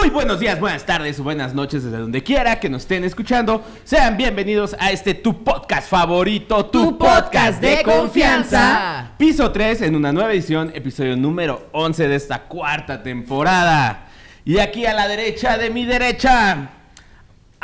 Muy 0.00 0.10
buenos 0.10 0.40
días, 0.40 0.58
buenas 0.58 0.86
tardes 0.86 1.20
o 1.20 1.22
buenas 1.22 1.54
noches 1.54 1.84
desde 1.84 1.98
donde 1.98 2.22
quiera 2.22 2.58
que 2.58 2.68
nos 2.68 2.82
estén 2.82 3.04
escuchando. 3.04 3.62
Sean 3.84 4.16
bienvenidos 4.16 4.74
a 4.80 4.90
este 4.90 5.14
tu 5.14 5.44
podcast 5.44 5.88
favorito, 5.88 6.66
tu, 6.66 6.96
podcast 6.96 7.60
de 7.60 7.82
confianza. 7.82 9.12
Piso 9.18 9.52
3 9.52 9.82
en 9.82 9.94
una 9.94 10.10
nueva 10.10 10.32
edición, 10.32 10.72
episodio 10.74 11.16
número 11.16 11.68
11 11.72 12.08
de 12.08 12.16
esta 12.16 12.44
cuarta 12.44 13.02
temporada. 13.02 14.08
Y 14.44 14.58
aquí 14.58 14.86
a 14.86 14.94
la 14.94 15.06
derecha 15.06 15.58
de 15.58 15.70
mi 15.70 15.84
derecha, 15.84 16.70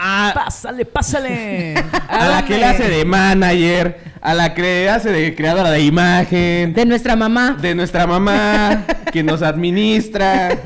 a, 0.00 0.32
Pásale, 0.32 0.84
pásale. 0.84 1.74
a 2.08 2.28
la 2.28 2.44
que 2.44 2.56
le 2.56 2.64
hace 2.64 2.88
de 2.88 3.04
manager, 3.04 4.00
a 4.20 4.32
la 4.32 4.54
que 4.54 4.88
hace 4.88 5.10
de 5.10 5.34
creadora 5.34 5.72
de 5.72 5.80
imagen, 5.80 6.72
De 6.72 6.86
nuestra 6.86 7.16
mamá, 7.16 7.56
de 7.60 7.74
nuestra 7.74 8.06
mamá, 8.06 8.84
que 9.12 9.24
nos 9.24 9.42
administra. 9.42 10.56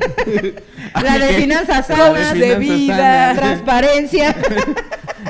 La 1.01 1.17
de 1.17 1.33
finanzas 1.33 1.87
sanas, 1.87 2.35
de 2.35 2.55
vida, 2.57 3.33
transparencia. 3.35 4.35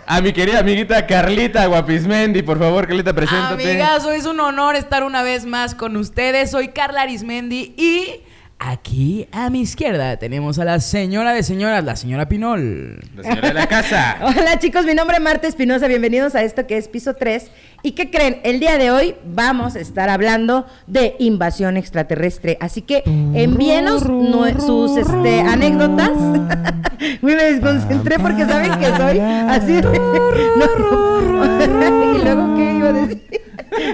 A 0.05 0.19
mi 0.19 0.33
querida 0.33 0.59
amiguita 0.59 1.07
Carlita 1.07 1.65
Guapismendi, 1.65 2.41
por 2.41 2.59
favor, 2.59 2.87
Carlita, 2.87 3.13
preséntate. 3.13 3.71
Amigazo, 3.71 4.11
es 4.11 4.25
un 4.25 4.39
honor 4.41 4.75
estar 4.75 5.03
una 5.03 5.23
vez 5.23 5.45
más 5.45 5.75
con 5.75 5.95
ustedes. 5.95 6.51
Soy 6.51 6.69
Carla 6.69 7.03
Arismendi 7.03 7.73
y 7.77 8.21
Aquí 8.65 9.27
a 9.33 9.49
mi 9.49 9.59
izquierda 9.59 10.15
tenemos 10.15 10.57
a 10.57 10.63
la 10.63 10.79
señora 10.79 11.33
de 11.33 11.43
señoras, 11.43 11.83
la 11.83 11.97
señora 11.97 12.29
Pinol. 12.29 12.97
La 13.13 13.23
señora 13.23 13.47
de 13.49 13.53
la 13.53 13.67
casa. 13.67 14.15
Hola 14.21 14.57
chicos, 14.57 14.85
mi 14.85 14.93
nombre 14.93 15.17
es 15.17 15.21
Marta 15.21 15.49
Espinosa, 15.49 15.85
bienvenidos 15.89 16.33
a 16.33 16.43
esto 16.43 16.65
que 16.65 16.77
es 16.77 16.87
Piso 16.87 17.13
3. 17.13 17.51
¿Y 17.83 17.91
qué 17.91 18.09
creen? 18.09 18.39
El 18.45 18.61
día 18.61 18.77
de 18.77 18.89
hoy 18.89 19.15
vamos 19.25 19.75
a 19.75 19.81
estar 19.81 20.07
hablando 20.09 20.65
de 20.87 21.17
invasión 21.19 21.75
extraterrestre, 21.75 22.57
así 22.61 22.83
que 22.83 23.03
envíenos 23.05 24.03
sus 24.03 24.95
este, 24.95 25.41
anécdotas. 25.41 26.11
Uy, 27.21 27.35
me 27.35 27.43
desconcentré 27.43 28.17
porque 28.17 28.45
saben 28.45 28.79
que 28.79 28.85
soy 28.95 29.19
así. 29.19 29.73
de- 29.73 29.81
No. 30.55 32.15
y 32.15 32.23
luego, 32.23 32.55
¿qué 32.55 32.73
iba 32.77 32.89
a 32.89 32.93
decir? 32.93 33.23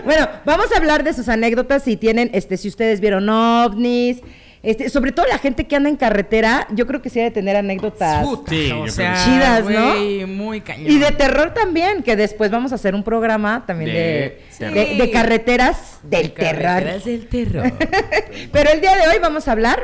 Bueno, 0.05 0.27
vamos 0.45 0.67
a 0.73 0.77
hablar 0.77 1.03
de 1.03 1.13
sus 1.13 1.27
anécdotas 1.27 1.83
si 1.83 1.97
tienen, 1.97 2.29
este, 2.33 2.57
si 2.57 2.67
ustedes 2.67 2.99
vieron 2.99 3.27
ovnis, 3.29 4.21
este, 4.61 4.89
sobre 4.89 5.11
todo 5.11 5.25
la 5.27 5.37
gente 5.37 5.67
que 5.67 5.75
anda 5.75 5.89
en 5.89 5.95
carretera, 5.95 6.67
yo 6.71 6.85
creo 6.87 7.01
que 7.01 7.09
sí 7.09 7.19
ha 7.19 7.23
de 7.23 7.31
tener 7.31 7.55
anécdotas. 7.55 8.27
Sí, 8.47 8.71
o 8.71 8.87
sea. 8.89 9.15
Chidas, 9.23 9.65
¿no? 9.69 10.27
muy 10.27 10.61
cañón. 10.61 10.89
Y 10.91 10.97
de 10.97 11.11
terror 11.11 11.53
también, 11.53 12.03
que 12.03 12.15
después 12.15 12.51
vamos 12.51 12.71
a 12.71 12.75
hacer 12.75 12.93
un 12.95 13.03
programa 13.03 13.63
también 13.65 13.91
de, 13.91 13.95
De 13.99 14.69
de, 14.69 14.71
terror. 14.83 14.97
de 14.97 15.11
carreteras 15.11 15.99
del 16.03 16.23
De 16.27 16.33
carreteras 16.33 17.03
terror. 17.03 17.03
del 17.03 17.27
terror. 17.27 17.73
Pero 18.51 18.69
el 18.71 18.81
día 18.81 18.95
de 18.95 19.07
hoy 19.07 19.15
vamos 19.21 19.47
a 19.47 19.51
hablar. 19.53 19.79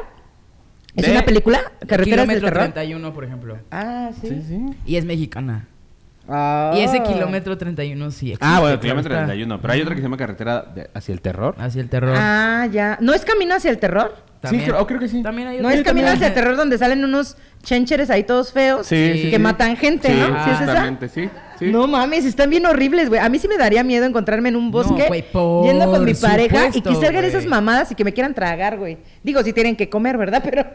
¿Es 0.95 1.05
De- 1.05 1.11
una 1.11 1.23
película? 1.25 1.59
¿Carreteras 1.87 1.97
del 2.27 2.37
kilómetro 2.39 2.47
terror? 2.47 2.63
31, 2.73 3.13
por 3.13 3.23
ejemplo. 3.25 3.57
Ah, 3.71 4.11
sí. 4.21 4.27
Sí, 4.29 4.43
sí. 4.47 4.61
Y 4.85 4.95
es 4.95 5.05
mexicana. 5.05 5.67
Ah. 6.27 6.73
Y 6.75 6.81
ese 6.81 7.03
kilómetro 7.03 7.57
31 7.57 8.11
sí 8.11 8.31
existe. 8.31 8.45
Ah, 8.45 8.59
bueno, 8.61 8.79
kilómetro 8.79 9.13
está. 9.13 9.25
31. 9.25 9.61
Pero 9.61 9.73
hay 9.73 9.81
otra 9.81 9.93
que 9.93 10.01
se 10.01 10.05
llama 10.05 10.17
Carretera 10.17 10.61
de- 10.63 10.89
hacia 10.93 11.13
el 11.13 11.21
Terror. 11.21 11.55
Hacia 11.59 11.81
el 11.81 11.89
terror. 11.89 12.15
Ah, 12.17 12.67
ya. 12.71 12.97
¿No 13.01 13.13
es 13.13 13.23
Camino 13.25 13.55
hacia 13.55 13.69
el 13.71 13.77
terror? 13.77 14.15
Sí, 14.49 14.59
creo, 14.59 14.79
oh, 14.81 14.87
creo 14.87 14.99
que 14.99 15.07
sí. 15.07 15.21
También 15.23 15.47
hay 15.47 15.59
No 15.59 15.69
es 15.69 15.81
Camino 15.83 16.07
también. 16.07 16.23
hacia 16.25 16.33
terror 16.33 16.55
donde 16.57 16.77
salen 16.77 17.03
unos 17.03 17.37
chencheres 17.63 18.09
ahí 18.09 18.23
todos 18.23 18.51
feos 18.53 18.85
Sí, 18.87 19.11
sí, 19.15 19.29
que 19.29 19.37
sí. 19.37 19.41
matan 19.41 19.75
gente, 19.77 20.07
Sí, 20.09 20.13
¿no? 20.13 20.43
¿Sí 20.43 20.49
es 20.51 20.61
esa? 20.61 20.97
sí. 21.09 21.29
sí. 21.59 21.65
No 21.71 21.87
mames, 21.87 22.25
están 22.25 22.49
bien 22.49 22.65
horribles, 22.65 23.09
güey. 23.09 23.19
A 23.21 23.29
mí 23.29 23.39
sí 23.39 23.47
me 23.47 23.57
daría 23.57 23.83
miedo 23.83 24.05
encontrarme 24.05 24.49
en 24.49 24.55
un 24.55 24.71
bosque 24.71 25.25
por 25.31 25.65
yendo 25.65 25.89
con 25.89 26.03
mi 26.05 26.13
pareja 26.13 26.69
y 26.73 26.81
que 26.81 26.95
salgan 26.95 27.25
esas 27.25 27.45
mamadas 27.45 27.91
y 27.91 27.95
que 27.95 28.03
me 28.03 28.13
quieran 28.13 28.33
tragar, 28.33 28.77
güey. 28.77 28.97
Digo, 29.23 29.41
si 29.43 29.53
tienen 29.53 29.75
que 29.75 29.89
comer, 29.89 30.17
¿verdad? 30.17 30.41
Pero 30.43 30.65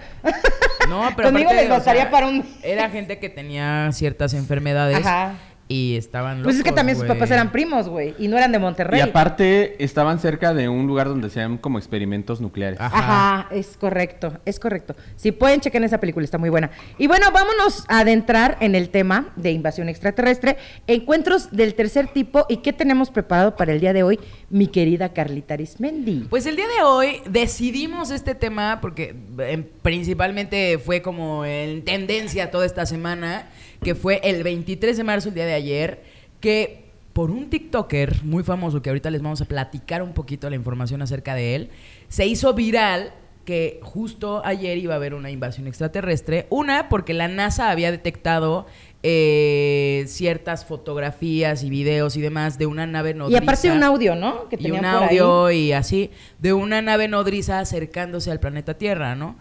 No, 0.89 1.09
pero 1.17 1.29
conmigo 1.29 1.51
aparte, 1.51 1.63
les 1.65 1.71
o 1.71 1.75
bastaría 1.75 2.03
sea, 2.03 2.11
para 2.11 2.27
un 2.27 2.45
Era 2.63 2.89
gente 2.91 3.19
que 3.19 3.29
tenía 3.29 3.91
ciertas 3.93 4.35
enfermedades 4.35 4.99
Ajá. 4.99 5.35
Y 5.71 5.95
estaban 5.97 6.39
locos, 6.39 6.47
Pues 6.47 6.57
es 6.57 6.65
que 6.65 6.73
también 6.73 6.99
sus 6.99 7.07
papás 7.07 7.31
eran 7.31 7.53
primos, 7.53 7.89
güey, 7.89 8.17
y 8.19 8.27
no 8.27 8.37
eran 8.37 8.51
de 8.51 8.59
Monterrey. 8.59 8.99
Y 8.99 9.03
aparte, 9.03 9.83
estaban 9.83 10.19
cerca 10.19 10.53
de 10.53 10.69
un 10.69 10.89
lugar 10.89 11.07
donde 11.07 11.31
se 11.31 11.41
hacían 11.41 11.59
como 11.59 11.79
experimentos 11.79 12.41
nucleares. 12.41 12.81
Ajá. 12.81 12.99
Ajá, 12.99 13.55
es 13.55 13.77
correcto, 13.77 14.33
es 14.45 14.59
correcto. 14.59 14.97
Si 15.15 15.31
pueden, 15.31 15.61
chequen 15.61 15.85
esa 15.85 16.01
película, 16.01 16.25
está 16.25 16.39
muy 16.39 16.51
buena. 16.51 16.73
Y 16.99 17.07
bueno, 17.07 17.31
vámonos 17.31 17.85
a 17.87 18.01
adentrar 18.01 18.57
en 18.59 18.75
el 18.75 18.89
tema 18.89 19.33
de 19.37 19.53
invasión 19.53 19.89
extraterrestre, 19.89 20.57
encuentros 20.89 21.53
del 21.53 21.75
tercer 21.75 22.09
tipo 22.09 22.47
y 22.49 22.57
qué 22.57 22.73
tenemos 22.73 23.11
preparado 23.11 23.55
para 23.55 23.73
el 23.73 23.79
día 23.79 23.93
de 23.93 24.03
hoy, 24.03 24.19
mi 24.51 24.67
querida 24.67 25.13
Carlita 25.13 25.55
Arismendi. 25.55 26.27
Pues 26.29 26.47
el 26.47 26.57
día 26.57 26.67
de 26.67 26.83
hoy 26.83 27.23
decidimos 27.27 28.11
este 28.11 28.35
tema 28.35 28.81
porque 28.81 29.15
eh, 29.39 29.65
principalmente 29.83 30.79
fue 30.79 31.01
como 31.01 31.45
en 31.45 31.85
tendencia 31.85 32.51
toda 32.51 32.67
esta 32.67 32.87
semana, 32.87 33.47
que 33.83 33.95
fue 33.95 34.21
el 34.25 34.43
23 34.43 34.97
de 34.97 35.05
marzo, 35.05 35.29
el 35.29 35.35
día 35.35 35.47
de 35.47 35.55
ayer, 35.55 36.03
que 36.41 36.85
por 37.13 37.31
un 37.31 37.51
TikToker 37.51 38.23
muy 38.25 38.43
famoso, 38.43 38.83
que 38.83 38.91
ahorita 38.91 39.11
les 39.11 39.23
vamos 39.23 39.41
a 39.41 39.45
platicar 39.45 40.03
un 40.03 40.13
poquito 40.13 40.49
la 40.49 40.57
información 40.57 41.03
acerca 41.03 41.35
de 41.35 41.55
él, 41.55 41.71
se 42.09 42.27
hizo 42.27 42.55
viral 42.55 43.13
que 43.45 43.81
justo 43.83 44.43
ayer 44.45 44.79
iba 44.79 44.95
a 44.95 44.97
haber 44.97 45.15
una 45.15 45.31
invasión 45.31 45.67
extraterrestre. 45.67 46.47
Una, 46.51 46.89
porque 46.89 47.15
la 47.15 47.27
NASA 47.27 47.71
había 47.71 47.91
detectado 47.91 48.67
eh, 49.03 50.05
ciertas 50.07 50.65
fotografías 50.65 51.65
y 51.65 51.71
videos 51.71 52.17
y 52.17 52.21
demás 52.21 52.59
de 52.59 52.67
una 52.67 52.87
nave 52.87 53.11
y 53.11 53.15
nodriza 53.15 53.43
aparte 53.43 53.73
un 53.73 53.83
audio, 53.83 54.15
¿no? 54.15 54.49
Que 54.49 54.57
y 54.61 54.71
un 54.71 54.85
ahí. 54.85 55.05
audio 55.05 55.51
y 55.51 55.73
así 55.73 56.11
de 56.39 56.53
una 56.53 56.83
nave 56.83 57.09
nodriza 57.09 57.61
acercándose 57.61 58.31
al 58.31 58.41
planeta 58.41 58.75
Tierra, 58.75 59.15
¿no? 59.15 59.37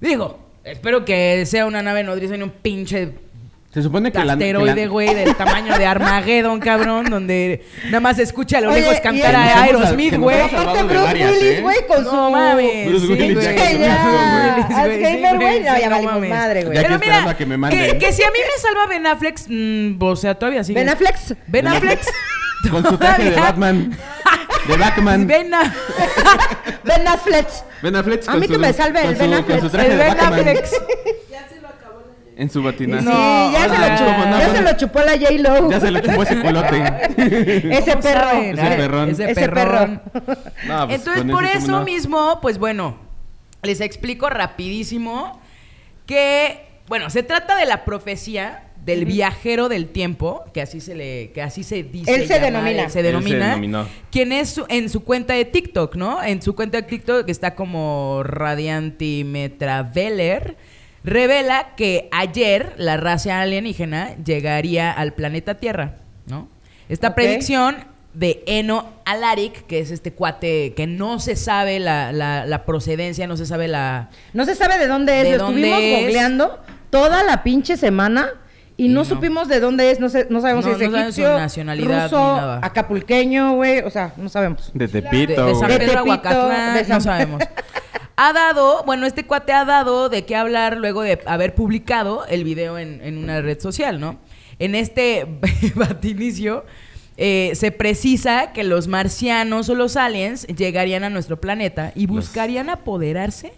Digo, 0.00 0.38
espero 0.64 1.04
que 1.04 1.44
sea 1.46 1.66
una 1.66 1.82
nave 1.82 2.02
nodriza 2.02 2.34
y 2.34 2.38
no 2.38 2.46
un 2.46 2.50
pinche 2.50 3.12
Se 3.74 3.82
supone 3.82 4.12
que 4.12 4.22
la... 4.24 4.34
asteroide, 4.34 4.82
la- 4.86 4.88
güey, 4.88 5.12
del 5.14 5.34
tamaño 5.34 5.76
de 5.76 5.84
Armageddon, 5.84 6.60
cabrón, 6.60 7.06
donde 7.10 7.64
nada 7.86 7.98
más 7.98 8.16
se 8.16 8.22
escucha 8.22 8.58
a 8.58 8.60
lo 8.60 8.70
Oye, 8.70 8.82
lejos 8.82 9.00
cantar 9.00 9.34
a 9.34 9.62
Aerosmith, 9.64 10.14
güey. 10.14 10.40
Aparte 10.40 10.82
Bruce 10.84 11.02
varias, 11.02 11.30
Willis, 11.32 11.42
¿eh? 11.44 11.60
güey, 11.60 11.76
con 11.88 12.04
No 12.04 12.10
su... 12.10 12.30
mames. 12.30 12.88
Bruce 12.88 13.06
Willis 13.08 13.34
güey. 13.34 13.46
Willis, 13.48 13.52
güey, 13.52 13.84
Alzheimer, 14.74 15.30
sí, 15.32 15.36
güey, 15.36 15.60
no, 15.60 15.64
ya 15.78 15.84
no 15.88 15.90
valimos 15.90 16.14
mames. 16.14 16.30
madre, 16.30 16.64
güey. 16.64 16.78
Pero 16.82 16.98
mira, 17.00 17.36
que 17.36 17.46
me 17.46 17.70
que, 17.70 17.98
que 17.98 18.12
si 18.12 18.22
a 18.22 18.30
mí 18.30 18.38
me 18.38 18.60
salva 18.62 18.86
Ben 18.86 19.06
Affleck, 19.08 19.38
mm, 19.48 20.02
o 20.02 20.16
sea, 20.16 20.34
todavía 20.36 20.62
sigue. 20.62 20.78
Ben 20.78 20.88
Affleck. 20.88 21.16
Ben 21.48 21.66
Affleck. 21.66 22.00
Con 22.70 22.82
su 22.86 22.96
traje 22.96 23.30
de 23.30 23.36
Batman. 23.36 23.90
De 24.68 24.76
Batman. 24.78 25.26
Ben 25.26 25.52
A- 25.52 25.74
Ben 26.84 27.06
Affleck. 27.08 27.46
Ben 27.82 27.96
Affleck 27.96 28.26
A 28.28 28.36
mí 28.36 28.48
que 28.48 28.56
me 28.56 28.72
salve 28.72 29.02
el 29.04 29.14
Ben 29.16 29.30
Con 29.32 29.40
Affleck. 29.40 29.60
su 29.60 29.68
traje 29.68 29.90
el 29.92 29.98
Ben. 29.98 30.20
Affleck. 30.20 30.64
En 32.36 32.50
su 32.50 32.62
batina. 32.62 33.00
Sí, 33.00 33.06
No, 33.06 33.52
ya, 33.52 33.66
o 33.66 33.74
se, 33.74 33.78
lo 33.78 33.96
chupó, 33.96 34.24
ya 34.38 34.48
se 34.54 34.62
lo 34.62 34.76
chupó 34.76 34.98
la 35.00 35.12
J-Lo. 35.18 35.70
Ya 35.70 35.80
se 35.80 35.90
le 35.90 36.02
chupó 36.02 36.22
ese 36.22 36.40
colote. 36.42 36.82
Ese 37.76 37.90
¿Cómo 37.92 38.02
perro. 38.02 38.30
Ese 38.40 38.76
perrón. 38.76 39.08
Ese 39.10 39.30
Ese 39.30 39.48
perrón. 39.48 40.02
No, 40.66 40.86
pues, 40.86 40.98
Entonces, 40.98 41.24
por 41.30 41.44
eso 41.44 41.82
mismo, 41.84 42.38
pues 42.42 42.58
bueno, 42.58 42.96
les 43.62 43.80
explico 43.80 44.28
rapidísimo 44.30 45.40
que, 46.06 46.60
bueno, 46.88 47.08
se 47.10 47.22
trata 47.22 47.56
de 47.56 47.66
la 47.66 47.84
profecía 47.84 48.60
del 48.84 49.04
viajero 49.06 49.68
del 49.70 49.86
tiempo, 49.88 50.44
que 50.52 50.60
así 50.60 50.78
se 50.80 50.94
le, 50.94 51.30
que 51.32 51.40
así 51.40 51.62
se 51.62 51.82
dice. 51.84 52.14
Él 52.14 52.26
se 52.28 52.38
denomina. 52.38 52.82
él 52.84 52.90
se 52.90 52.98
Él 53.00 53.06
se 53.06 53.12
denomina. 53.12 53.46
denominó. 53.50 53.86
Quien 54.10 54.30
es 54.32 54.50
su- 54.50 54.66
en 54.68 54.90
su 54.90 55.02
cuenta 55.04 55.32
de 55.32 55.46
TikTok, 55.46 55.96
¿no? 55.96 56.22
En 56.22 56.42
su 56.42 56.54
cuenta 56.54 56.76
de 56.78 56.82
TikTok 56.82 57.24
que 57.24 57.32
está 57.32 57.54
como 57.54 58.20
Radiantimetraveler. 58.24 60.56
Revela 61.04 61.74
que 61.76 62.08
ayer 62.12 62.72
la 62.78 62.96
raza 62.96 63.40
alienígena 63.40 64.16
llegaría 64.24 64.90
al 64.90 65.12
planeta 65.12 65.54
Tierra, 65.56 65.96
¿no? 66.26 66.48
Esta 66.88 67.14
predicción 67.14 67.76
de 68.14 68.42
Eno 68.46 68.86
Alaric, 69.04 69.66
que 69.66 69.80
es 69.80 69.90
este 69.90 70.12
cuate 70.12 70.72
que 70.74 70.86
no 70.86 71.18
se 71.20 71.36
sabe 71.36 71.78
la, 71.80 72.12
la- 72.12 72.46
la 72.46 72.64
procedencia, 72.64 73.26
no 73.26 73.36
se 73.36 73.44
sabe 73.44 73.68
la... 73.68 74.08
No 74.32 74.44
se 74.46 74.54
sabe 74.54 74.78
de 74.78 74.86
dónde 74.86 75.18
es. 75.20 75.24
¿De 75.24 75.36
lo 75.38 75.44
dónde 75.44 75.60
estuvimos 75.68 75.80
es? 75.82 76.00
googleando 76.04 76.58
toda 76.90 77.22
la 77.24 77.42
pinche 77.42 77.76
semana 77.76 78.28
y, 78.76 78.86
Y 78.86 78.88
no, 78.88 79.00
no. 79.00 79.04
supimos 79.04 79.48
de 79.48 79.60
dónde 79.60 79.90
es. 79.90 80.00
No, 80.00 80.08
sé, 80.08 80.26
no 80.30 80.40
sabemos 80.40 80.64
No, 80.64 80.70
si 80.76 80.84
es 80.84 80.90
no 80.90 80.96
sabemos 80.96 81.14
su 81.16 81.22
nacionalidad 81.22 82.04
ruso, 82.04 82.18
ni 82.34 82.40
nada. 82.40 82.60
acapulqueño, 82.62 83.54
güey. 83.56 83.80
O 83.80 83.90
sea, 83.90 84.12
no 84.16 84.28
sabemos. 84.28 84.70
De 84.74 84.88
Tepito, 84.88 85.46
de 85.46 85.54
San. 85.54 85.68
De 85.68 85.78
Pedro 85.78 85.92
Tepito, 85.92 85.98
Aguacatlán, 85.98 86.74
de 86.76 86.84
San- 86.84 86.96
no 86.96 87.00
sabemos. 87.00 87.42
Ha 88.16 88.32
dado, 88.32 88.84
bueno, 88.84 89.06
este 89.06 89.24
cuate 89.24 89.52
ha 89.52 89.64
dado 89.64 90.08
de 90.08 90.24
qué 90.24 90.36
hablar 90.36 90.76
luego 90.76 91.02
de 91.02 91.20
haber 91.26 91.54
publicado 91.54 92.24
el 92.26 92.44
video 92.44 92.78
en, 92.78 93.00
en 93.02 93.18
una 93.18 93.40
red 93.40 93.60
social, 93.60 93.98
¿no? 94.00 94.18
en 94.58 94.74
este 94.74 95.26
batinicio 95.74 96.64
eh, 97.16 97.52
se 97.54 97.70
precisa 97.70 98.52
que 98.52 98.64
los 98.64 98.88
marcianos 98.88 99.68
o 99.68 99.74
los 99.74 99.96
aliens 99.96 100.46
llegarían 100.48 101.04
a 101.04 101.10
nuestro 101.10 101.40
planeta 101.40 101.92
y 101.94 102.06
buscarían 102.06 102.70
apoderarse 102.70 103.52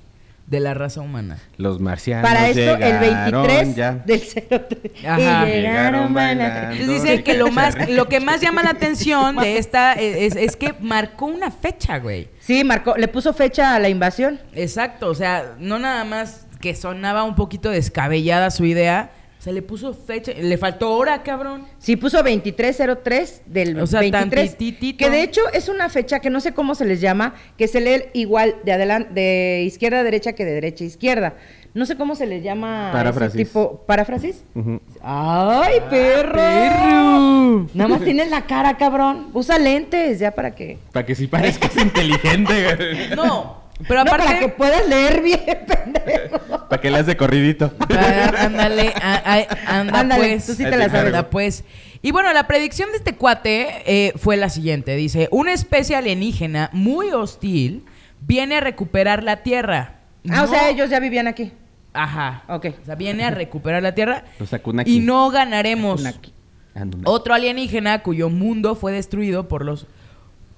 de 0.47 0.61
la 0.61 0.75
raza 0.75 1.01
humana. 1.01 1.39
Los 1.57 1.81
marcianos 1.81 2.29
Para 2.29 2.49
esto, 2.49 2.61
el 2.61 3.01
llegaron 3.01 3.47
23 3.47 3.75
ya. 3.77 3.93
del 3.93 4.21
03. 4.21 5.05
Ajá. 5.05 5.49
Y 5.49 5.53
llegaron 5.53 6.15
bailando. 6.15 6.73
Entonces 6.73 7.03
dice 7.03 7.23
que 7.25 7.35
lo 7.35 7.51
más, 7.51 7.89
lo 7.89 8.09
que 8.09 8.21
más 8.21 8.41
llama 8.41 8.63
la 8.63 8.71
atención 8.71 9.37
de 9.37 9.59
esta 9.59 9.95
es, 9.95 10.37
es 10.37 10.57
que 10.57 10.75
marcó 10.81 11.27
una 11.27 11.51
fecha, 11.51 11.99
güey. 11.99 12.29
Sí, 12.39 12.63
marcó, 12.63 12.97
le 12.97 13.09
puso 13.09 13.33
fecha 13.33 13.75
a 13.75 13.79
la 13.81 13.89
invasión. 13.89 14.39
Exacto, 14.55 15.09
o 15.09 15.15
sea, 15.15 15.57
no 15.59 15.79
nada 15.79 16.05
más 16.05 16.47
que 16.61 16.75
sonaba 16.75 17.25
un 17.25 17.35
poquito 17.35 17.71
descabellada 17.71 18.51
su 18.51 18.65
idea, 18.65 19.11
se 19.47 19.53
le 19.53 19.63
puso 19.63 19.95
fecha, 19.95 20.33
le 20.33 20.59
faltó 20.59 20.93
hora, 20.97 21.23
cabrón. 21.23 21.63
Sí, 21.79 21.95
puso 21.95 22.17
2303 22.17 23.43
del 23.47 23.79
O 23.79 23.87
sea, 23.87 24.01
23. 24.01 24.51
tantititito. 24.51 24.99
Que 24.99 25.09
de 25.09 25.23
hecho 25.23 25.41
es 25.53 25.69
una 25.69 25.89
fecha 25.89 26.19
que 26.19 26.31
no 26.31 26.41
sé 26.41 26.53
cómo 26.53 26.75
se 26.75 26.85
les 26.85 27.01
llama, 27.01 27.37
que 27.57 27.69
se 27.69 27.81
lee 27.81 28.07
igual 28.13 28.57
de 28.65 28.73
adelante, 28.73 29.11
de 29.15 29.63
izquierda 29.65 30.01
a 30.01 30.03
derecha 30.03 30.33
que 30.33 30.45
de 30.45 30.51
derecha 30.51 30.83
a 30.83 30.89
izquierda. 30.89 31.35
No 31.75 31.87
sé 31.87 31.97
cómo 31.97 32.17
se 32.17 32.27
les 32.27 32.43
llama. 32.43 32.91
Paráfrasis. 32.93 33.37
tipo. 33.47 33.85
¿Paráfrasis? 33.87 34.43
Ujú. 34.57 34.81
¡Ay, 35.01 35.75
perro! 35.91 36.33
perro. 36.33 37.67
Nada 37.73 37.89
más 37.89 38.01
tienes 38.03 38.29
la 38.29 38.47
cara, 38.47 38.77
cabrón. 38.77 39.29
Usa 39.33 39.61
lentes 39.61 40.19
ya 40.19 40.33
para 40.33 40.57
que. 40.57 40.79
Para 40.91 41.07
que 41.07 41.15
sí 41.15 41.29
parezcas 41.29 41.77
inteligente. 41.81 42.75
güey. 42.77 43.11
No, 43.15 43.63
pero 43.89 44.05
No, 44.05 44.11
aparte... 44.11 44.27
para 44.27 44.39
que 44.41 44.49
puedas 44.49 44.89
leer 44.89 45.23
bien, 45.23 45.41
pendejo. 45.67 46.69
Para 46.69 46.81
que 46.81 46.91
le 46.91 46.99
hace 46.99 47.17
corridito. 47.17 47.73
Ándale, 48.39 48.93
anda 49.67 50.01
Ándale, 50.01 50.29
pues. 50.29 50.47
tú 50.47 50.55
sí 50.55 50.65
te 50.65 50.77
la 50.77 50.89
sabes. 50.89 51.07
Anda 51.07 51.31
pues. 51.31 51.65
Y 52.03 52.11
bueno, 52.13 52.33
la 52.33 52.47
predicción 52.47 52.91
de 52.91 52.99
este 52.99 53.15
cuate 53.17 53.83
eh, 53.87 54.13
fue 54.17 54.37
la 54.37 54.49
siguiente. 54.49 54.95
Dice, 54.97 55.29
una 55.31 55.53
especie 55.53 55.97
alienígena 55.97 56.71
muy 56.73 57.11
hostil 57.11 57.85
viene 58.21 58.57
a 58.57 58.61
recuperar 58.61 59.23
la 59.23 59.43
Tierra. 59.43 60.01
Ah, 60.31 60.45
o 60.45 60.47
sea, 60.47 60.69
ellos 60.71 60.91
ya 60.91 61.01
vivían 61.01 61.27
aquí. 61.27 61.53
Ajá. 61.93 62.45
Ok. 62.49 62.67
O 62.83 62.85
sea, 62.85 62.95
viene 62.95 63.25
a 63.25 63.31
recuperar 63.31 63.83
la 63.83 63.95
Tierra. 63.95 64.25
Los. 64.39 64.51
Y 64.87 65.01
no 65.01 65.31
ganaremos. 65.31 66.05
Akunaki. 66.05 66.33
Otro 67.05 67.35
alienígena 67.35 68.03
cuyo 68.03 68.29
mundo 68.29 68.75
fue 68.75 68.93
destruido 68.93 69.49
por 69.49 69.65
los 69.65 69.87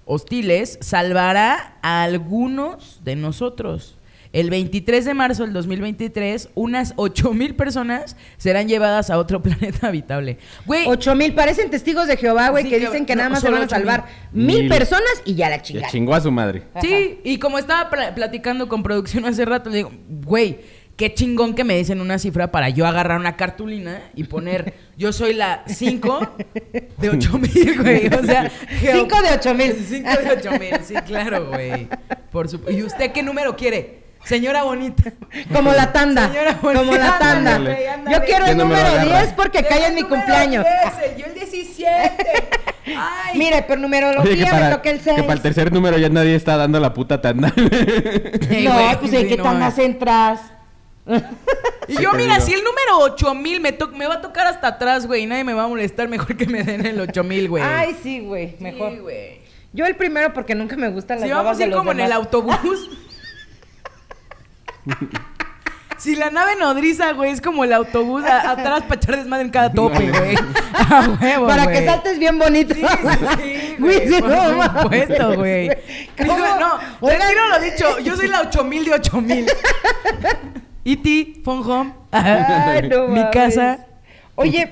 hostiles 0.09 0.79
salvará 0.81 1.77
a 1.83 2.03
algunos 2.03 3.01
de 3.05 3.15
nosotros. 3.17 3.95
El 4.31 4.51
23 4.51 5.07
de 5.07 5.15
marzo 5.15 5.45
del 5.45 5.55
2023, 5.55 6.51
unas 6.55 6.93
8000 6.97 7.55
personas 7.55 8.15
serán 8.37 8.69
llevadas 8.69 9.09
a 9.09 9.17
otro 9.19 9.41
planeta 9.43 9.87
habitable. 9.89 10.37
Güey, 10.67 10.87
Ocho 10.87 11.15
mil, 11.15 11.35
parecen 11.35 11.71
testigos 11.71 12.07
de 12.09 12.17
Jehová, 12.19 12.51
güey, 12.51 12.65
Sí, 12.65 12.71
que 12.71 12.79
que- 12.79 12.87
dicen 12.87 13.07
que 13.07 13.15
no, 13.15 13.19
nada 13.21 13.31
más 13.31 13.41
se 13.41 13.51
van 13.51 13.63
a 13.63 13.69
salvar 13.69 14.05
mil. 14.33 14.47
mil, 14.47 14.59
Mil. 14.65 14.69
personas 14.69 15.23
y 15.25 15.35
ya 15.35 15.49
la 15.49 15.57
Ya 15.57 15.63
chingada. 15.63 15.89
chingó 15.91 16.15
a 16.15 16.21
su 16.21 16.31
madre. 16.31 16.65
Sí, 16.83 17.21
y 17.25 17.39
como 17.39 17.59
estaba 17.59 17.89
pla- 17.89 18.15
platicando 18.15 18.69
con 18.69 18.83
producción 18.83 19.25
hace 19.25 19.47
rato, 19.47 19.71
le 19.71 19.77
digo, 19.79 19.93
güey, 20.09 20.59
qué 20.99 21.15
chingón 21.15 21.55
que 21.55 21.63
me 21.65 21.77
dicen 21.77 22.01
una 22.01 22.19
cifra 22.19 22.51
para 22.51 22.69
yo 22.69 22.85
agarrar 22.85 23.19
una 23.21 23.37
cartulina 23.37 24.03
y 24.17 24.25
poner, 24.25 24.75
yo 24.99 25.13
soy 25.13 25.33
la 25.33 25.63
5 25.67 26.35
de 26.99 27.09
8 27.11 27.39
mil, 27.39 27.81
güey. 27.83 28.07
O 28.09 28.25
sea, 28.25 28.51
Cinco 28.81 29.23
de 29.23 29.31
ocho 29.33 29.55
mil. 29.55 29.73
5 29.89 30.09
de 30.11 30.31
8 30.33 30.51
mil, 30.59 30.75
sí, 30.85 30.95
claro, 31.07 31.47
güey. 31.47 31.89
Por 32.31 32.49
su- 32.49 32.61
¿Y 32.69 32.83
usted 32.83 33.13
qué 33.13 33.23
número 33.23 33.57
quiere? 33.57 34.09
Señora 34.25 34.65
bonita. 34.65 35.13
Como 35.55 35.73
la 35.73 35.93
tanda. 35.93 36.29
Señora 36.29 36.59
bonita. 36.61 36.81
como 36.81 36.97
la 36.97 37.19
tanda. 37.19 37.55
Ándale, 37.55 37.89
ándale. 37.89 38.17
Yo 38.17 38.25
quiero 38.25 38.45
¿Qué 38.47 38.51
el 38.51 38.59
número 38.59 38.81
número 38.83 39.01
agarra? 39.01 39.23
10 39.23 39.35
porque 39.35 39.63
cae 39.63 39.87
en 39.87 39.95
mi 39.95 40.03
cumpleaños. 40.03 40.67
10, 40.99 41.17
yo 41.17 41.27
el 41.27 41.35
17. 41.35 41.89
Ay. 42.87 43.39
Mire, 43.39 43.65
pero 43.69 43.81
numerología 43.81 44.33
Oye, 44.33 44.45
que 44.45 44.45
me 44.45 44.51
para, 44.51 44.71
toca 44.77 44.91
el 44.91 45.01
6. 45.01 45.17
que 45.17 45.23
para 45.23 45.35
el 45.35 45.41
tercer 45.43 45.73
número 45.73 45.97
ya 45.97 46.09
nadie 46.09 46.35
está 46.35 46.57
dando 46.57 46.81
la 46.81 46.93
puta 46.93 47.21
tanda. 47.21 47.53
No, 47.57 49.01
pues 49.01 49.13
¿en 49.13 49.29
qué 49.29 49.37
no, 49.37 49.45
tandas 49.45 49.79
eh. 49.79 49.85
entras? 49.85 50.41
Y 51.89 52.03
yo, 52.03 52.13
mira, 52.13 52.35
digo. 52.35 52.47
si 52.47 52.53
el 52.53 52.63
número 52.63 52.99
8000 53.15 53.61
me, 53.61 53.77
me 53.97 54.07
va 54.07 54.15
a 54.17 54.21
tocar 54.21 54.47
hasta 54.47 54.69
atrás, 54.69 55.07
güey, 55.07 55.23
y 55.23 55.27
nadie 55.27 55.45
me 55.45 55.55
va 55.55 55.65
a 55.65 55.69
molestar, 55.69 56.07
mejor 56.09 56.37
que 56.37 56.47
me 56.47 56.63
den 56.63 56.85
el 56.87 57.01
8000, 57.01 57.49
güey. 57.49 57.63
Ay, 57.65 57.97
sí, 58.03 58.21
güey, 58.21 58.57
mejor. 58.61 58.93
Sí, 58.93 58.99
güey. 58.99 59.41
Yo 59.73 59.87
el 59.87 59.97
primero 59.97 60.33
porque 60.33 60.55
nunca 60.55 60.77
me 60.77 60.89
gustan 60.89 61.19
las 61.21 61.27
Si 61.29 61.31
babas 61.31 61.45
vamos 61.45 61.57
a 61.57 61.59
de 61.61 61.65
ir 61.65 61.71
los 61.71 61.79
como 61.79 61.93
en 61.93 62.01
el 62.01 62.13
autobús. 62.13 62.91
si 65.99 66.15
la 66.17 66.31
nave 66.31 66.57
nodriza, 66.57 67.13
güey, 67.13 67.33
es 67.33 67.41
como 67.41 67.65
el 67.65 67.73
autobús 67.73 68.25
a- 68.25 68.51
atrás 68.51 68.83
para 68.83 68.95
echar 68.95 69.17
desmadre 69.17 69.45
en 69.45 69.51
cada 69.51 69.73
tope, 69.73 70.11
güey. 70.11 70.37
A 70.37 71.17
huevo, 71.21 71.47
Para 71.47 71.65
güey. 71.65 71.79
que 71.81 71.85
saltes 71.87 72.19
bien 72.19 72.39
bonito. 72.39 72.75
Sí, 72.75 72.81
sí, 72.83 73.77
Güey, 73.79 74.09
güey, 74.09 74.21
por 74.21 74.31
no, 74.31 74.81
supuesto, 74.83 75.35
güey. 75.37 75.71
¿Cómo? 76.17 76.37
No, 76.39 76.79
Oigan. 77.01 77.21
retiro 77.21 77.49
lo 77.49 77.61
dicho. 77.61 77.99
Yo 78.01 78.17
soy 78.17 78.29
la 78.29 78.41
8000 78.43 78.85
de 78.85 78.93
8000. 78.95 79.47
E.T., 80.93 81.41
Phone 81.45 81.63
Home. 81.71 81.93
Ay, 82.11 82.89
no 82.89 83.09
Mi 83.09 83.17
mames. 83.21 83.31
casa. 83.35 83.87
Oye, 84.37 84.69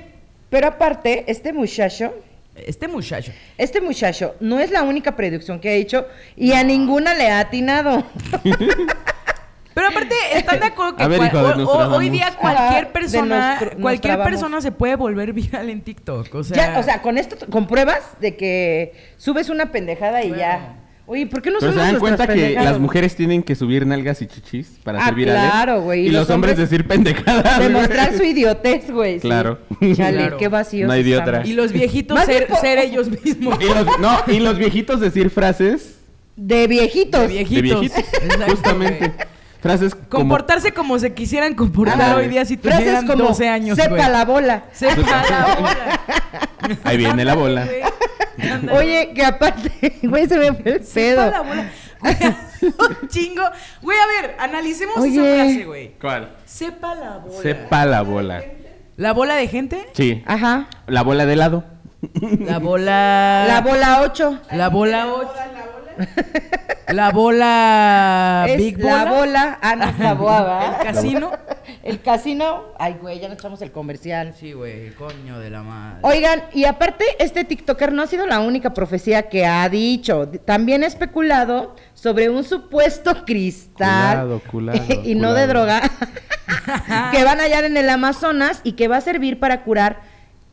pero 0.50 0.68
aparte, 0.68 1.24
este 1.26 1.52
muchacho, 1.52 2.14
Este 2.54 2.88
muchacho. 2.88 3.32
este 3.58 3.80
muchacho 3.80 4.34
no 4.40 4.58
es 4.60 4.70
la 4.70 4.82
única 4.82 5.14
predicción 5.16 5.60
que 5.60 5.68
ha 5.68 5.72
hecho 5.72 6.06
y 6.36 6.52
a 6.52 6.62
ninguna 6.64 7.14
le 7.14 7.28
ha 7.30 7.40
atinado. 7.40 8.04
Pero 9.74 9.88
aparte, 9.88 10.14
¿están 10.32 10.58
de 10.60 10.66
acuerdo 10.68 10.96
que 10.96 11.02
A 11.02 11.06
ver, 11.08 11.18
cual- 11.18 11.28
hijo 11.28 11.38
de 11.38 11.44
o- 11.44 11.48
o- 11.52 11.56
Nostradamus. 11.58 11.98
hoy 11.98 12.08
día 12.08 12.28
Ajá, 12.28 12.38
cualquier 12.38 12.86
de 12.86 12.92
persona, 12.92 13.36
Nostr- 13.36 13.58
cualquier 13.58 13.82
Nostradamus. 14.14 14.24
persona 14.30 14.60
se 14.62 14.72
puede 14.72 14.96
volver 14.96 15.32
viral 15.34 15.68
en 15.68 15.82
TikTok? 15.82 16.34
O 16.34 16.44
sea, 16.44 16.56
ya, 16.72 16.78
o 16.78 16.82
sea, 16.82 17.02
con 17.02 17.18
esto, 17.18 17.36
con 17.50 17.66
pruebas 17.66 18.00
de 18.18 18.36
que 18.36 18.94
subes 19.18 19.50
una 19.50 19.72
pendejada 19.72 20.22
y 20.22 20.28
Bueno. 20.28 20.40
ya. 20.40 20.76
Oye, 21.08 21.26
¿por 21.28 21.40
qué 21.40 21.50
no 21.52 21.58
Pero 21.60 21.72
se 21.72 21.78
dan 21.78 21.98
cuenta 22.00 22.26
que 22.26 22.54
las 22.54 22.80
mujeres 22.80 23.14
tienen 23.14 23.42
que 23.44 23.54
subir 23.54 23.86
nalgas 23.86 24.20
y 24.22 24.26
chichis 24.26 24.78
para 24.82 25.00
Ah, 25.00 25.04
ser 25.06 25.14
virales. 25.14 25.50
claro, 25.52 25.80
güey, 25.82 26.00
Y, 26.00 26.06
y 26.06 26.10
los, 26.10 26.22
los 26.22 26.30
hombres, 26.30 26.54
hombres- 26.54 26.68
decir 26.70 26.86
pendejadas. 26.88 27.58
Demostrar 27.60 28.16
su 28.16 28.24
idiotez, 28.24 28.90
güey. 28.90 29.14
sí. 29.14 29.20
Claro. 29.20 29.60
Chale, 29.94 30.18
Claro. 30.18 30.36
qué 30.36 30.48
vacíos 30.48 30.88
No 30.88 30.92
hay 30.94 31.14
otra. 31.14 31.46
y 31.46 31.52
los 31.52 31.70
viejitos 31.72 32.18
ser, 32.24 32.78
ellos 32.78 33.08
mismos. 33.08 33.56
Y 33.60 33.64
los, 33.66 33.98
no, 34.00 34.18
y 34.26 34.40
los 34.40 34.58
viejitos 34.58 34.98
decir 35.00 35.30
frases 35.30 35.94
De 36.34 36.66
viejitos. 36.66 37.20
De 37.28 37.28
de 37.28 37.44
viejitos. 37.62 38.04
Justamente. 38.48 39.12
Frases 39.60 39.94
como... 39.94 40.08
Comportarse 40.22 40.72
como 40.72 40.98
se 40.98 41.12
quisieran 41.14 41.54
comportar 41.54 42.16
hoy 42.16 42.28
día 42.28 42.44
si 42.44 42.56
Frases 42.56 42.80
tuvieran 42.80 43.06
como 43.06 43.24
12 43.28 43.48
años, 43.48 43.76
sepa 43.78 44.08
la 44.08 44.24
bola. 44.24 44.64
Sepa 44.72 44.96
la 45.30 45.54
bola. 45.58 46.00
Ahí 46.84 46.96
viene 46.98 47.24
la 47.24 47.34
bola. 47.34 47.66
Oye, 48.72 49.12
que 49.14 49.24
aparte, 49.24 49.98
güey, 50.02 50.26
se 50.26 50.38
me 50.38 50.52
fue 50.52 50.72
el 50.72 50.84
Sepa 50.84 51.22
pedo. 51.22 51.30
la 51.30 51.40
bola. 51.42 51.70
Güey, 52.00 52.16
un 53.02 53.08
chingo. 53.08 53.42
Güey, 53.82 53.98
a 53.98 54.06
ver, 54.22 54.36
analicemos 54.38 54.96
Oye. 54.98 55.14
esa 55.14 55.44
frase, 55.44 55.64
güey. 55.64 55.92
¿Cuál? 56.00 56.36
Sepa 56.44 56.94
la 56.94 57.18
bola. 57.18 57.42
Sepa 57.42 57.84
la 57.86 58.02
bola. 58.02 58.44
¿La 58.96 59.12
bola 59.12 59.34
de 59.34 59.48
gente? 59.48 59.88
Sí. 59.92 60.22
Ajá. 60.26 60.68
La 60.86 61.02
bola 61.02 61.26
de 61.26 61.32
helado. 61.34 61.64
La 62.40 62.58
bola. 62.58 63.44
La 63.48 63.60
bola 63.60 64.00
8. 64.02 64.40
La 64.52 64.68
bola 64.68 65.06
8. 65.08 65.30
La 65.98 66.04
bola. 66.06 66.75
Big 68.56 68.78
la 68.78 69.04
bola. 69.04 69.58
bola. 69.60 69.76
No, 69.76 69.84
es 69.84 69.98
la 69.98 70.14
boa, 70.14 70.42
¿verdad? 70.42 70.80
El 70.80 70.94
casino. 70.94 71.32
El 71.82 72.00
casino. 72.00 72.64
Ay, 72.78 72.96
güey, 73.00 73.18
ya 73.18 73.28
no 73.28 73.34
echamos 73.34 73.60
el 73.62 73.72
comercial. 73.72 74.34
Sí, 74.38 74.52
güey, 74.52 74.90
coño 74.94 75.40
de 75.40 75.50
la 75.50 75.62
madre. 75.62 75.98
Oigan, 76.02 76.44
y 76.52 76.64
aparte, 76.64 77.04
este 77.18 77.44
TikToker 77.44 77.92
no 77.92 78.02
ha 78.02 78.06
sido 78.06 78.26
la 78.26 78.40
única 78.40 78.72
profecía 78.72 79.28
que 79.28 79.46
ha 79.46 79.68
dicho. 79.68 80.28
También 80.44 80.84
ha 80.84 80.86
especulado 80.86 81.74
sobre 81.94 82.30
un 82.30 82.44
supuesto 82.44 83.24
cristal. 83.24 84.12
Culado, 84.12 84.42
culado, 84.50 84.84
y 85.04 85.14
no 85.16 85.32
de 85.34 85.46
droga. 85.48 85.82
que 87.12 87.24
van 87.24 87.40
a 87.40 87.44
hallar 87.44 87.64
en 87.64 87.76
el 87.76 87.90
Amazonas 87.90 88.60
y 88.62 88.72
que 88.72 88.86
va 88.86 88.98
a 88.98 89.00
servir 89.00 89.40
para 89.40 89.64
curar 89.64 90.02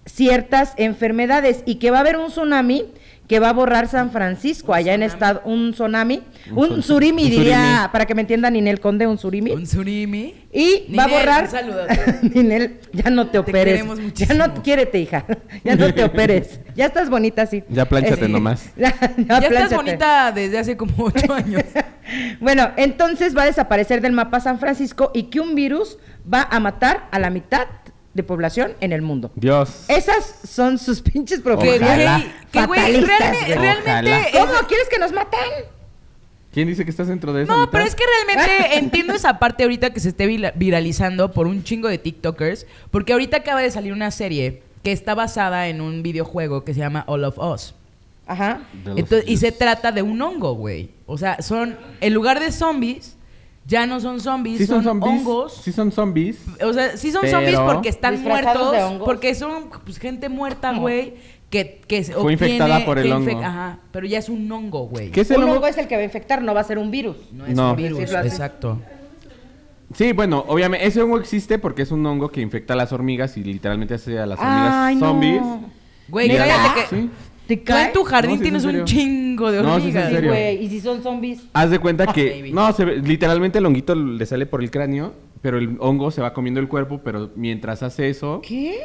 ciertas 0.05 0.73
enfermedades. 0.77 1.61
Y 1.65 1.75
que 1.75 1.91
va 1.91 1.97
a 1.97 2.01
haber 2.01 2.17
un 2.17 2.27
tsunami 2.27 2.91
que 3.27 3.39
va 3.39 3.49
a 3.49 3.53
borrar 3.53 3.87
San 3.87 4.11
Francisco, 4.11 4.73
allá 4.73 4.93
en 4.93 5.01
estado, 5.01 5.41
un 5.45 5.71
tsunami, 5.71 6.21
Un 6.53 6.73
un, 6.73 6.83
surimi, 6.83 7.23
un 7.23 7.29
diría, 7.29 7.55
surimi. 7.57 7.87
para 7.93 8.05
que 8.05 8.15
me 8.15 8.21
entienda 8.21 8.49
Ninel 8.49 8.81
Conde, 8.81 9.07
un 9.07 9.17
surimi. 9.17 9.51
Un 9.51 9.63
tsunami. 9.63 10.35
Y 10.51 10.93
va 10.93 11.05
a 11.05 11.07
borrar. 11.07 11.43
un 11.45 11.49
saludo. 11.49 11.85
Ninel, 12.21 12.79
ya 12.91 13.09
no 13.09 13.27
te 13.27 13.39
operes. 13.39 13.75
queremos 13.81 13.99
ya 14.13 14.33
no 14.33 14.61
quiérete, 14.61 14.99
hija. 14.99 15.25
Ya 15.63 15.75
no 15.77 15.93
te 15.93 16.03
operes. 16.03 16.59
Ya 16.75 16.85
estás 16.87 17.09
bonita 17.09 17.43
así. 17.43 17.63
Ya 17.69 17.85
plánchate 17.85 18.25
Es- 18.25 18.29
nomás. 18.29 18.69
Ya, 18.75 18.93
ya 19.17 19.39
Ya 19.39 19.47
estás 19.47 19.73
bonita 19.73 20.31
desde 20.33 20.57
hace 20.59 20.75
como 20.77 20.93
8 20.97 21.33
años. 21.33 21.63
Bueno, 22.41 22.71
entonces 22.75 23.35
va 23.35 23.43
a 23.43 23.45
desaparecer 23.45 24.01
del 24.01 24.11
mapa 24.11 24.41
San 24.41 24.59
Francisco 24.59 25.11
y 25.13 25.23
que 25.23 25.39
un 25.39 25.55
virus 25.55 25.97
va 26.31 26.43
a 26.51 26.59
matar 26.59 27.07
a 27.11 27.19
la 27.19 27.29
mitad 27.29 27.67
de 28.13 28.23
población 28.23 28.73
en 28.79 28.91
el 28.93 29.01
mundo. 29.01 29.31
Dios. 29.35 29.85
Esas 29.87 30.35
son 30.47 30.77
sus 30.77 31.01
pinches 31.03 31.39
Que, 31.39 31.43
profecías. 31.43 31.81
Ojalá. 31.81 32.17
güey, 32.19 32.31
que, 32.51 32.65
güey, 32.65 32.79
Fatalistas, 32.79 33.19
realme- 33.19 33.45
güey. 33.45 33.57
realmente. 33.83 34.31
¿Cómo? 34.39 34.53
es- 34.53 34.61
¿Quieres 34.67 34.89
que 34.89 34.99
nos 34.99 35.11
maten? 35.11 35.39
¿Quién 36.53 36.67
dice 36.67 36.83
que 36.85 36.91
estás 36.91 37.07
dentro 37.07 37.33
de 37.33 37.43
eso? 37.43 37.51
No, 37.57 37.71
pero 37.71 37.83
es 37.83 37.95
que 37.95 38.03
realmente 38.27 38.77
entiendo 38.77 39.13
esa 39.15 39.39
parte 39.39 39.63
ahorita 39.63 39.91
que 39.91 39.99
se 39.99 40.09
esté 40.09 40.27
viralizando 40.55 41.31
por 41.31 41.47
un 41.47 41.63
chingo 41.63 41.87
de 41.87 41.97
TikTokers. 41.97 42.67
Porque 42.91 43.13
ahorita 43.13 43.37
acaba 43.37 43.61
de 43.61 43.71
salir 43.71 43.91
una 43.91 44.11
serie 44.11 44.61
que 44.83 44.91
está 44.91 45.15
basada 45.15 45.67
en 45.69 45.81
un 45.81 46.03
videojuego 46.03 46.63
que 46.63 46.73
se 46.75 46.81
llama 46.81 47.03
All 47.07 47.23
of 47.23 47.39
Us. 47.39 47.73
Ajá. 48.27 48.61
Entonces, 48.85 49.23
y 49.27 49.37
se 49.37 49.51
trata 49.51 49.91
de 49.91 50.03
un 50.03 50.21
hongo, 50.21 50.53
güey. 50.53 50.91
O 51.07 51.17
sea, 51.17 51.41
son, 51.41 51.75
en 52.01 52.13
lugar 52.13 52.39
de 52.39 52.51
zombies, 52.51 53.15
ya 53.65 53.85
no 53.87 53.99
son 53.99 54.19
zombies, 54.19 54.57
Sí 54.57 54.65
son, 54.65 54.83
son 54.83 54.99
zombies. 54.99 55.21
hongos. 55.21 55.53
Sí 55.63 55.71
son 55.71 55.91
zombies. 55.91 56.37
O 56.63 56.73
sea, 56.73 56.97
sí 56.97 57.11
son 57.11 57.21
Pero- 57.21 57.37
zombies 57.39 57.59
porque 57.59 57.89
están 57.89 58.21
muertos, 58.21 58.71
de 58.71 58.83
hongos. 58.83 59.05
porque 59.05 59.35
son 59.35 59.69
pues, 59.85 59.97
gente 59.99 60.27
muerta, 60.29 60.73
güey, 60.73 61.13
que, 61.49 61.81
que 61.87 62.03
se 62.03 62.13
Fue 62.13 62.33
obtiene- 62.33 62.33
infectada 62.55 62.85
por 62.85 62.97
el 62.97 63.05
que 63.05 63.13
hongo. 63.13 63.39
Ajá, 63.43 63.79
pero 63.91 64.05
ya 64.07 64.19
es 64.19 64.27
un 64.29 64.51
hongo, 64.51 64.87
güey. 64.87 65.11
¿Qué 65.11 65.21
es 65.21 65.31
el 65.31 65.37
Un 65.37 65.43
hongo? 65.43 65.55
hongo 65.55 65.67
es 65.67 65.77
el 65.77 65.87
que 65.87 65.95
va 65.95 66.01
a 66.01 66.05
infectar, 66.05 66.41
no 66.41 66.53
va 66.53 66.61
a 66.61 66.63
ser 66.63 66.77
un 66.77 66.91
virus. 66.91 67.17
No 67.31 67.45
es 67.45 67.55
No. 67.55 67.71
un 67.71 67.75
virus, 67.77 67.99
exacto. 67.99 68.79
Sí, 69.95 70.11
bueno, 70.11 70.43
obviamente 70.47 70.87
ese 70.87 71.01
hongo 71.03 71.19
existe 71.19 71.59
porque 71.59 71.83
es 71.83 71.91
un 71.91 72.03
hongo 72.05 72.29
que 72.29 72.41
infecta 72.41 72.73
a 72.73 72.75
las 72.77 72.91
hormigas 72.91 73.37
y 73.37 73.43
literalmente 73.43 73.93
hace 73.93 74.17
a 74.17 74.25
las 74.25 74.39
hormigas 74.39 74.73
Ay, 74.73 74.95
no. 74.95 75.07
zombies. 75.07 75.41
Güey, 76.07 76.27
Mira, 76.29 76.47
cállate 76.47 76.81
que... 76.89 76.95
sí. 76.95 77.09
¿Te 77.47 77.57
Tú 77.57 77.73
en 77.75 77.91
tu 77.93 78.03
jardín 78.03 78.31
No, 78.31 78.37
sí, 78.37 78.43
es 78.47 78.53
en 78.53 78.59
tienes 78.61 78.79
un 78.81 78.85
chingo 78.85 79.51
de 79.51 79.61
No, 79.61 79.79
sí, 79.79 79.89
es 79.89 79.95
en 79.95 80.01
hormigas. 80.01 80.09
Sí, 80.09 80.15
serio. 80.15 80.29
güey. 80.31 80.63
¿Y 80.65 80.69
si 80.69 80.79
son 80.79 81.03
zombies? 81.03 81.43
Haz 81.53 81.69
de 81.71 81.79
cuenta 81.79 82.05
Ah, 82.07 82.13
que 82.13 82.49
no, 82.53 82.71
se 82.73 82.85
ve- 82.85 82.97
literalmente 82.97 83.57
el 83.59 83.65
honguito 83.65 83.95
le 83.95 84.25
sale 84.25 84.45
por 84.45 84.61
el 84.63 84.71
cráneo, 84.71 85.13
pero 85.41 85.57
el 85.57 85.75
hongo 85.79 86.09
se 86.11 86.21
va 86.21 86.33
comiendo 86.33 86.59
el 86.59 86.67
cuerpo, 86.69 87.01
pero 87.03 87.31
mientras 87.35 87.83
hace 87.83 88.09
eso, 88.09 88.41
¿Qué? 88.47 88.77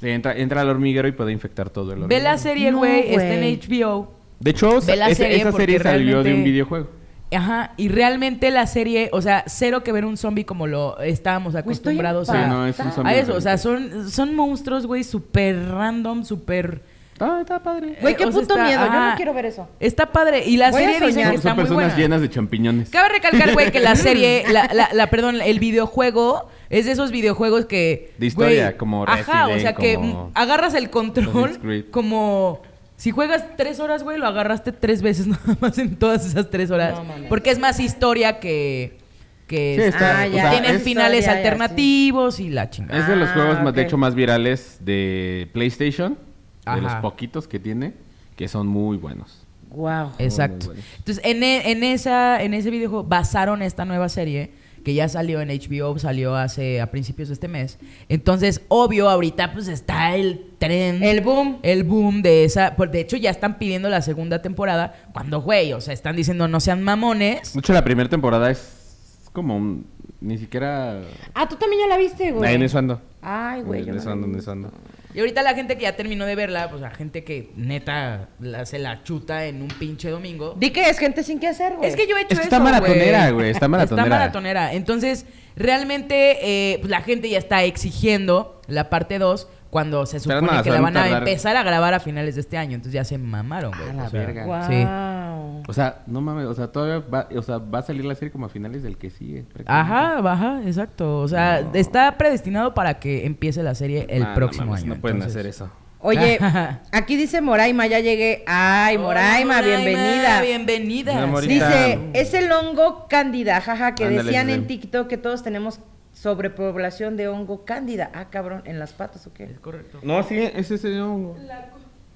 se 0.00 0.12
entra, 0.14 0.36
entra 0.36 0.60
al 0.60 0.68
hormiguero 0.68 1.08
y 1.08 1.12
puede 1.12 1.32
infectar 1.32 1.70
todo 1.70 1.92
el 1.92 2.02
hormiguero. 2.02 2.08
Ve 2.08 2.22
la 2.22 2.38
serie, 2.38 2.70
No, 2.70 2.78
güey, 2.78 3.14
está 3.14 3.34
en 3.34 3.58
HBO. 3.60 4.12
De 4.40 4.50
hecho, 4.50 4.80
Ve 4.80 4.96
la 4.96 5.08
esa, 5.08 5.22
serie 5.22 5.36
esa 5.38 5.52
serie 5.52 5.78
salió 5.80 6.22
de 6.22 6.34
un 6.34 6.44
videojuego. 6.44 6.88
Ajá, 7.34 7.72
y 7.78 7.88
realmente 7.88 8.50
la 8.50 8.66
serie, 8.66 9.08
o 9.12 9.22
sea, 9.22 9.44
cero 9.46 9.82
que 9.82 9.90
ver 9.90 10.04
un 10.04 10.16
zombie 10.18 10.44
como 10.44 10.66
lo 10.66 11.00
estábamos 11.00 11.54
acostumbrados 11.54 12.28
Sí, 12.28 12.34
a, 12.36 12.46
no, 12.46 12.66
es 12.66 12.76
un 12.78 13.06
a 13.06 13.14
eso. 13.14 13.34
O 13.34 13.40
sea, 13.40 13.56
son, 13.56 14.10
son 14.10 14.34
monstruos, 14.36 14.86
güey, 14.86 15.02
súper 15.02 15.68
random, 15.70 16.24
súper... 16.24 16.82
Ah, 17.20 17.38
está 17.40 17.62
padre. 17.62 17.96
Güey, 18.00 18.16
qué 18.16 18.24
Eh, 18.24 18.26
o 18.26 18.32
sea, 18.32 18.40
puto 18.40 18.54
está- 18.54 18.64
miedo. 18.66 18.84
Yo 18.86 18.92
no 19.10 19.12
quiero 19.16 19.34
ver 19.34 19.46
eso. 19.46 19.68
Está 19.78 20.06
padre. 20.10 20.44
Y 20.46 20.56
la 20.56 20.70
Voy 20.70 20.80
serie 20.82 21.06
dicen 21.06 21.30
que 21.30 21.36
está 21.36 21.50
son 21.50 21.56
muy 21.56 21.62
personas 21.64 21.84
buena. 21.92 21.96
llenas 21.96 22.20
de 22.20 22.28
champiñones. 22.30 22.90
Cabe 22.90 23.10
recalcar, 23.10 23.52
güey, 23.52 23.70
que 23.70 23.80
la 23.80 23.94
serie, 23.96 24.44
la, 24.50 24.68
la, 24.72 24.88
la- 24.92 25.06
perdón, 25.08 25.40
el 25.40 25.58
videojuego 25.60 26.48
es 26.70 26.86
de 26.86 26.92
esos 26.92 27.10
videojuegos 27.12 27.66
que... 27.66 28.12
De 28.18 28.26
historia, 28.26 28.64
güey, 28.66 28.76
como 28.78 29.04
Ajá, 29.04 29.44
o 29.46 29.50
Resident, 29.50 29.60
sea, 29.62 29.72
que 29.74 29.94
como 29.94 30.32
agarras 30.34 30.74
el 30.74 30.90
control 30.90 31.86
como... 31.90 32.60
Si 32.96 33.10
juegas 33.10 33.44
tres 33.56 33.80
horas, 33.80 34.04
güey, 34.04 34.16
lo 34.18 34.26
agarraste 34.26 34.70
tres 34.72 35.02
veces 35.02 35.26
nada 35.28 35.42
más 35.60 35.76
en 35.78 35.96
todas 35.96 36.24
esas 36.26 36.50
tres 36.50 36.70
horas. 36.70 36.94
No 36.98 37.04
mames. 37.04 37.28
porque 37.28 37.50
es 37.50 37.58
más 37.58 37.78
historia 37.78 38.40
que... 38.40 38.98
que 39.46 39.76
Sí, 39.76 39.82
está- 39.82 40.20
Ah, 40.22 40.26
ya. 40.26 40.42
sea, 40.42 40.50
tienen 40.52 40.76
es- 40.76 40.82
finales 40.82 41.28
alternativos 41.28 42.40
y 42.40 42.48
la 42.48 42.70
chingada. 42.70 42.98
Es 43.00 43.06
de 43.06 43.16
los 43.16 43.28
Ah, 43.28 43.32
juegos 43.34 43.62
más, 43.62 43.74
de 43.74 43.82
hecho, 43.82 43.96
más 43.98 44.14
virales 44.14 44.78
de 44.80 45.48
PlayStation. 45.52 46.16
Ajá. 46.64 46.76
De 46.76 46.82
los 46.82 46.94
poquitos 46.96 47.48
que 47.48 47.58
tiene, 47.58 47.94
que 48.36 48.48
son 48.48 48.66
muy 48.66 48.96
buenos. 48.96 49.46
Wow. 49.70 50.10
Exacto. 50.18 50.66
Muy, 50.66 50.74
muy 50.76 50.82
buenos. 50.82 50.84
Entonces, 50.98 51.24
en, 51.24 51.42
e- 51.42 51.70
en, 51.70 51.82
esa, 51.84 52.42
en 52.42 52.54
ese 52.54 52.70
videojuego 52.70 53.04
basaron 53.04 53.62
esta 53.62 53.84
nueva 53.84 54.08
serie 54.08 54.50
que 54.84 54.94
ya 54.94 55.08
salió 55.08 55.40
en 55.40 55.48
HBO, 55.48 55.96
salió 56.00 56.34
hace 56.34 56.80
a 56.80 56.90
principios 56.90 57.28
de 57.28 57.34
este 57.34 57.46
mes. 57.46 57.78
Entonces, 58.08 58.62
obvio, 58.68 59.08
ahorita 59.08 59.52
pues 59.52 59.68
está 59.68 60.14
el 60.16 60.44
tren. 60.58 61.02
El 61.04 61.20
boom. 61.20 61.58
El 61.62 61.84
boom 61.84 62.20
de 62.20 62.44
esa. 62.44 62.74
pues, 62.76 62.90
de 62.90 63.00
hecho, 63.00 63.16
ya 63.16 63.30
están 63.30 63.58
pidiendo 63.58 63.88
la 63.88 64.02
segunda 64.02 64.42
temporada. 64.42 64.92
Cuando, 65.12 65.40
güey, 65.40 65.72
o 65.72 65.80
sea, 65.80 65.94
están 65.94 66.16
diciendo 66.16 66.48
no 66.48 66.58
sean 66.58 66.82
mamones. 66.82 67.52
De 67.54 67.60
hecho, 67.60 67.72
la 67.72 67.84
primera 67.84 68.08
temporada 68.10 68.50
es 68.50 69.28
como 69.32 69.56
un- 69.56 69.86
ni 70.20 70.36
siquiera... 70.38 71.00
Ah, 71.34 71.48
tú 71.48 71.54
también 71.56 71.82
ya 71.82 71.88
la 71.88 71.96
viste, 71.96 72.30
güey. 72.32 72.50
Ah, 72.50 72.52
en 72.52 72.62
eso 72.62 72.78
ando. 72.78 73.00
Ay, 73.22 73.62
güey. 73.62 73.82
yo 73.84 73.88
En 73.90 73.94
no 73.96 74.00
eso 74.00 74.10
ando, 74.10 74.26
en 74.26 74.34
eso 74.36 74.50
ando. 74.52 74.70
Y 75.14 75.20
ahorita 75.20 75.42
la 75.42 75.54
gente 75.54 75.76
que 75.76 75.82
ya 75.82 75.94
terminó 75.94 76.24
de 76.26 76.34
verla, 76.34 76.70
pues 76.70 76.80
la 76.80 76.90
gente 76.90 77.24
que 77.24 77.50
neta 77.56 78.28
la, 78.40 78.64
se 78.64 78.78
la 78.78 79.02
chuta 79.02 79.46
en 79.46 79.62
un 79.62 79.68
pinche 79.68 80.08
domingo. 80.08 80.54
Di 80.58 80.70
que 80.70 80.88
es 80.88 80.98
gente 80.98 81.22
sin 81.22 81.38
qué 81.38 81.48
hacer, 81.48 81.74
güey. 81.76 81.88
Es 81.88 81.96
que 81.96 82.06
yo 82.06 82.16
he 82.16 82.22
hecho 82.22 82.34
Es 82.34 82.40
que 82.40 82.46
eso, 82.46 82.56
está 82.56 82.60
maratonera, 82.60 83.24
güey. 83.24 83.32
güey, 83.32 83.50
está 83.50 83.68
maratonera. 83.68 84.04
Está 84.04 84.16
maratonera. 84.18 84.72
Entonces, 84.72 85.26
realmente, 85.56 86.38
eh, 86.42 86.78
pues, 86.78 86.90
la 86.90 87.02
gente 87.02 87.28
ya 87.28 87.38
está 87.38 87.62
exigiendo 87.64 88.60
la 88.68 88.88
parte 88.88 89.18
2 89.18 89.48
cuando 89.72 90.04
se 90.04 90.20
supone 90.20 90.48
que 90.58 90.64
se 90.64 90.70
la 90.70 90.80
van 90.82 90.94
a 90.98 91.00
tardar. 91.04 91.18
empezar 91.20 91.56
a 91.56 91.62
grabar 91.62 91.94
a 91.94 91.98
finales 91.98 92.34
de 92.34 92.42
este 92.42 92.58
año. 92.58 92.74
Entonces 92.74 92.92
ya 92.92 93.04
se 93.04 93.16
mamaron, 93.16 93.72
güey. 93.74 93.88
A 93.88 93.92
la 93.94 94.04
O 94.04 94.10
sea, 94.10 94.20
verga. 94.20 94.44
Wow. 94.44 94.62
Sí. 94.68 95.62
O 95.66 95.72
sea, 95.72 96.02
no 96.06 96.20
mames, 96.20 96.44
o 96.44 96.52
sea, 96.52 96.66
todavía 96.68 96.98
va, 97.08 97.26
o 97.34 97.40
sea, 97.40 97.56
va 97.56 97.78
a 97.78 97.82
salir 97.82 98.04
la 98.04 98.14
serie 98.14 98.30
como 98.30 98.44
a 98.44 98.48
finales 98.50 98.82
del 98.82 98.98
que 98.98 99.08
sigue. 99.08 99.46
Ajá, 99.64 100.18
ajá, 100.18 100.60
exacto. 100.66 101.20
O 101.20 101.26
sea, 101.28 101.62
No. 101.62 101.70
está 101.72 102.18
predestinado 102.18 102.74
para 102.74 102.98
que 103.00 103.24
empiece 103.24 103.62
la 103.62 103.74
serie 103.74 104.04
el 104.10 104.24
no 104.24 104.34
próximo 104.34 104.66
mames, 104.66 104.82
año. 104.82 104.94
No 104.96 105.00
pueden 105.00 105.16
Entonces- 105.16 105.36
hacer 105.40 105.48
eso. 105.48 105.70
Oye, 106.00 106.38
aquí 106.92 107.16
dice 107.16 107.40
Moraima, 107.40 107.86
ya 107.86 108.00
llegué. 108.00 108.44
Ay, 108.46 108.98
Moraima, 108.98 109.58
Hola, 109.60 109.66
bienvenida. 109.66 110.42
Bienvenida. 110.42 111.26
Dice, 111.40 111.98
es 112.12 112.34
el 112.34 112.52
hongo 112.52 113.06
cándida, 113.08 113.58
jaja, 113.62 113.94
que 113.94 114.04
Ándale, 114.04 114.24
decían 114.24 114.50
en 114.50 114.66
TikTok 114.66 115.06
que 115.08 115.16
todos 115.16 115.42
tenemos 115.42 115.80
sobrepoblación 116.12 117.16
de 117.16 117.28
hongo 117.28 117.64
cándida. 117.64 118.10
Ah, 118.14 118.30
cabrón, 118.30 118.62
¿en 118.64 118.78
las 118.78 118.92
patas 118.92 119.26
o 119.26 119.32
qué? 119.32 119.44
Es 119.44 119.58
correcto. 119.60 119.98
No, 120.02 120.22
sí, 120.22 120.38
ese 120.38 120.74
es 120.76 120.84
el 120.84 121.00
hongo. 121.00 121.36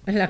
La... 0.07 0.29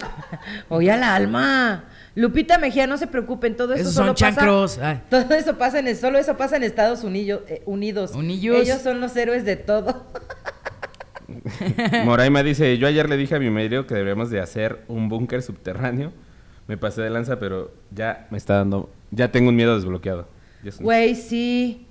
Oye, 0.71 0.91
a 0.91 0.97
la 0.97 1.15
alma. 1.15 1.85
Lupita 2.15 2.57
Mejía, 2.59 2.87
no 2.87 2.97
se 2.97 3.07
preocupen, 3.07 3.57
todo 3.57 3.75
eso 3.75 3.83
Esos 3.83 3.95
solo 3.95 4.09
son 4.09 4.15
chancros. 4.17 4.77
pasa. 4.77 4.91
Ay. 4.91 5.03
Todo 5.11 5.35
eso 5.35 5.59
pasa 5.59 5.79
en 5.81 5.97
solo 5.97 6.19
eso 6.19 6.37
pasa 6.39 6.57
en 6.57 6.63
Estados 6.63 7.05
Unidos. 7.05 7.43
eh, 7.47 7.63
Unidos. 7.67 8.15
Unillos. 8.15 8.57
Ellos 8.57 8.81
son 8.81 9.01
los 9.01 9.15
héroes 9.17 9.45
de 9.45 9.57
todo. 9.57 10.07
Moraima 12.05 12.43
dice, 12.43 12.79
yo 12.79 12.87
ayer 12.87 13.09
le 13.09 13.17
dije 13.17 13.35
a 13.35 13.39
mi 13.39 13.51
marido 13.51 13.87
que 13.87 13.95
deberíamos 13.95 14.31
de 14.31 14.41
hacer 14.41 14.85
un 14.89 15.09
búnker 15.09 15.43
subterráneo. 15.43 16.13
Me 16.69 16.77
pasé 16.77 17.03
de 17.03 17.11
lanza, 17.11 17.39
pero 17.39 17.73
ya 17.91 18.27
me 18.31 18.39
está 18.39 18.55
dando, 18.55 18.91
ya 19.11 19.31
tengo 19.31 19.51
un 19.51 19.57
miedo 19.57 19.77
desbloqueado. 19.77 20.27
Güey, 20.81 21.15
sí. 21.15 21.86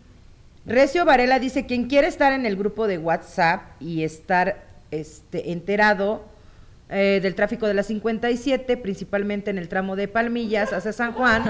Recio 0.66 1.06
Varela 1.06 1.40
dice, 1.40 1.66
quien 1.66 1.88
quiere 1.88 2.08
estar 2.08 2.34
en 2.34 2.46
el 2.46 2.56
grupo 2.56 2.88
de 2.88 2.98
WhatsApp 2.98 3.62
y 3.80 4.04
estar 4.04 4.64
este, 4.92 5.52
enterado 5.52 6.26
eh, 6.90 7.20
del 7.22 7.36
tráfico 7.36 7.68
de 7.68 7.74
la 7.74 7.84
57, 7.84 8.78
principalmente 8.78 9.52
en 9.52 9.58
el 9.58 9.68
tramo 9.68 9.96
de 9.96 10.08
Palmillas 10.08 10.74
hacia 10.74 10.94
San 10.94 11.14
Juan, 11.14 11.44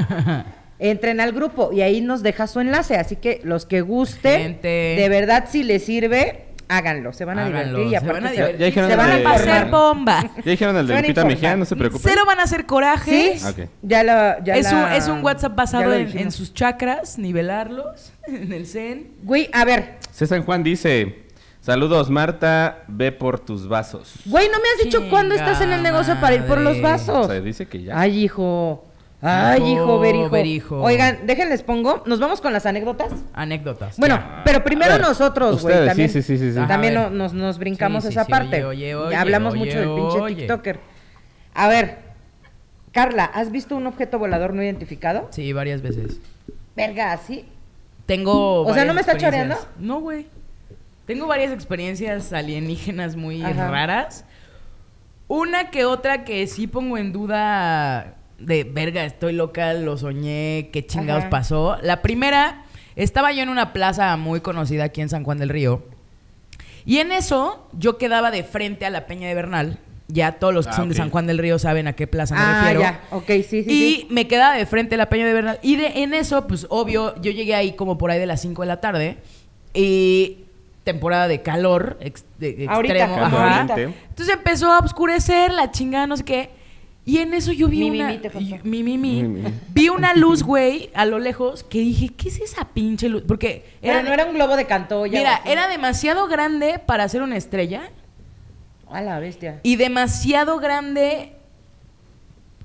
entren 0.79 1.21
al 1.21 1.31
grupo 1.31 1.71
y 1.71 1.81
ahí 1.81 2.01
nos 2.01 2.23
deja 2.23 2.47
su 2.47 2.59
enlace. 2.59 2.95
Así 2.97 3.15
que 3.15 3.39
los 3.43 3.65
que 3.65 3.81
gusten, 3.81 4.41
Gente. 4.41 4.67
de 4.67 5.09
verdad 5.09 5.45
si 5.49 5.63
les 5.63 5.83
sirve, 5.83 6.44
háganlo. 6.67 7.13
Se 7.13 7.25
van 7.25 7.39
a 7.39 7.45
Háganlo, 7.45 7.79
divertir 7.79 7.87
y 7.87 7.89
se 7.89 7.97
aparte 7.97 8.13
van 8.13 8.25
a 8.25 8.31
divertir. 8.31 8.73
Se 8.73 8.95
van 8.95 9.39
ser 9.39 9.65
bomba. 9.69 10.31
Ya 10.37 10.51
dijeron 10.51 10.77
el 10.77 10.87
de 10.87 11.01
Lupita. 11.01 11.25
Mejía, 11.25 11.55
no 11.57 11.65
se 11.65 11.75
preocupen. 11.75 12.11
Cero 12.11 12.23
van 12.25 12.39
a 12.39 12.43
hacer 12.43 12.65
corajes. 12.65 13.41
¿Sí? 13.41 13.47
Ok. 13.47 13.69
Ya 13.81 14.03
la, 14.03 14.43
ya 14.43 14.55
es, 14.55 14.71
un, 14.71 14.83
es 14.91 15.07
un 15.07 15.23
WhatsApp 15.23 15.55
basado 15.55 15.93
en, 15.93 16.31
sus 16.31 16.53
chakras, 16.53 17.17
nivelarlos 17.17 18.11
en 18.27 18.53
el 18.53 18.67
Zen. 18.67 19.11
Güey, 19.23 19.49
a 19.53 19.65
ver, 19.65 19.97
César 20.11 20.43
Juan 20.43 20.63
dice, 20.63 21.23
saludos 21.61 22.09
Marta, 22.09 22.83
ve 22.87 23.11
por 23.11 23.39
tus 23.39 23.67
vasos. 23.67 24.13
güey, 24.25 24.47
¿no 24.47 24.59
me 24.59 24.69
has 24.69 24.83
dicho 24.83 24.99
Chinga 24.99 25.09
cuándo 25.09 25.35
estás 25.35 25.61
en 25.61 25.71
el 25.71 25.83
negocio 25.83 26.19
para 26.19 26.35
ir 26.35 26.43
por 26.45 26.59
los 26.59 26.81
vasos? 26.81 27.25
O 27.25 27.29
sea, 27.29 27.41
dice 27.41 27.65
que 27.67 27.83
ya. 27.83 27.99
Ay, 27.99 28.23
hijo. 28.23 28.85
Ay, 29.27 29.61
Hijo, 29.61 29.71
hijo, 29.83 29.99
ver, 29.99 30.15
hijo. 30.15 30.29
ver, 30.29 30.45
hijo. 30.45 30.81
Oigan, 30.81 31.19
déjenles 31.25 31.63
pongo. 31.63 32.03
Nos 32.05 32.19
vamos 32.19 32.41
con 32.41 32.53
las 32.53 32.65
anécdotas. 32.65 33.11
Anécdotas. 33.33 33.97
Bueno, 33.97 34.23
pero 34.45 34.63
primero 34.63 34.91
ver, 34.93 35.01
nosotros, 35.01 35.61
güey. 35.63 35.87
También, 35.87 36.09
sí, 36.09 36.21
sí, 36.21 36.37
sí, 36.37 36.51
sí, 36.51 36.59
sí. 36.59 36.67
También 36.67 36.93
nos, 36.93 37.33
nos 37.33 37.57
brincamos 37.57 38.03
Sí, 38.03 38.09
sí, 38.09 38.13
esa 38.13 38.25
sí, 38.25 38.31
parte. 38.31 38.63
oye, 38.65 38.93
oye, 38.95 39.11
ya 39.11 39.21
hablamos 39.21 39.53
oye, 39.53 39.65
mucho 39.65 39.79
del 39.79 39.89
pinche 39.95 40.19
oye. 40.21 40.35
TikToker. 40.35 40.79
A 41.53 41.67
ver, 41.67 41.97
Carla, 42.91 43.25
¿has 43.25 43.51
visto 43.51 43.75
un 43.75 43.87
objeto 43.87 44.19
volador 44.19 44.53
no 44.53 44.61
identificado? 44.61 45.27
Sí, 45.31 45.51
varias 45.53 45.81
veces. 45.81 46.19
Verga, 46.75 47.11
así. 47.13 47.45
Tengo. 48.05 48.61
O 48.61 48.73
sea, 48.73 48.85
¿no 48.85 48.93
me 48.93 49.01
está 49.01 49.17
choreando? 49.17 49.55
No, 49.79 49.99
güey. 50.01 50.27
Tengo 51.07 51.27
varias 51.27 51.51
experiencias 51.51 52.31
alienígenas 52.33 53.15
muy 53.15 53.43
Ajá. 53.43 53.69
raras. 53.69 54.25
Una 55.27 55.71
que 55.71 55.85
otra 55.85 56.23
que 56.23 56.45
sí 56.47 56.67
pongo 56.67 56.97
en 56.97 57.11
duda 57.11 58.13
de 58.39 58.63
verga, 58.63 59.05
estoy 59.05 59.33
loca, 59.33 59.73
lo 59.73 59.97
soñé, 59.97 60.69
qué 60.73 60.85
chingados 60.85 61.23
Ajá. 61.23 61.29
pasó. 61.29 61.77
La 61.81 62.01
primera, 62.01 62.63
estaba 62.95 63.31
yo 63.31 63.41
en 63.43 63.49
una 63.49 63.73
plaza 63.73 64.15
muy 64.17 64.41
conocida 64.41 64.85
aquí 64.85 65.01
en 65.01 65.09
San 65.09 65.23
Juan 65.23 65.37
del 65.37 65.49
Río. 65.49 65.83
Y 66.85 66.99
en 66.99 67.11
eso, 67.11 67.67
yo 67.73 67.97
quedaba 67.97 68.29
de 68.31 68.43
frente 68.43 68.85
a 68.85 68.89
la 68.89 69.07
Peña 69.07 69.27
de 69.27 69.33
Bernal. 69.35 69.79
Ya 70.07 70.33
todos 70.33 70.53
los 70.53 70.67
que 70.67 70.73
Ah, 70.73 70.75
son 70.75 70.89
de. 70.89 70.95
San 70.95 71.09
Juan 71.09 71.25
del 71.25 71.39
Río 71.39 71.57
saben 71.57 71.87
a 71.87 71.93
qué 71.93 72.05
plaza 72.05 72.35
me 72.35 72.41
ah, 72.41 72.59
refiero. 72.61 72.81
ya. 72.81 73.01
Ok, 73.09 73.25
sí, 73.27 73.43
sí, 73.43 73.65
y 73.67 73.95
sí. 73.95 74.07
me 74.11 74.27
quedaba 74.27 74.55
de 74.55 74.67
frente 74.67 74.93
a 74.93 74.97
la 74.99 75.09
Peña 75.09 75.25
de 75.25 75.33
Bernal. 75.33 75.59
Y 75.63 75.77
de, 75.77 76.03
en 76.03 76.13
eso, 76.13 76.45
pues 76.47 76.67
obvio, 76.69 77.19
yo 77.21 77.31
llegué 77.31 77.55
ahí 77.55 77.73
como 77.73 77.97
por 77.97 78.11
ahí 78.11 78.19
de 78.19 78.27
las 78.27 78.39
5 78.41 78.61
de 78.61 78.67
la 78.67 78.79
tarde. 78.81 79.17
Y 79.73 80.39
temporada 80.83 81.27
de 81.27 81.41
calor 81.41 81.97
ex- 82.01 82.23
de- 82.37 82.67
Ahorita, 82.69 82.93
extremo. 82.95 83.25
ajá. 83.25 83.55
ahorita. 83.61 83.81
Entonces 84.09 84.35
empezó 84.35 84.71
a 84.71 84.77
oscurecer 84.79 85.51
la 85.51 85.71
chingada, 85.71 86.05
no 86.05 86.15
sé 86.17 86.23
qué. 86.23 86.49
Y 87.07 87.19
en 87.19 87.33
eso 87.35 87.51
yo 87.51 87.67
vi 87.67 87.79
Mi, 87.89 87.99
una... 88.01 88.07
mi, 88.07 88.19
mi, 88.63 88.83
mi, 88.83 88.83
mi, 88.83 88.97
mi. 88.97 89.23
Mi, 89.23 89.27
mi. 89.43 89.53
Vi 89.73 89.89
una 89.89 90.15
luz, 90.15 90.41
güey, 90.41 90.89
a 90.95 91.05
lo 91.05 91.19
lejos, 91.19 91.63
que 91.63 91.77
dije, 91.79 92.09
¿qué 92.09 92.29
es 92.29 92.39
esa 92.41 92.69
pinche 92.69 93.09
luz? 93.09 93.23
Porque 93.27 93.63
Pero 93.79 93.93
era... 93.99 94.01
no 94.03 94.11
era 94.13 94.25
un 94.25 94.33
globo 94.33 94.55
de 94.55 94.65
Cantoya. 94.65 95.17
Mira, 95.19 95.31
o 95.31 95.35
así. 95.41 95.51
era 95.51 95.67
demasiado 95.67 96.27
grande 96.27 96.79
para 96.83 97.07
ser 97.07 97.21
una 97.21 97.37
estrella. 97.37 97.91
A 98.89 99.01
la 99.01 99.19
bestia. 99.19 99.59
y 99.63 99.75
demasiado 99.75 100.57
grande. 100.59 101.33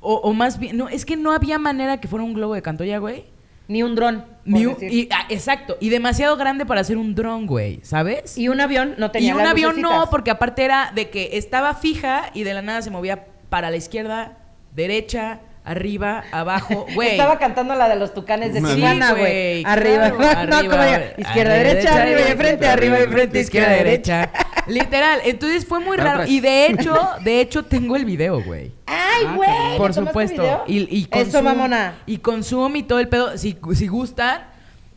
O, 0.00 0.14
o 0.14 0.32
más 0.32 0.58
bien, 0.58 0.76
no, 0.78 0.88
es 0.88 1.04
que 1.04 1.16
no 1.16 1.32
había 1.32 1.58
manera 1.58 2.00
que 2.00 2.08
fuera 2.08 2.24
un 2.24 2.32
globo 2.32 2.54
de 2.54 2.62
Cantoya, 2.62 2.98
güey. 2.98 3.24
Ni 3.68 3.82
un 3.82 3.94
dron. 3.94 4.24
Ni 4.46 4.64
un- 4.66 4.72
decir. 4.74 4.92
y, 4.92 5.08
ah, 5.12 5.26
exacto, 5.28 5.76
y 5.80 5.90
demasiado 5.90 6.36
grande 6.36 6.64
para 6.66 6.80
hacer 6.80 6.96
un 6.96 7.14
dron, 7.14 7.46
güey, 7.46 7.80
¿sabes? 7.82 8.36
Y 8.38 8.48
un 8.48 8.60
avión 8.60 8.94
no 8.98 9.10
tenía 9.10 9.28
Y 9.28 9.32
un 9.32 9.38
las 9.38 9.50
avión 9.50 9.72
lucecitas. 9.76 9.98
no, 10.06 10.10
porque 10.10 10.30
aparte 10.30 10.64
era 10.64 10.90
de 10.94 11.10
que 11.10 11.36
estaba 11.36 11.74
fija 11.74 12.30
y 12.34 12.42
de 12.42 12.54
la 12.54 12.62
nada 12.62 12.80
se 12.82 12.90
movía 12.90 13.26
para 13.50 13.70
la 13.70 13.76
izquierda, 13.76 14.38
derecha, 14.74 15.40
arriba, 15.64 16.24
abajo, 16.32 16.86
güey. 16.94 17.10
Estaba 17.10 17.38
cantando 17.38 17.74
la 17.74 17.88
de 17.88 17.96
los 17.96 18.14
tucanes 18.14 18.54
de 18.54 18.60
Tijuana, 18.62 19.10
güey. 19.10 19.62
güey, 19.62 19.64
arriba, 19.66 20.10
claro, 20.10 20.18
no, 20.50 20.56
arriba, 20.56 20.72
como 20.74 20.84
diga, 20.84 21.02
izquierda, 21.18 21.52
derecha, 21.54 22.02
arriba 22.02 22.20
y 22.20 22.36
frente, 22.36 22.66
arriba 22.66 23.00
y 23.00 23.06
frente, 23.08 23.40
izquierda, 23.40 23.68
derecha. 23.70 24.30
Literal, 24.66 25.20
entonces 25.24 25.66
fue 25.66 25.80
muy 25.80 25.96
raro. 25.96 26.24
Y 26.26 26.40
de 26.40 26.66
hecho, 26.66 26.94
de 27.24 27.40
hecho 27.40 27.64
tengo 27.64 27.96
el 27.96 28.04
video, 28.04 28.42
güey. 28.42 28.72
Ay, 28.86 29.24
Ah, 29.26 29.34
güey. 29.36 29.48
caray. 29.48 29.72
¿le 29.72 29.76
Por 29.78 29.92
supuesto. 29.94 30.42
video? 30.42 30.64
Y, 30.66 30.96
y 30.98 31.04
con 31.06 31.20
Eso, 31.22 31.42
mamona. 31.42 31.94
Y 32.06 32.18
con 32.18 32.42
Zoom 32.44 32.76
y 32.76 32.82
todo 32.84 32.98
el 33.00 33.08
pedo. 33.08 33.36
Si, 33.36 33.58
si 33.74 33.86
gustan, 33.88 34.42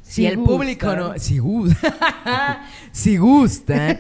si, 0.02 0.14
Si 0.14 0.26
el 0.28 0.40
público 0.40 0.96
no. 0.96 1.14
Si 1.18 1.40
gustan. 1.40 1.94
si 2.92 3.18
gustan. 3.18 4.00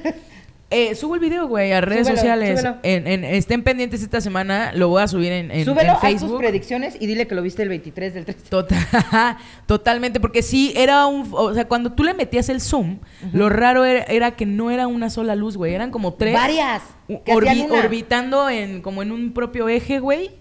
Eh, 0.73 0.95
subo 0.95 1.15
el 1.15 1.21
video, 1.21 1.47
güey, 1.47 1.71
a 1.71 1.81
redes 1.81 2.07
Súbelo, 2.07 2.17
sociales. 2.17 2.59
súbelo. 2.59 2.77
En, 2.83 3.07
en- 3.07 3.23
estén 3.23 3.63
pendientes 3.63 4.01
esta 4.01 4.19
semana. 4.21 4.71
Lo 4.73 4.89
voy 4.89 5.01
a 5.01 5.07
subir 5.07 5.31
en, 5.31 5.51
en, 5.51 5.63
Súbelo, 5.65 5.81
en 5.81 5.89
haz 5.91 6.01
tus 6.01 6.09
Facebook. 6.09 6.37
predicciones 6.39 6.97
y 6.99 7.05
dile 7.07 7.27
que 7.27 7.35
lo 7.35 7.41
viste 7.41 7.61
el 7.63 7.69
23 7.69 8.13
del 8.13 8.25
3. 8.25 8.37
Total- 8.49 9.37
totalmente, 9.65 10.19
porque 10.19 10.41
sí, 10.41 10.73
era 10.75 11.05
un... 11.05 11.29
O 11.31 11.53
sea, 11.53 11.67
cuando 11.67 11.91
tú 11.93 12.03
le 12.03 12.13
metías 12.13 12.49
el 12.49 12.59
zoom, 12.61 12.99
lo 13.31 13.49
raro 13.49 13.85
era, 13.85 14.03
era 14.03 14.31
que 14.31 14.45
no 14.45 14.71
era 14.71 14.87
una 14.87 15.09
sola 15.09 15.35
luz, 15.35 15.57
güey. 15.57 15.73
Eran 15.73 15.91
como 15.91 16.13
tres... 16.13 16.33
Varias. 16.33 16.81
orbi- 17.07 17.69
orbitando 17.71 18.49
en, 18.49 18.81
como 18.81 19.01
en 19.03 19.11
un 19.11 19.33
propio 19.33 19.69
eje, 19.69 19.99
güey. 19.99 20.31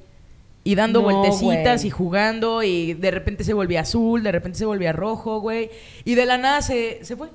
Y 0.64 0.76
dando 0.76 1.00
No, 1.00 1.06
vueltecitas 1.06 1.80
güey. 1.82 1.88
y 1.88 1.90
jugando. 1.90 2.62
Y 2.62 2.94
de 2.94 3.10
repente 3.10 3.42
se 3.42 3.52
volvía 3.52 3.80
azul, 3.80 4.22
de 4.22 4.30
repente 4.30 4.58
se 4.58 4.64
volvía 4.64 4.92
rojo, 4.92 5.40
güey. 5.40 5.70
Y 6.04 6.14
de 6.14 6.24
la 6.24 6.38
nada 6.38 6.62
se, 6.62 7.04
se 7.04 7.16
fue. 7.16 7.28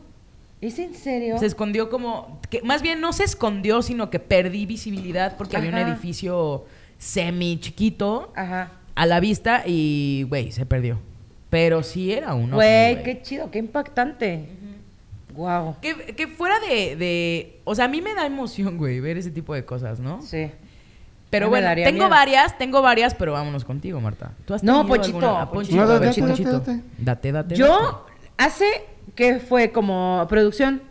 ¿Es 0.61 0.79
en 0.79 0.93
serio? 0.95 1.37
Se 1.37 1.45
escondió 1.45 1.89
como... 1.89 2.39
Que, 2.49 2.61
más 2.63 2.81
bien 2.81 2.99
no 2.99 3.13
se 3.13 3.23
escondió, 3.23 3.81
sino 3.81 4.09
que 4.09 4.19
perdí 4.19 4.65
visibilidad 4.65 5.37
porque 5.37 5.57
había 5.57 5.69
un 5.69 5.77
edificio 5.77 6.65
semi 6.97 7.59
chiquito 7.59 8.31
Ajá. 8.35 8.71
a 8.95 9.05
la 9.05 9.19
vista 9.19 9.63
y, 9.65 10.25
güey, 10.29 10.51
se 10.51 10.65
perdió. 10.65 10.99
Pero 11.49 11.83
sí 11.83 12.11
era 12.11 12.33
uno. 12.33 12.55
Güey, 12.55 13.03
qué 13.03 13.21
chido, 13.21 13.51
qué 13.51 13.59
impactante. 13.59 14.49
Wow. 15.35 15.75
Que, 15.81 15.93
que 16.15 16.27
fuera 16.27 16.59
de, 16.59 16.95
de... 16.95 17.59
O 17.63 17.75
sea, 17.75 17.85
a 17.85 17.87
mí 17.87 18.01
me 18.01 18.15
da 18.15 18.25
emoción, 18.25 18.77
güey, 18.77 18.99
ver 18.99 19.17
ese 19.17 19.29
tipo 19.29 19.53
de 19.53 19.63
cosas, 19.63 19.99
¿no? 19.99 20.21
Sí. 20.23 20.49
Pero 21.29 21.49
bueno, 21.49 21.67
tengo 21.75 21.91
miedo. 21.91 22.09
varias, 22.09 22.57
tengo 22.57 22.81
varias, 22.81 23.13
pero 23.13 23.33
vámonos 23.33 23.63
contigo, 23.65 23.99
Marta. 24.01 24.31
¿Tú 24.45 24.53
has 24.53 24.63
No, 24.63 24.77
tenido 24.77 24.87
Ponchito, 24.95 25.17
alguna- 25.17 25.41
ah, 25.41 25.51
Ponchito, 25.51 25.81
a 25.81 25.85
No, 25.85 25.91
ver, 25.91 25.99
date, 26.01 26.21
Ponchito. 26.21 26.51
date, 26.53 26.71
date. 26.71 26.83
Date, 26.97 27.31
date, 27.33 27.55
Yo, 27.55 28.05
hace 28.37 28.65
que 29.17 29.39
fue 29.39 29.71
como 29.71 30.25
producción, 30.29 30.83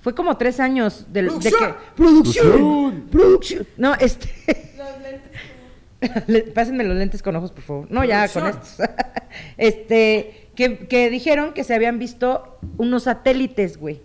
fue 0.00 0.14
como 0.14 0.36
tres 0.38 0.58
años 0.60 1.06
de 1.12 1.22
que... 1.22 1.50
¡Producción! 1.94 3.04
¡Producción! 3.10 3.66
No, 3.76 3.94
este... 3.94 4.28
Le- 6.26 6.42
Pásenme 6.54 6.84
los 6.84 6.96
lentes 6.96 7.22
con 7.22 7.36
ojos, 7.36 7.52
por 7.52 7.62
favor. 7.62 7.86
No, 7.90 8.02
ya, 8.02 8.26
con 8.28 8.46
estos. 8.46 8.78
este, 9.58 10.48
que, 10.54 10.86
que 10.88 11.10
dijeron 11.10 11.52
que 11.52 11.64
se 11.64 11.74
habían 11.74 11.98
visto 11.98 12.58
unos 12.78 13.04
satélites, 13.04 13.76
güey. 13.76 14.00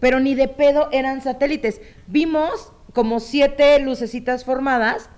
Pero 0.00 0.18
ni 0.18 0.34
de 0.34 0.48
pedo 0.48 0.88
eran 0.90 1.22
satélites. 1.22 1.80
Vimos 2.08 2.72
como 2.92 3.20
siete 3.20 3.78
lucecitas 3.78 4.44
formadas 4.44 5.10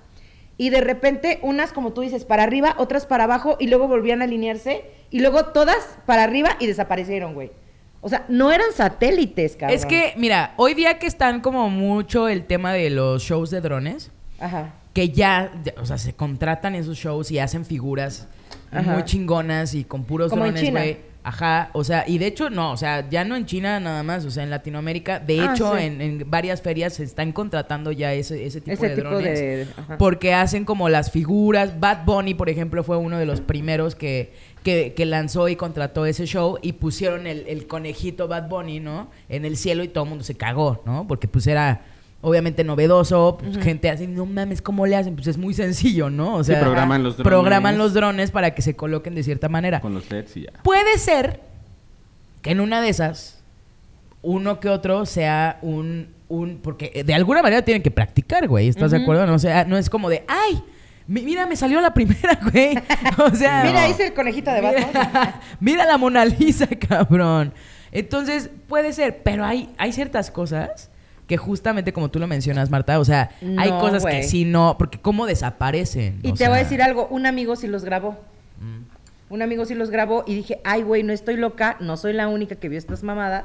y 0.58 0.68
de 0.70 0.82
repente 0.82 1.38
unas, 1.42 1.72
como 1.72 1.92
tú 1.94 2.02
dices, 2.02 2.24
para 2.26 2.42
arriba, 2.42 2.74
otras 2.76 3.06
para 3.06 3.24
abajo 3.24 3.56
y 3.58 3.68
luego 3.68 3.88
volvían 3.88 4.20
a 4.20 4.24
alinearse 4.24 4.84
y 5.10 5.20
luego 5.20 5.46
todas 5.46 5.98
para 6.04 6.24
arriba 6.24 6.50
y 6.58 6.66
desaparecieron, 6.66 7.32
güey. 7.32 7.50
O 8.00 8.08
sea, 8.08 8.24
no 8.28 8.52
eran 8.52 8.68
satélites, 8.74 9.56
cabrón. 9.56 9.76
Es 9.76 9.84
que, 9.86 10.12
mira, 10.16 10.54
hoy 10.56 10.74
día 10.74 10.98
que 10.98 11.06
están 11.06 11.40
como 11.40 11.68
mucho 11.68 12.28
el 12.28 12.44
tema 12.44 12.72
de 12.72 12.90
los 12.90 13.22
shows 13.22 13.50
de 13.50 13.60
drones, 13.60 14.10
Ajá. 14.38 14.74
que 14.94 15.10
ya, 15.10 15.50
o 15.80 15.84
sea, 15.86 15.98
se 15.98 16.12
contratan 16.14 16.74
esos 16.74 16.96
shows 16.96 17.30
y 17.32 17.38
hacen 17.40 17.64
figuras 17.64 18.28
Ajá. 18.70 18.92
muy 18.92 19.04
chingonas 19.04 19.74
y 19.74 19.84
con 19.84 20.04
puros 20.04 20.30
Como 20.30 20.44
drones, 20.44 20.70
güey. 20.70 21.08
Ajá, 21.24 21.68
o 21.74 21.84
sea, 21.84 22.04
y 22.06 22.16
de 22.16 22.26
hecho, 22.26 22.48
no, 22.48 22.72
o 22.72 22.76
sea, 22.78 23.06
ya 23.10 23.22
no 23.22 23.36
en 23.36 23.44
China 23.44 23.78
nada 23.80 24.02
más, 24.02 24.24
o 24.24 24.30
sea, 24.30 24.44
en 24.44 24.50
Latinoamérica, 24.50 25.18
de 25.18 25.40
Ah, 25.40 25.52
hecho, 25.52 25.76
sí. 25.76 25.82
en, 25.84 26.00
en 26.00 26.30
varias 26.30 26.62
ferias 26.62 26.94
se 26.94 27.04
están 27.04 27.32
contratando 27.32 27.92
ya 27.92 28.14
ese, 28.14 28.46
ese 28.46 28.62
tipo 28.62 28.72
Ese 28.72 28.88
de 28.90 28.94
tipo 28.94 29.08
drones. 29.10 29.38
de-. 29.38 29.66
Porque 29.98 30.32
hacen 30.32 30.64
como 30.64 30.88
las 30.88 31.10
figuras. 31.10 31.78
Bad 31.80 32.04
Bunny, 32.06 32.32
por 32.32 32.48
ejemplo, 32.48 32.82
fue 32.82 32.96
uno 32.96 33.18
de 33.18 33.26
los 33.26 33.42
primeros 33.42 33.94
que, 33.94 34.32
que, 34.62 34.94
que 34.94 35.06
lanzó 35.06 35.48
y 35.48 35.56
contrató 35.56 36.06
ese 36.06 36.26
show 36.26 36.58
y 36.62 36.72
pusieron 36.74 37.26
el, 37.26 37.46
el 37.46 37.66
conejito 37.66 38.28
Bad 38.28 38.48
Bunny, 38.48 38.80
¿no? 38.80 39.08
En 39.28 39.44
el 39.44 39.56
cielo 39.56 39.82
y 39.84 39.88
todo 39.88 40.04
el 40.04 40.10
mundo 40.10 40.24
se 40.24 40.34
cagó, 40.34 40.82
¿no? 40.86 41.06
Porque 41.06 41.28
pues 41.28 41.46
era 41.46 41.82
obviamente 42.20 42.64
novedoso, 42.64 43.38
pues, 43.40 43.58
gente 43.58 43.88
así, 43.90 44.06
no 44.08 44.26
mames, 44.26 44.60
¿cómo 44.60 44.86
le 44.86 44.96
hacen? 44.96 45.14
Pues 45.14 45.28
es 45.28 45.38
muy 45.38 45.54
sencillo, 45.54 46.10
¿no? 46.10 46.34
O 46.36 46.44
Sí, 46.44 46.50
sea, 46.52 46.60
programan 46.60 47.02
los 47.04 47.16
drones. 47.16 47.30
programan 47.30 47.78
los 47.78 47.94
drones 47.94 48.30
para 48.32 48.54
que 48.54 48.62
se 48.62 48.74
coloquen 48.74 49.14
de 49.14 49.22
cierta 49.22 49.48
manera. 49.48 49.80
Con 49.80 49.94
los 49.94 50.10
LEDs 50.10 50.36
y 50.36 50.42
ya. 50.42 50.52
Puede 50.64 50.98
ser 50.98 51.40
que 52.42 52.50
en 52.50 52.60
una 52.60 52.80
de 52.80 52.88
esas, 52.88 53.40
uno 54.22 54.58
que 54.58 54.68
otro 54.68 55.06
sea 55.06 55.58
un, 55.62 56.08
un 56.28 56.58
porque 56.60 57.04
de 57.06 57.14
alguna 57.14 57.40
manera 57.40 57.62
tienen 57.62 57.82
que 57.84 57.90
practicar, 57.92 58.48
güey, 58.48 58.66
¿estás 58.68 58.90
de 58.90 58.96
acuerdo? 59.02 59.24
No, 59.26 59.34
o 59.34 59.38
sea, 59.38 59.64
no 59.64 59.76
es 59.78 59.88
como 59.88 60.10
de, 60.10 60.24
ay, 60.26 60.60
mira, 61.08 61.46
me 61.46 61.56
salió 61.56 61.80
la 61.80 61.92
primera, 61.92 62.38
güey. 62.52 62.78
O 63.18 63.34
sea, 63.34 63.64
Mira, 63.64 63.88
hice 63.88 64.06
el 64.06 64.14
conejito 64.14 64.52
de 64.52 64.60
Batman. 64.60 64.88
mira, 64.92 65.40
mira 65.60 65.84
la 65.86 65.98
Mona 65.98 66.24
Lisa, 66.24 66.66
cabrón. 66.88 67.52
Entonces, 67.90 68.50
puede 68.68 68.92
ser, 68.92 69.22
pero 69.22 69.44
hay, 69.44 69.70
hay 69.78 69.92
ciertas 69.92 70.30
cosas 70.30 70.90
que 71.26 71.36
justamente 71.36 71.92
como 71.92 72.10
tú 72.10 72.18
lo 72.18 72.26
mencionas, 72.26 72.70
Marta, 72.70 72.98
o 73.00 73.04
sea, 73.04 73.30
hay 73.58 73.70
cosas 73.70 74.04
que 74.04 74.22
sí 74.22 74.44
no, 74.44 74.76
porque 74.78 74.98
cómo 74.98 75.26
desaparecen. 75.26 76.20
Y 76.22 76.30
O 76.30 76.34
te 76.34 76.44
voy 76.44 76.52
a 76.52 76.56
sea, 76.56 76.64
decir 76.64 76.82
algo, 76.82 77.06
un 77.10 77.26
amigo 77.26 77.54
sí 77.56 77.66
los 77.66 77.84
grabó. 77.84 78.12
Mm. 78.60 79.32
Un 79.34 79.42
amigo 79.42 79.66
sí 79.66 79.74
los 79.74 79.90
grabó 79.90 80.24
y 80.26 80.34
dije, 80.34 80.58
ay, 80.64 80.82
güey, 80.82 81.02
no 81.02 81.12
estoy 81.12 81.36
loca, 81.36 81.76
no 81.80 81.98
soy 81.98 82.14
la 82.14 82.28
única 82.28 82.54
que 82.56 82.70
vio 82.70 82.78
estas 82.78 83.02
mamadas. 83.02 83.44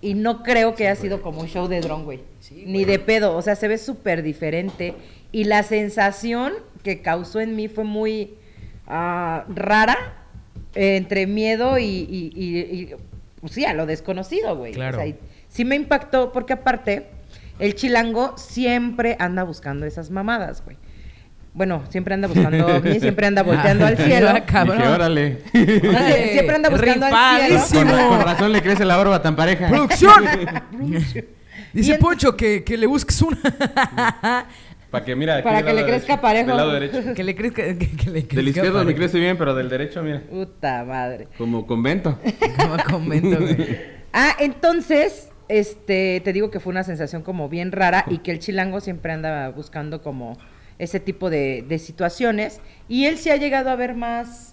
Y 0.00 0.14
no 0.14 0.42
creo 0.44 0.74
que 0.74 0.86
haya 0.86 1.00
sido 1.00 1.20
como 1.20 1.40
un 1.40 1.48
show 1.48 1.66
de 1.66 1.80
dron, 1.80 2.04
güey. 2.04 2.20
Ni 2.64 2.84
de 2.84 2.98
pedo, 3.00 3.36
o 3.36 3.42
sea, 3.42 3.56
se 3.56 3.66
ve 3.66 3.78
súper 3.78 4.22
diferente. 4.22 4.94
Y 5.34 5.44
la 5.44 5.64
sensación 5.64 6.52
que 6.84 7.02
causó 7.02 7.40
en 7.40 7.56
mí 7.56 7.66
fue 7.66 7.82
muy 7.82 8.34
ah, 8.86 9.44
rara, 9.48 9.96
eh, 10.76 10.94
entre 10.96 11.26
miedo 11.26 11.76
y, 11.78 11.82
y- 11.84 12.32
y- 12.36 12.58
y, 12.60 12.90
pues 13.40 13.52
sí, 13.52 13.64
a 13.64 13.74
lo 13.74 13.84
desconocido, 13.84 14.56
güey. 14.56 14.72
Claro. 14.74 14.96
O 14.98 15.00
sea, 15.00 15.08
y 15.08 15.16
sí 15.48 15.64
me 15.64 15.74
impactó 15.74 16.30
porque 16.30 16.52
aparte, 16.52 17.08
el 17.58 17.74
chilango 17.74 18.38
siempre 18.38 19.16
anda 19.18 19.42
buscando 19.42 19.86
esas 19.86 20.10
mamadas, 20.10 20.62
güey. 20.64 20.76
Bueno, 21.52 21.82
siempre 21.88 22.14
anda 22.14 22.28
buscando 22.28 22.66
ovnis, 22.76 23.00
siempre 23.00 23.26
anda 23.26 23.42
volteando 23.42 23.86
al 23.86 23.96
cielo. 24.06 24.30
Ah, 24.30 24.46
cabrón. 24.46 24.78
Dije, 24.78 24.88
órale. 24.88 25.38
Siempre 25.52 26.54
anda 26.54 26.68
buscando 26.70 27.06
al 27.06 27.60
cielo. 27.60 27.88
Con, 27.90 28.08
con 28.08 28.20
razón 28.24 28.52
le 28.52 28.62
crece 28.62 28.84
la 28.84 28.96
barba 28.96 29.20
tan 29.20 29.34
pareja. 29.34 29.68
¡Producción! 29.68 30.24
Dice 31.72 31.94
Poncho 31.98 32.36
que, 32.36 32.62
que 32.62 32.76
le 32.76 32.86
busques 32.86 33.20
una. 33.20 34.46
Para 34.94 35.04
que, 35.04 35.16
mira, 35.16 35.34
aquí 35.36 35.44
Para 35.44 35.62
que 35.62 35.72
le 35.74 35.84
crezca 35.84 36.16
derecho, 36.16 36.20
parejo. 36.22 36.46
Del 36.48 36.56
lado 36.56 36.72
derecho. 36.72 37.02
que 37.14 37.24
le 37.24 37.34
crezca. 37.34 37.62
Que, 37.64 37.78
que 37.78 38.10
le 38.10 38.22
crezca 38.22 38.36
Del 38.36 38.48
izquierdo 38.48 38.84
me 38.84 38.94
crece 38.94 39.18
bien, 39.18 39.36
pero 39.36 39.54
del 39.54 39.68
derecho, 39.68 40.02
mira. 40.02 40.22
Puta 40.30 40.84
madre. 40.84 41.28
Como 41.38 41.66
convento. 41.66 42.18
Como 42.90 43.06
güey. 43.06 43.78
Ah, 44.16 44.36
entonces, 44.38 45.30
este, 45.48 46.20
te 46.24 46.32
digo 46.32 46.50
que 46.50 46.60
fue 46.60 46.70
una 46.70 46.84
sensación 46.84 47.22
como 47.22 47.48
bien 47.48 47.72
rara 47.72 48.04
y 48.08 48.18
que 48.18 48.30
el 48.30 48.38
chilango 48.38 48.80
siempre 48.80 49.12
anda 49.12 49.48
buscando 49.50 50.02
como 50.02 50.38
ese 50.78 51.00
tipo 51.00 51.30
de, 51.30 51.64
de 51.68 51.80
situaciones 51.80 52.60
y 52.88 53.06
él 53.06 53.18
sí 53.18 53.30
ha 53.30 53.36
llegado 53.36 53.70
a 53.70 53.76
ver 53.76 53.94
más 53.94 54.52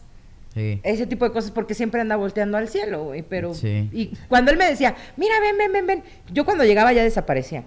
Sí. 0.53 0.81
ese 0.83 1.07
tipo 1.07 1.23
de 1.23 1.31
cosas 1.31 1.51
porque 1.51 1.73
siempre 1.75 2.01
anda 2.01 2.17
volteando 2.17 2.57
al 2.57 2.67
cielo, 2.67 3.05
güey, 3.05 3.21
pero 3.21 3.53
Sí. 3.53 3.87
y 3.93 4.17
cuando 4.27 4.51
él 4.51 4.57
me 4.57 4.65
decía, 4.65 4.95
"Mira, 5.15 5.35
ven, 5.39 5.57
ven, 5.57 5.71
ven, 5.71 5.87
ven", 5.87 6.03
yo 6.29 6.43
cuando 6.43 6.65
llegaba 6.65 6.91
ya 6.91 7.03
desaparecía. 7.03 7.63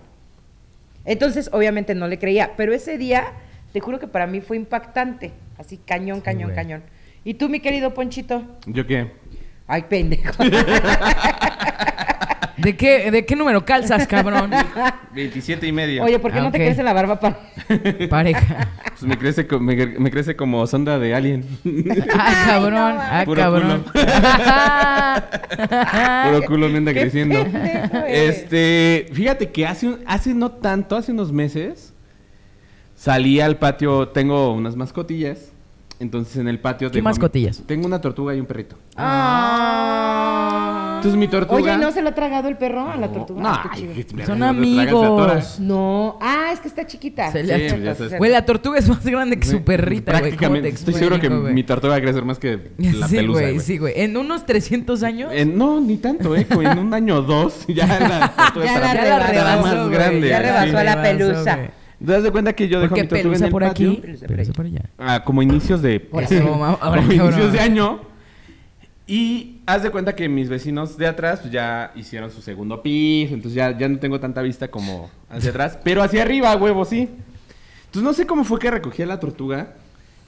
Entonces, 1.05 1.51
obviamente 1.53 1.95
no 1.95 2.07
le 2.09 2.19
creía, 2.19 2.53
pero 2.57 2.73
ese 2.73 2.97
día 2.99 3.33
te 3.73 3.81
juro 3.81 3.99
que 3.99 4.07
para 4.07 4.27
mí 4.27 4.41
fue 4.41 4.57
impactante, 4.57 5.33
así 5.59 5.77
cañón, 5.79 6.19
Sí, 6.19 6.23
cañón, 6.23 6.45
güey. 6.51 6.55
cañón. 6.57 6.83
¿Y 7.25 7.35
tú, 7.35 7.49
mi 7.49 7.61
querido 7.61 7.93
Ponchito? 7.95 8.43
¿Yo 8.67 8.87
qué? 8.87 9.13
Ay, 9.67 9.83
pendejo. 9.89 10.33
¿De 12.57 12.77
qué, 12.77 13.11
¿De 13.11 13.27
qué 13.27 13.37
número 13.37 13.65
calzas, 13.65 14.07
cabrón? 14.07 14.51
27 15.15 15.67
y 15.67 15.73
medio. 15.73 16.03
Oye, 16.05 16.19
¿por 16.19 16.33
qué 16.33 16.39
Ah, 16.39 16.43
no 16.43 16.53
te 16.53 16.59
crece 16.59 16.83
la 16.83 16.93
barba 16.93 17.19
para...? 17.21 17.39
Pareja. 18.09 18.69
Pues 18.91 19.03
me 19.03 19.19
crece, 19.19 19.47
co- 19.47 19.61
me, 19.61 19.75
me 19.87 20.11
crece 20.11 20.37
como 20.37 20.67
sonda 20.67 20.99
de 20.99 21.15
alien. 21.15 21.45
Ah, 22.17 22.45
cabrón. 22.47 22.97
Ah, 22.99 23.23
Puro 23.25 23.41
cabrón. 23.43 23.85
Puro 26.27 26.43
culo 26.47 26.69
me 26.69 26.79
anda 26.79 26.93
Qué 26.93 27.01
creciendo. 27.03 27.43
pendejo 27.43 27.97
eres. 28.07 28.39
Este, 28.39 29.07
fíjate 29.13 29.51
que 29.51 29.67
hace, 29.67 29.89
un- 29.89 30.01
hace 30.07 30.35
no 30.35 30.51
tanto, 30.53 30.97
hace 30.97 31.13
unos 31.13 31.33
meses, 31.33 31.93
salí 32.95 33.41
al 33.41 33.57
patio, 33.59 34.09
tengo 34.09 34.53
unas 34.53 34.77
mascotillas. 34.77 35.51
Entonces 36.01 36.37
en 36.39 36.49
el 36.49 36.59
patio 36.59 36.89
¿Qué 36.89 36.95
tengo 36.95 37.09
a 37.09 37.13
mi- 37.13 37.15
mascotillas? 37.15 37.63
Tengo 37.67 37.87
una 37.87 38.01
tortuga 38.01 38.35
y 38.35 38.41
un 38.41 38.47
perrito. 38.47 38.77
Ah. 38.97 40.81
Entonces 41.05 41.19
mi 41.19 41.29
tortuga. 41.29 41.61
Oye, 41.75 41.77
¿no 41.77 41.93
se 41.93 42.01
lo 42.03 42.09
ha 42.09 42.15
tragado 42.15 42.49
el 42.49 42.57
perro 42.57 42.89
a 42.91 42.97
la 42.97 43.13
tortuga? 43.13 43.43
No, 43.43 43.49
Ah, 43.51 43.71
qué 43.75 43.81
chido. 44.07 44.25
Son 44.27 44.39
no 44.39 44.47
te 44.55 44.61
tragas 44.61 44.87
la 44.87 44.91
tora. 44.93 45.33
amigos. 45.33 45.61
No. 45.61 46.19
Ah, 46.23 46.47
es 46.53 46.61
que 46.61 46.69
está 46.69 46.87
chiquita. 46.87 47.31
Se 47.31 47.43
Sí, 47.43 47.47
le 47.47 47.83
ya 47.85 47.95
sabes. 47.95 48.17
Güey, 48.19 48.31
la 48.31 48.45
tortuga 48.47 48.79
es 48.79 48.89
más 48.89 49.05
grande 49.05 49.39
que 49.39 49.47
su 49.47 49.63
perrita, 49.63 50.13
güey. 50.13 50.21
¿Cómo 50.23 50.39
Prácticamente. 50.39 50.69
te 50.71 50.75
Estoy 50.75 50.95
seguro 50.95 51.17
que 51.21 51.27
explico, 51.27 51.43
güey? 51.43 51.55
mi 51.55 51.63
tortuga 51.65 51.91
va 51.93 51.97
a 51.99 52.01
crecer 52.01 52.25
más 52.25 52.39
que 52.39 52.71
la 52.79 53.07
sí, 53.09 53.17
pelusa, 53.17 53.41
güey, 53.41 53.53
güey. 53.55 53.61
sí, 53.61 53.79
güey. 53.79 53.93
En 53.97 54.17
unos 54.17 54.47
300 54.47 55.03
años. 55.03 55.31
En- 55.35 55.59
no, 55.59 55.81
ni 55.81 55.99
tanto, 55.99 56.35
eh. 56.35 56.47
como 56.47 56.63
En 56.63 56.79
un 56.79 56.95
año 56.95 57.17
o 57.17 57.23
dos, 57.23 57.65
ya 57.69 57.87
la 57.87 58.33
tortuga 58.35 58.65
Ya 58.65 58.75
estará- 58.75 58.95
la 59.05 59.19
la 59.19 59.27
rebasó, 59.27 59.33
rebasó, 59.33 59.63
más 59.63 59.77
güey, 59.87 59.91
grande. 59.99 60.29
Ya 60.29 60.37
sí. 60.39 60.43
rebasó 60.45 60.79
a 60.79 60.85
la 60.85 61.03
pelusa. 61.03 61.57
güey. 61.57 61.69
¿Te 62.05 62.13
das 62.13 62.23
de 62.23 62.31
cuenta 62.33 62.53
que 62.53 62.69
yo 62.69 62.81
dejo 62.81 62.91
Porque 62.91 63.03
mi 63.03 63.09
tortuga 63.09 63.21
en 63.21 63.29
pelusa 63.31 63.45
el 63.47 63.51
por 63.53 63.63
patio? 63.63 63.91
aquí, 63.93 64.01
pelusa 64.27 64.53
por 64.53 64.67
allá. 64.67 64.81
Ah, 64.99 65.23
como 65.25 65.43
inicios 65.43 65.81
de... 65.81 66.09
Ahora, 66.13 66.27
como 66.29 66.79
cabrón. 66.79 67.13
inicios 67.13 67.53
de 67.53 67.61
año. 67.61 68.01
Y 69.07 69.59
haz 69.67 69.83
de 69.83 69.91
cuenta 69.91 70.15
que 70.17 70.29
mis 70.31 70.49
vecinos 70.49 70.97
de 70.97 71.07
atrás 71.07 71.41
pues, 71.41 71.53
ya 71.53 71.93
hicieron 71.95 72.31
su 72.31 72.41
segundo 72.41 72.83
piso. 72.83 73.35
Entonces 73.35 73.55
ya, 73.55 73.77
ya 73.77 73.89
no 73.89 73.99
tengo 73.99 74.19
tanta 74.19 74.41
vista 74.41 74.69
como 74.69 75.11
hacia 75.29 75.51
atrás. 75.51 75.79
Pero 75.85 76.03
hacia 76.03 76.23
arriba, 76.23 76.57
huevo, 76.57 76.85
sí. 76.87 77.09
Entonces 77.87 78.03
no 78.03 78.13
sé 78.15 78.27
cómo 78.27 78.45
fue 78.45 78.59
que 78.59 78.71
recogí 78.71 79.03
a 79.03 79.07
la 79.07 79.21
tortuga. 79.21 79.75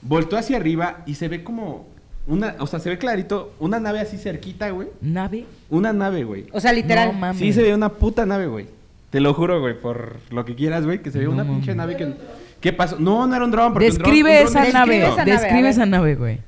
Voltó 0.03 0.37
hacia 0.37 0.57
arriba 0.59 1.03
y 1.07 1.15
se 1.15 1.29
ve 1.29 1.43
como... 1.43 1.89
Una, 2.29 2.57
o 2.59 2.67
sea, 2.67 2.81
se 2.81 2.89
ve 2.91 2.99
clarito 2.99 3.55
una 3.61 3.79
nave 3.79 4.01
así 4.01 4.19
cerquita, 4.19 4.69
güey. 4.71 4.89
¿Nave? 5.01 5.47
Una 5.71 5.93
nave, 5.93 6.25
güey. 6.25 6.47
O 6.53 6.59
sea, 6.61 6.73
literal. 6.73 7.13
No 7.13 7.19
mames. 7.21 7.39
Sí, 7.39 7.53
se 7.53 7.63
ve 7.63 7.73
una 7.73 7.89
puta 7.89 8.27
nave, 8.27 8.47
güey. 8.49 8.67
Te 9.11 9.21
lo 9.21 9.33
juro, 9.33 9.61
güey, 9.61 9.81
por 9.81 10.17
lo 10.31 10.45
que 10.45 10.57
quieras, 10.57 10.85
güey, 10.85 11.01
que 11.03 11.13
se 11.13 11.19
ve 11.21 11.25
No 11.27 11.31
una 11.31 11.45
mames. 11.45 11.59
pinche 11.61 11.75
nave 11.77 11.97
que... 11.97 12.15
¿Qué 12.61 12.73
pasó? 12.73 12.97
No, 12.99 13.27
no 13.29 13.37
era 13.37 13.45
un 13.45 13.53
dron. 13.53 13.73
porque 13.73 13.87
un 13.91 13.93
dron- 13.95 13.99
Describe 13.99 14.31
un 14.45 14.53
dron 14.53 14.57
esa 14.63 14.67
es 14.67 14.75
nave. 14.75 14.99
Describe 14.99 15.09
esa 15.15 15.17
nave, 15.25 15.31
a 15.31 15.35
Describe 15.41 15.63
ver. 15.63 15.71
esa 15.71 15.87
nave, 15.87 16.15
güey. 16.17 16.39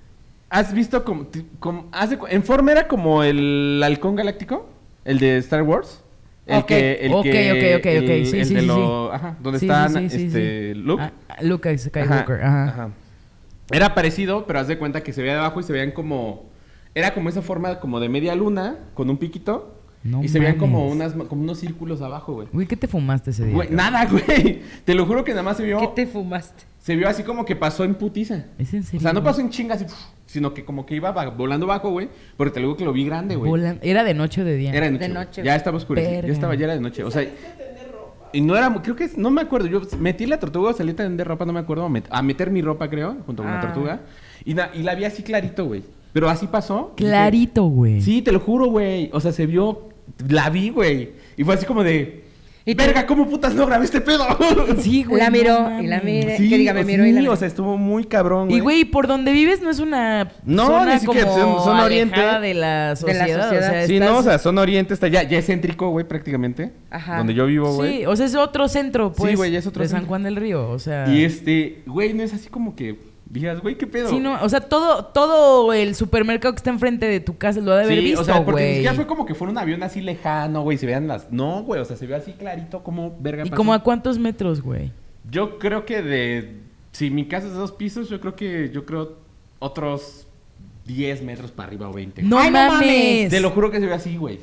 ¿Has 0.51 0.73
visto 0.73 1.05
como, 1.05 1.27
como 1.59 1.89
hace 1.93 2.19
en 2.31 2.43
forma 2.43 2.73
era 2.73 2.89
como 2.89 3.23
el 3.23 3.81
halcón 3.85 4.17
galáctico, 4.17 4.69
el 5.05 5.19
de 5.19 5.37
Star 5.39 5.63
Wars? 5.63 6.03
El 6.47 6.59
Ok. 6.61 6.67
que 6.67 6.93
el 7.03 7.13
Ok, 7.13 7.23
que 7.25 7.53
ok, 7.53 7.81
ok, 7.81 7.87
el, 7.87 8.05
ok. 8.05 8.27
Sí, 8.27 8.39
el 8.41 8.47
sí, 8.47 8.55
de 8.55 8.61
sí, 8.63 8.67
lo- 8.67 9.09
sí. 9.11 9.15
ajá, 9.17 9.37
donde 9.41 9.59
Sí, 9.59 9.67
están 9.67 9.93
sí, 9.93 10.09
sí, 10.09 10.19
sí, 10.19 10.25
este 10.27 10.73
sí. 10.75 10.81
Luke. 10.81 11.03
Ah, 11.03 11.13
Luke 11.43 11.77
Skywalker, 11.79 12.43
ajá. 12.43 12.65
ajá. 12.65 12.91
Era 13.71 13.95
parecido, 13.95 14.47
pero 14.47 14.61
haz 14.61 14.69
de 14.69 14.79
cuenta 14.79 15.03
que 15.03 15.13
se 15.13 15.21
veía 15.21 15.35
de 15.35 15.41
abajo 15.41 15.61
y 15.61 15.63
se 15.63 15.73
veían 15.75 15.91
como 15.91 16.47
era 16.95 17.13
como 17.13 17.29
esa 17.29 17.43
forma 17.43 17.79
como 17.81 18.01
de 18.01 18.09
media 18.09 18.35
luna 18.35 18.79
con 18.95 19.11
un 19.11 19.19
piquito 19.19 19.83
No 20.03 20.25
y 20.25 20.29
se 20.29 20.39
veían 20.39 20.57
como 20.57 20.89
unas 20.89 21.13
como 21.13 21.43
unos 21.43 21.59
círculos 21.59 22.01
abajo, 22.01 22.33
güey. 22.33 22.49
Güey, 22.51 22.67
¿qué 22.67 22.77
te 22.79 22.89
fumaste 22.89 23.31
ese 23.33 23.45
día? 23.45 23.55
Güey, 23.55 23.69
nada, 23.71 24.07
güey. 24.07 24.63
Te 24.87 24.95
lo 24.95 25.05
juro 25.05 25.23
que 25.25 25.33
nada 25.33 25.43
más 25.43 25.59
se 25.59 25.65
vio 25.65 25.79
¿Qué 25.79 25.89
te 25.89 26.07
fumaste? 26.07 26.65
se 26.81 26.97
vio 26.97 27.07
así 27.07 27.23
como 27.23 27.45
que 27.45 27.55
pasó 27.55 27.85
en 27.85 27.95
putiza. 27.95 28.47
¿Es 28.59 28.73
en 28.73 28.83
serio? 28.83 29.01
O 29.01 29.03
sea, 29.03 29.13
no 29.13 29.23
pasó 29.23 29.43
en 29.43 29.51
chingas, 29.51 29.83
así, 29.83 29.95
sino 30.29 30.55
que 30.55 30.65
como 30.65 30.87
que 30.87 30.95
iba 30.95 31.11
volando 31.31 31.67
bajo, 31.67 31.91
güey. 31.91 32.09
Porque 32.37 32.53
te 32.53 32.61
lo 32.61 32.67
digo 32.69 32.77
que 32.77 32.85
lo 32.85 32.93
vi 32.93 33.05
grande, 33.05 33.35
güey. 33.35 33.51
¿Era 33.83 34.05
de 34.05 34.15
noche 34.15 34.43
o 34.43 34.45
de 34.45 34.55
día? 34.57 34.73
Era 34.73 34.87
de 34.87 34.93
noche. 34.93 35.09
De 35.09 35.15
noche, 35.15 35.43
Ya 35.43 35.57
estaba. 35.57 35.79
Verga. 35.89 36.27
Ya 36.29 36.33
estaba, 36.33 36.55
ya 36.55 36.65
era 36.67 36.75
de 36.75 36.81
noche. 36.81 37.03
O 37.03 37.11
sea, 37.11 37.27
y 38.33 38.41
no 38.43 38.57
era, 38.57 38.73
creo 38.83 38.95
que, 38.95 39.09
no 39.17 39.31
me 39.31 39.41
acuerdo. 39.41 39.67
Yo 39.69 39.81
metí 39.99 40.27
la 40.27 40.39
tortuga, 40.39 40.73
salí 40.75 40.91
a 40.93 40.97
tender 40.97 41.27
ropa, 41.27 41.45
no 41.47 41.53
me 41.53 41.61
acuerdo. 41.61 41.87
A, 41.87 41.89
met- 41.89 42.07
a 42.11 42.21
meter 42.23 42.51
mi 42.51 42.61
ropa, 42.61 42.89
creo, 42.91 43.17
junto 43.25 43.43
con 43.43 43.51
la 43.51 43.59
Ah. 43.59 43.63
tortuga. 43.63 44.01
Y, 44.45 44.53
na- 44.55 44.71
y 44.75 44.83
la 44.83 44.95
vi 44.95 45.05
así 45.05 45.23
clarito, 45.23 45.65
güey. 45.65 45.83
Pero 46.13 46.29
así 46.29 46.47
pasó. 46.47 46.93
Clarito, 46.97 47.65
güey. 47.65 48.01
Sí, 48.03 48.21
te 48.23 48.31
lo 48.33 48.41
juro, 48.41 48.67
güey. 48.67 49.09
O 49.15 49.21
sea, 49.21 49.33
se 49.33 49.47
vio, 49.47 49.89
la 50.29 50.51
vi, 50.51 50.69
güey. 50.71 51.11
Y 51.39 51.45
fue 51.45 51.55
así 51.55 51.65
como 51.65 51.83
de, 51.83 52.25
Verga, 52.75 53.07
¿cómo 53.07 53.29
putas 53.29 53.55
no 53.55 53.67
grabé 53.67 53.85
este 53.85 54.01
pedo? 54.01 54.27
Sí, 54.81 55.03
güey. 55.05 55.23
la 55.23 55.31
miró 55.31 55.81
y 55.81 55.87
la 55.87 56.01
mire. 56.01 56.37
Sí, 56.37 56.49
que 56.49 56.59
diga, 56.59 56.73
me 56.75 56.85
miró 56.85 57.05
y 57.07 57.13
la 57.13 57.17
sí, 57.19 57.21
miró. 57.23 57.33
o 57.33 57.37
sea, 57.37 57.49
estuvo 57.49 57.77
muy 57.79 58.05
cabrón, 58.05 58.47
güey. 58.49 58.59
Y, 58.59 58.61
güey, 58.61 58.85
por 58.85 59.07
donde 59.07 59.33
vives 59.33 59.61
no 59.63 59.71
es 59.71 59.79
una 59.81 60.33
No, 60.45 60.67
zona 60.67 60.95
ni 60.95 61.01
siquiera, 61.01 61.31
como 61.31 61.57
son- 61.59 61.65
son 61.65 61.81
oriente. 61.81 62.21
de 62.21 62.55
la 62.55 62.91
De 62.91 62.97
sociedad. 62.97 63.27
la 63.27 63.43
sociedad. 63.45 63.69
O 63.69 63.73
sea, 63.73 63.87
Sí, 63.87 63.95
estás- 63.95 64.11
no, 64.11 64.19
o 64.19 64.23
sea, 64.23 64.39
zona 64.39 64.61
oriente 64.63 64.95
está 64.95 65.09
ya, 65.09 65.23
ya 65.23 65.39
es 65.39 65.47
céntrico, 65.47 65.89
güey, 65.91 66.07
prácticamente. 66.07 66.73
Ajá. 66.91 67.19
Donde 67.19 67.35
yo 67.35 67.47
vivo, 67.47 67.75
güey. 67.75 67.99
Sí, 68.01 68.07
o 68.07 68.15
sea, 68.17 68.27
es 68.27 68.35
otro 68.35 68.69
centro, 68.69 69.09
Sí, 69.09 69.15
pues. 69.23 69.37
güey, 69.37 69.57
es 69.57 69.67
otro 69.67 69.83
De 69.83 69.89
San 69.89 69.99
centro. 70.01 70.09
Juan 70.09 70.23
del 70.25 70.37
Río, 70.37 70.69
o 70.71 70.79
sea. 70.79 71.09
Y 71.09 71.25
este, 71.25 71.83
güey, 71.87 72.13
no 72.15 72.23
es 72.23 72.35
así 72.35 72.49
como 72.49 72.77
que 72.77 72.97
digas, 73.31 73.61
güey, 73.61 73.77
¿qué 73.77 73.87
pedo? 73.87 74.09
Sí, 74.09 74.21
no, 74.21 74.43
o 74.43 74.49
sea, 74.49 74.61
todo, 74.61 75.05
todo 75.07 75.73
el 75.73 75.95
supermercado 75.95 76.55
que 76.55 76.59
está 76.59 76.71
enfrente 76.71 77.07
de 77.07 77.21
tu 77.21 77.37
casa 77.37 77.61
lo 77.61 77.73
ha 77.73 77.77
de 77.79 77.85
haber 77.85 77.99
Sí, 77.99 78.05
visto, 78.05 78.21
o 78.23 78.25
sea, 78.25 78.45
porque 78.45 78.75
siquiera 78.75 78.95
fue 78.95 79.07
como 79.07 79.27
que 79.27 79.35
fuera 79.35 79.51
un 79.53 79.59
avión 79.59 79.83
así 79.83 80.01
lejano, 80.01 80.63
güey, 80.63 80.79
se 80.79 80.87
vean 80.87 81.07
las... 81.09 81.31
No, 81.31 81.63
güey, 81.63 81.81
o 81.81 81.85
sea, 81.85 81.97
se 81.97 82.07
ve 82.07 82.15
así 82.15 82.33
clarito 82.33 82.83
como 82.83 83.17
verga 83.21 83.43
¿Y 83.45 83.51
pasó. 83.51 83.57
como 83.57 83.75
a 83.75 83.83
cuántos 83.83 84.19
metros, 84.19 84.63
güey? 84.63 84.93
Yo 85.31 85.59
creo 85.59 85.85
que 85.85 86.03
de... 86.03 86.57
Si 86.93 87.11
mi 87.11 87.27
casa 87.29 87.47
es 87.47 87.53
de 87.53 87.59
dos 87.59 87.73
pisos, 87.73 88.09
yo 88.09 88.21
creo 88.21 88.35
que... 88.35 88.71
Yo 88.73 88.85
creo 88.87 89.19
otros 89.59 90.27
10 90.87 91.23
metros 91.23 91.51
para 91.51 91.67
arriba 91.69 91.89
o 91.89 91.93
20. 91.93 92.23
No, 92.23 92.39
Ay, 92.39 92.47
no 92.51 92.53
mames. 92.59 92.73
mames. 92.81 93.31
Te 93.31 93.41
lo 93.41 93.51
juro 93.51 93.71
que 93.71 93.79
se 93.81 93.87
ve 93.87 93.93
así, 93.93 94.17
güey. 94.17 94.39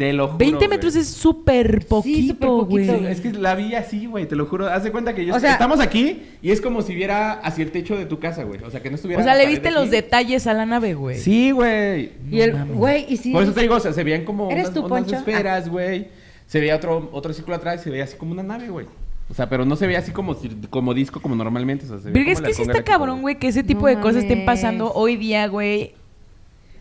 Te 0.00 0.14
lo 0.14 0.28
juro, 0.28 0.38
20 0.38 0.66
metros 0.68 0.94
güey. 0.94 1.02
es 1.02 1.08
súper 1.10 1.84
poquito, 1.86 2.64
güey. 2.64 2.86
Sí, 2.86 3.04
es 3.06 3.20
que 3.20 3.32
la 3.34 3.54
vi 3.54 3.74
así, 3.74 4.06
güey, 4.06 4.26
te 4.26 4.34
lo 4.34 4.46
juro. 4.46 4.66
Haz 4.66 4.82
de 4.82 4.90
cuenta 4.92 5.14
que 5.14 5.26
yo 5.26 5.34
O 5.34 5.38
sea- 5.38 5.52
estamos 5.52 5.78
aquí 5.78 6.22
y 6.40 6.52
es 6.52 6.62
como 6.62 6.80
si 6.80 6.94
viera 6.94 7.32
hacia 7.34 7.64
el 7.64 7.70
techo 7.70 7.98
de 7.98 8.06
tu 8.06 8.18
casa, 8.18 8.44
güey. 8.44 8.60
O 8.64 8.70
sea, 8.70 8.80
que 8.80 8.88
no 8.88 8.96
estuviera 8.96 9.20
O 9.20 9.24
sea, 9.26 9.34
le 9.34 9.46
viste 9.46 9.68
aquí. 9.68 9.74
los 9.76 9.90
detalles 9.90 10.46
a 10.46 10.54
la 10.54 10.64
nave, 10.64 10.94
güey. 10.94 11.18
Sí, 11.18 11.50
güey. 11.50 12.12
Y 12.30 12.40
el, 12.40 12.64
güey, 12.64 13.04
y 13.10 13.18
sí. 13.18 13.30
Por 13.30 13.42
eso 13.42 13.52
te 13.52 13.60
digo, 13.60 13.74
o 13.74 13.80
sea, 13.80 13.92
se 13.92 14.02
veían 14.02 14.24
como 14.24 14.50
¿Eres 14.50 14.68
unas, 14.70 14.74
tú, 14.74 14.86
unas 14.86 15.02
Poncho? 15.02 15.16
esferas, 15.16 15.68
güey. 15.68 16.08
Se 16.46 16.60
veía 16.60 16.76
otro, 16.76 17.10
otro 17.12 17.34
círculo 17.34 17.56
atrás 17.56 17.82
y 17.82 17.84
se 17.84 17.90
veía 17.90 18.04
así 18.04 18.16
como 18.16 18.32
una 18.32 18.42
nave, 18.42 18.70
güey. 18.70 18.86
O 19.28 19.34
sea, 19.34 19.50
pero 19.50 19.66
no 19.66 19.76
se 19.76 19.86
veía 19.86 19.98
así 19.98 20.12
como, 20.12 20.34
como 20.70 20.94
disco, 20.94 21.20
como 21.20 21.36
normalmente. 21.36 21.84
O 21.84 21.88
sea, 21.88 21.98
se 21.98 22.10
veía 22.10 22.24
Verga, 22.24 22.34
como 22.36 22.48
es 22.48 22.56
que 22.56 22.62
sí 22.64 22.68
está 22.68 22.82
cabrón, 22.82 23.20
güey, 23.20 23.38
que 23.38 23.48
ese 23.48 23.62
tipo 23.62 23.82
No 23.82 23.86
de 23.88 24.00
cosas 24.00 24.22
estén 24.22 24.46
pasando 24.46 24.92
hoy 24.94 25.16
día, 25.16 25.46
güey. 25.46 25.92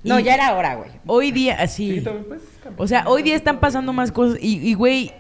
No, 0.04 0.20
Y 0.20 0.24
ya 0.24 0.36
era 0.36 0.54
hora, 0.56 0.76
güey. 0.76 0.90
Hoy 1.06 1.32
día, 1.32 1.56
Sí, 1.68 2.00
así. 2.00 2.08
pues, 2.28 2.42
O 2.78 2.88
sea, 2.88 3.04
hoy 3.08 3.22
día 3.24 3.36
están 3.36 3.60
pasando 3.60 3.92
más 3.94 4.12
cosas 4.12 4.38
y, 4.42 4.58
y, 4.68 4.74
güey, 4.74 5.12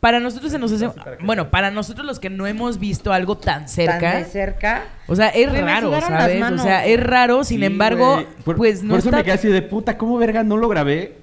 para 0.00 0.20
nosotros 0.20 0.52
se 0.52 0.58
nos 0.58 0.70
hace... 0.72 0.88
Bueno, 1.24 1.50
para 1.50 1.70
nosotros 1.70 2.06
los 2.06 2.20
que 2.20 2.30
no 2.30 2.46
hemos 2.46 2.78
visto 2.78 3.12
algo 3.12 3.36
tan 3.38 3.68
cerca... 3.68 3.98
Tan 4.12 4.22
de 4.22 4.28
cerca. 4.28 4.84
O 5.08 5.16
sea, 5.16 5.28
es 5.28 5.50
raro, 5.52 5.90
¿sabes? 6.00 6.42
O 6.52 6.58
sea, 6.58 6.86
es 6.86 7.00
raro, 7.02 7.44
sin 7.44 7.60
Sí, 7.60 7.64
embargo. 7.66 8.24
Por- 8.44 8.56
pues 8.56 8.82
no 8.82 8.90
Por 8.90 8.98
eso 9.00 9.08
está... 9.08 9.18
me 9.18 9.24
quedé 9.24 9.34
así 9.34 9.48
de 9.48 9.62
puta, 9.62 9.96
¿cómo 9.98 10.18
verga 10.18 10.42
no 10.44 10.56
lo 10.56 10.68
grabé? 10.68 11.18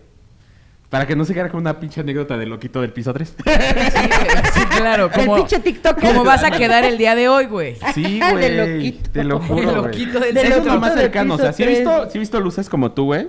Para 0.94 1.08
que 1.08 1.16
no 1.16 1.26
se 1.26 1.34
quedara 1.34 1.50
como 1.50 1.62
una 1.62 1.80
pinche 1.80 2.02
anécdota 2.02 2.38
del 2.38 2.50
loquito 2.50 2.80
del 2.80 2.94
piso 2.94 3.12
3. 3.12 3.36
Sí, 3.36 4.62
claro, 4.78 5.06
El 5.16 5.26
como, 5.26 5.38
pinche 5.38 5.58
TikTok. 5.58 6.00
como 6.00 6.24
vas 6.24 6.44
a 6.44 6.52
quedar 6.52 6.84
el 6.86 7.00
día 7.00 7.16
de 7.16 7.28
hoy, 7.30 7.48
güey. 7.48 7.78
Sí, 7.96 8.20
De 8.20 8.32
güey. 8.32 8.58
loquito. 8.76 9.10
Te 9.10 9.24
lo 9.24 9.40
juro, 9.40 9.60
De 9.60 9.66
güey. 9.66 9.76
loquito 9.88 10.20
del- 10.20 10.38
es 10.38 10.64
lo 10.64 10.80
más 10.80 10.94
cercano. 10.94 11.34
O 11.34 11.38
piso 11.38 11.46
sea, 11.48 11.54
sí 11.54 11.64
he, 11.64 11.66
tres. 11.66 11.80
visto, 11.80 12.10
sí 12.12 12.18
he 12.18 12.20
visto 12.20 12.40
luces 12.40 12.70
como 12.70 12.92
tú, 12.92 13.06
güey. 13.06 13.28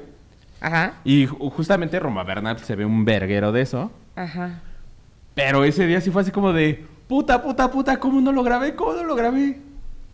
Ajá, 0.61 0.97
Y 1.05 1.27
ju- 1.27 1.51
justamente 1.53 1.99
Roma 1.99 2.23
Bernal 2.23 2.59
se 2.59 2.77
ve 2.77 2.85
un 2.85 3.07
verguero 3.07 3.51
de 3.51 3.63
eso. 3.63 3.91
ajá. 4.15 4.61
Pero 5.35 5.65
ese 5.65 5.87
día 5.87 6.03
sí 6.03 6.11
fue 6.11 6.21
así 6.21 6.31
como 6.31 6.53
de, 6.53 6.85
puta, 7.09 7.43
puta, 7.43 7.71
puta, 7.71 7.99
¿cómo 7.99 8.21
no 8.21 8.31
lo 8.31 8.43
grabé? 8.43 8.75
¿Cómo 8.75 8.93
no 8.93 9.05
lo 9.05 9.17
grabé? 9.17 9.59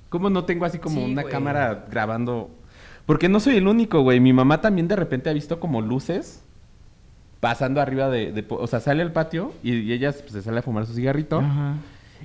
¿Cómo 0.08 0.30
no 0.30 0.44
tengo 0.44 0.66
así 0.66 0.78
como 0.78 1.04
Sí, 1.04 1.12
una 1.12 1.22
güey. 1.22 1.32
cámara 1.32 1.84
grabando? 1.90 2.48
Porque 3.06 3.28
no 3.28 3.40
soy 3.40 3.56
el 3.56 3.66
único, 3.66 4.02
güey. 4.02 4.20
Mi 4.20 4.32
mamá 4.32 4.60
también 4.60 4.86
de 4.86 4.94
repente 4.94 5.28
ha 5.28 5.32
visto 5.32 5.58
como 5.58 5.80
luces 5.82 6.44
pasando 7.40 7.80
arriba 7.80 8.08
de... 8.10 8.32
de 8.32 8.44
o 8.48 8.66
sea, 8.66 8.80
sale 8.80 9.02
al 9.02 9.12
patio 9.12 9.52
y, 9.62 9.72
y 9.74 9.92
ella 9.92 10.12
pues, 10.12 10.32
se 10.32 10.42
sale 10.42 10.58
a 10.58 10.62
fumar 10.62 10.86
su 10.86 10.94
cigarrito. 10.94 11.38
Ajá. 11.40 11.74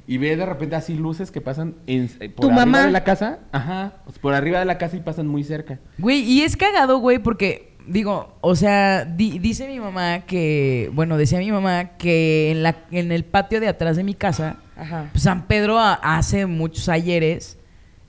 Y 0.07 0.17
ve 0.17 0.35
de 0.35 0.45
repente 0.45 0.75
así 0.75 0.93
luces 0.95 1.31
que 1.31 1.39
pasan 1.39 1.75
en, 1.87 2.09
eh, 2.19 2.27
por 2.29 2.41
¿Tu 2.41 2.47
arriba 2.51 2.65
mamá? 2.65 2.85
de 2.85 2.91
la 2.91 3.03
casa. 3.05 3.39
Ajá. 3.53 3.93
sea, 4.05 4.19
por 4.21 4.33
arriba 4.33 4.59
de 4.59 4.65
la 4.65 4.77
casa 4.77 4.97
y 4.97 4.99
pasan 4.99 5.25
muy 5.27 5.43
cerca. 5.45 5.79
Güey, 5.97 6.19
y 6.21 6.41
es 6.41 6.57
cagado, 6.57 6.97
güey, 6.99 7.19
porque, 7.19 7.71
digo, 7.87 8.35
o 8.41 8.55
sea, 8.57 9.05
di- 9.05 9.39
dice 9.39 9.67
mi 9.69 9.79
mamá 9.79 10.25
que, 10.25 10.91
bueno, 10.93 11.15
decía 11.15 11.39
mi 11.39 11.49
mamá 11.49 11.91
que 11.97 12.51
en, 12.51 12.61
la, 12.61 12.75
en 12.91 13.13
el 13.13 13.23
patio 13.23 13.61
de 13.61 13.69
atrás 13.69 13.95
de 13.95 14.03
mi 14.03 14.15
casa, 14.15 14.57
Ajá. 14.75 15.07
pues, 15.13 15.23
San 15.23 15.47
Pedro 15.47 15.79
a- 15.79 15.93
hace 15.93 16.45
muchos 16.45 16.89
ayeres, 16.89 17.57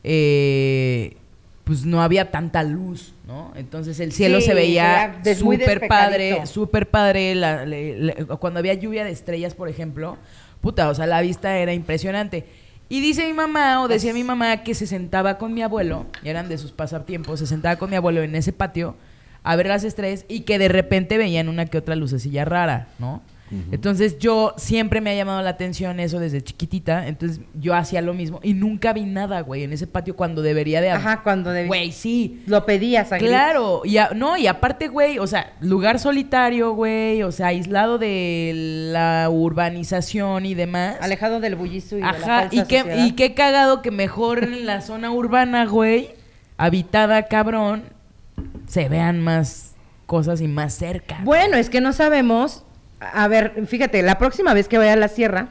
eh, 0.03 1.16
pues 1.64 1.85
no 1.85 2.03
había 2.03 2.31
tanta 2.31 2.62
luz, 2.64 3.14
¿no? 3.27 3.53
Entonces 3.57 3.99
el 4.01 4.12
cielo 4.12 4.41
Sí, 4.41 4.47
se 4.47 4.55
veía 4.55 5.21
súper 5.37 5.89
padre, 5.89 6.47
súper 6.47 6.89
padre. 6.91 7.35
la- 7.35 7.67
cuando 8.39 8.59
había 8.61 8.75
lluvia 8.75 9.05
de 9.05 9.11
estrellas, 9.11 9.55
por 9.55 9.69
ejemplo, 9.69 10.17
puta, 10.61 10.89
o 10.89 10.95
sea, 10.95 11.07
la 11.07 11.21
vista 11.21 11.59
era 11.59 11.73
impresionante. 11.73 12.47
Y 12.89 13.01
dice 13.01 13.27
mi 13.27 13.33
mamá, 13.33 13.83
o 13.83 13.89
decía 13.89 14.15
mi 14.15 14.23
mamá, 14.23 14.62
que 14.62 14.75
se 14.75 14.87
sentaba 14.87 15.39
con 15.39 15.53
mi 15.53 15.62
abuelo, 15.62 16.07
y 16.23 16.29
eran 16.29 16.49
de 16.49 16.57
sus 16.57 16.71
pasatiempos, 16.71 17.41
se 17.41 17.47
sentaba 17.49 17.77
con 17.77 17.91
mi 17.91 17.97
abuelo 17.97 18.23
en 18.23 18.37
ese 18.37 18.53
patio 18.53 18.95
a 19.43 19.57
ver 19.57 19.67
las 19.67 19.83
estrellas 19.85 20.25
y 20.29 20.41
que 20.41 20.59
de 20.59 20.69
repente 20.69 21.19
veían 21.19 21.49
una 21.49 21.67
que 21.67 21.79
otra 21.79 21.97
lucecilla 21.97 22.45
rara, 22.45 22.89
¿no? 23.01 23.23
Entonces 23.71 24.19
yo 24.19 24.55
siempre 24.57 25.01
me 25.01 25.11
ha 25.11 25.15
llamado 25.15 25.41
la 25.41 25.51
atención 25.51 26.01
eso 26.01 26.19
desde 26.19 26.43
chiquitita, 26.43 27.07
entonces 27.07 27.41
yo 27.55 27.75
hacía 27.75 28.01
lo 28.03 28.13
mismo 28.13 28.41
y 28.43 28.55
nunca 28.55 28.93
vi 28.93 29.05
nada, 29.05 29.41
güey, 29.43 29.63
en 29.63 29.73
ese 29.73 29.87
patio 29.87 30.17
cuando 30.17 30.43
debería 30.43 30.81
de 30.81 30.91
haber. 30.91 31.07
Ajá, 31.07 31.23
cuando 31.23 31.53
debí- 31.53 31.69
Güey, 31.69 31.93
sí. 31.93 32.43
Lo 32.47 32.67
pedías 32.67 33.13
a 33.13 33.17
gritos. 33.19 33.29
Claro, 33.31 33.83
y 33.85 33.99
a- 33.99 34.11
no, 34.17 34.37
y 34.37 34.49
aparte, 34.49 34.89
güey, 34.89 35.21
o 35.21 35.27
sea, 35.29 35.53
lugar 35.61 36.01
solitario, 36.01 36.73
güey, 36.73 37.23
o 37.23 37.31
sea, 37.31 37.49
aislado 37.49 37.99
de 37.99 38.53
la 38.93 39.29
urbanización 39.31 40.45
y 40.45 40.55
demás. 40.55 40.97
Alejado 41.01 41.39
del 41.39 41.55
bullicio 41.55 41.99
y 41.99 42.01
de 42.01 42.07
la 42.07 42.11
Ajá, 42.11 42.41
falsa 42.43 42.55
y 42.57 42.65
qué, 42.67 42.79
sociedad. 42.81 43.07
y 43.07 43.13
qué 43.13 43.35
cagado 43.35 43.81
que 43.81 43.93
mejor 43.93 44.43
en 44.43 44.67
la 44.67 44.81
zona 44.81 45.13
urbana, 45.13 45.67
güey, 45.67 46.11
habitada 46.57 47.29
cabrón, 47.29 47.85
se 48.67 48.89
vean 48.89 49.21
más 49.21 49.75
cosas 50.07 50.41
y 50.41 50.49
más 50.49 50.75
cerca. 50.75 51.21
Bueno, 51.23 51.57
es 51.57 51.71
que 51.71 51.81
no 51.81 51.93
sabemos. 51.93 52.65
A 53.01 53.29
ver, 53.29 53.67
fíjate, 53.67 54.03
la 54.03 54.19
próxima 54.19 54.55
vez 54.55 54.69
que 54.69 54.79
vaya 54.79 54.95
a 54.95 54.97
la 54.97 55.09
sierra, 55.09 55.49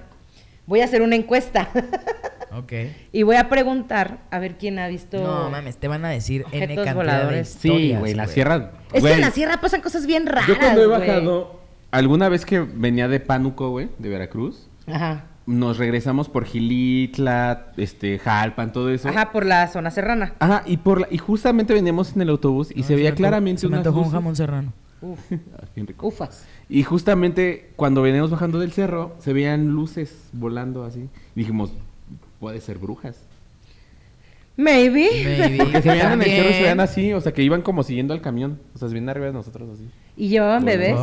voy 0.66 0.82
a 0.82 0.86
hacer 0.86 1.02
una 1.02 1.16
encuesta. 1.16 1.70
Ok. 2.58 2.72
y 3.12 3.24
voy 3.24 3.36
a 3.36 3.50
preguntar 3.50 4.20
a 4.32 4.40
ver 4.40 4.56
quién 4.58 4.80
ha 4.80 4.88
visto. 4.88 5.22
No 5.22 5.50
mames, 5.50 5.76
te 5.76 5.90
van 5.90 6.06
a 6.06 6.10
decir 6.10 6.46
N 6.54 6.66
cantidad 6.68 6.96
voladores. 6.96 7.54
de 7.56 7.60
Sí, 7.60 7.94
güey, 8.00 8.14
la 8.14 8.28
sierra. 8.28 8.72
Es 8.94 9.02
güey, 9.02 9.12
que 9.14 9.20
en 9.20 9.26
la 9.26 9.32
sierra 9.32 9.60
pasan 9.60 9.82
cosas 9.82 10.06
bien 10.06 10.26
raras. 10.26 10.48
Yo 10.48 10.58
cuando 10.58 10.82
he 10.82 10.88
güey. 10.88 11.00
bajado, 11.02 11.60
alguna 11.92 12.30
vez 12.30 12.46
que 12.46 12.62
venía 12.62 13.10
de 13.10 13.20
Pánuco, 13.20 13.72
güey, 13.72 13.90
de 14.00 14.08
Veracruz, 14.08 14.70
Ajá. 14.88 15.26
nos 15.46 15.78
regresamos 15.78 16.30
por 16.30 16.46
Gilitla, 16.46 17.74
este, 17.76 18.20
Jalpan, 18.20 18.72
todo 18.72 18.90
eso. 18.90 19.10
Ajá, 19.10 19.34
por 19.34 19.46
la 19.46 19.68
zona 19.68 19.92
serrana. 19.92 20.34
Ajá, 20.40 20.64
y 20.66 20.78
por 20.78 21.02
la- 21.02 21.08
y 21.12 21.18
justamente 21.18 21.74
veníamos 21.74 22.16
en 22.16 22.22
el 22.22 22.30
autobús 22.30 22.72
y 22.74 22.82
No, 22.82 22.88
se 22.88 22.96
veía 22.96 23.14
claramente 23.14 23.62
se 23.62 23.68
me 23.68 23.78
antojó 23.78 24.00
un 24.00 24.12
jamón 24.12 24.36
serrano. 24.38 24.72
Uf, 25.02 25.20
Ah, 25.60 25.66
bien 25.76 25.88
rico. 25.88 26.08
ufas. 26.08 26.46
Y 26.70 26.84
justamente 26.84 27.70
cuando 27.76 28.02
veníamos 28.02 28.32
bajando 28.32 28.60
del 28.60 28.72
cerro, 28.72 29.16
se 29.20 29.34
veían 29.34 29.68
luces 29.68 30.30
volando 30.34 30.84
así. 30.84 31.02
Y 31.36 31.40
dijimos, 31.40 31.72
puede 32.40 32.60
ser 32.62 32.78
brujas. 32.80 33.18
Maybe. 34.58 35.10
Maybe. 35.38 35.58
Porque 35.58 35.82
se 35.82 35.90
veían 35.90 36.14
en 36.14 36.22
el 36.22 36.30
cerro 36.30 36.50
y 36.50 36.54
se 36.54 36.60
veían 36.62 36.80
así, 36.80 37.14
o 37.14 37.22
sea, 37.22 37.34
que 37.34 37.44
iban 37.44 37.62
como 37.62 37.84
siguiendo 37.84 38.14
al 38.14 38.22
camión. 38.22 38.60
O 38.74 38.78
sea, 38.80 38.88
se 38.88 38.94
veían 38.94 39.10
arriba 39.10 39.28
de 39.28 39.34
nosotros 39.34 39.70
así. 39.74 39.88
¿Y 40.18 40.30
llevaban 40.30 40.64
bebés? 40.64 40.96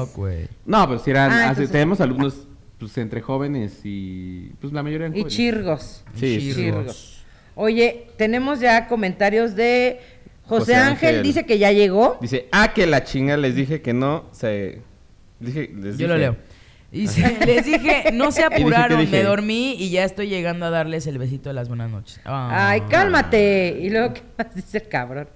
No, 0.66 0.88
pero 0.88 0.98
si 0.98 1.10
eran, 1.10 1.30
Ah, 1.30 1.34
así, 1.36 1.48
entonces- 1.50 1.70
tenemos 1.72 2.00
alumnos 2.00 2.46
pues 2.78 2.98
entre 2.98 3.20
jóvenes 3.20 3.80
y 3.84 4.50
pues 4.60 4.72
la 4.72 4.82
mayoría 4.82 5.06
eran 5.06 5.16
Y 5.16 5.20
jóvenes. 5.20 5.36
chirgos. 5.36 6.04
Sí. 6.16 6.52
Chirgos. 6.54 7.22
Oye, 7.54 8.08
tenemos 8.16 8.58
ya 8.58 8.88
comentarios 8.88 9.54
de 9.54 10.00
José, 10.46 10.58
José 10.60 10.74
Ángel, 10.76 11.08
Ángel. 11.10 11.22
dice 11.22 11.44
que 11.46 11.58
ya 11.58 11.70
llegó. 11.70 12.16
Dice, 12.20 12.48
ah, 12.50 12.72
que 12.74 12.86
la 12.86 13.04
chinga, 13.04 13.36
les 13.36 13.54
dije 13.54 13.82
que 13.82 13.92
no, 13.92 14.24
se... 14.32 14.80
Dije, 15.42 15.70
les 15.74 15.98
Yo 15.98 16.08
lo 16.08 16.16
leo. 16.16 16.36
Dice, 16.90 17.38
les 17.46 17.64
dije, 17.64 18.10
no 18.12 18.30
se 18.30 18.42
dije, 18.42 18.54
¿qué 18.54 18.62
apuraron, 18.62 19.00
dije? 19.00 19.16
me 19.16 19.22
dormí 19.22 19.74
y 19.78 19.90
ya 19.90 20.04
estoy 20.04 20.28
llegando 20.28 20.66
a 20.66 20.70
darles 20.70 21.06
el 21.06 21.18
besito 21.18 21.48
de 21.48 21.54
las 21.54 21.68
buenas 21.68 21.90
noches. 21.90 22.20
Ah. 22.24 22.68
Ay, 22.70 22.82
cálmate. 22.82 23.78
Y 23.80 23.90
luego, 23.90 24.14
¿qué 24.14 24.22
más 24.38 24.54
dice 24.54 24.78
el 24.78 24.88
cabrón? 24.88 25.28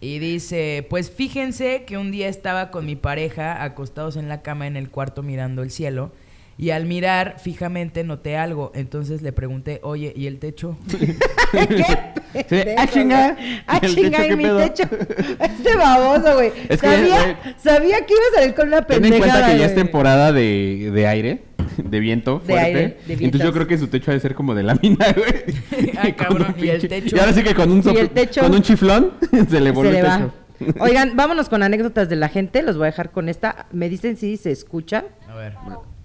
Y 0.00 0.18
dice, 0.18 0.86
pues 0.90 1.10
fíjense 1.10 1.84
que 1.86 1.96
un 1.96 2.10
día 2.10 2.28
estaba 2.28 2.70
con 2.70 2.84
mi 2.84 2.96
pareja 2.96 3.62
acostados 3.62 4.16
en 4.16 4.28
la 4.28 4.42
cama 4.42 4.66
en 4.66 4.76
el 4.76 4.90
cuarto 4.90 5.22
mirando 5.22 5.62
el 5.62 5.70
cielo 5.70 6.12
y 6.56 6.70
al 6.70 6.86
mirar 6.86 7.36
fijamente 7.38 8.04
noté 8.04 8.36
algo, 8.36 8.70
entonces 8.74 9.22
le 9.22 9.32
pregunté, 9.32 9.80
oye, 9.82 10.12
¿y 10.16 10.26
el 10.26 10.38
techo? 10.38 10.76
¿Qué? 11.52 12.44
Sí, 12.48 12.56
ah, 12.76 12.86
chinga. 12.88 13.36
Ah, 13.66 13.78
¿Y 13.82 13.86
el 13.86 13.94
chinga, 13.94 14.26
y 14.26 14.36
mi 14.36 14.44
pedo? 14.44 14.58
techo. 14.58 14.84
Este 15.40 15.76
baboso, 15.76 16.34
güey. 16.34 16.50
Es 16.68 16.80
que, 16.80 16.86
sabía, 16.88 17.38
sabía 17.58 18.04
que 18.06 18.12
iba 18.14 18.22
a 18.32 18.40
salir 18.40 18.54
con 18.54 18.68
una 18.68 18.82
Ten 18.82 19.00
pendejada, 19.02 19.24
en 19.26 19.30
cuenta 19.32 19.52
que 19.52 19.58
ya 19.60 19.66
es 19.66 19.74
temporada 19.74 20.32
de, 20.32 20.90
de 20.92 21.06
aire, 21.06 21.42
de 21.76 22.00
viento 22.00 22.40
De 22.40 22.52
fuerte. 22.52 22.64
aire, 22.66 22.98
de 23.06 23.12
Entonces 23.24 23.42
yo 23.42 23.52
creo 23.52 23.66
que 23.68 23.78
su 23.78 23.86
techo 23.88 24.10
ha 24.10 24.14
de 24.14 24.20
ser 24.20 24.34
como 24.34 24.54
de 24.54 24.62
lámina, 24.64 25.06
güey. 25.12 25.92
Ay, 25.96 26.12
Con 26.14 26.26
cabrón, 26.26 26.54
y 26.58 26.68
el 26.68 26.86
techo. 26.88 27.14
Y 27.16 27.18
ahora 27.20 27.32
sí 27.32 27.42
que 27.44 27.54
con 27.54 27.70
un, 27.70 27.78
el 27.88 28.10
techo- 28.10 28.40
con 28.40 28.52
un 28.54 28.62
chiflón 28.62 29.12
se 29.48 29.60
le 29.60 29.70
voló 29.70 29.90
el 29.90 29.96
techo. 29.96 30.06
va. 30.08 30.84
Oigan, 30.84 31.14
vámonos 31.16 31.48
con 31.48 31.62
anécdotas 31.62 32.08
de 32.08 32.16
la 32.16 32.28
gente. 32.28 32.62
Los 32.62 32.76
voy 32.76 32.84
a 32.84 32.90
dejar 32.90 33.10
con 33.10 33.28
esta. 33.28 33.66
Me 33.72 33.88
dicen 33.88 34.16
si 34.16 34.36
se 34.36 34.50
escucha. 34.50 35.04
A 35.28 35.34
ver. 35.34 35.54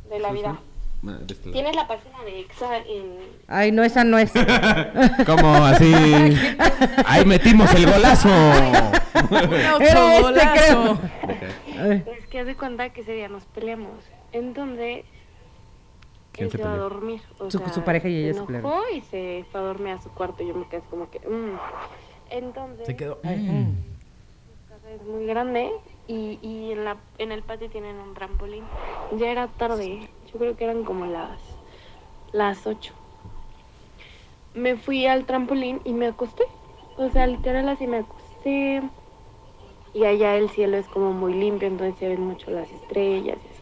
De 0.10 0.20
la 0.20 0.32
vida. 0.32 0.60
Este. 1.30 1.52
Tienes 1.52 1.76
la 1.78 1.88
página 1.88 2.22
de 2.26 2.42
EXA 2.42 2.78
en... 2.80 3.16
Ay, 3.48 3.72
no, 3.72 3.84
esa 3.84 4.04
no 4.04 4.18
es. 4.18 4.34
Como 5.26 5.56
así. 5.66 5.94
Ahí 7.06 7.24
metimos 7.26 7.74
el 7.74 7.86
golazo. 7.90 8.28
Era 9.32 9.78
este, 9.80 9.92
autogolazo. 9.98 11.00
Ay, 11.80 12.04
Es 12.18 12.28
que 12.28 12.40
haz 12.40 12.48
de 12.48 12.56
cuenta 12.56 12.90
que 12.90 13.02
ese 13.02 13.14
día 13.14 13.30
nos 13.30 13.46
peleamos. 13.46 14.04
En 14.34 14.54
donde 14.54 15.06
¿Quién 16.34 16.46
él 16.48 16.52
se 16.52 16.58
se 16.58 16.64
va 16.64 16.74
a 16.74 16.78
dormir. 16.78 17.22
O 17.40 17.50
Su- 17.50 17.60
sea, 17.60 17.70
su 17.70 17.82
pareja 17.82 18.10
y 18.10 18.26
ella 18.26 18.34
se 18.34 18.42
pelearon. 18.46 18.72
y 18.94 19.02
se 19.02 19.46
fue 19.52 19.62
a 19.62 19.64
dormir 19.64 19.94
a 19.94 20.02
su 20.02 20.10
cuarto. 20.10 20.44
Yo 20.46 20.54
me 20.54 20.68
quedé 20.68 20.82
como 20.90 21.10
que... 21.10 21.20
mm. 21.20 21.58
Entonces, 22.32 22.86
Se 22.86 22.96
quedó. 22.98 23.20
mm. 23.24 23.72
casa 24.70 24.92
es 24.94 25.02
muy 25.04 25.26
grande 25.28 25.72
y, 26.12 26.72
en, 26.72 26.86
la, 26.86 26.98
en 27.20 27.32
el 27.32 27.44
patio 27.44 27.70
tienen 27.70 27.98
un 28.00 28.16
trampolín. 28.16 28.64
Ya 29.18 29.30
era 29.30 29.48
tarde. 29.48 30.10
Yo 30.34 30.40
creo 30.40 30.58
que 30.58 30.64
eran 30.64 30.84
como 30.84 31.06
las, 31.06 31.40
las 32.32 32.66
8. 32.66 32.94
Me 34.56 34.76
fui 34.76 35.06
al 35.06 35.26
trampolín 35.26 35.82
y 35.86 35.94
me 35.94 36.08
acosté. 36.08 36.46
O 36.98 37.10
sea, 37.10 37.28
literal 37.28 37.70
así 37.70 37.86
me 37.86 37.98
acosté. 37.98 38.82
Y 39.94 40.06
allá 40.06 40.36
el 40.36 40.50
cielo 40.50 40.78
es 40.78 40.88
como 40.88 41.14
muy 41.14 41.34
limpio, 41.34 41.68
entonces 41.68 41.98
se 42.00 42.08
ven 42.08 42.22
mucho 42.22 42.50
las 42.52 42.72
estrellas 42.72 43.38
y 43.44 43.48
eso. 43.48 43.60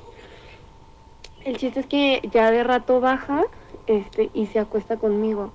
El 1.43 1.57
chiste 1.57 1.81
es 1.81 1.86
que 1.86 2.21
ya 2.31 2.51
de 2.51 2.63
rato 2.63 2.99
baja 2.99 3.43
este, 3.88 4.29
y 4.33 4.47
se 4.47 4.60
acuesta 4.60 4.97
conmigo. 4.97 5.51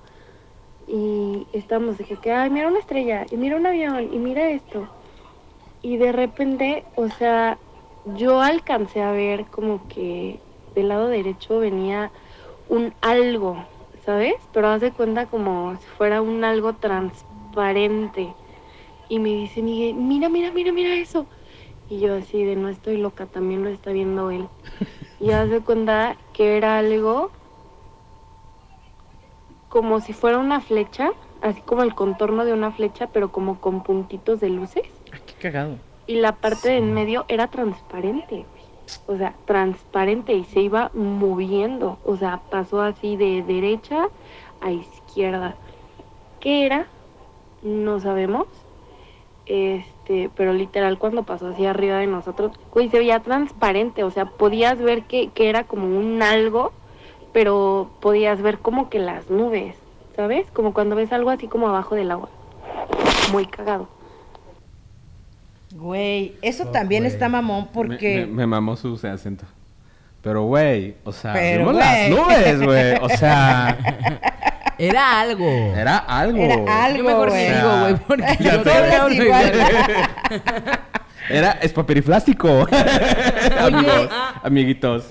Y 0.87 1.47
estamos 1.53 1.97
de 1.97 2.05
que, 2.05 2.33
ay, 2.33 2.51
mira 2.51 2.69
una 2.69 2.79
estrella, 2.79 3.27
y 3.31 3.37
mira 3.37 3.57
un 3.57 3.67
avión, 3.67 4.13
y 4.13 4.19
mira 4.19 4.49
esto. 4.51 4.89
Y 5.83 5.97
de 5.97 6.13
repente, 6.13 6.85
o 6.95 7.09
sea, 7.09 7.59
yo 8.05 8.41
alcancé 8.41 9.03
a 9.03 9.11
ver 9.11 9.47
como 9.47 9.89
que 9.89 10.39
del 10.77 10.89
lado 10.89 11.09
derecho 11.09 11.59
venía 11.59 12.13
un 12.69 12.95
algo, 13.01 13.67
¿sabes? 14.05 14.35
Pero 14.53 14.69
haz 14.69 14.81
de 14.81 14.93
cuenta 14.93 15.27
como 15.27 15.77
si 15.77 15.87
fuera 15.87 16.23
un 16.23 16.45
algo 16.45 16.75
transparente. 16.75 18.33
Y 19.09 19.19
me 19.19 19.31
dice 19.31 19.61
Miguel, 19.61 19.95
mira, 19.97 20.29
mira, 20.29 20.53
mira, 20.53 20.73
mira 20.73 20.95
eso. 20.95 21.27
Y 21.89 21.99
yo 21.99 22.15
así 22.15 22.45
de 22.45 22.55
no 22.55 22.69
estoy 22.69 22.97
loca, 22.97 23.27
también 23.27 23.65
lo 23.65 23.71
está 23.71 23.91
viendo 23.91 24.31
él. 24.31 24.49
Y 25.19 25.33
haz 25.33 25.51
de 25.51 25.61
cuenta 25.61 26.17
que 26.33 26.57
era 26.57 26.79
algo 26.79 27.31
como 29.69 30.01
si 30.01 30.13
fuera 30.13 30.39
una 30.39 30.61
flecha, 30.61 31.11
así 31.41 31.61
como 31.63 31.83
el 31.83 31.95
contorno 31.95 32.45
de 32.45 32.53
una 32.53 32.71
flecha, 32.71 33.09
pero 33.09 33.33
como 33.33 33.61
con 33.61 33.83
puntitos 33.83 34.39
de 34.41 34.51
luces. 34.51 35.02
Cagado. 35.43 35.77
Y 36.07 36.17
la 36.17 36.33
parte 36.33 36.71
de 36.71 36.79
en 36.79 36.95
medio 36.95 37.25
era 37.29 37.49
transparente. 37.49 38.47
O 39.07 39.17
sea, 39.17 39.35
transparente 39.45 40.33
y 40.33 40.45
se 40.45 40.61
iba 40.61 40.91
moviendo. 40.95 41.99
O 42.05 42.17
sea, 42.17 42.41
pasó 42.51 42.81
así 42.81 43.17
de 43.17 43.43
derecha 43.43 44.09
a 44.61 44.71
izquierda. 44.71 45.55
¿Qué 46.41 46.67
era? 46.67 46.87
No 47.63 48.01
sabemos. 48.01 48.47
Este, 49.47 50.31
pero 50.37 50.53
literal 50.53 50.99
cuando 50.99 51.25
pasó 51.25 51.49
así 51.49 51.67
arriba 51.67 51.99
de 51.99 52.07
nosotros, 52.07 52.53
güey, 52.73 52.89
se 52.89 52.99
veía 52.99 53.21
transparente. 53.21 54.05
O 54.05 54.11
sea, 54.11 54.27
podías 54.27 54.79
ver 54.79 55.05
que, 55.05 55.29
que 55.29 55.49
era 55.49 55.65
como 55.65 55.87
un 55.87 56.23
algo, 56.23 56.73
pero 57.33 57.91
podías 58.01 58.43
ver 58.43 58.59
como 58.59 58.89
que 58.91 58.99
las 58.99 59.31
nubes, 59.31 59.77
¿sabes? 60.17 60.51
Como 60.53 60.75
cuando 60.75 60.97
ves 60.97 61.13
algo 61.13 61.31
así 61.31 61.49
como 61.49 61.69
abajo 61.69 61.95
del 61.95 62.11
agua. 62.11 62.29
Muy 63.33 63.47
cagado. 63.47 63.89
Güey, 65.75 66.37
eso 66.43 66.67
también 66.67 67.03
güey. 67.05 67.13
está 67.13 67.29
mamón 67.29 67.69
porque. 67.73 68.27
me- 68.27 68.35
me 68.35 68.47
mamó 68.47 68.77
su 68.77 68.95
acento. 69.07 69.45
Pero, 70.23 70.45
güey, 70.45 70.95
o 71.05 71.11
sea, 71.13 71.33
Pero, 71.33 71.61
vimos 71.71 71.75
las 71.77 72.09
nubes, 72.11 72.63
güey. 72.63 72.95
O 73.01 73.09
sea, 73.09 73.77
Era 74.79 75.21
algo. 75.21 75.47
era 75.77 75.99
algo. 75.99 76.39
Era 76.39 76.85
algo, 76.85 76.99
Yo 76.99 77.05
mejor 77.05 77.29
güey. 77.31 77.53
digo, 77.55 77.81
güey, 77.81 77.95
porque 77.97 78.37
Ya 78.41 78.63
yo 78.63 78.73
hablo 79.03 79.15
Igual. 79.15 79.53
Era 81.29 81.53
espaperiflástico. 81.53 82.67
Amigos, 83.61 84.09
amiguitos. 84.43 85.05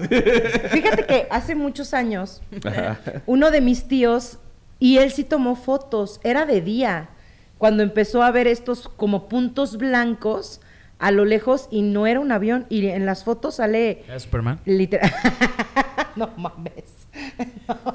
Fíjate 0.70 1.06
que 1.06 1.28
hace 1.32 1.56
muchos 1.56 1.94
años, 1.94 2.42
Ajá. 2.66 3.00
uno 3.26 3.50
de 3.50 3.62
mis 3.62 3.88
tíos, 3.88 4.38
y 4.78 4.98
él 4.98 5.12
sí 5.12 5.24
tomó 5.24 5.56
fotos, 5.56 6.20
era 6.24 6.46
de 6.46 6.62
día, 6.62 7.10
cuando 7.62 7.84
empezó 7.84 8.24
a 8.24 8.32
ver 8.32 8.48
estos 8.48 8.88
como 8.90 9.30
puntos 9.30 9.78
blancos 9.78 10.62
a 10.98 11.12
lo 11.12 11.26
lejos 11.26 11.68
y 11.70 11.84
no 11.84 12.08
era 12.08 12.20
un 12.20 12.32
avión, 12.32 12.66
y 12.70 12.88
en 12.88 13.06
las 13.06 13.24
fotos 13.24 13.58
sale 13.58 14.02
¿Era 14.08 14.20
Superman? 14.20 14.60
literal... 14.66 15.12
no 16.16 16.32
mames. 16.38 16.86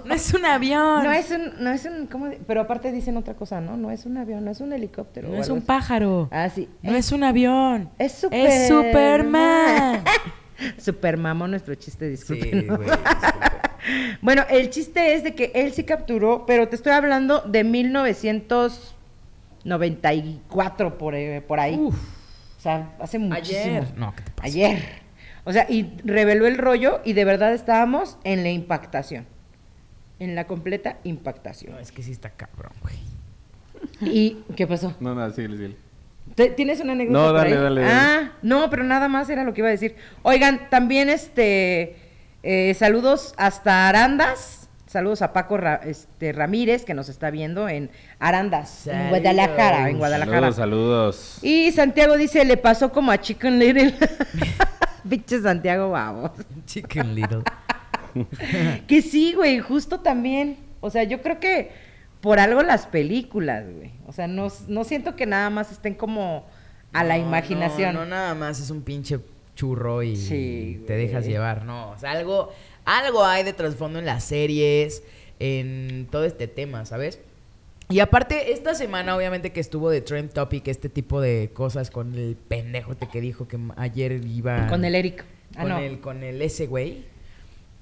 No 0.04 0.14
es 0.14 0.32
un 0.32 0.44
avión. 0.46 1.02
No 1.02 1.10
es 1.10 1.32
un, 1.32 1.52
no 1.64 1.72
es 1.72 1.84
un, 1.84 2.06
¿cómo? 2.06 2.30
Pero 2.46 2.60
aparte 2.60 2.92
dicen 2.92 3.16
otra 3.16 3.34
cosa, 3.34 3.60
¿no? 3.60 3.76
No 3.76 3.90
es 3.90 4.06
un 4.06 4.16
avión, 4.18 4.44
no 4.44 4.52
es 4.52 4.60
un 4.60 4.72
helicóptero. 4.72 5.30
No 5.30 5.40
es 5.40 5.48
un 5.48 5.58
así. 5.58 5.66
pájaro. 5.66 6.28
Ah, 6.30 6.48
sí. 6.48 6.68
No 6.82 6.94
es 6.94 7.10
un 7.10 7.24
avión. 7.24 7.90
Es 7.98 8.12
super. 8.12 8.46
Es 8.46 8.68
Superman. 8.68 10.04
Super 10.78 11.16
mamó 11.18 11.48
nuestro 11.48 11.74
chiste, 11.74 12.04
Sí, 12.04 12.10
disculpen. 12.12 12.66
güey. 12.68 12.78
disculpe. 12.88 12.92
Bueno, 14.20 14.42
el 14.50 14.70
chiste 14.70 15.14
es 15.14 15.22
de 15.22 15.34
que 15.34 15.52
él 15.54 15.72
sí 15.72 15.84
capturó, 15.84 16.44
pero 16.44 16.66
te 16.68 16.74
estoy 16.74 16.92
hablando 16.92 17.42
de 17.42 17.62
1994 19.66 20.98
por, 20.98 21.14
eh, 21.14 21.40
por 21.42 21.60
ahí. 21.60 21.76
Uf. 21.76 21.94
O 22.56 22.60
sea, 22.60 22.94
hace 23.00 23.18
muchísimo. 23.18 23.60
Ayer. 23.60 23.84
No, 23.96 24.14
¿qué 24.14 24.22
te 24.22 24.30
pasa? 24.30 24.46
Ayer. 24.46 24.82
O 25.44 25.52
sea, 25.52 25.66
y 25.68 25.92
reveló 26.04 26.46
el 26.46 26.58
rollo 26.58 27.00
y 27.04 27.12
de 27.12 27.24
verdad 27.24 27.52
estábamos 27.52 28.18
en 28.24 28.42
la 28.42 28.50
impactación. 28.50 29.26
En 30.18 30.34
la 30.34 30.46
completa 30.46 30.96
impactación. 31.04 31.74
No, 31.74 31.78
es 31.78 31.92
que 31.92 32.02
sí 32.02 32.10
está 32.12 32.30
cabrón, 32.30 32.72
güey. 32.82 32.96
¿Y 34.00 34.38
qué 34.56 34.66
pasó? 34.66 34.94
No, 35.00 35.14
no, 35.14 35.30
sí, 35.30 35.46
sí. 35.46 35.76
¿Te- 36.34 36.50
¿Tienes 36.50 36.80
una 36.80 36.92
anécdota? 36.94 37.18
No, 37.20 37.26
por 37.28 37.36
dale, 37.36 37.50
ahí? 37.56 37.62
dale, 37.62 37.80
dale. 37.82 37.92
Ah, 37.94 38.32
no, 38.42 38.68
pero 38.70 38.82
nada 38.82 39.06
más 39.08 39.28
era 39.30 39.44
lo 39.44 39.52
que 39.54 39.60
iba 39.60 39.68
a 39.68 39.72
decir. 39.72 39.94
Oigan, 40.22 40.68
también 40.70 41.08
este 41.10 41.96
eh, 42.42 42.74
saludos 42.74 43.34
hasta 43.36 43.88
Arandas. 43.88 44.65
Saludos 44.96 45.20
a 45.20 45.34
Paco 45.34 45.58
Ra- 45.58 45.82
este, 45.84 46.32
Ramírez, 46.32 46.86
que 46.86 46.94
nos 46.94 47.10
está 47.10 47.30
viendo 47.30 47.68
en 47.68 47.90
Arandas, 48.18 48.86
en. 48.86 49.10
Guadalajara, 49.10 49.90
en 49.90 49.98
Guadalajara. 49.98 50.52
Saludos, 50.52 50.56
saludos. 50.56 51.38
Y 51.42 51.70
Santiago 51.72 52.16
dice, 52.16 52.46
le 52.46 52.56
pasó 52.56 52.90
como 52.90 53.12
a 53.12 53.20
Chicken 53.20 53.58
Little. 53.58 53.94
Pinche 55.06 55.38
Santiago, 55.42 55.90
vamos. 55.90 56.30
Chicken 56.64 57.14
Little. 57.14 57.42
Que 58.86 59.02
sí, 59.02 59.34
güey, 59.34 59.58
justo 59.58 60.00
también. 60.00 60.56
O 60.80 60.88
sea, 60.88 61.02
yo 61.04 61.20
creo 61.20 61.38
que 61.40 61.72
por 62.22 62.38
algo 62.38 62.62
las 62.62 62.86
películas, 62.86 63.66
güey. 63.70 63.90
O 64.06 64.14
sea, 64.14 64.26
no, 64.26 64.48
no 64.68 64.84
siento 64.84 65.14
que 65.14 65.26
nada 65.26 65.50
más 65.50 65.70
estén 65.72 65.92
como 65.92 66.46
a 66.94 67.04
la 67.04 67.18
imaginación. 67.18 67.92
No, 67.92 68.00
no, 68.04 68.06
nada 68.06 68.34
más 68.34 68.60
es 68.60 68.70
un 68.70 68.80
pinche 68.80 69.20
churro 69.54 70.02
y 70.02 70.16
Sí, 70.16 70.82
te 70.86 70.94
dejas 70.94 71.26
llevar, 71.26 71.66
no. 71.66 71.90
O 71.90 71.98
sea, 71.98 72.12
algo, 72.12 72.50
algo 72.86 73.24
hay 73.24 73.42
de 73.44 73.52
trasfondo 73.52 73.98
en 73.98 74.06
las 74.06 74.24
series, 74.24 75.02
en 75.38 76.08
todo 76.10 76.24
este 76.24 76.48
tema, 76.48 76.86
¿sabes? 76.86 77.20
Y 77.88 78.00
aparte, 78.00 78.52
esta 78.52 78.74
semana, 78.74 79.14
obviamente, 79.16 79.52
que 79.52 79.60
estuvo 79.60 79.90
de 79.90 80.00
Trend 80.00 80.32
Topic, 80.32 80.66
este 80.66 80.88
tipo 80.88 81.20
de 81.20 81.50
cosas 81.52 81.90
con 81.90 82.14
el 82.14 82.34
pendejo 82.36 82.92
este 82.92 83.08
que 83.08 83.20
dijo 83.20 83.46
que 83.46 83.58
ayer 83.76 84.12
iba. 84.26 84.66
Con 84.66 84.84
el 84.84 84.94
Eric. 84.96 85.24
Ah, 85.54 85.60
con 85.62 85.68
no. 85.68 85.78
el, 85.78 86.00
con 86.00 86.22
el 86.24 86.42
ese 86.42 86.66
güey. 86.66 87.04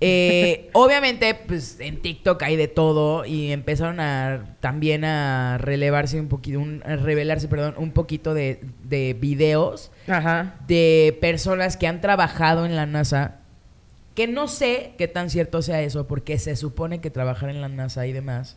Eh, 0.02 0.68
obviamente, 0.74 1.34
pues 1.34 1.78
en 1.80 2.02
TikTok 2.02 2.42
hay 2.42 2.56
de 2.56 2.68
todo 2.68 3.24
y 3.24 3.50
empezaron 3.52 3.98
a 4.00 4.56
también 4.60 5.04
a 5.06 5.56
relevarse 5.58 6.20
un 6.20 6.28
poquito, 6.28 6.58
un- 6.60 6.82
a 6.84 6.96
revelarse, 6.96 7.48
perdón, 7.48 7.74
un 7.78 7.92
poquito 7.92 8.34
de, 8.34 8.60
de 8.82 9.16
videos 9.18 9.90
Ajá. 10.06 10.56
de 10.66 11.16
personas 11.20 11.78
que 11.78 11.86
han 11.86 12.02
trabajado 12.02 12.66
en 12.66 12.76
la 12.76 12.84
NASA. 12.84 13.36
Que 14.14 14.26
no 14.28 14.46
sé 14.48 14.92
qué 14.96 15.08
tan 15.08 15.28
cierto 15.30 15.60
sea 15.62 15.80
eso, 15.82 16.06
porque 16.06 16.38
se 16.38 16.54
supone 16.56 17.00
que 17.00 17.10
trabajar 17.10 17.50
en 17.50 17.60
la 17.60 17.68
NASA 17.68 18.06
y 18.06 18.12
demás 18.12 18.56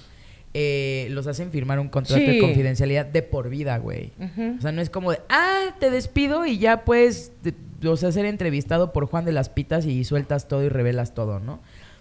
eh, 0.53 1.07
los 1.11 1.27
hacen 1.27 1.51
firmar 1.51 1.79
un 1.79 1.89
contrato 1.89 2.23
de 2.23 2.39
confidencialidad 2.39 3.05
de 3.05 3.21
por 3.21 3.49
vida, 3.49 3.77
güey. 3.77 4.11
O 4.57 4.61
sea, 4.61 4.71
no 4.71 4.81
es 4.81 4.89
como 4.89 5.11
de, 5.11 5.19
ah, 5.29 5.75
te 5.79 5.89
despido 5.91 6.45
y 6.45 6.57
ya 6.57 6.85
puedes, 6.85 7.31
te- 7.41 7.53
o 7.87 7.97
sea, 7.97 8.11
ser 8.11 8.25
entrevistado 8.25 8.93
por 8.93 9.05
Juan 9.07 9.25
de 9.25 9.31
las 9.33 9.49
Pitas 9.49 9.85
y 9.85 10.03
sueltas 10.03 10.47
todo 10.47 10.63
y 10.63 10.69
revelas 10.69 11.13
todo, 11.13 11.39
¿no? 11.39 11.53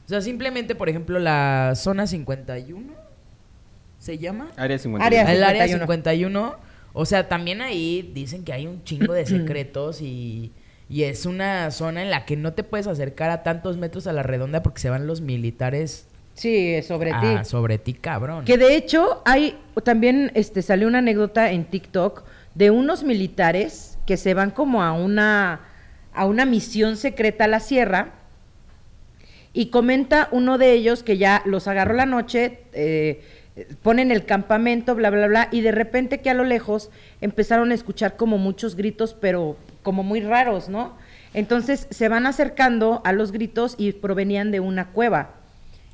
O 0.05 0.09
sea, 0.09 0.21
simplemente, 0.21 0.75
por 0.75 0.88
ejemplo, 0.88 1.19
la 1.19 1.73
zona 1.77 2.07
51, 2.07 2.92
¿se 3.99 4.19
llama? 4.19 4.49
Área 4.57 4.79
51. 4.79 5.05
Área 5.05 5.23
El 5.35 5.42
área 5.42 5.64
51. 5.66 5.85
51. 5.85 6.57
O 6.92 7.05
sea, 7.05 7.29
también 7.29 7.61
ahí 7.61 8.11
dicen 8.14 8.45
que 8.45 8.53
hay 8.53 8.66
un 8.66 8.83
chingo 8.85 9.12
de 9.12 9.27
secretos 9.27 10.01
y, 10.01 10.53
y 10.88 11.03
es 11.05 11.27
una 11.27 11.70
zona 11.70 12.03
en 12.03 12.11
la 12.11 12.25
que 12.25 12.37
no 12.37 12.53
te 12.53 12.62
puedes 12.62 12.87
acercar 12.87 13.31
a 13.31 13.42
tantos 13.42 13.77
metros 13.77 14.07
a 14.07 14.12
la 14.12 14.22
redonda 14.22 14.62
porque 14.62 14.81
se 14.81 14.90
van 14.90 15.07
los 15.07 15.20
militares 15.20 16.07
Sí, 16.35 16.83
sobre 16.83 17.12
a- 17.12 17.20
ti. 17.20 17.49
sobre 17.49 17.79
ti, 17.79 17.94
cabrón. 17.94 18.44
Que 18.44 18.59
de 18.59 18.77
hecho 18.77 19.22
hay 19.25 19.59
también 19.85 20.31
este 20.35 20.62
salió 20.62 20.87
una 20.87 20.99
anécdota 20.99 21.51
en 21.51 21.64
TikTok 21.64 22.25
de 22.55 22.70
unos 22.70 23.05
militares 23.05 23.99
que 24.07 24.16
se 24.16 24.35
van 24.35 24.51
como 24.51 24.83
a 24.83 24.92
una 24.92 25.61
a 26.14 26.25
una 26.27 26.44
misión 26.46 26.96
secreta 26.96 27.44
a 27.44 27.49
la 27.49 27.61
sierra 27.61 28.11
y 29.53 29.66
comenta 29.70 30.29
uno 30.33 30.59
de 30.59 30.72
ellos 30.72 31.03
que 31.03 31.16
ya 31.18 31.42
los 31.46 31.66
agarró 31.68 31.94
la 31.94 32.07
noche, 32.07 32.61
eh, 32.72 33.22
ponen 33.83 34.11
el 34.11 34.27
campamento, 34.27 34.94
bla, 34.94 35.09
bla, 35.11 35.27
bla, 35.29 35.49
y 35.51 35.62
de 35.62 35.72
repente 35.72 36.20
que 36.20 36.29
a 36.31 36.35
lo 36.35 36.44
lejos 36.44 36.90
empezaron 37.22 37.70
a 37.70 37.75
escuchar 37.75 38.16
como 38.16 38.37
muchos 38.37 38.77
gritos, 38.77 39.14
pero 39.18 39.57
como 39.87 40.03
muy 40.03 40.20
raros, 40.20 40.68
¿no? 40.68 40.94
Entonces 41.33 41.87
se 41.90 42.09
van 42.09 42.27
acercando 42.27 43.01
a 43.05 43.12
los 43.12 43.31
gritos 43.31 43.77
y 43.79 43.92
provenían 43.92 44.51
de 44.51 44.59
una 44.59 44.88
cueva. 44.88 45.31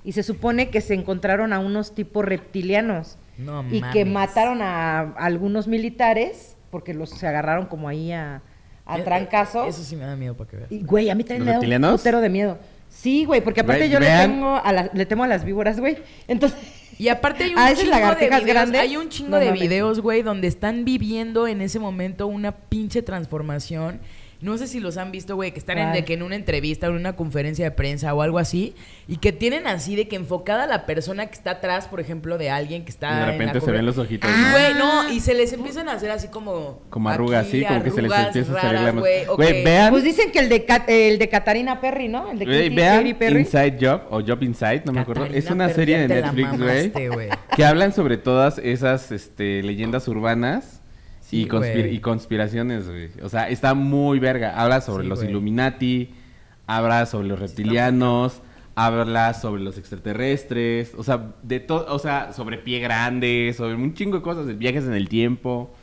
Y 0.02 0.12
se 0.12 0.22
supone 0.22 0.70
que 0.70 0.80
se 0.80 0.94
encontraron 0.94 1.52
a 1.52 1.58
unos 1.58 1.94
tipos 1.94 2.24
reptilianos 2.24 3.18
No 3.36 3.62
y 3.70 3.82
que 3.92 4.06
mataron 4.06 4.62
a, 4.62 5.00
a 5.00 5.04
algunos 5.26 5.68
militares 5.68 6.56
porque 6.70 6.94
los 6.94 7.10
se 7.10 7.26
agarraron 7.28 7.66
como 7.66 7.86
ahí 7.86 8.12
a, 8.12 8.40
a 8.86 8.98
Eh, 8.98 9.02
trancazos. 9.02 9.66
eh, 9.66 9.68
Eso 9.68 9.84
sí 9.84 9.94
me 9.94 10.06
da 10.06 10.16
miedo 10.16 10.34
para 10.34 10.48
que 10.50 10.56
veas. 10.56 10.72
Y, 10.72 10.82
güey, 10.84 11.10
a 11.10 11.14
mí 11.14 11.22
también 11.22 11.40
¿Los 11.40 11.62
me 11.62 11.78
da 11.78 11.90
un 11.90 11.96
putero 11.98 12.20
de 12.22 12.30
miedo. 12.30 12.58
Sí, 12.88 13.26
güey, 13.26 13.42
porque 13.42 13.60
aparte 13.60 13.82
Güey, 13.82 13.90
yo 13.90 14.00
le 14.00 14.06
tengo 14.06 14.56
a 14.56 14.72
la- 14.72 14.90
le 14.94 15.04
temo 15.04 15.24
a 15.24 15.26
las 15.28 15.44
víboras, 15.44 15.78
güey. 15.78 15.98
Entonces, 16.28 16.58
Y 16.98 17.08
aparte 17.08 17.44
hay 17.44 17.52
un 17.52 17.58
A 17.58 17.70
esas 17.70 17.84
chingo 17.84 17.94
de 17.94 18.00
lagartijas 18.00 18.44
videos, 18.44 18.54
grandes, 18.54 18.80
hay 18.80 18.96
un 18.96 19.08
chingo 19.08 19.30
no 19.30 19.36
de 19.38 19.52
videos, 19.52 20.00
güey, 20.00 20.22
donde 20.22 20.48
están 20.48 20.84
viviendo 20.84 21.46
en 21.46 21.60
ese 21.60 21.78
momento 21.78 22.26
una 22.26 22.52
pinche 22.52 23.02
transformación. 23.02 24.00
No 24.42 24.58
sé 24.58 24.66
si 24.66 24.80
los 24.80 24.96
han 24.96 25.12
visto, 25.12 25.36
güey, 25.36 25.52
que 25.52 25.58
están 25.60 25.78
en, 25.78 25.92
de 25.92 26.04
que 26.04 26.14
en 26.14 26.22
una 26.22 26.34
entrevista 26.34 26.88
o 26.88 26.90
en 26.90 26.96
una 26.96 27.14
conferencia 27.14 27.64
de 27.64 27.70
prensa 27.70 28.12
o 28.12 28.22
algo 28.22 28.38
así 28.38 28.74
y 29.06 29.18
que 29.18 29.30
tienen 29.32 29.68
así 29.68 29.94
de 29.94 30.08
que 30.08 30.16
enfocada 30.16 30.66
la 30.66 30.84
persona 30.84 31.26
que 31.26 31.34
está 31.34 31.52
atrás, 31.52 31.86
por 31.86 32.00
ejemplo, 32.00 32.38
de 32.38 32.50
alguien 32.50 32.84
que 32.84 32.90
está 32.90 33.06
Y 33.06 33.10
de 33.14 33.14
en 33.14 33.20
la 33.20 33.32
repente 33.32 33.60
se 33.60 33.70
ven 33.70 33.86
los 33.86 33.98
ojitos. 33.98 34.28
¿no? 34.28 34.50
Güey, 34.50 34.74
no, 34.74 35.12
y 35.12 35.20
se 35.20 35.34
les 35.34 35.52
empiezan 35.52 35.88
a 35.88 35.92
hacer 35.92 36.10
así 36.10 36.26
como 36.26 36.82
Como 36.90 37.08
arrugas, 37.08 37.46
aquí, 37.46 37.60
sí, 37.60 37.64
como 37.64 37.84
que 37.84 37.90
se 37.92 38.02
les 38.02 38.12
empieza 38.12 38.58
a 38.58 38.60
salir 38.60 38.80
la 38.80 38.90
güey, 38.90 39.62
vean. 39.62 39.90
pues 39.92 40.02
dicen 40.02 40.32
que 40.32 40.40
el 40.40 40.48
de 40.48 40.64
Cat- 40.64 40.88
el 40.88 41.18
de 41.20 41.28
Katarina 41.28 41.80
Perry, 41.80 42.08
¿no? 42.08 42.30
El 42.30 42.38
de 42.40 42.44
vean 42.70 43.16
Perry. 43.16 43.40
Inside 43.40 43.78
Job 43.80 44.02
o 44.10 44.20
Job 44.26 44.42
Inside, 44.42 44.82
no 44.84 44.92
me 44.92 45.00
acuerdo. 45.00 45.24
Es 45.26 45.44
Catarina 45.44 45.52
una 45.54 45.64
Perry, 45.66 45.76
serie 45.76 45.98
de 45.98 46.08
Netflix, 46.08 46.58
güey. 46.58 47.28
Que 47.54 47.64
hablan 47.64 47.92
sobre 47.92 48.16
todas 48.16 48.58
esas 48.58 49.12
este, 49.12 49.62
leyendas 49.62 50.08
urbanas 50.08 50.81
Sí, 51.32 51.42
y, 51.42 51.46
conspir- 51.48 51.80
güey. 51.80 51.94
y 51.96 51.98
conspiraciones, 52.00 52.86
güey. 52.88 53.08
O 53.22 53.28
sea, 53.28 53.48
está 53.48 53.72
muy 53.74 54.18
verga. 54.18 54.54
Habla 54.60 54.80
sobre 54.82 55.04
Sí, 55.04 55.08
los. 55.08 55.22
Illuminati, 55.24 56.10
habla 56.66 57.06
sobre 57.06 57.26
los 57.28 57.38
reptilianos, 57.40 58.42
habla 58.74 59.34
sobre 59.34 59.62
los 59.62 59.78
extraterrestres, 59.78 60.92
o 60.96 61.02
sea, 61.02 61.32
de 61.42 61.60
todo, 61.60 61.86
o 61.94 61.98
sea, 61.98 62.32
sobre 62.32 62.58
pie 62.58 62.80
grande, 62.80 63.52
sobre 63.56 63.74
un 63.74 63.94
chingo 63.94 64.18
de 64.18 64.22
cosas, 64.22 64.46
de 64.46 64.52
viajes 64.54 64.84
en 64.84 64.92
el 64.94 65.08
tiempo, 65.08 65.74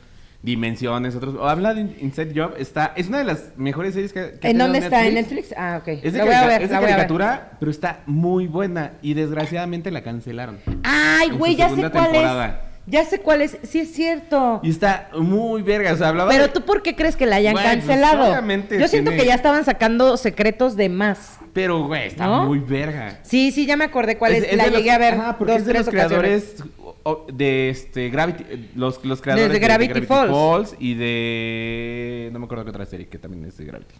dimensiones, 0.42 1.14
otros. 1.16 1.34
o 1.34 1.48
Habla 1.48 1.74
de 1.74 1.82
Inside 2.00 2.32
Job, 2.34 2.54
está, 2.58 2.92
es 2.96 3.08
una 3.08 3.18
de 3.18 3.24
las 3.24 3.52
mejores 3.56 3.94
series 3.94 4.12
que, 4.12 4.38
que 4.40 4.50
¿En 4.50 4.58
dónde 4.58 4.78
está? 4.78 5.06
¿En 5.06 5.14
Netflix? 5.14 5.52
Ah, 5.56 5.78
ok. 5.82 5.88
Es 6.02 6.12
de, 6.12 6.18
la 6.18 6.24
voy 6.24 6.32
a 6.34 6.36
carica- 6.40 6.46
ver, 6.48 6.62
es 6.62 6.68
de 6.68 6.74
la 6.74 6.80
voy 6.80 6.84
a 6.84 6.88
ver. 6.88 6.96
caricatura, 6.96 7.50
pero 7.60 7.70
está 7.70 8.00
muy 8.06 8.46
buena 8.46 8.92
y 9.02 9.14
desgraciadamente 9.14 9.90
la 9.90 10.02
cancelaron. 10.02 10.58
Ay, 10.82 11.30
güey, 11.30 11.56
ya 11.56 11.64
sé 11.68 11.70
segunda 11.76 11.90
cuál 11.90 12.04
temporada. 12.04 12.46
es. 12.64 12.69
Ya 12.86 13.04
sé 13.04 13.20
cuál 13.20 13.42
es. 13.42 13.56
Sí 13.62 13.78
es 13.80 13.92
cierto. 13.92 14.60
Y 14.62 14.70
está 14.70 15.10
muy 15.16 15.62
verga, 15.62 15.92
o 15.92 15.96
sea, 15.96 16.08
hablaba 16.08 16.30
Pero 16.30 16.44
de- 16.44 16.52
tú 16.52 16.62
por 16.62 16.82
qué 16.82 16.96
crees 16.96 17.14
que 17.14 17.26
la 17.26 17.36
hayan 17.36 17.52
pues, 17.52 17.64
cancelado? 17.64 18.32
Yo 18.70 18.88
siento 18.88 19.10
tiene- 19.10 19.16
que 19.16 19.26
ya 19.26 19.34
estaban 19.34 19.64
sacando 19.64 20.16
secretos 20.16 20.76
de 20.76 20.88
más. 20.88 21.38
Pero, 21.52 21.84
güey, 21.86 22.06
está 22.06 22.26
¿No? 22.26 22.46
muy 22.46 22.58
verga. 22.60 23.18
Sí, 23.22 23.50
sí, 23.52 23.66
ya 23.66 23.76
me 23.76 23.84
acordé 23.84 24.16
cuál 24.16 24.32
es. 24.34 24.56
la 24.56 24.66
los- 24.66 24.76
llegué 24.76 24.90
a 24.92 24.98
ver 24.98 25.14
Ajá, 25.14 25.36
porque 25.38 25.52
dos, 25.52 25.60
es 25.60 25.66
de 25.66 25.72
tres 25.72 25.86
los 25.86 25.92
creadores 25.92 26.54
de 27.32 27.70
este 27.70 28.08
Gravity, 28.10 28.44
eh, 28.48 28.68
los, 28.76 29.04
los 29.04 29.20
creadores 29.20 29.50
de 29.52 29.58
Gravity 29.58 30.00
Falls. 30.02 30.74
y 30.78 30.94
de 30.94 32.30
no 32.32 32.38
me 32.38 32.44
acuerdo 32.44 32.64
qué 32.64 32.70
otra 32.70 32.86
serie 32.86 33.08
que 33.08 33.18
también 33.18 33.44
es 33.46 33.56
de 33.56 33.64
Gravity. 33.64 33.94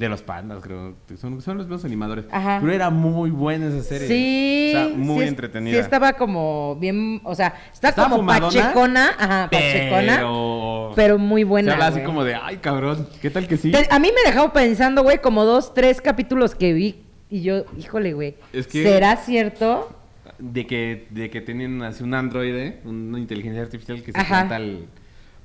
De 0.00 0.08
los 0.08 0.22
pandas, 0.22 0.62
creo. 0.62 0.94
Son, 1.20 1.42
son 1.42 1.58
los 1.58 1.66
mismos 1.66 1.84
animadores. 1.84 2.24
Ajá. 2.30 2.56
Pero 2.58 2.72
era 2.72 2.88
muy 2.88 3.30
buena 3.30 3.66
esa 3.66 3.82
serie. 3.82 4.08
Sí. 4.08 4.72
O 4.74 4.78
sea, 4.78 4.96
muy 4.96 5.22
sí 5.24 5.28
entretenida. 5.28 5.74
Sí, 5.74 5.78
estaba 5.78 6.14
como 6.14 6.76
bien. 6.76 7.20
O 7.22 7.34
sea, 7.34 7.54
está 7.70 7.90
Estaba 7.90 8.08
como 8.08 8.22
fumadona, 8.22 8.46
pachecona. 8.62 9.10
Ajá, 9.18 9.48
pachecona. 9.52 10.14
Pero... 10.16 10.92
Pero 10.96 11.18
muy 11.18 11.44
buena. 11.44 11.68
Se 11.68 11.74
habla 11.74 11.86
así 11.88 12.00
como 12.02 12.24
de, 12.24 12.34
ay, 12.34 12.56
cabrón, 12.56 13.06
¿qué 13.20 13.28
tal 13.28 13.46
que 13.46 13.58
sí? 13.58 13.72
A 13.90 13.98
mí 13.98 14.08
me 14.08 14.30
dejaba 14.30 14.52
pensando, 14.54 15.02
güey, 15.02 15.18
como 15.18 15.44
dos, 15.44 15.74
tres 15.74 16.00
capítulos 16.00 16.54
que 16.54 16.72
vi. 16.72 17.02
Y 17.28 17.42
yo, 17.42 17.64
híjole, 17.78 18.14
güey. 18.14 18.36
Es 18.54 18.66
que- 18.66 18.82
¿Será 18.82 19.16
cierto? 19.16 19.94
De 20.38 20.66
que, 20.66 21.08
de 21.10 21.28
que 21.28 21.42
tienen 21.42 21.82
así 21.82 22.02
un 22.02 22.14
androide, 22.14 22.80
una 22.86 23.18
inteligencia 23.18 23.60
artificial 23.60 24.02
que 24.02 24.12
se 24.12 24.18
Ajá. 24.18 24.28
planta 24.46 24.56
al, 24.56 24.86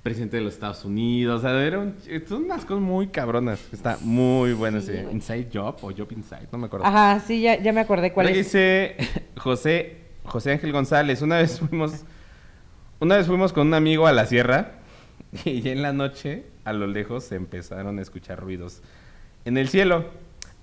presidente 0.05 0.37
de 0.37 0.43
los 0.43 0.53
Estados 0.53 0.85
Unidos. 0.85 1.39
O 1.39 1.41
sea, 1.41 1.59
era 1.65 1.79
un- 1.79 1.95
son 2.27 2.43
unas 2.43 2.63
cosas 2.63 2.83
muy 2.83 3.07
cabronas. 3.07 3.59
Está 3.73 3.97
muy 4.01 4.53
bueno 4.53 4.79
Sí, 4.79 4.91
ese. 4.91 5.11
Inside 5.11 5.47
Job 5.51 5.77
o 5.81 5.91
Job 5.91 6.07
Inside, 6.11 6.47
no 6.51 6.59
me 6.59 6.67
acuerdo. 6.67 6.85
Ajá, 6.85 7.19
sí, 7.25 7.41
ya, 7.41 7.59
ya 7.59 7.73
me 7.73 7.81
acordé 7.81 8.13
cuál 8.13 8.27
Luego 8.27 8.39
es. 8.39 8.45
Dice 8.45 8.97
José, 9.35 9.97
José 10.23 10.51
Ángel 10.51 10.71
González, 10.71 11.23
una 11.23 11.37
vez 11.37 11.59
fuimos, 11.59 12.03
una 12.99 13.17
vez 13.17 13.25
fuimos 13.25 13.51
con 13.51 13.65
un 13.65 13.73
amigo 13.73 14.05
a 14.05 14.13
la 14.13 14.27
sierra 14.27 14.73
y 15.43 15.67
en 15.69 15.81
la 15.81 15.91
noche, 15.91 16.43
a 16.65 16.71
lo 16.73 16.85
lejos, 16.85 17.23
se 17.23 17.35
empezaron 17.35 17.97
a 17.97 18.03
escuchar 18.03 18.39
ruidos 18.39 18.83
en 19.43 19.57
el 19.57 19.69
cielo. 19.69 20.05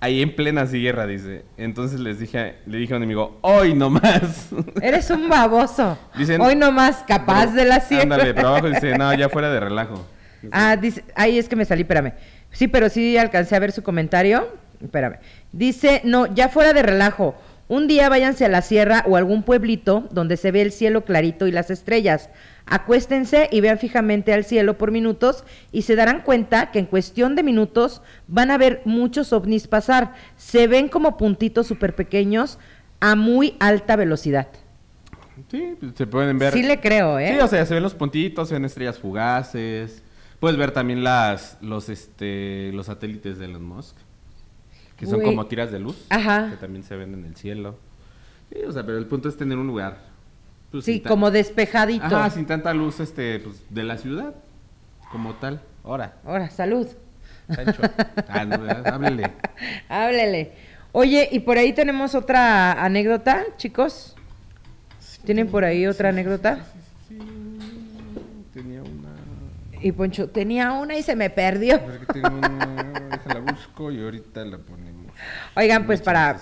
Ahí 0.03 0.20
en 0.20 0.34
plena 0.34 0.66
sierra, 0.66 1.07
dice. 1.07 1.44
Entonces 1.57 2.00
les 2.00 2.18
dije, 2.18 2.57
le 2.66 2.78
dije 2.78 2.92
a 2.92 2.96
un 2.96 3.05
amigo, 3.05 3.38
hoy 3.40 3.72
nomás. 3.72 4.48
Eres 4.82 5.09
un 5.11 5.28
baboso. 5.28 5.96
Dicen- 6.16 6.40
Hoy 6.40 6.57
nomás 6.57 7.05
capaz 7.07 7.53
de 7.55 7.64
la 7.64 7.78
sierra. 7.78 8.03
Ándale, 8.03 8.34
pero 8.34 8.48
abajo 8.48 8.68
dice, 8.68 8.98
no, 8.98 9.14
ya 9.14 9.28
fuera 9.28 9.50
de 9.50 9.61
relajo. 9.61 10.05
Ah, 10.50 10.74
dice, 10.76 11.05
ahí 11.14 11.38
es 11.38 11.48
que 11.48 11.55
me 11.55 11.64
salí, 11.64 11.82
espérame. 11.82 12.14
Sí, 12.50 12.66
pero 12.66 12.88
sí 12.88 13.16
alcancé 13.16 13.55
a 13.55 13.61
ver 13.61 13.70
su 13.70 13.84
comentario. 13.84 14.48
Espérame. 14.82 15.18
Dice, 15.53 16.00
no, 16.03 16.26
ya 16.34 16.48
fuera 16.48 16.72
de 16.72 16.82
relajo. 16.82 17.36
Un 17.68 17.86
día 17.86 18.09
váyanse 18.09 18.44
a 18.44 18.48
la 18.48 18.61
sierra 18.61 19.05
o 19.07 19.16
algún 19.16 19.44
pueblito 19.44 20.09
donde 20.11 20.36
se 20.36 20.50
ve 20.50 20.62
el 20.62 20.72
cielo 20.72 21.05
clarito 21.05 21.46
y 21.46 21.53
las 21.53 21.70
estrellas. 21.70 22.28
Acuéstense 22.66 23.48
y 23.50 23.60
vean 23.60 23.78
fijamente 23.78 24.32
al 24.32 24.44
cielo 24.44 24.78
por 24.78 24.92
minutos 24.92 25.44
y 25.72 25.82
se 25.82 25.96
darán 25.96 26.22
cuenta 26.22 26.70
que 26.70 26.78
en 26.78 26.86
cuestión 26.86 27.34
de 27.34 27.42
minutos 27.42 28.02
van 28.28 28.50
a 28.50 28.58
ver 28.58 28.82
muchos 28.84 29.32
ovnis 29.32 29.66
pasar. 29.66 30.14
Se 30.36 30.66
ven 30.66 30.88
como 30.88 31.16
puntitos 31.16 31.66
súper 31.66 31.94
pequeños 31.94 32.58
a 33.00 33.16
muy 33.16 33.56
alta 33.58 33.96
velocidad. 33.96 34.48
Sí, 35.50 35.76
se 35.94 36.06
pueden 36.06 36.38
ver. 36.38 36.52
Sí 36.52 36.62
le 36.62 36.80
creo, 36.80 37.18
¿eh? 37.18 37.34
Sí, 37.34 37.40
o 37.40 37.48
sea, 37.48 37.66
se 37.66 37.74
ven 37.74 37.82
los 37.82 37.94
puntitos, 37.94 38.48
se 38.48 38.54
ven 38.54 38.64
estrellas 38.64 38.98
fugaces. 38.98 40.02
Puedes 40.38 40.56
ver 40.56 40.70
también 40.72 41.04
las, 41.04 41.58
los, 41.60 41.88
este, 41.88 42.70
los 42.72 42.86
satélites 42.86 43.38
de 43.38 43.44
Elon 43.46 43.64
Musk, 43.64 43.96
que 44.96 45.06
son 45.06 45.20
como 45.20 45.46
tiras 45.46 45.70
de 45.70 45.78
luz, 45.78 46.04
Ajá. 46.10 46.50
que 46.50 46.56
también 46.56 46.82
se 46.84 46.96
ven 46.96 47.14
en 47.14 47.24
el 47.24 47.36
cielo. 47.36 47.76
Sí, 48.50 48.58
o 48.66 48.72
sea, 48.72 48.84
pero 48.84 48.98
el 48.98 49.06
punto 49.06 49.28
es 49.28 49.36
tener 49.36 49.58
un 49.58 49.66
lugar. 49.66 50.11
Pues, 50.72 50.84
sí, 50.84 51.00
como 51.00 51.30
despejadito. 51.30 52.04
Ajá, 52.04 52.30
sin 52.30 52.46
tanta 52.46 52.74
luz, 52.74 52.98
este, 52.98 53.38
pues, 53.38 53.62
de 53.70 53.82
la 53.84 53.96
ciudad, 53.98 54.34
como 55.12 55.34
tal. 55.34 55.60
Ahora, 55.84 56.14
Ahora, 56.24 56.50
salud. 56.50 56.88
Sancho. 57.54 57.82
ah, 58.28 58.46
háblele. 58.92 59.30
Háblele. 59.88 60.52
Oye, 60.92 61.28
y 61.32 61.40
por 61.40 61.58
ahí 61.58 61.72
tenemos 61.72 62.14
otra 62.14 62.82
anécdota, 62.84 63.44
chicos. 63.56 64.16
¿Tienen 65.24 65.48
por 65.48 65.64
ahí 65.64 65.86
otra 65.86 66.08
anécdota? 66.10 66.64
Tenía 68.52 68.80
una... 68.82 69.10
Y 69.80 69.92
Poncho, 69.92 70.28
tenía 70.28 70.72
una 70.72 70.96
y 70.96 71.02
se 71.02 71.16
me 71.16 71.30
perdió. 71.30 71.80
tengo 72.12 72.28
una- 72.28 73.08
Déjala 73.10 73.40
busco 73.40 73.90
y 73.90 74.00
ahorita 74.02 74.44
la 74.44 74.58
ponemos. 74.58 75.12
Oigan, 75.56 75.86
pues 75.86 76.00
para, 76.00 76.40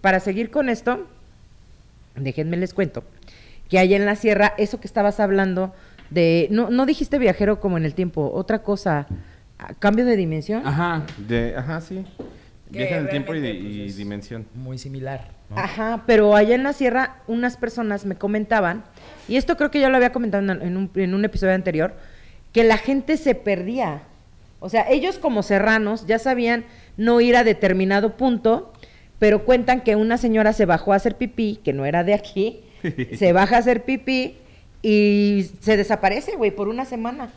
para 0.00 0.20
seguir 0.20 0.50
con 0.50 0.68
esto, 0.68 1.06
déjenme 2.16 2.56
les 2.56 2.74
cuento 2.74 3.04
que 3.70 3.78
allá 3.78 3.96
en 3.96 4.04
la 4.04 4.16
sierra, 4.16 4.52
eso 4.58 4.80
que 4.80 4.86
estabas 4.86 5.20
hablando 5.20 5.72
de, 6.10 6.48
no, 6.50 6.70
no 6.70 6.84
dijiste 6.86 7.18
viajero 7.18 7.60
como 7.60 7.78
en 7.78 7.84
el 7.84 7.94
tiempo, 7.94 8.30
otra 8.34 8.62
cosa, 8.62 9.06
cambio 9.78 10.04
de 10.04 10.16
dimensión. 10.16 10.66
Ajá, 10.66 11.04
de, 11.16 11.54
ajá, 11.56 11.80
sí. 11.80 12.04
Que 12.72 12.78
Viaja 12.78 12.96
en 12.96 13.02
el 13.04 13.08
tiempo 13.08 13.34
y, 13.34 13.40
pues, 13.40 13.90
es 13.90 13.96
dimensión. 13.96 14.46
Muy 14.54 14.76
similar. 14.76 15.28
¿no? 15.48 15.58
Ajá, 15.58 16.02
pero 16.06 16.36
allá 16.36 16.54
en 16.54 16.64
la 16.64 16.72
sierra 16.72 17.22
unas 17.26 17.56
personas 17.56 18.04
me 18.06 18.16
comentaban, 18.16 18.84
y 19.28 19.36
esto 19.36 19.56
creo 19.56 19.70
que 19.70 19.80
ya 19.80 19.88
lo 19.88 19.96
había 19.96 20.12
comentado 20.12 20.52
en 20.52 20.62
en 20.62 20.76
un, 20.76 20.90
en 20.96 21.14
un 21.14 21.24
episodio 21.24 21.54
anterior, 21.54 21.94
que 22.52 22.64
la 22.64 22.76
gente 22.76 23.16
se 23.16 23.36
perdía. 23.36 24.02
O 24.58 24.68
sea, 24.68 24.90
ellos 24.90 25.18
como 25.18 25.42
serranos 25.42 26.06
ya 26.06 26.18
sabían 26.18 26.64
no 26.96 27.20
ir 27.20 27.36
a 27.36 27.44
determinado 27.44 28.16
punto, 28.16 28.72
pero 29.20 29.44
cuentan 29.44 29.82
que 29.82 29.94
una 29.94 30.18
señora 30.18 30.52
se 30.52 30.66
bajó 30.66 30.92
a 30.92 30.96
hacer 30.96 31.16
pipí, 31.16 31.60
que 31.62 31.72
no 31.72 31.86
era 31.86 32.04
de 32.04 32.14
aquí, 32.14 32.64
se 33.16 33.32
baja 33.32 33.56
a 33.56 33.58
hacer 33.60 33.84
pipí 33.84 34.36
y 34.82 35.50
se 35.60 35.76
desaparece, 35.76 36.36
güey, 36.36 36.50
por 36.50 36.68
una 36.68 36.84
semana. 36.84 37.30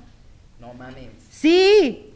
No 0.59 0.73
mames. 0.73 1.07
Sí, 1.29 2.09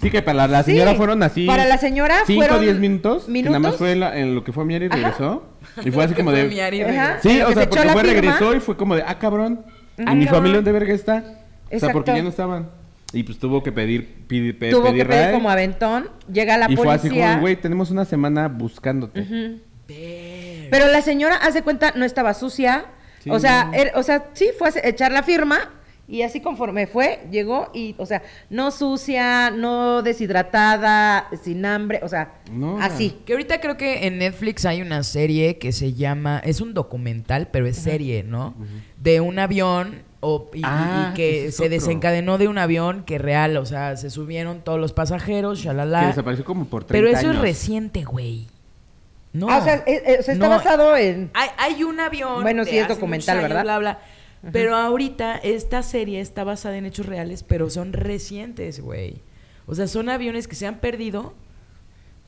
Sí, 0.00 0.10
que 0.10 0.22
para 0.22 0.46
la 0.46 0.62
Sí. 0.62 0.70
señora 0.72 0.94
fueron 0.94 1.22
así. 1.22 1.44
Para 1.46 1.66
la 1.66 1.76
señora 1.76 2.22
5 2.26 2.40
o 2.40 2.46
fueron 2.46 2.64
10 2.64 2.78
minutos. 2.78 3.26
Que 3.26 3.42
nada 3.42 3.58
más 3.58 3.72
minutos. 3.72 3.76
fue 3.80 3.96
la- 3.96 4.18
en 4.18 4.34
lo 4.34 4.42
que 4.44 4.50
fue 4.52 4.64
Miari 4.64 4.86
y 4.86 4.88
Ajá. 4.88 4.96
regresó. 4.96 5.42
Y 5.84 5.90
fue 5.90 6.04
así 6.04 6.14
como 6.14 6.32
de. 6.32 6.44
Miari 6.48 6.80
Ajá. 6.80 6.90
regresó. 7.18 7.28
Sí, 7.28 7.40
o 7.42 7.52
sea, 7.52 7.62
se 7.64 7.68
porque 7.68 7.88
fue 7.90 8.02
regresó 8.04 8.54
y 8.56 8.60
fue 8.60 8.76
como 8.78 8.96
de, 8.96 9.02
ah, 9.06 9.18
cabrón. 9.18 9.60
Ah, 9.98 10.14
¿Y 10.14 10.16
mi 10.16 10.24
cabrón. 10.24 10.28
familia 10.28 10.56
dónde 10.56 10.72
verga 10.72 10.94
está? 10.94 11.16
O 11.16 11.20
sea, 11.22 11.36
Exacto. 11.70 11.92
porque 11.92 12.14
ya 12.14 12.22
no 12.22 12.30
estaban. 12.30 12.70
Y 13.12 13.24
pues 13.24 13.38
tuvo 13.38 13.62
que 13.62 13.72
pedir, 13.72 14.24
pedir, 14.26 14.58
pe- 14.58 14.70
tuvo 14.70 14.84
pedir 14.84 15.02
que 15.02 15.04
pedir 15.10 15.22
ride. 15.26 15.32
como 15.34 15.50
aventón, 15.50 16.08
llega 16.32 16.56
la 16.56 16.70
y 16.70 16.76
fue 16.76 16.88
así 16.94 17.08
policía. 17.08 17.28
como, 17.32 17.40
güey, 17.42 17.56
tenemos 17.56 17.90
una 17.90 18.06
semana 18.06 18.48
buscándote. 18.48 19.20
Ver. 19.20 20.39
Pero 20.70 20.86
la 20.88 21.02
señora, 21.02 21.36
hace 21.36 21.62
cuenta, 21.62 21.92
no 21.96 22.04
estaba 22.04 22.34
sucia. 22.34 22.86
Sí, 23.22 23.30
o 23.30 23.38
sea, 23.38 23.64
no. 23.66 23.72
er- 23.74 23.92
o 23.96 24.02
sea, 24.02 24.26
sí 24.32 24.48
fue 24.58 24.68
a 24.68 24.88
echar 24.88 25.12
la 25.12 25.22
firma 25.22 25.58
y 26.08 26.22
así 26.22 26.40
conforme 26.40 26.86
fue, 26.88 27.20
llegó 27.30 27.70
y, 27.74 27.94
o 27.98 28.04
sea, 28.06 28.22
no 28.48 28.70
sucia, 28.72 29.50
no 29.50 30.02
deshidratada, 30.02 31.28
sin 31.42 31.64
hambre, 31.66 32.00
o 32.02 32.08
sea, 32.08 32.34
No, 32.50 32.80
así. 32.80 33.18
Que 33.24 33.34
ahorita 33.34 33.60
creo 33.60 33.76
que 33.76 34.06
en 34.06 34.18
Netflix 34.18 34.64
hay 34.64 34.82
una 34.82 35.02
serie 35.02 35.58
que 35.58 35.70
se 35.72 35.92
llama, 35.92 36.40
es 36.44 36.60
un 36.60 36.74
documental, 36.74 37.48
pero 37.52 37.66
es 37.66 37.76
serie, 37.76 38.22
¿no? 38.24 38.54
De 38.96 39.20
un 39.20 39.38
avión 39.38 40.02
o, 40.20 40.50
y, 40.52 40.58
y 40.58 40.62
Ah, 40.64 41.12
que 41.14 41.46
es 41.46 41.56
se 41.56 41.64
otro. 41.64 41.74
desencadenó 41.74 42.38
de 42.38 42.48
un 42.48 42.58
avión 42.58 43.04
que 43.04 43.18
real, 43.18 43.56
o 43.56 43.64
sea, 43.66 43.96
se 43.96 44.10
subieron 44.10 44.62
todos 44.62 44.80
los 44.80 44.92
pasajeros, 44.92 45.60
Que 45.60 45.66
shalala. 45.66 46.08
desapareció 46.08 46.44
como 46.44 46.64
por 46.66 46.84
30 46.84 46.92
Pero 47.06 47.08
eso 47.16 47.28
años. 47.28 47.36
es 47.36 47.40
reciente, 47.42 48.04
güey. 48.04 48.48
No. 49.32 49.48
Ah, 49.48 49.58
o 49.58 49.64
sea, 49.64 49.76
eh, 49.86 50.02
eh, 50.06 50.22
sea, 50.22 50.34
está 50.34 50.48
No. 50.48 50.54
basado 50.56 50.96
en... 50.96 51.30
Hay, 51.34 51.48
hay 51.56 51.84
un 51.84 52.00
avión. 52.00 52.42
Bueno, 52.42 52.64
sí, 52.64 52.76
es 52.76 52.88
documental, 52.88 53.38
años, 53.38 53.48
¿verdad? 53.48 53.62
Bla, 53.62 53.78
bla. 53.78 53.98
Pero 54.52 54.74
ahorita 54.74 55.36
esta 55.36 55.82
serie 55.82 56.20
está 56.20 56.44
basada 56.44 56.76
en 56.78 56.86
hechos 56.86 57.06
reales, 57.06 57.42
pero 57.42 57.68
son 57.70 57.92
recientes, 57.92 58.80
güey. 58.80 59.16
O 59.66 59.74
sea, 59.74 59.86
son 59.86 60.08
aviones 60.08 60.48
que 60.48 60.56
se 60.56 60.66
han 60.66 60.78
perdido 60.80 61.34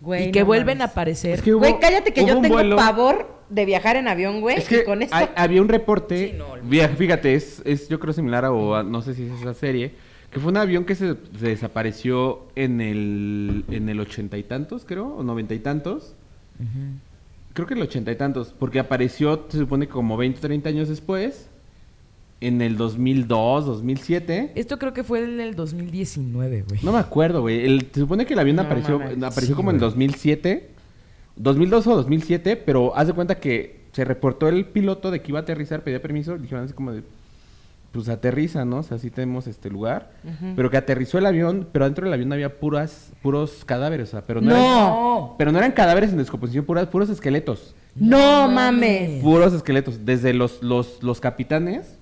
Güey, 0.01 0.29
y 0.29 0.33
que 0.33 0.41
no 0.41 0.47
vuelven 0.47 0.83
a 0.83 0.87
aparecer. 0.87 1.35
Es 1.35 1.43
que 1.43 1.55
hubo- 1.55 1.61
Güey, 1.61 1.81
cállate 1.81 2.13
que 2.13 2.25
yo 2.27 2.41
tengo 2.41 2.57
vuelo- 2.57 2.77
pavor 2.77 3.41
de 3.49 3.65
viajar 3.65 3.97
en 3.97 4.09
avión, 4.09 4.41
güey. 4.41 4.59
Es 4.59 4.69
que 4.69 4.81
y 4.81 4.85
con 4.85 5.01
esto... 5.03 5.17
hay- 5.17 5.29
había 5.37 5.63
un 5.63 5.69
reporte, 5.69 6.33
Sí, 6.33 6.37
no, 6.37 6.55
fíjate, 6.97 7.35
es, 7.35 7.63
es 7.65 7.89
yo 7.89 7.99
creo 7.99 8.13
similar 8.13 8.45
a, 8.45 8.53
o 8.53 8.75
a- 8.75 8.83
no 8.83 9.01
sé 9.03 9.15
si 9.15 9.27
es 9.27 9.41
esa 9.41 9.55
serie, 9.55 9.93
que 10.31 10.39
fue 10.39 10.51
un 10.53 10.57
avión 10.59 10.85
que 10.85 10.95
se, 10.95 11.15
se 11.39 11.47
desapareció 11.49 12.47
en 12.57 12.81
el, 12.81 13.65
en 13.71 13.89
el 13.89 14.01
ochenta 14.01 14.37
y 14.39 14.43
tantos, 14.43 14.85
creo, 14.85 15.07
o 15.17 15.23
noventa 15.23 15.55
y 15.55 15.59
tantos. 15.61 16.15
Creo 17.55 17.67
que 17.67 17.75
en 17.75 17.79
el 17.81 17.85
ochenta 17.87 18.11
y 18.11 18.17
tantos, 18.17 18.55
porque 18.59 18.79
apareció, 18.79 19.47
se 19.49 19.59
supone, 19.59 19.87
como 19.89 20.17
20, 20.17 20.41
30 20.41 20.69
años 20.71 20.89
después, 20.89 21.49
en 22.41 22.61
el 22.63 22.77
2002, 22.77 23.67
2007. 23.67 24.53
Esto 24.55 24.79
creo 24.79 24.93
que 24.93 25.05
fue 25.05 25.23
en 25.23 25.39
el 25.41 25.55
2019, 25.55 26.65
güey. 26.69 26.81
No 26.83 26.93
me 26.93 26.99
acuerdo, 26.99 27.43
güey. 27.43 27.81
Se 27.93 28.01
supone 28.01 28.27
que 28.27 28.33
el 28.35 28.39
avión 28.41 28.57
No 28.57 28.63
apareció, 28.63 28.99
mames. 28.99 29.17
apareció 29.23 29.49
Sí, 29.49 29.53
como 29.55 29.71
en 29.71 29.77
güey. 29.79 29.89
2007, 29.91 30.71
2002 31.37 31.87
o 31.87 31.97
2007, 31.97 32.57
pero 32.57 32.97
haz 32.97 33.07
de 33.07 33.13
cuenta 33.13 33.39
que 33.39 33.83
se 33.93 34.05
reportó 34.05 34.49
el 34.49 34.65
piloto 34.67 35.11
de 35.11 35.21
que 35.21 35.31
iba 35.31 35.39
a 35.39 35.43
aterrizar, 35.43 35.85
pedía 35.85 36.01
permiso, 36.01 36.39
dijeron 36.39 36.65
así 36.65 36.73
como 36.73 36.93
de, 36.93 37.03
pues 37.93 38.09
aterriza, 38.09 38.65
¿no? 38.65 38.79
O 38.79 38.83
sea, 38.83 38.99
sí 38.99 39.11
tenemos 39.11 39.47
este 39.47 39.69
lugar, 39.71 40.11
pero 40.57 40.71
que 40.71 40.77
aterrizó 40.79 41.19
el 41.19 41.27
avión, 41.27 41.69
pero 41.73 41.85
dentro 41.85 42.05
del 42.05 42.15
avión 42.15 42.33
había 42.33 42.59
puras, 42.59 43.13
puros 43.23 43.65
cadáveres, 43.67 44.09
o 44.09 44.13
sea, 44.13 44.23
pero 44.27 44.41
no, 44.41 44.51
No. 44.51 44.57
Eran, 45.27 45.37
pero 45.39 45.53
no 45.53 45.59
eran 45.59 45.73
cadáveres 45.73 46.11
en 46.11 46.17
descomposición, 46.19 46.65
puras, 46.65 46.87
puros 46.89 47.11
esqueletos, 47.11 47.75
No 47.95 48.47
No 48.49 48.53
mames. 48.53 49.23
puros 49.23 49.53
esqueletos, 49.53 50.05
desde 50.07 50.33
los, 50.33 50.63
los, 50.63 51.03
los 51.03 51.21
capitanes 51.21 51.99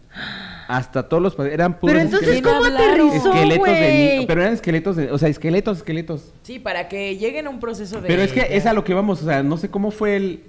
hasta 0.69 1.09
todos 1.09 1.21
los, 1.23 1.39
eran 1.47 1.81
puros 1.81 1.93
Pero 1.95 2.05
entonces, 2.05 2.29
esqueletos. 2.37 2.53
¿cómo 2.53 2.77
aterrizó, 2.77 3.33
esqueletos 3.35 3.67
de 3.67 4.15
niño, 4.17 4.27
pero 4.29 4.41
eran 4.43 4.55
esqueletos, 4.55 4.97
de- 4.97 5.11
o 5.11 5.19
sea, 5.19 5.29
esqueletos, 5.29 5.79
esqueletos. 5.79 6.33
Sí, 6.43 6.59
para 6.61 6.89
que 6.89 7.17
lleguen 7.17 7.47
a 7.49 7.51
un 7.51 7.59
proceso 7.59 8.01
de. 8.01 8.07
Pero 8.09 8.23
es 8.23 8.33
que 8.33 8.47
es 8.57 8.67
a 8.67 8.73
lo 8.73 8.85
que 8.85 8.95
vamos, 8.95 9.23
o 9.23 9.25
sea, 9.27 9.43
no 9.43 9.57
sé 9.57 9.69
cómo 9.71 9.91
fue 9.91 10.15
el... 10.17 10.45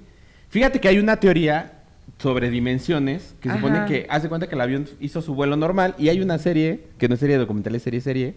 Fíjate 0.50 0.80
que 0.80 0.88
hay 0.88 1.00
una 1.00 1.16
teoría 1.18 1.81
sobre 2.22 2.50
dimensiones 2.50 3.36
que 3.40 3.50
Ajá. 3.50 3.58
supone 3.58 3.86
que 3.88 4.06
hace 4.10 4.30
cuenta 4.30 4.48
que 4.48 4.56
el 4.56 4.62
avión 4.62 4.88
hizo 5.00 5.22
su 5.22 5.34
vuelo 5.36 5.56
normal 5.56 5.96
y 5.98 6.10
hay 6.10 6.22
una 6.22 6.38
serie, 6.38 6.84
que 6.98 7.08
no 7.08 7.16
es 7.16 7.20
serie 7.20 7.38
documental, 7.38 7.74
es 7.76 7.84
serie, 7.84 8.02
serie, 8.02 8.36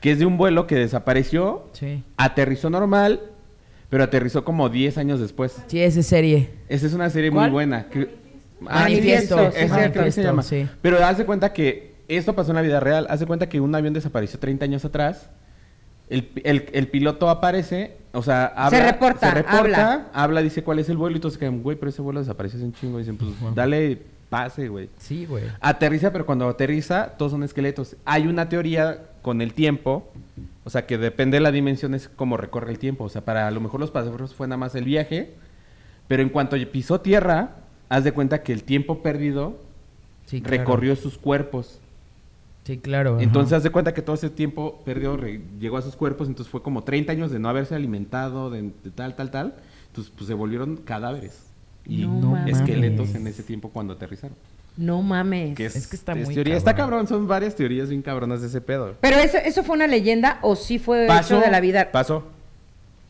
que 0.00 0.12
es 0.12 0.18
de 0.18 0.26
un 0.26 0.36
vuelo 0.38 0.66
que 0.66 0.76
desapareció, 0.76 1.68
Sí. 1.72 2.02
aterrizó 2.16 2.70
normal, 2.70 3.20
pero 3.90 4.04
aterrizó 4.04 4.44
como 4.44 4.68
10 4.68 4.98
años 4.98 5.20
después. 5.20 5.56
Sí, 5.66 5.80
esa 5.80 6.00
es 6.00 6.06
serie. 6.06 6.50
Esa 6.68 6.86
es 6.86 6.92
una 6.94 7.10
serie 7.10 7.30
¿Cuál? 7.30 7.46
muy 7.50 7.52
buena. 7.52 7.88
que- 7.88 8.26
Manifiesto, 8.60 9.36
creo 9.36 10.04
que 10.04 10.10
se 10.12 10.22
llama. 10.22 10.42
Sí. 10.42 10.66
Pero 10.82 11.04
hace 11.04 11.24
cuenta 11.26 11.52
que 11.52 11.94
esto 12.08 12.34
pasó 12.34 12.50
en 12.52 12.56
la 12.56 12.62
vida 12.62 12.80
real. 12.80 13.06
Hace 13.10 13.26
cuenta 13.26 13.48
que 13.48 13.60
un 13.60 13.74
avión 13.74 13.92
desapareció 13.92 14.38
30 14.38 14.64
años 14.64 14.84
atrás. 14.84 15.28
El, 16.08 16.30
el- 16.44 16.68
el 16.72 16.88
piloto 16.88 17.28
aparece, 17.28 17.96
o 18.12 18.22
sea, 18.22 18.46
habla, 18.46 18.92
reporta, 18.92 19.28
se 19.28 19.34
reporta, 19.34 19.58
habla. 19.58 20.06
habla. 20.12 20.42
dice 20.42 20.62
cuál 20.62 20.78
es 20.78 20.88
el 20.88 20.96
vuelo 20.96 21.16
y 21.16 21.20
todos 21.20 21.34
se 21.34 21.40
quedan, 21.40 21.62
güey, 21.62 21.76
pero 21.76 21.90
ese 21.90 22.00
vuelo 22.02 22.20
desapareció 22.20 22.58
hace 22.58 22.66
un 22.66 22.72
chingo. 22.72 22.98
Dicen, 22.98 23.16
pues 23.16 23.32
dale 23.54 24.02
pase, 24.28 24.68
güey. 24.68 24.88
Sí, 24.98 25.26
güey. 25.26 25.44
Aterriza, 25.60 26.12
pero 26.12 26.24
cuando 26.26 26.48
aterriza, 26.48 27.14
todos 27.18 27.32
son 27.32 27.42
esqueletos. 27.42 27.96
Hay 28.04 28.26
una 28.26 28.48
teoría 28.48 29.02
con 29.22 29.40
el 29.42 29.52
tiempo, 29.52 30.08
o 30.64 30.70
sea, 30.70 30.86
que 30.86 30.96
depende 30.98 31.36
de 31.38 31.40
la 31.40 31.50
dimensión, 31.52 31.94
es 31.94 32.08
como 32.08 32.36
recorre 32.36 32.70
el 32.70 32.78
tiempo. 32.78 33.04
O 33.04 33.08
sea, 33.08 33.24
para 33.24 33.46
a 33.48 33.50
lo 33.50 33.60
mejor 33.60 33.80
los 33.80 33.90
pasajeros 33.90 34.34
fue 34.34 34.46
nada 34.46 34.58
más 34.58 34.74
el 34.76 34.84
viaje, 34.84 35.34
pero 36.08 36.22
en 36.22 36.28
cuanto 36.28 36.56
pisó 36.70 37.00
tierra, 37.00 37.56
haz 37.88 38.04
de 38.04 38.12
cuenta 38.12 38.42
que 38.44 38.52
el 38.52 38.62
tiempo 38.62 39.02
perdido 39.02 39.58
Sí, 40.26 40.40
claro. 40.40 40.58
recorrió 40.58 40.94
sus 40.96 41.18
cuerpos. 41.18 41.80
Sí, 42.66 42.78
claro. 42.78 43.20
Entonces, 43.20 43.62
de 43.62 43.70
cuenta 43.70 43.94
que 43.94 44.02
todo 44.02 44.16
ese 44.16 44.28
tiempo 44.28 44.82
perdió, 44.84 45.16
re- 45.16 45.40
llegó 45.60 45.76
a 45.76 45.82
sus 45.82 45.94
cuerpos, 45.94 46.26
entonces 46.26 46.50
fue 46.50 46.62
como 46.62 46.82
30 46.82 47.12
años 47.12 47.30
de 47.30 47.38
no 47.38 47.48
haberse 47.48 47.76
alimentado, 47.76 48.50
de, 48.50 48.62
de 48.82 48.90
tal, 48.92 49.14
tal, 49.14 49.30
tal. 49.30 49.54
Entonces, 49.88 50.12
pues 50.16 50.26
se 50.26 50.34
volvieron 50.34 50.76
cadáveres 50.78 51.44
y 51.86 51.98
No 52.06 52.32
mames. 52.32 52.56
esqueletos 52.56 53.14
en 53.14 53.26
ese 53.28 53.44
tiempo 53.44 53.70
cuando 53.70 53.92
aterrizaron. 53.92 54.36
No 54.76 55.00
mames. 55.00 55.54
Que 55.56 55.66
es, 55.66 55.76
Es 55.76 55.86
que 55.86 55.94
está 55.96 56.12
es 56.12 56.26
muy 56.26 56.34
teoría. 56.34 56.56
Está 56.56 56.72
cabrón. 56.74 57.06
cabrón, 57.06 57.08
son 57.08 57.28
varias 57.28 57.54
teorías 57.54 57.88
bien 57.88 58.02
cabronas 58.02 58.40
de 58.40 58.48
ese 58.48 58.60
pedo. 58.60 58.94
Pero 59.00 59.16
eso, 59.18 59.38
eso 59.38 59.62
fue 59.62 59.76
una 59.76 59.86
leyenda 59.86 60.38
o 60.42 60.56
sí 60.56 60.78
fue 60.80 61.06
Pasó 61.06 61.36
hecho 61.36 61.44
de 61.46 61.50
la 61.52 61.60
vida. 61.60 61.92
Pasó. 61.92 62.24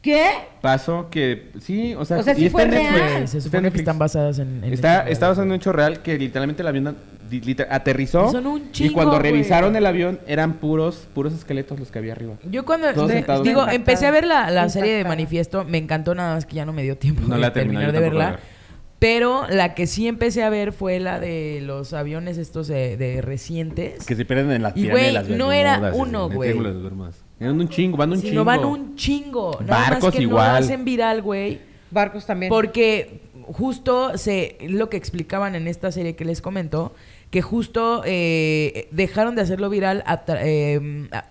¿Qué? 0.07 0.25
Pasó 0.61 1.09
que 1.11 1.51
sí, 1.61 1.95
o 1.99 2.05
sea, 2.05 2.19
O 2.19 2.23
sea, 2.23 2.33
y 2.35 2.37
sí 2.37 2.47
está 2.47 2.53
fue 2.59 2.63
en 2.63 2.71
Netflix. 2.71 2.93
real. 2.95 3.13
Güey, 3.15 3.27
se 3.27 3.41
supone 3.41 3.73
que 3.73 3.79
están 3.79 3.99
basadas 3.99 4.39
en... 4.39 4.63
en 4.63 4.73
Está, 4.73 4.99
hechos 5.01 5.11
está 5.13 5.29
basado 5.29 5.43
en 5.43 5.49
un 5.49 5.59
reales, 5.59 5.63
hecho 5.63 5.73
real 5.73 6.03
que 6.03 6.17
literalmente 6.19 6.63
el 6.63 6.69
avión 6.69 6.97
di- 7.29 7.41
liter- 7.41 7.67
aterrizó 7.69 8.29
Y 8.29 8.31
son 8.33 8.47
un 8.47 8.63
y 8.69 8.71
chingo, 8.71 8.95
cuando 8.95 9.19
güey. 9.19 9.23
revisaron 9.33 9.75
el 9.75 9.85
avión 9.85 10.21
eran 10.29 10.55
puros 10.55 11.09
puros 11.13 11.35
esqueletos 11.35 11.81
los 11.81 11.91
que 11.91 11.99
había 11.99 12.13
arriba. 12.13 12.35
Yo 12.49 12.65
cuando... 12.65 12.93
Todos 12.95 13.09
de- 13.09 13.15
sentados. 13.15 13.43
digo, 13.43 13.61
Impactada. 13.63 13.75
empecé 13.77 14.07
a 14.07 14.11
ver 14.13 14.27
la, 14.27 14.49
la 14.53 14.69
serie 14.69 14.93
de 14.93 14.99
Impactada. 15.01 15.17
Manifiesto. 15.17 15.65
Me 15.65 15.79
encantó 15.79 16.15
nada 16.15 16.35
más 16.37 16.47
que 16.47 16.55
ya 16.55 16.65
no 16.65 16.73
me 16.73 16.85
dio 16.85 16.97
tiempo 16.97 17.23
No 17.27 17.35
de 17.35 17.41
la 17.41 17.53
terminé, 17.53 17.81
terminar 17.81 17.87
yo 17.87 17.93
de 17.93 17.99
tampoco 18.07 18.19
la 18.19 18.25
verla. 18.31 18.41
vi. 18.41 18.53
Pero 18.99 19.47
la 19.51 19.75
que 19.75 19.87
sí 19.87 20.09
empecé 20.09 20.43
a 20.43 20.49
ver 20.51 20.73
fue 20.73 21.01
la 21.01 21.21
de 21.21 21.61
los 21.63 21.93
aviones 21.93 22.39
estos 22.39 22.67
de, 22.69 22.97
de 22.97 23.21
recientes. 23.23 24.07
Que 24.07 24.15
se 24.17 24.25
pierden 24.25 24.51
en 24.53 24.63
las 24.63 24.73
Y, 24.77 24.83
pirámides 24.85 24.93
güey, 24.93 25.07
de 25.07 25.13
las 25.13 25.29
no 25.39 25.53
era 25.53 25.73
Bermudas, 25.81 25.95
uno, 25.99 26.25
en 26.27 26.31
el 26.31 26.37
güey. 26.37 26.49
Triángulo 26.49 26.69
de 26.69 26.75
las 26.77 26.83
Bermudas. 26.85 27.17
Eran 27.39 27.61
un 27.61 27.69
chingo, 27.69 27.97
van 27.97 28.13
un 28.13 28.17
Si 28.19 28.29
chingo. 28.29 28.35
no 28.37 28.45
van 28.45 28.65
un 28.65 28.97
chingo. 28.97 29.59
Nada 29.61 29.81
Barcos 29.91 30.05
más 30.05 30.15
que 30.15 30.23
igual. 30.23 30.51
no 30.53 30.57
hacen 30.59 30.85
viral, 30.85 31.23
güey. 31.23 31.61
Barcos 31.91 32.25
también. 32.27 32.49
Porque 32.51 33.21
justo 33.45 34.17
se 34.19 34.57
lo 34.63 34.89
que 34.89 34.97
explicaban 34.97 35.55
en 35.55 35.69
esta 35.69 35.93
serie 35.93 36.17
que 36.17 36.25
les 36.25 36.41
comento, 36.41 36.95
que 37.31 37.43
justo 37.43 38.03
eh, 38.05 38.89
dejaron 38.91 39.35
de 39.37 39.43
hacerlo 39.43 39.69
viral 39.71 40.03
a, 40.07 40.25
tra- 40.25 40.41
eh, 40.43 41.09
a- 41.13 41.27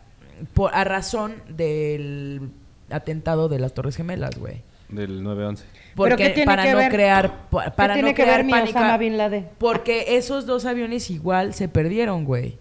por, 0.54 0.74
a 0.76 0.84
razón 0.84 1.34
del 1.50 2.50
atentado 2.90 3.50
de 3.50 3.60
las 3.60 3.74
Torres 3.74 3.96
Gemelas, 3.96 4.38
güey. 4.38 4.62
Del 4.90 5.24
911. 5.24 5.64
¿Pero 5.66 5.82
qué 5.86 5.96
Porque 5.96 6.30
tiene 6.30 6.46
para 6.46 6.64
que 6.64 6.72
no 6.72 6.78
ver? 6.78 6.92
crear 6.92 7.50
pa- 7.50 7.72
para 7.72 7.94
tiene 7.96 8.10
no 8.10 8.16
que 8.16 8.22
crear 8.22 8.38
ver 8.38 8.46
mi 8.46 8.52
pánico. 8.52 8.78
Osama 8.78 8.98
Bin 8.98 9.18
Laden? 9.18 9.48
Porque 9.58 10.16
esos 10.18 10.46
dos 10.46 10.66
aviones 10.66 11.10
igual 11.10 11.54
se 11.56 11.68
perdieron, 11.68 12.26
güey. 12.26 12.58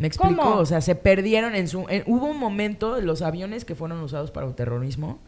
¿Me 0.00 0.06
explico? 0.08 0.42
¿Cómo? 0.42 0.56
O 0.56 0.66
sea, 0.66 0.80
se 0.80 0.94
perdieron 0.96 1.54
en 1.54 1.68
su... 1.68 1.86
en- 1.88 2.02
hubo 2.06 2.26
un 2.26 2.38
momento, 2.38 3.00
los 3.00 3.22
aviones 3.22 3.64
que 3.64 3.74
fueron 3.76 4.00
usados 4.00 4.30
para 4.32 4.46
el 4.48 4.54
terrorismo 4.54 5.18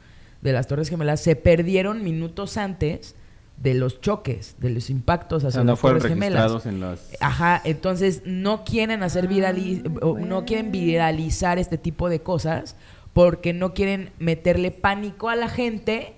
de 0.41 0.53
las 0.53 0.67
Torres 0.67 0.89
Gemelas 0.89 1.21
se 1.21 1.37
perdieron 1.37 2.03
minutos 2.03 2.57
antes 2.57 3.15
de 3.59 3.75
los 3.75 4.01
choques, 4.01 4.57
de 4.59 4.71
los 4.71 4.91
impactos 4.91 5.45
O 5.45 5.49
hacia 5.49 5.59
sea, 5.61 5.65
no 5.65 5.73
las 5.73 5.79
fueron 5.79 6.01
Torres 6.01 6.15
Gemelas. 6.15 6.67
en 6.67 6.81
las... 6.81 7.11
Ajá, 7.21 7.61
entonces 7.65 8.23
no 8.25 8.65
quieren 8.65 9.03
hacer 9.05 9.29
virali 9.29 9.85
o 10.01 10.19
no 10.19 10.45
quieren 10.45 10.73
viralizar 10.73 11.59
este 11.61 11.79
tipo 11.79 12.09
de 12.09 12.21
cosas 12.23 12.75
porque 13.13 13.53
no 13.53 13.75
quieren 13.75 14.11
meterle 14.19 14.71
pánico 14.71 15.29
a 15.29 15.37
la 15.37 15.49
gente 15.49 16.15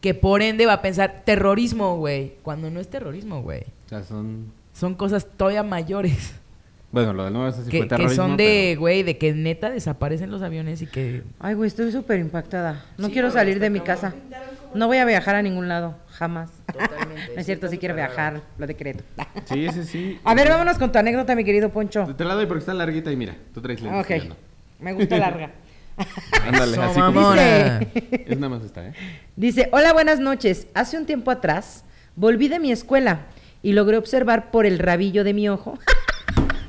que 0.00 0.14
por 0.14 0.42
ende 0.42 0.66
va 0.66 0.72
a 0.74 0.82
pensar 0.82 1.22
terrorismo, 1.24 1.96
güey, 1.96 2.34
cuando 2.42 2.70
no 2.70 2.80
es 2.80 2.88
terrorismo, 2.90 3.40
güey. 3.40 3.60
O 3.86 3.88
sea, 3.88 4.02
son... 4.02 4.52
Son 4.74 4.94
cosas 4.96 5.26
todavía 5.36 5.62
mayores. 5.62 6.34
Bueno, 6.92 7.12
lo 7.14 7.24
del 7.24 7.32
911 7.32 7.64
sí 7.64 7.70
que, 7.70 7.88
fue 7.88 7.96
que 8.08 8.14
son 8.14 8.36
de, 8.36 8.70
pero- 8.72 8.80
güey, 8.80 9.02
de 9.02 9.16
que 9.18 9.32
neta 9.32 9.70
desaparecen 9.70 10.30
los 10.30 10.42
aviones 10.42 10.82
y 10.82 10.86
que... 10.86 11.22
Ay, 11.40 11.54
güey, 11.54 11.66
estoy 11.68 11.90
súper 11.90 12.20
impactada. 12.20 12.84
No 12.98 13.06
Sí, 13.06 13.12
quiero 13.14 13.30
salir 13.30 13.58
de 13.60 13.70
mi 13.70 13.80
casa. 13.80 14.14
No 14.74 14.86
voy 14.86 14.98
a 14.98 15.04
viajar 15.06 15.34
a 15.34 15.42
ningún 15.42 15.68
lado, 15.68 15.96
jamás. 16.10 16.50
Totalmente, 16.66 17.32
no 17.34 17.40
es 17.40 17.46
cierto, 17.46 17.68
sí 17.68 17.78
quiero 17.78 17.94
viajar, 17.94 18.42
lo 18.58 18.66
decreto. 18.66 19.02
Sí, 19.46 19.66
sí, 19.72 19.84
sí. 19.84 20.20
A 20.24 20.34
ver, 20.34 20.48
vámonos 20.48 20.78
con 20.78 20.92
tu 20.92 20.98
anécdota, 20.98 21.34
mi 21.34 21.44
querido 21.44 21.70
Poncho. 21.70 22.06
Te 22.16 22.24
la 22.24 22.34
doy 22.34 22.46
porque 22.46 22.60
está 22.60 22.74
larguita 22.74 23.10
y 23.10 23.16
mira, 23.16 23.36
tú 23.54 23.60
traes 23.60 23.80
lentes. 23.82 24.04
Ok, 24.20 24.28
no. 24.28 24.36
me 24.80 24.92
gusta 24.92 25.16
larga. 25.18 25.50
Ándale, 26.46 26.76
así 26.78 27.00
como... 27.00 27.32
Dice- 27.32 27.88
Es 28.26 28.38
nada 28.38 28.48
más 28.50 28.64
esta, 28.64 28.86
¿eh? 28.88 28.92
Dice, 29.36 29.68
hola, 29.72 29.92
buenas 29.92 30.20
noches. 30.20 30.66
Hace 30.74 30.96
un 30.98 31.06
tiempo 31.06 31.30
atrás 31.30 31.84
volví 32.16 32.48
de 32.48 32.58
mi 32.58 32.70
escuela 32.72 33.20
y 33.62 33.72
logré 33.72 33.96
observar 33.96 34.50
por 34.50 34.64
el 34.66 34.78
rabillo 34.78 35.24
de 35.24 35.34
mi 35.34 35.48
ojo. 35.48 35.78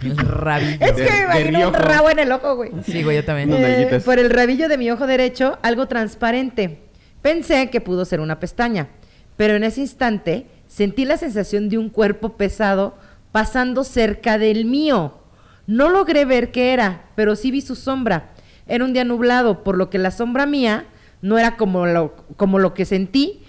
El 0.02 0.18
rabillo. 0.18 0.78
es 0.86 0.96
De- 0.96 1.06
que 1.06 1.12
me 1.12 1.22
imagino 1.24 1.68
un 1.70 1.74
rabo 1.74 2.10
en 2.10 2.20
el 2.20 2.32
ojo, 2.32 2.56
güey. 2.56 2.72
Sí, 2.86 3.04
güey, 3.04 3.18
yo 3.18 3.26
también. 3.26 3.50
Eh, 3.54 4.02
por 4.04 4.20
el 4.20 4.30
rabillo 4.30 4.68
de 4.68 4.78
mi 4.78 4.92
ojo 4.92 5.08
derecho, 5.08 5.58
algo 5.62 5.88
transparente. 5.88 6.80
Pensé 7.22 7.70
que 7.70 7.80
pudo 7.82 8.04
ser 8.06 8.20
una 8.20 8.40
pestaña, 8.40 8.90
pero 9.38 9.56
en 9.56 9.64
ese 9.64 9.80
instante 9.82 10.46
sentí 10.68 11.06
la 11.06 11.18
sensación 11.18 11.70
de 11.70 11.78
un 11.78 11.90
cuerpo 11.90 12.36
pesado 12.36 12.98
pasando 13.32 13.84
cerca 13.84 14.38
del 14.38 14.66
mío. 14.66 15.20
No 15.68 15.90
logré 15.90 16.26
ver 16.26 16.52
qué 16.52 16.74
era, 16.74 17.04
pero 17.16 17.36
sí 17.38 17.50
vi 17.52 17.62
su 17.62 17.76
sombra. 17.76 18.32
Era 18.68 18.84
un 18.84 18.92
día 18.94 19.06
nublado, 19.06 19.64
por 19.64 19.78
lo 19.78 19.90
que 19.90 19.98
la 20.00 20.12
sombra 20.12 20.46
mía 20.46 20.86
no 21.22 21.38
era 21.38 21.56
como 21.56 21.86
lo, 21.86 22.16
como 22.36 22.60
lo 22.60 22.74
que 22.74 22.84
sentí 22.86 23.43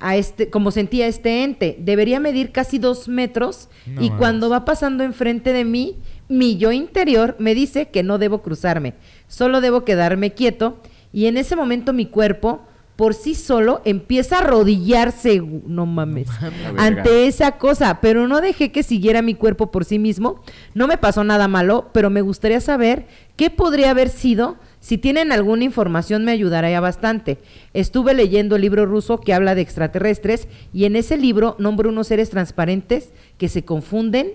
a 0.00 0.16
este, 0.16 0.50
como 0.50 0.70
sentía 0.70 1.06
este 1.06 1.44
ente. 1.44 1.76
Debería 1.78 2.20
medir 2.20 2.52
casi 2.52 2.78
dos 2.78 3.08
metros 3.08 3.68
No 3.86 4.02
y 4.02 4.10
cuando 4.10 4.48
va 4.50 4.64
pasando 4.64 5.04
enfrente 5.04 5.52
de 5.52 5.64
mí, 5.64 5.96
mi 6.28 6.56
yo 6.56 6.72
interior 6.72 7.36
me 7.38 7.54
dice 7.54 7.88
que 7.88 8.02
no 8.02 8.18
debo 8.18 8.42
cruzarme, 8.42 8.94
solo 9.26 9.60
debo 9.60 9.84
quedarme 9.84 10.32
quieto 10.32 10.78
y 11.12 11.26
en 11.26 11.36
ese 11.36 11.56
momento 11.56 11.92
mi 11.92 12.06
cuerpo 12.06 12.60
por 12.96 13.14
sí 13.14 13.36
solo 13.36 13.80
empieza 13.84 14.36
a 14.36 14.38
arrodillarse, 14.40 15.40
no 15.40 15.86
mames, 15.86 16.28
ante 16.76 17.28
esa 17.28 17.52
cosa, 17.52 18.00
pero 18.00 18.26
no 18.26 18.40
dejé 18.40 18.72
que 18.72 18.82
siguiera 18.82 19.22
mi 19.22 19.34
cuerpo 19.34 19.70
por 19.70 19.84
sí 19.84 20.00
mismo. 20.00 20.42
No 20.74 20.88
me 20.88 20.98
pasó 20.98 21.22
nada 21.22 21.46
malo, 21.46 21.90
pero 21.92 22.10
me 22.10 22.22
gustaría 22.22 22.60
saber 22.60 23.06
qué 23.36 23.50
podría 23.50 23.90
haber 23.90 24.08
sido. 24.08 24.56
Si 24.80 24.98
tienen 24.98 25.32
alguna 25.32 25.64
información 25.64 26.24
me 26.24 26.32
ayudaría 26.32 26.80
bastante. 26.80 27.38
Estuve 27.74 28.14
leyendo 28.14 28.56
el 28.56 28.62
libro 28.62 28.86
ruso 28.86 29.20
que 29.20 29.34
habla 29.34 29.54
de 29.54 29.62
extraterrestres 29.62 30.48
y 30.72 30.84
en 30.84 30.96
ese 30.96 31.16
libro 31.16 31.56
nombra 31.58 31.88
unos 31.88 32.06
seres 32.06 32.30
transparentes 32.30 33.10
que 33.38 33.48
se 33.48 33.64
confunden 33.64 34.34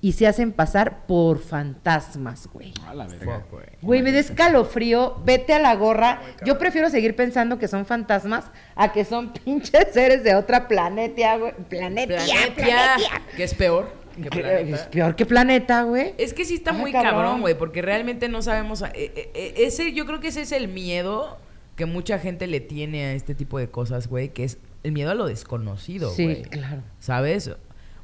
y 0.00 0.12
se 0.12 0.28
hacen 0.28 0.52
pasar 0.52 1.06
por 1.06 1.40
fantasmas, 1.40 2.48
güey. 2.52 2.72
A 2.86 2.94
la 2.94 3.08
verga. 3.08 3.44
Güey, 3.82 4.00
me 4.02 4.12
da 4.12 4.20
escalofrío, 4.20 5.16
vete 5.24 5.54
a 5.54 5.58
la 5.58 5.74
gorra. 5.74 6.20
Yo 6.44 6.56
prefiero 6.56 6.88
seguir 6.88 7.16
pensando 7.16 7.58
que 7.58 7.66
son 7.66 7.84
fantasmas 7.84 8.44
a 8.76 8.92
que 8.92 9.04
son 9.04 9.32
pinches 9.44 9.88
seres 9.92 10.22
de 10.22 10.36
otra 10.36 10.68
planeta, 10.68 11.36
güey. 11.36 11.52
Planeta, 11.68 12.14
Planetia, 12.14 12.54
planeta. 12.54 12.96
que 13.36 13.42
es 13.42 13.54
peor. 13.54 13.90
Es 14.26 14.80
peor 14.82 15.16
que 15.16 15.26
planeta, 15.26 15.82
güey. 15.82 16.14
Es 16.18 16.34
que 16.34 16.44
sí 16.44 16.54
está 16.54 16.70
Ah, 16.70 16.74
muy 16.74 16.92
cabrón. 16.92 17.40
güey, 17.40 17.56
porque 17.56 17.82
realmente 17.82 18.28
no 18.28 18.42
sabemos. 18.42 18.82
a- 18.82 18.88
eh, 18.88 19.12
eh, 19.16 19.30
eh, 19.34 19.54
ese, 19.58 19.92
yo 19.92 20.06
creo 20.06 20.20
que 20.20 20.28
ese 20.28 20.42
es 20.42 20.52
el 20.52 20.68
miedo 20.68 21.38
que 21.76 21.86
mucha 21.86 22.18
gente 22.18 22.46
le 22.46 22.60
tiene 22.60 23.04
a 23.06 23.12
este 23.12 23.34
tipo 23.34 23.58
de 23.58 23.68
cosas, 23.68 24.08
güey, 24.08 24.30
que 24.30 24.44
es 24.44 24.58
el 24.82 24.92
miedo 24.92 25.10
a 25.10 25.14
lo 25.14 25.26
desconocido, 25.26 26.10
Sí, 26.10 26.24
güey. 26.24 26.42
claro. 26.42 26.82
¿Sabes? 26.98 27.50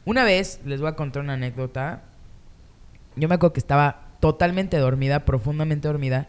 Una 0.05 0.25
vez, 0.25 0.61
les 0.65 0.81
voy 0.81 0.91
a 0.91 0.97
contar 0.97 1.23
una 1.23 1.35
anécdota. 1.35 2.03
Yo 3.17 3.29
me 3.29 3.35
acuerdo 3.37 3.53
que 3.55 3.61
estaba 3.61 4.09
totalmente 4.21 4.77
dormida, 4.79 5.25
profundamente 5.25 5.89
dormida, 5.89 6.29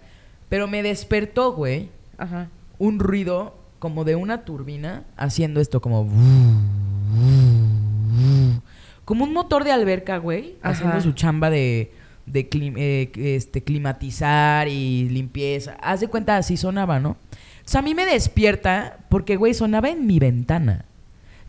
pero 0.50 0.68
me 0.68 0.84
despertó, 0.84 1.54
güey, 1.54 1.90
Ajá. 2.18 2.50
un 2.78 3.00
ruido 3.00 3.58
como 3.80 4.04
de 4.06 4.16
una 4.16 4.46
turbina 4.46 5.04
haciendo 5.18 5.60
esto 5.62 5.82
como 5.82 6.06
como 9.06 9.24
un 9.24 9.34
motor 9.34 9.64
de 9.64 9.72
alberca, 9.72 10.18
güey, 10.18 10.56
Ajá. 10.62 10.72
haciendo 10.74 11.00
su 11.02 11.14
chamba 11.14 11.50
de, 11.50 11.92
de 12.26 12.50
clim- 12.50 12.76
eh, 12.78 13.12
este, 13.16 13.64
climatizar 13.64 14.68
y 14.68 15.08
limpieza. 15.10 15.78
Haz 15.82 16.00
de 16.02 16.08
cuenta, 16.08 16.38
así 16.38 16.58
sonaba, 16.58 17.00
¿no? 17.00 17.12
O 17.12 17.68
sea, 17.68 17.80
a 17.80 17.84
mí 17.84 17.96
me 17.96 18.06
despierta 18.06 18.98
porque, 19.10 19.36
güey, 19.38 19.54
sonaba 19.54 19.90
en 19.90 20.06
mi 20.06 20.20
ventana. 20.20 20.86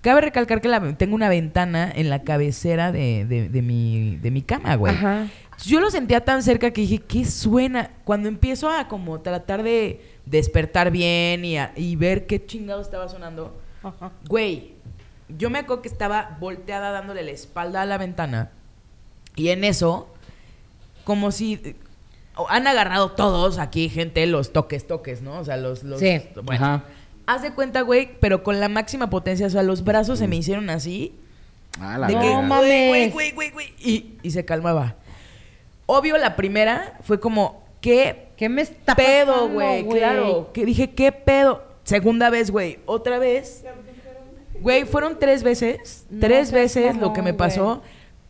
Cabe 0.03 0.21
recalcar 0.21 0.61
que 0.61 0.69
la- 0.69 0.97
tengo 0.97 1.15
una 1.15 1.29
ventana 1.29 1.91
en 1.95 2.11
la 2.11 2.23
cabecera 2.23 2.93
de, 2.93 3.25
de- 3.27 3.49
de 3.49 3.63
mi, 3.63 4.17
de 4.17 4.31
mi 4.31 4.43
cama, 4.43 4.75
güey. 4.77 4.95
Ajá. 4.95 5.27
Yo 5.65 5.81
lo 5.81 5.91
sentía 5.91 6.25
tan 6.25 6.43
cerca 6.43 6.71
que 6.71 6.83
dije, 6.83 6.99
¿qué 6.99 7.25
suena? 7.25 7.91
Cuando 8.05 8.29
empiezo 8.29 8.71
a 8.71 8.87
como 8.89 9.21
tratar 9.21 9.63
de 9.63 10.01
despertar 10.27 10.91
bien 10.91 11.45
y, 11.45 11.57
a- 11.57 11.73
y 11.77 11.97
ver 11.97 12.27
qué 12.27 12.45
chingado 12.45 12.83
estaba 12.83 13.09
sonando, 13.09 13.59
Ajá. 13.83 14.13
güey, 14.29 14.76
yo 15.29 15.51
me 15.51 15.59
acuerdo 15.61 15.83
que 15.83 15.89
estaba 15.89 16.37
volteada 16.41 16.91
dándole 16.91 17.23
la 17.23 17.31
espalda 17.31 17.83
a 17.83 17.87
la 17.87 17.99
ventana 17.99 18.51
y 19.35 19.49
en 19.49 19.65
eso, 19.65 20.09
como 21.05 21.31
si 21.33 21.55
eh, 21.65 21.77
han 22.49 22.67
agarrado 22.67 23.13
todos 23.13 23.59
aquí, 23.59 23.89
gente, 23.89 24.27
los 24.27 24.53
toques, 24.53 24.87
toques, 24.87 25.23
¿no? 25.23 25.39
O 25.39 25.45
sea, 25.45 25.57
los... 25.57 25.83
los 25.83 26.01
Sí. 26.01 26.23
Bueno, 26.43 26.65
Ajá. 26.65 26.85
haz 27.27 27.43
de 27.43 27.53
cuenta, 27.53 27.83
güey, 27.83 28.11
pero 28.21 28.43
con 28.43 28.61
la 28.61 28.69
máxima 28.69 29.11
potencia, 29.11 29.47
o 29.47 29.51
sea, 29.51 29.63
los 29.63 29.85
brazos 29.85 30.19
se 30.19 30.29
me 30.29 30.37
hicieron 30.37 30.71
así 30.71 31.15
Ah, 31.79 31.99
la 31.99 32.07
de 32.07 32.15
que. 32.15 32.21
No 32.21 32.25
güey, 32.25 32.49
güey, 32.49 32.49
mames. 32.49 33.13
güey, 33.13 33.33
güey, 33.33 33.51
güey, 33.51 33.75
y, 33.79 34.15
y 34.23 34.31
se 34.31 34.47
calmaba. 34.47 34.95
Obvio, 35.85 36.17
la 36.17 36.35
primera 36.35 36.99
fue 37.03 37.21
como, 37.21 37.65
¿qué 37.83 38.27
¿Qué 38.37 38.49
me 38.51 38.63
está 38.63 38.95
pedo, 38.95 39.33
pasando, 39.33 39.55
güey? 39.55 39.89
Claro, 39.89 40.51
que 40.53 40.67
dije, 40.67 40.91
¿qué 40.91 41.11
pedo? 41.11 41.65
Segunda 41.85 42.29
vez, 42.29 42.51
güey, 42.51 42.79
otra 42.85 43.19
vez. 43.19 43.65
Güey, 44.61 44.85
fueron 44.85 45.19
tres 45.19 45.43
veces, 45.43 46.07
No 46.11 46.21
tres 46.21 46.53
veces 46.53 46.97
lo 46.97 47.13
que 47.13 47.23
me 47.23 47.35
pasó. 47.35 47.83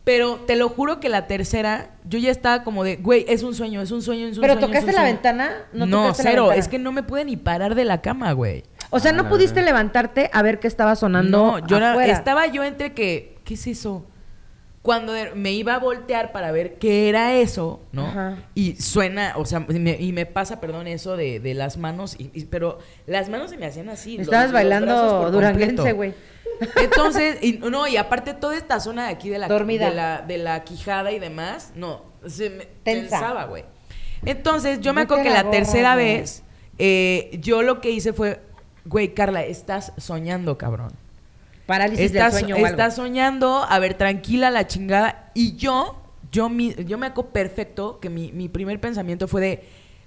Pero 0.03 0.35
te 0.47 0.55
lo 0.55 0.69
juro 0.69 1.01
que 1.01 1.09
la 1.09 1.27
tercera, 1.27 1.89
yo 2.07 2.17
ya 2.17 2.31
estaba 2.31 2.63
como 2.63 2.85
de, 2.85 2.95
güey, 2.95 3.25
es 3.27 3.43
un 3.43 3.53
sueño, 3.53 3.81
es 3.81 3.91
un 3.91 4.01
sueño, 4.01 4.27
es 4.27 4.37
un 4.37 4.41
¿Pero 4.41 4.53
sueño. 4.53 4.65
es 4.67 4.71
tocaste 4.71 4.91
la 4.93 4.99
sueño". 4.99 5.13
ventana? 5.13 5.51
No, 5.73 5.85
tocaste 5.85 6.23
la 6.23 6.29
cero. 6.29 6.43
ventana. 6.43 6.59
Es 6.61 6.67
que 6.69 6.79
no 6.79 6.93
me 6.93 7.03
pude 7.03 7.25
ni 7.25 7.35
parar 7.35 7.75
de 7.75 7.83
la 7.83 7.99
cama, 8.01 8.31
güey. 8.31 8.63
O 8.89 8.99
sea, 8.99 9.11
Ah, 9.11 9.15
no 9.15 9.23
la 9.23 9.29
pudiste 9.29 9.61
levantarte 9.63 10.29
a 10.31 10.41
ver 10.43 10.59
qué 10.59 10.67
estaba 10.69 10.95
sonando 10.95 11.59
No, 11.59 11.67
yo 11.67 11.75
era- 11.75 12.05
estaba 12.05 12.47
yo 12.47 12.63
entre 12.63 12.93
que, 12.93 13.37
¿qué 13.43 13.55
es 13.55 13.67
eso? 13.67 14.05
Cuando 14.87 15.11
de- 15.11 15.35
me 15.35 15.51
iba 15.51 15.75
a 15.75 15.79
voltear 15.79 16.31
para 16.31 16.49
ver 16.53 16.75
qué 16.75 17.09
era 17.09 17.33
eso, 17.35 17.81
¿no? 17.91 18.05
Ajá. 18.07 18.37
Y 18.55 18.77
suena, 18.77 19.33
o 19.35 19.43
sea, 19.45 19.65
y 19.67 19.79
me, 19.79 19.97
y 19.99 20.13
me 20.13 20.25
pasa, 20.25 20.61
perdón, 20.61 20.87
eso 20.87 21.17
de, 21.17 21.41
de 21.41 21.53
las 21.55 21.75
manos, 21.75 22.15
y- 22.17 22.31
y- 22.33 22.45
pero 22.45 22.79
las 23.05 23.27
manos 23.27 23.49
se 23.49 23.57
me 23.57 23.65
hacían 23.65 23.89
así. 23.89 24.17
los- 24.17 24.27
Estabas 24.27 24.45
los 24.45 24.53
bailando 24.53 25.29
duranguense, 25.29 25.91
güey. 25.91 26.13
Entonces, 26.81 27.37
y, 27.43 27.59
no, 27.69 27.85
y 27.85 27.97
aparte 27.97 28.33
toda 28.33 28.55
esta 28.55 28.79
zona 28.79 29.07
de 29.07 29.11
aquí 29.11 29.27
de 29.29 29.39
la, 29.39 29.49
Dormida. 29.49 29.89
de 29.89 29.95
la, 29.95 30.21
de 30.21 30.37
la 30.37 30.63
quijada 30.63 31.11
y 31.11 31.19
demás, 31.19 31.73
no, 31.75 32.03
se 32.25 32.49
me 32.49 32.65
Tensa. 32.83 33.09
tensaba, 33.19 33.43
güey. 33.43 33.65
Entonces, 34.25 34.79
yo 34.79 34.93
me 34.93 35.01
acuerdo 35.01 35.23
que 35.25 35.31
la 35.31 35.51
tercera 35.51 35.95
güey. 35.95 36.05
vez, 36.19 36.43
eh, 36.77 37.37
yo 37.41 37.61
lo 37.61 37.81
que 37.81 37.91
hice 37.91 38.13
fue, 38.13 38.39
güey, 38.85 39.13
Carla, 39.13 39.43
estás 39.43 39.91
soñando, 39.97 40.57
cabrón. 40.57 40.93
Parálisis 41.67 42.07
Estás, 42.07 42.33
del 42.33 42.41
sueño 42.45 42.55
o 42.55 42.65
algo. 42.65 42.91
soñando, 42.91 43.63
a 43.69 43.77
ver, 43.77 43.93
tranquila 43.93 44.49
la 44.49 44.65
chingada. 44.65 45.29
Y 45.35 45.55
yo, 45.57 46.01
yo, 46.31 46.49
mi- 46.49 46.73
yo 46.85 46.97
me 46.97 47.05
acuerdo 47.07 47.29
perfecto 47.31 47.99
que 47.99 48.09
mi, 48.09 48.31
mi 48.31 48.49
primer 48.49 48.79
pensamiento 48.81 49.27
fue 49.27 49.41
de, 49.41 49.63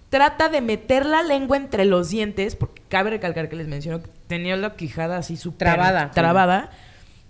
trata 0.09 0.49
de 0.49 0.61
meter 0.63 1.07
la 1.07 1.23
lengua 1.23 1.57
entre 1.57 1.85
los 1.85 2.09
dientes, 2.11 2.57
porque 2.57 2.83
cabe 2.89 3.11
recalcar 3.11 3.49
que 3.49 3.57
les 3.57 3.69
menciono 3.69 4.03
que 4.03 4.11
tenía 4.27 4.57
la 4.57 4.75
quijada 4.75 5.19
así 5.19 5.37
súper 5.37 5.69
Trabada. 5.69 6.11
trabada. 6.11 6.71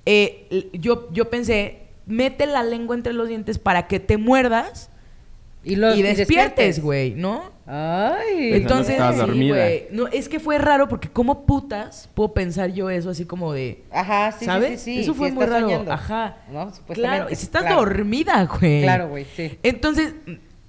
Eh, 0.07 0.71
yo, 0.73 1.09
yo 1.13 1.29
pensé, 1.29 1.89
mete 2.07 2.47
la 2.47 2.63
lengua 2.63 2.97
entre 2.97 3.13
los 3.13 3.29
dientes 3.29 3.59
para 3.59 3.87
que 3.87 4.01
te 4.01 4.17
muerdas 4.17 4.91
Y, 5.63 5.77
los, 5.77 5.97
y 5.99 6.03
despiertes, 6.03 6.81
güey, 6.81 7.13
¿no? 7.13 7.51
Ay. 7.67 8.55
Entonces, 8.55 8.97
sí, 8.97 9.17
dormida. 9.19 9.57
güey. 9.57 9.87
No, 9.91 10.07
es 10.09 10.29
que 10.29 10.41
fue 10.41 10.57
raro 10.57 10.89
porque 10.89 11.09
como 11.09 11.45
putas 11.45 12.09
puedo 12.15 12.33
pensar 12.33 12.73
yo 12.73 12.89
eso 12.89 13.11
así 13.11 13.27
como 13.27 13.53
de... 13.53 13.83
Ajá, 13.91 14.33
sí, 14.33 14.47
¿Sabes? 14.47 14.81
sí, 14.81 14.93
sí, 14.93 14.95
sí. 14.97 15.01
Eso 15.01 15.13
sí 15.13 15.19
fue 15.19 15.33
muy 15.33 15.45
raro. 15.45 15.67
soñando. 15.67 15.93
Ajá. 15.93 16.39
No. 16.51 16.73
Claro, 16.89 17.29
si 17.29 17.35
estás 17.35 17.63
claro. 17.63 17.77
dormida, 17.77 18.45
güey. 18.47 18.83
Claro, 18.83 19.09
güey, 19.09 19.27
sí. 19.37 19.59
Entonces, 19.63 20.15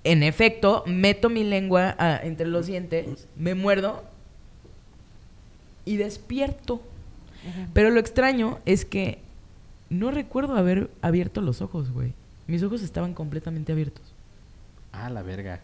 en 0.03 0.23
efecto, 0.23 0.83
meto 0.85 1.29
mi 1.29 1.43
lengua 1.43 1.95
ah, 1.97 2.19
entre 2.21 2.47
los 2.47 2.67
dientes, 2.67 3.27
me 3.37 3.55
muerdo 3.55 4.03
y 5.85 5.97
despierto. 5.97 6.81
Pero 7.73 7.89
lo 7.89 7.99
extraño 7.99 8.59
es 8.65 8.85
que 8.85 9.19
no 9.89 10.11
recuerdo 10.11 10.55
haber 10.55 10.91
abierto 11.01 11.41
los 11.41 11.61
ojos, 11.61 11.91
güey. 11.91 12.13
Mis 12.45 12.61
ojos 12.61 12.83
estaban 12.83 13.13
completamente 13.13 13.71
abiertos. 13.71 14.11
Ah, 14.91 15.09
la 15.09 15.21
verga. 15.23 15.61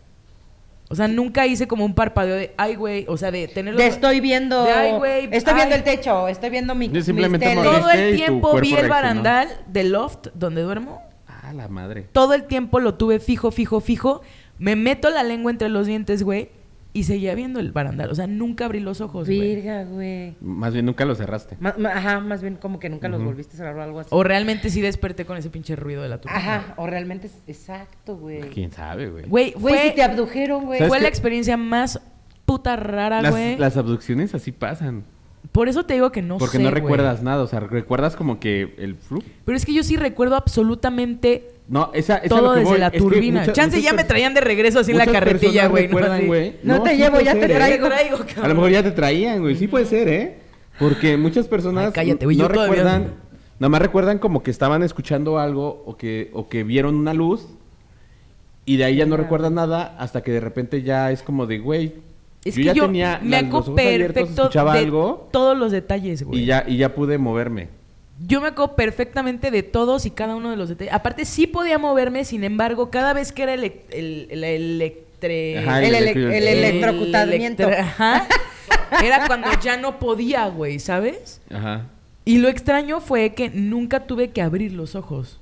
O 0.90 0.96
sea, 0.96 1.08
nunca 1.08 1.46
hice 1.46 1.68
como 1.68 1.84
un 1.84 1.94
parpadeo 1.94 2.36
de, 2.36 2.54
ay, 2.58 2.76
güey, 2.76 3.06
o 3.10 3.18
sea, 3.18 3.30
de 3.30 3.48
tenerlo... 3.50 3.78
Te 3.78 3.88
estoy 3.88 4.22
viendo. 4.22 4.64
De, 4.64 4.72
ay, 4.72 4.94
güey, 4.94 5.28
Estoy 5.32 5.54
viendo 5.54 5.76
el 5.76 5.84
techo, 5.84 6.30
estoy 6.30 6.50
viendo 6.50 6.76
mi. 6.76 6.88
Yo 6.90 7.02
simplemente 7.02 7.54
mis. 7.56 7.64
Todo 7.64 7.90
el 7.92 8.16
tiempo 8.16 8.60
vi 8.60 8.74
el 8.74 8.88
barandal 8.88 9.50
del 9.68 9.92
loft 9.92 10.28
donde 10.34 10.62
duermo. 10.62 11.02
Ah, 11.28 11.52
la 11.54 11.68
madre. 11.68 12.08
Todo 12.14 12.34
el 12.34 12.44
tiempo 12.44 12.80
lo 12.80 12.96
tuve 12.96 13.20
fijo, 13.20 13.52
fijo, 13.52 13.82
fijo. 13.82 14.22
Me 14.60 14.76
meto 14.76 15.10
la 15.10 15.24
lengua 15.24 15.52
entre 15.52 15.68
los 15.70 15.88
dientes, 15.88 16.24
güey, 16.24 16.50
y 16.94 17.04
seguía 17.04 17.36
viendo 17.36 17.60
el 17.60 17.72
barandal. 17.72 18.10
O 18.10 18.16
sea, 18.16 18.26
nunca 18.28 18.66
abrí 18.66 18.80
los 18.80 19.02
ojos, 19.02 19.28
güey. 19.28 19.40
Virga, 19.40 19.84
güey. 19.84 20.36
Más 20.42 20.74
bien 20.74 20.86
nunca 20.86 21.06
lo 21.06 21.14
cerraste. 21.16 21.56
Ma- 21.60 21.76
ma- 21.78 21.90
Ajá, 21.90 22.20
más 22.20 22.42
bien 22.42 22.56
como 22.56 22.80
que 22.80 22.90
nunca 22.90 23.08
los 23.08 23.24
volviste 23.24 23.54
a 23.56 23.58
cerrar 23.58 23.76
o 23.78 23.84
algo 23.84 24.00
así. 24.00 24.10
O 24.12 24.24
realmente 24.24 24.70
sí 24.70 24.82
desperté 24.82 25.26
con 25.26 25.38
ese 25.38 25.50
pinche 25.50 25.76
ruido 25.76 26.02
de 26.02 26.10
la 26.10 26.20
turbina. 26.20 26.38
Ajá, 26.40 26.74
o 26.78 26.88
realmente 26.88 27.30
exacto, 27.46 28.18
güey. 28.18 28.42
¿Quién 28.50 28.72
sabe, 28.72 29.10
güey? 29.10 29.26
Güey, 29.28 29.54
si 29.90 29.96
te 29.96 30.04
abdujeron, 30.04 30.66
güey. 30.66 30.80
¿Sabes 30.80 30.90
fue 30.90 30.98
qué? 30.98 31.04
la 31.04 31.10
experiencia 31.10 31.58
más 31.58 32.02
puta 32.46 32.76
rara, 32.78 33.30
güey. 33.30 33.52
Las, 33.52 33.60
las 33.60 33.78
abducciones 33.78 34.34
así 34.34 34.52
pasan. 34.52 35.04
Por 35.52 35.70
eso 35.70 35.86
te 35.86 35.94
digo 35.96 36.12
que 36.12 36.22
no 36.22 36.38
porque 36.38 36.58
sé, 36.58 36.64
no 36.64 36.70
güey. 36.70 36.82
recuerdas 36.82 37.24
nada. 37.24 37.42
O 37.44 37.48
sea, 37.48 37.60
recuerdas 37.62 38.16
como 38.16 38.40
que 38.40 38.74
el 38.78 38.96
flup. 38.96 39.24
Pero 39.46 39.58
es 39.58 39.66
que 39.66 39.74
yo 39.74 39.84
sí 39.84 39.96
recuerdo 39.96 40.36
absolutamente 40.36 41.52
No, 41.70 41.92
esa, 41.94 42.22
todo 42.22 42.42
lo 42.42 42.54
que 42.54 42.60
desde 42.60 42.72
voy. 42.72 42.80
la 42.80 42.88
Es 42.88 42.92
que 42.94 42.98
turbina. 43.00 43.40
muchas- 43.42 43.56
Chance 43.56 43.78
muchas 43.78 43.92
ya 43.92 43.96
me 43.96 44.04
traían 44.04 44.34
de 44.34 44.42
regreso 44.42 44.80
así 44.80 44.92
en 44.92 44.98
la 44.98 45.06
carretilla, 45.08 45.68
güey. 45.68 45.88
nadie- 45.88 46.26
güey. 46.28 46.56
No 46.64 46.82
te 46.84 46.92
sí 46.92 46.98
llevo, 46.98 47.20
ya 47.22 47.34
te 47.34 47.42
ser, 47.42 47.52
¿eh? 47.52 47.56
traigo. 47.56 47.88
Te 47.90 47.94
traigo, 47.96 48.18
A 48.44 48.48
lo 48.48 48.56
mejor 48.56 48.70
ya 48.72 48.84
te 48.84 48.92
traían, 48.92 49.40
güey. 49.42 49.56
Sí 49.56 49.68
puede 49.68 49.86
ser, 49.86 50.08
¿eh? 50.10 50.38
Porque 50.80 51.18
muchas 51.18 51.48
personas 51.48 51.88
Ay, 51.88 51.92
cállate, 51.94 52.26
güey, 52.26 52.38
no 52.38 52.48
todavía- 52.48 52.76
recuerdan, 52.76 53.14
nada 53.60 53.70
más 53.70 53.82
recuerdan 53.82 54.20
como 54.20 54.44
que 54.44 54.52
estaban 54.52 54.84
escuchando 54.84 55.40
algo 55.40 55.84
o 55.88 55.98
que, 55.98 56.30
o 56.34 56.50
que 56.50 56.64
vieron 56.64 56.96
una 56.96 57.14
luz 57.16 57.48
y 58.66 58.78
de 58.78 58.84
ahí 58.84 58.98
ya 58.98 59.06
no 59.08 59.18
recuerdan 59.18 59.56
nada 59.56 59.96
hasta 59.98 60.22
que 60.22 60.32
de 60.32 60.40
repente 60.40 60.84
ya 60.84 61.12
es 61.12 61.24
como 61.24 61.48
de, 61.48 61.58
güey, 61.60 61.94
Es 62.50 62.56
yo 62.56 62.62
que 62.62 62.64
ya 62.66 62.74
yo 62.74 62.86
tenía 62.88 63.20
me 63.24 63.30
las- 63.30 63.44
los 63.44 63.50
acuerdo 63.50 63.72
ojos 63.72 63.80
abiertos, 63.86 64.14
perfecto 64.30 64.50
de 64.50 64.80
algo 64.80 65.30
todos 65.32 65.58
los 65.58 65.72
detalles, 65.72 66.24
güey. 66.24 66.42
y 66.42 66.46
ya, 66.46 66.64
y 66.68 66.78
ya 66.78 66.94
pude 66.96 67.18
moverme. 67.18 67.70
Yo 68.26 68.42
me 68.42 68.48
acuerdo 68.48 68.76
perfectamente 68.76 69.52
de 69.52 69.62
todos 69.64 70.06
y 70.08 70.12
cada 70.12 70.36
uno 70.36 70.50
de 70.50 70.56
los 70.58 70.70
detalles. 70.70 70.92
Aparte, 70.94 71.24
sí 71.26 71.46
podía 71.46 71.78
moverme, 71.78 72.26
sin 72.26 72.44
embargo, 72.44 72.90
cada 72.90 73.14
vez 73.14 73.32
que 73.32 73.44
era 73.44 73.54
el, 73.54 73.64
el, 73.92 74.28
el 74.32 74.44
electre... 74.44 75.60
Ajá, 75.60 75.84
El, 75.84 75.94
el 75.94 76.08
el 76.18 76.48
electrocutamiento. 76.48 77.68
Ajá. 77.68 78.28
Era 79.04 79.28
cuando 79.28 79.50
ya 79.62 79.78
no 79.78 80.00
podía, 80.00 80.48
güey, 80.48 80.80
¿sabes? 80.80 81.42
Ajá. 81.54 81.86
Y 82.26 82.40
lo 82.40 82.48
extraño 82.50 83.00
fue 83.02 83.34
que 83.34 83.50
nunca 83.50 84.06
tuve 84.08 84.30
que 84.32 84.42
abrir 84.42 84.74
los 84.74 84.96
ojos. 84.96 85.40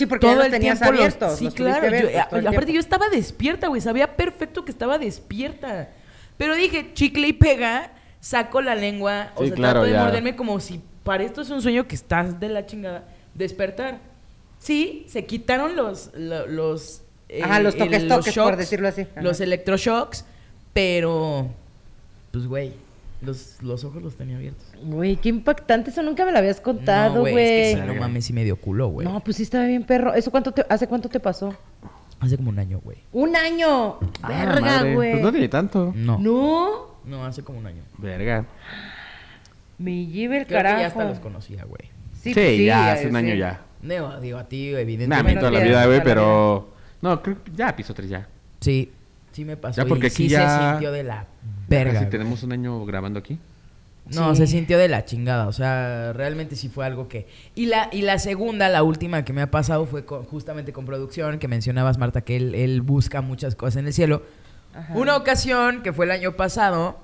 Sí, 0.00 0.06
porque 0.06 0.26
ya 0.26 0.32
Todo 0.32 0.38
los 0.38 0.46
el 0.46 0.52
tenías 0.52 0.80
tiempo 0.80 0.96
los-. 1.02 1.38
Sí, 1.38 1.44
los 1.44 1.54
claro. 1.54 1.80
yo- 1.82 1.86
abiertos 1.88 2.28
todo 2.28 2.38
el 2.40 2.46
aparte, 2.46 2.66
tiempo. 2.66 2.72
yo 2.74 2.80
estaba 2.80 3.08
despierta, 3.10 3.68
güey. 3.68 3.80
Sabía 3.80 4.16
perfecto 4.16 4.64
que 4.64 4.70
estaba 4.72 4.98
despierta. 4.98 5.90
Pero 6.36 6.54
dije, 6.54 6.92
chicle 6.94 7.28
y 7.28 7.32
pega, 7.34 7.92
saco 8.20 8.60
la 8.62 8.74
lengua. 8.74 9.30
O 9.36 9.44
sea, 9.46 9.54
claro, 9.54 9.80
trato 9.80 9.86
de 9.86 9.92
ya. 9.92 10.04
morderme 10.04 10.34
como 10.36 10.58
si 10.60 10.80
para 11.04 11.22
esto 11.22 11.42
es 11.42 11.50
un 11.50 11.62
sueño 11.62 11.86
que 11.86 11.94
estás 11.94 12.40
de 12.40 12.48
la 12.48 12.66
chingada. 12.66 13.04
Despertar. 13.34 13.98
Sí, 14.58 15.04
se 15.08 15.24
quitaron 15.26 15.76
los. 15.76 16.10
lo- 16.14 16.46
los 16.46 17.02
eh, 17.28 17.42
Ajá, 17.42 17.60
los 17.60 17.74
el- 17.74 17.80
toques, 17.80 18.02
los 18.04 18.18
toques, 18.18 18.34
por 18.36 18.56
decirlo 18.56 18.88
así. 18.88 19.02
Ajá. 19.02 19.22
Los 19.22 19.40
electroshocks, 19.40 20.24
pero. 20.72 21.48
Pues, 22.32 22.46
güey. 22.46 22.72
Los, 23.22 23.62
los 23.62 23.84
ojos 23.84 24.02
los 24.02 24.16
tenía 24.16 24.36
abiertos. 24.36 24.64
Güey, 24.82 25.16
qué 25.16 25.28
impactante. 25.28 25.90
Eso 25.90 26.02
nunca 26.02 26.24
me 26.24 26.32
lo 26.32 26.38
habías 26.38 26.60
contado, 26.60 27.16
no, 27.16 27.20
güey. 27.20 27.34
Es 27.36 27.76
que 27.76 27.82
sí, 27.82 27.86
no 27.86 27.94
mames, 27.94 28.24
sí 28.24 28.32
me 28.32 28.44
dio 28.44 28.56
culo, 28.56 28.88
güey. 28.88 29.06
No, 29.06 29.20
pues 29.20 29.36
sí 29.36 29.42
estaba 29.42 29.66
bien 29.66 29.84
perro. 29.84 30.14
¿Eso 30.14 30.30
cuánto 30.30 30.52
te, 30.52 30.64
hace 30.68 30.86
cuánto 30.86 31.08
te 31.10 31.20
pasó? 31.20 31.54
Hace 32.18 32.36
como 32.36 32.48
un 32.50 32.58
año, 32.58 32.80
güey. 32.82 32.98
Un 33.12 33.36
año. 33.36 33.98
Ah, 34.22 34.28
Verga, 34.28 34.82
güey. 34.94 35.12
Pues 35.12 35.22
no 35.22 35.32
tiene 35.32 35.48
tanto. 35.48 35.92
No. 35.94 36.18
No. 36.18 36.90
No, 37.04 37.24
hace 37.26 37.42
como 37.42 37.58
un 37.58 37.66
año. 37.66 37.82
Verga. 37.98 38.46
Me 39.78 40.06
lleve 40.06 40.38
el 40.38 40.46
Creo 40.46 40.58
que 40.58 40.62
carajo. 40.64 40.80
ya 40.80 40.86
hasta 40.88 41.04
los 41.04 41.18
conocía, 41.20 41.64
güey. 41.64 41.90
Sí, 42.20 42.34
pues 42.34 42.58
ya, 42.64 42.92
hace 42.92 43.02
sí. 43.04 43.08
un 43.08 43.16
año 43.16 43.34
ya. 43.34 43.62
No, 43.82 44.20
digo, 44.20 44.38
a 44.38 44.44
ti, 44.44 44.70
Nah, 44.72 44.76
a 44.78 44.80
evidentemente. 44.80 45.34
mí 45.34 45.38
toda 45.38 45.50
la 45.50 45.60
vida, 45.60 45.86
güey, 45.86 46.02
pero... 46.04 46.68
No, 47.00 47.22
creo 47.22 47.42
que 47.42 47.50
ya 47.52 47.74
piso 47.74 47.94
tres 47.94 48.10
ya. 48.10 48.28
Sí, 48.60 48.92
sí 49.32 49.42
me 49.46 49.56
pasó. 49.56 49.80
Ya, 49.82 49.88
porque 49.88 50.08
y 50.08 50.10
sí 50.10 50.24
aquí 50.24 50.28
ya- 50.28 50.58
se 50.58 50.70
sintió 50.72 50.92
de 50.92 51.02
la 51.04 51.26
verga. 51.70 51.92
casi 51.94 52.06
tenemos 52.10 52.42
un 52.42 52.52
año 52.52 52.84
grabando 52.84 53.18
aquí. 53.18 53.38
No, 54.14 54.34
Sí. 54.34 54.38
se 54.42 54.46
sintió 54.48 54.76
de 54.78 54.88
la 54.88 55.04
chingada. 55.04 55.46
O 55.46 55.52
sea, 55.52 56.12
realmente 56.12 56.56
sí 56.56 56.68
fue 56.68 56.84
algo 56.84 57.06
que. 57.06 57.28
Y 57.54 57.66
la, 57.66 57.88
y 57.92 58.02
la 58.02 58.18
segunda, 58.18 58.68
la 58.68 58.82
última 58.82 59.24
que 59.24 59.32
me 59.32 59.40
ha 59.42 59.50
pasado 59.50 59.86
fue 59.86 60.04
con- 60.04 60.24
justamente 60.24 60.72
con 60.72 60.84
producción, 60.86 61.38
que 61.38 61.46
mencionabas, 61.48 61.96
Marta, 61.98 62.22
que 62.22 62.36
él, 62.36 62.54
él 62.56 62.80
busca 62.82 63.20
muchas 63.20 63.54
cosas 63.54 63.76
en 63.76 63.86
el 63.86 63.92
cielo. 63.92 64.22
Ajá. 64.74 64.94
Una 64.94 65.16
ocasión, 65.16 65.82
que 65.82 65.92
fue 65.92 66.06
el 66.06 66.10
año 66.10 66.32
pasado, 66.32 66.98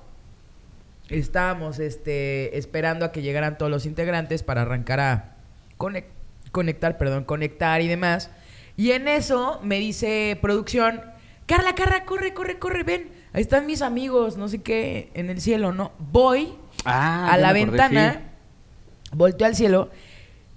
estábamos 1.09 1.79
este, 1.79 2.57
esperando 2.57 3.05
a 3.05 3.11
que 3.11 3.21
llegaran 3.21 3.57
todos 3.57 3.71
los 3.71 3.85
integrantes 3.85 4.43
para 4.43 4.63
arrancar 4.63 4.99
a 4.99 5.35
conec- 5.77 6.05
conectar, 6.51 6.97
perdón, 6.97 7.23
conectar 7.23 7.81
y 7.81 7.87
demás. 7.87 8.29
Y 8.75 8.91
en 8.91 9.07
eso 9.07 9.59
me 9.63 9.79
dice 9.79 10.37
producción, 10.41 11.01
Carla, 11.45 11.73
Carla, 11.75 12.03
corre, 12.05 12.33
corre, 12.33 12.59
corre, 12.59 12.83
ven. 12.83 13.09
Ahí 13.37 13.41
están 13.43 13.67
mis 13.67 13.83
amigos, 13.83 14.35
no 14.35 14.47
sé 14.47 14.63
qué, 14.63 15.11
en 15.13 15.29
el 15.29 15.39
cielo, 15.41 15.71
¿no? 15.71 15.91
Voy 16.11 16.55
Ah, 16.85 17.31
a 17.31 17.37
la 17.37 17.49
acordé, 17.49 17.65
ventana, 17.67 18.13
sí. 18.13 19.09
volteo 19.15 19.45
al 19.45 19.55
cielo. 19.55 19.91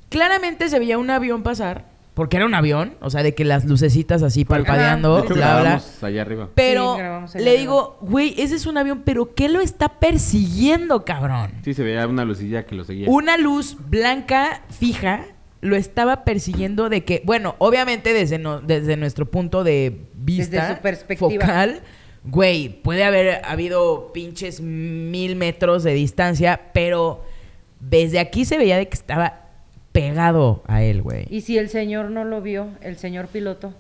Claramente 0.09 0.67
se 0.71 0.79
veía 0.79 0.97
un 0.97 1.11
avión 1.11 1.43
pasar, 1.43 1.91
porque 2.15 2.39
era 2.39 2.47
un 2.47 2.55
avión, 2.55 2.95
o 3.03 3.11
sea, 3.11 3.23
de 3.23 3.35
que 3.35 3.45
las 3.45 3.67
lucecitas 3.67 4.23
así 4.23 4.47
parpadeando, 4.47 5.17
De 5.19 5.23
hecho, 5.25 5.35
bla, 5.35 5.61
bla. 5.61 5.83
allá 6.09 6.23
arriba. 6.23 6.49
Pero 6.55 6.95
Sí, 6.95 6.99
grabamos 7.01 7.35
allá 7.37 7.45
le 7.45 7.59
digo, 7.59 7.99
güey, 8.01 8.35
ese 8.41 8.57
es 8.57 8.65
un 8.65 8.79
avión, 8.79 9.03
pero 9.05 9.35
¿qué 9.35 9.51
lo 9.51 9.61
está 9.61 10.01
persiguiendo, 10.01 11.05
cabrón? 11.05 11.51
Sí, 11.63 11.75
se 11.75 11.83
veía 11.83 12.07
una 12.07 12.25
lucilla 12.25 12.65
que 12.65 12.75
lo 12.75 12.85
seguía. 12.85 13.09
Una 13.11 13.37
luz 13.37 13.77
blanca 13.91 14.63
fija 14.71 15.27
lo 15.61 15.77
estaba 15.77 16.25
persiguiendo 16.25 16.89
de 16.89 17.05
que, 17.05 17.21
bueno, 17.27 17.57
obviamente 17.59 18.15
desde, 18.15 18.39
no- 18.39 18.61
desde 18.63 18.97
nuestro 18.97 19.31
punto 19.31 19.65
de 19.65 20.07
vista 20.15 20.63
Desde 20.63 20.77
su 20.77 20.81
perspectiva. 20.81 21.45
focal, 21.45 21.83
güey, 22.25 22.69
puede 22.83 23.05
haber 23.05 23.45
habido 23.45 24.13
pinches 24.13 24.61
mil 24.61 25.37
metros 25.37 25.83
de 25.83 25.95
distancia, 25.95 26.61
pero 26.73 27.25
desde 27.81 28.19
aquí 28.19 28.45
se 28.45 28.59
veía 28.59 28.77
de 28.77 28.89
que 28.89 28.95
estaba 28.95 29.47
pegado 29.93 30.63
a 30.67 30.83
él, 30.83 31.03
güey. 31.03 31.27
Y 31.31 31.41
si 31.41 31.59
el 31.59 31.69
señor 31.69 32.11
no 32.11 32.25
lo 32.25 32.41
vio, 32.43 32.69
el 32.81 32.97
señor 32.97 33.29
piloto. 33.29 33.75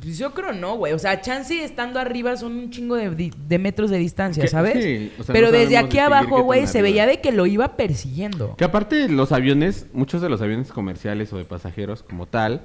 Pues 0.00 0.16
yo 0.16 0.32
creo 0.32 0.52
no, 0.52 0.76
güey. 0.76 0.94
O 0.94 0.98
sea, 0.98 1.20
chance 1.20 1.62
estando 1.62 2.00
arriba 2.00 2.36
son 2.36 2.52
un 2.52 2.70
chingo 2.70 2.96
de, 2.96 3.58
metros 3.58 3.90
de 3.90 3.98
distancia, 3.98 4.46
¿sabes? 4.46 4.82
sí, 4.82 5.12
o 5.18 5.24
sea, 5.24 5.32
Pero 5.32 5.48
no 5.48 5.52
desde 5.52 5.76
aquí 5.76 5.98
abajo, 5.98 6.42
güey, 6.42 6.66
se 6.66 6.80
veía 6.80 7.06
de 7.06 7.20
que 7.20 7.32
lo 7.32 7.44
iba 7.44 7.76
persiguiendo. 7.76 8.56
Que 8.56 8.64
aparte 8.64 9.08
los 9.08 9.32
aviones, 9.32 9.86
muchos 9.92 10.22
de 10.22 10.30
los 10.30 10.40
aviones 10.40 10.72
comerciales 10.72 11.32
o 11.32 11.38
de 11.38 11.44
pasajeros 11.44 12.02
como 12.02 12.26
tal, 12.26 12.62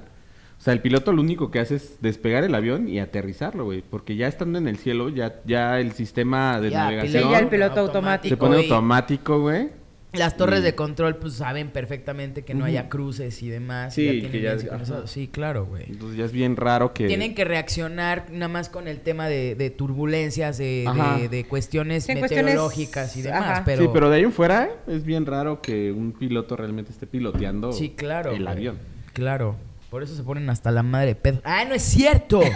sea, 0.66 0.74
el 0.74 0.80
piloto 0.80 1.12
lo 1.12 1.22
único 1.22 1.50
que 1.50 1.60
hace 1.60 1.76
es 1.76 1.96
despegar 2.02 2.44
el 2.44 2.54
avión 2.54 2.88
y 2.88 2.98
aterrizarlo, 3.00 3.64
güey, 3.64 3.82
porque 3.88 4.16
ya 4.16 4.28
estando 4.28 4.58
en 4.58 4.68
el 4.68 4.76
cielo, 4.76 5.08
ya, 5.08 5.36
ya 5.46 5.80
el 5.80 5.92
sistema 5.92 6.60
de 6.60 6.70
Ya, 6.70 6.84
navegación 6.84 7.22
Sí, 7.24 7.30
ya 7.30 7.38
el 7.38 7.48
piloto 7.48 7.80
automático. 7.80 8.28
se 8.28 8.36
pone 8.36 8.58
y 8.58 8.62
automático, 8.64 9.40
güey. 9.40 9.68
Las 10.12 10.36
torres 10.38 10.60
Y- 10.60 10.62
de 10.62 10.74
control, 10.74 11.16
pues 11.16 11.34
saben 11.34 11.68
perfectamente 11.68 12.42
que 12.42 12.54
no 12.54 12.64
haya 12.64 12.88
cruces 12.88 13.42
y 13.42 13.48
demás. 13.50 13.96
y 13.98 14.00
Sí, 14.00 14.06
ya 14.06 14.12
que 14.22 14.38
tienen 14.38 14.58
ya-. 14.58 15.06
Sí, 15.06 15.28
claro, 15.28 15.66
güey. 15.66 15.84
Entonces 15.88 16.16
ya 16.16 16.24
es 16.24 16.32
bien 16.32 16.56
raro 16.56 16.94
que... 16.94 17.06
Tienen 17.06 17.34
que 17.34 17.44
reaccionar 17.44 18.26
nada 18.32 18.48
más 18.48 18.70
con 18.70 18.88
el 18.88 19.00
tema 19.00 19.28
de, 19.28 19.54
de 19.56 19.68
turbulencias, 19.68 20.56
de, 20.56 20.88
de- 21.20 21.28
de 21.28 21.44
cuestiones 21.44 22.04
Sí, 22.04 22.12
en 22.12 22.20
cuestiones- 22.20 22.46
meteorológicas 22.46 23.14
y 23.16 23.22
demás. 23.22 23.42
ajá. 23.42 23.62
Pero, 23.66 23.82
Sí, 23.82 23.88
pero 23.92 24.08
de 24.08 24.16
ahí 24.16 24.22
en 24.22 24.32
fuera 24.32 24.70
es 24.86 25.04
bien 25.04 25.26
raro 25.26 25.60
que 25.60 25.92
un 25.92 26.12
piloto 26.12 26.56
realmente 26.56 26.92
esté 26.92 27.06
piloteando 27.06 27.72
Sí, 27.72 27.90
claro. 27.90 28.30
el 28.30 28.42
güey. 28.44 28.52
avión. 28.52 28.78
Claro. 29.12 29.56
Por 29.90 30.02
eso 30.02 30.14
se 30.16 30.22
ponen 30.22 30.50
hasta 30.50 30.70
la 30.70 30.82
madre 30.82 31.08
de 31.08 31.14
pedo. 31.14 31.40
¡Ah, 31.44 31.64
no 31.64 31.74
es 31.74 31.82
cierto! 31.82 32.40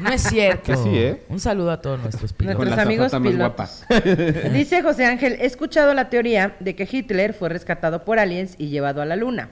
No 0.00 0.10
es 0.10 0.22
cierto. 0.22 0.62
Que 0.64 0.76
sí, 0.76 0.88
¿eh? 0.92 1.22
Un 1.28 1.38
saludo 1.38 1.70
a 1.70 1.80
todos 1.80 2.00
nuestros 2.00 2.32
pilotos. 2.32 2.64
Nuestros 2.64 2.86
amigos 2.86 3.12
pilotos. 3.22 3.84
Dice 4.52 4.82
José 4.82 5.04
Ángel, 5.04 5.36
he 5.40 5.44
escuchado 5.44 5.92
la 5.92 6.08
teoría 6.08 6.56
de 6.60 6.74
que 6.74 6.88
Hitler 6.90 7.34
fue 7.34 7.50
rescatado 7.50 8.04
por 8.04 8.18
aliens 8.18 8.54
y 8.58 8.68
llevado 8.68 9.02
a 9.02 9.04
la 9.04 9.16
luna. 9.16 9.50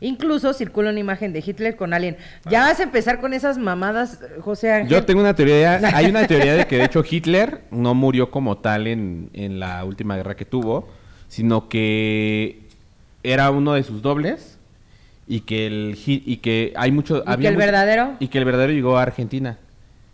Incluso 0.00 0.52
circula 0.52 0.90
una 0.90 1.00
imagen 1.00 1.32
de 1.32 1.42
Hitler 1.44 1.76
con 1.76 1.94
alien. 1.94 2.16
Ya 2.50 2.60
vas 2.60 2.80
a 2.80 2.82
empezar 2.82 3.20
con 3.20 3.32
esas 3.32 3.56
mamadas, 3.56 4.20
José 4.40 4.72
Ángel. 4.72 4.90
Yo 4.90 5.04
tengo 5.04 5.20
una 5.20 5.34
teoría, 5.34 5.80
hay 5.94 6.06
una 6.06 6.26
teoría 6.26 6.54
de 6.54 6.66
que 6.66 6.76
de 6.76 6.84
hecho 6.84 7.02
Hitler 7.08 7.62
no 7.70 7.94
murió 7.94 8.30
como 8.30 8.58
tal 8.58 8.86
en, 8.86 9.30
en 9.32 9.60
la 9.60 9.82
última 9.84 10.16
guerra 10.16 10.36
que 10.36 10.44
tuvo, 10.44 10.88
sino 11.28 11.68
que 11.68 12.68
era 13.22 13.50
uno 13.50 13.74
de 13.74 13.82
sus 13.82 14.02
dobles 14.02 14.53
y 15.26 15.40
que 15.40 15.66
el 15.66 15.98
y 16.06 16.36
que 16.38 16.72
hay 16.76 16.92
mucho 16.92 17.22
¿Y 17.26 17.40
que 17.40 17.48
el 17.48 17.56
verdadero? 17.56 18.16
y 18.20 18.28
que 18.28 18.38
el 18.38 18.44
verdadero 18.44 18.72
llegó 18.72 18.98
a 18.98 19.02
Argentina 19.02 19.58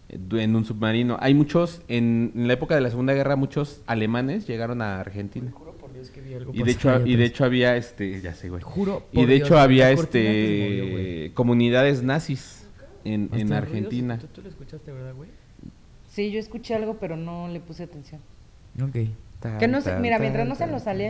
eh, 0.08 0.18
en 0.32 0.54
un 0.56 0.64
submarino. 0.64 1.16
Hay 1.20 1.34
muchos 1.34 1.82
en, 1.88 2.32
en 2.34 2.46
la 2.46 2.54
época 2.54 2.74
de 2.74 2.80
la 2.80 2.90
Segunda 2.90 3.14
Guerra 3.14 3.36
muchos 3.36 3.82
alemanes 3.86 4.46
llegaron 4.46 4.82
a 4.82 5.00
Argentina. 5.00 5.52
Y 6.52 6.62
de 6.62 6.70
hecho 6.70 7.06
y 7.06 7.16
de 7.16 7.24
hecho 7.24 7.44
había 7.44 7.76
este, 7.76 8.20
ya 8.20 8.34
sé, 8.34 8.48
güey. 8.48 8.62
Juro 8.62 9.06
Y 9.12 9.16
por 9.16 9.26
de 9.26 9.34
Dios, 9.34 9.46
hecho 9.48 9.58
había 9.58 9.88
que 9.88 9.94
este 9.94 11.22
movió, 11.24 11.34
comunidades 11.34 12.02
nazis 12.02 12.66
en, 13.04 13.28
en 13.32 13.52
Argentina. 13.52 14.14
ruidos, 14.14 14.30
¿Tú, 14.30 14.40
tú 14.40 14.42
lo 14.42 14.48
escuchaste, 14.48 14.92
verdad, 14.92 15.14
güey? 15.14 15.28
Sí, 16.08 16.30
yo 16.30 16.40
escuché 16.40 16.74
algo, 16.74 16.96
pero 16.98 17.16
no 17.16 17.48
le 17.48 17.60
puse 17.60 17.82
atención. 17.84 18.20
Ok. 18.82 18.96
Que 19.58 19.68
no 19.68 19.80
sé, 19.80 19.94
mira, 19.98 20.18
mientras 20.18 20.46
no 20.46 20.54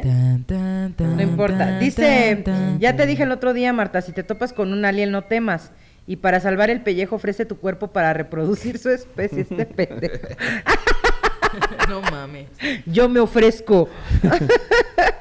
Tan, 0.02 0.44
tan, 0.44 0.92
tan, 0.92 1.16
no 1.16 1.22
importa. 1.22 1.78
Dice, 1.78 2.44
ya 2.78 2.94
te 2.96 3.06
dije 3.06 3.24
el 3.24 3.32
otro 3.32 3.52
día, 3.52 3.72
Marta, 3.72 4.00
si 4.02 4.12
te 4.12 4.22
topas 4.22 4.52
con 4.52 4.72
un 4.72 4.84
alien 4.84 5.10
no 5.10 5.22
temas. 5.24 5.72
Y 6.06 6.16
para 6.16 6.40
salvar 6.40 6.70
el 6.70 6.80
pellejo 6.80 7.16
ofrece 7.16 7.44
tu 7.44 7.58
cuerpo 7.58 7.88
para 7.88 8.12
reproducir 8.12 8.78
su 8.78 8.90
especie, 8.90 9.42
este 9.42 9.66
pendejo. 9.66 10.28
no 11.88 12.02
mames. 12.02 12.48
Yo 12.86 13.08
me 13.08 13.20
ofrezco. 13.20 13.88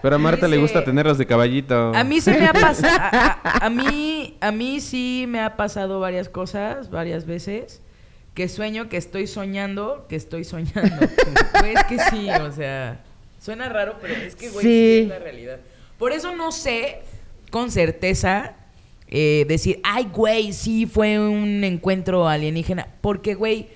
Pero 0.01 0.15
a 0.15 0.19
Marta 0.19 0.47
le 0.47 0.57
gusta 0.57 0.83
tenerlos 0.83 1.17
de 1.17 1.25
caballito. 1.25 1.93
A 1.95 2.03
mí 2.03 2.21
se 2.21 2.31
me 2.37 2.45
ha 2.45 2.53
pasado. 2.53 2.97
A, 2.99 3.39
a- 3.43 3.65
a 3.65 3.69
mí, 3.71 4.37
a 4.39 4.51
mí 4.51 4.79
sí 4.79 5.25
me 5.27 5.41
ha 5.41 5.57
pasado 5.57 5.99
varias 5.99 6.29
cosas, 6.29 6.89
varias 6.89 7.25
veces. 7.25 7.81
Que 8.39 8.47
sueño, 8.47 8.87
que 8.87 8.95
estoy 8.95 9.27
soñando, 9.27 10.05
que 10.07 10.15
estoy 10.15 10.45
soñando. 10.45 10.79
Güey, 11.59 11.73
es 11.73 11.83
que 11.83 11.99
sí, 12.09 12.29
o 12.29 12.49
sea. 12.53 13.01
Suena 13.37 13.67
raro, 13.67 13.97
pero 14.01 14.13
es 14.13 14.33
que, 14.33 14.47
güey, 14.49 14.65
sí. 14.65 14.69
Sí. 14.71 14.99
es 15.01 15.07
la 15.09 15.19
realidad. 15.19 15.57
Por 15.97 16.13
eso 16.13 16.33
no 16.33 16.53
sé 16.53 17.01
con 17.51 17.69
certeza 17.69 18.53
eh, 19.09 19.43
decir, 19.49 19.81
ay, 19.83 20.05
güey, 20.05 20.53
sí 20.53 20.85
fue 20.85 21.19
un 21.19 21.65
encuentro 21.65 22.29
alienígena. 22.29 22.87
Porque, 23.01 23.35
güey, 23.35 23.67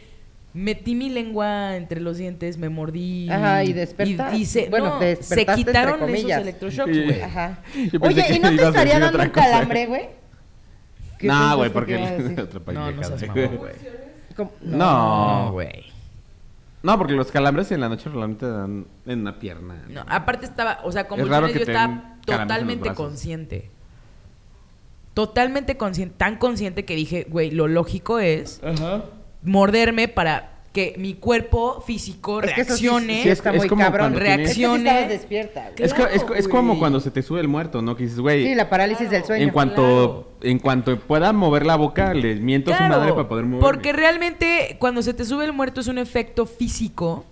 metí 0.53 0.95
mi 0.95 1.09
lengua 1.09 1.75
entre 1.75 1.99
los 1.99 2.17
dientes, 2.17 2.57
me 2.57 2.69
mordí. 2.69 3.29
Ajá, 3.29 3.65
y 3.65 3.73
despertaste. 3.73 4.37
Y, 4.37 4.43
y 4.43 4.45
se, 4.45 4.69
Bueno, 4.69 4.97
no, 4.97 5.15
se 5.21 5.45
quitaron 5.45 6.09
esos 6.09 6.31
electroshocks, 6.31 6.89
Sí. 6.95 7.03
güey. 7.03 7.21
Ajá. 7.21 7.61
Oye, 7.99 8.25
¿y 8.33 8.39
no 8.39 8.55
te 8.55 8.63
estaría 8.63 8.97
dando 8.97 9.21
un 9.21 9.29
calambre, 9.29 9.87
güey? 9.87 10.07
¿Qué 11.19 11.27
No, 11.27 11.57
güey, 11.57 11.69
que 11.69 11.73
porque 11.73 11.95
otra 12.41 12.61
No, 12.73 12.91
no 12.91 13.01
pendejada, 13.01 13.19
seas 13.19 13.33
güey. 13.33 13.45
mamón, 13.45 13.57
güey. 13.59 14.02
¿Cómo? 14.35 14.51
No. 14.61 15.45
No, 15.45 15.51
güey. 15.51 15.85
No, 16.83 16.97
porque 16.97 17.13
los 17.13 17.31
calambres 17.31 17.71
en 17.71 17.79
la 17.79 17.87
noche 17.87 18.09
realmente 18.09 18.45
dan 18.45 18.85
en 19.05 19.21
una 19.21 19.39
pierna. 19.39 19.83
No, 19.87 20.03
aparte 20.07 20.45
estaba, 20.45 20.79
o 20.83 20.91
sea, 20.91 21.03
raro 21.03 21.15
convulsiones 21.15 21.51
que 21.53 21.59
yo 21.59 21.65
estaba 21.65 21.87
den 21.87 21.95
calambres 21.95 22.11
en 22.11 22.19
los 22.27 22.39
totalmente 22.47 22.83
brazos. 22.89 22.97
consciente. 23.05 23.69
Totalmente 25.13 25.77
consciente, 25.77 26.15
tan 26.17 26.37
consciente 26.37 26.85
que 26.85 26.95
dije, 26.95 27.25
güey, 27.29 27.51
lo 27.51 27.67
lógico 27.67 28.19
es 28.19 28.59
morderme 29.43 30.07
para 30.07 30.52
que 30.73 30.95
mi 30.97 31.13
cuerpo 31.13 31.81
físico 31.85 32.41
Es 32.41 32.49
sí- 32.49 32.55
reaccione. 32.55 33.29
está 33.29 33.51
Es 33.51 33.57
muy 33.57 33.69
como 33.69 33.83
cabrón. 33.83 34.15
reaccione. 34.15 35.07
despierta. 35.07 35.69
Es, 35.77 35.93
co- 35.93 36.07
es, 36.07 36.23
co- 36.23 36.33
es 36.33 36.47
como 36.47 36.79
cuando 36.79 36.99
se 36.99 37.11
te 37.11 37.21
sube 37.21 37.39
el 37.41 37.47
muerto, 37.47 37.81
¿no? 37.81 37.95
Que 37.95 38.03
dices, 38.03 38.19
güey, 38.19 38.43
Sí, 38.47 38.55
la 38.55 38.69
parálisis 38.69 39.09
del 39.09 39.23
sueño. 39.23 39.43
en 39.43 39.51
cuanto 39.51 40.31
en 40.41 40.59
cuanto 40.59 40.99
pueda 40.99 41.31
mover 41.31 41.65
la 41.65 41.75
boca, 41.77 42.13
le 42.13 42.35
miento 42.35 42.73
a 42.73 42.77
su 42.77 42.83
madre 42.83 43.13
para 43.13 43.29
poder 43.29 43.45
mover. 43.45 43.61
Porque 43.61 43.93
realmente 43.93 44.75
cuando 44.79 45.01
se 45.03 45.13
te 45.13 45.23
sube 45.23 45.45
el 45.45 45.53
muerto 45.53 45.79
es 45.79 45.87
un 45.87 45.97
efecto 45.99 46.45
físico 46.47 47.23